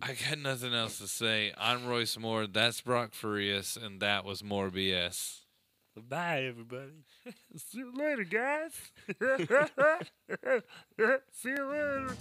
I 0.01 0.15
got 0.29 0.39
nothing 0.39 0.73
else 0.73 0.97
to 0.99 1.07
say. 1.07 1.53
I'm 1.57 1.85
Royce 1.85 2.17
Moore. 2.17 2.47
That's 2.47 2.81
Brock 2.81 3.13
Farias, 3.13 3.77
and 3.77 4.01
that 4.01 4.25
was 4.25 4.43
More 4.43 4.69
BS. 4.69 5.39
Bye, 5.95 6.43
everybody. 6.43 7.05
See 7.55 7.77
you 7.79 7.93
later, 7.95 8.23
guys. 8.23 8.71
See 11.31 11.49
you 11.49 11.65
later. 11.65 12.15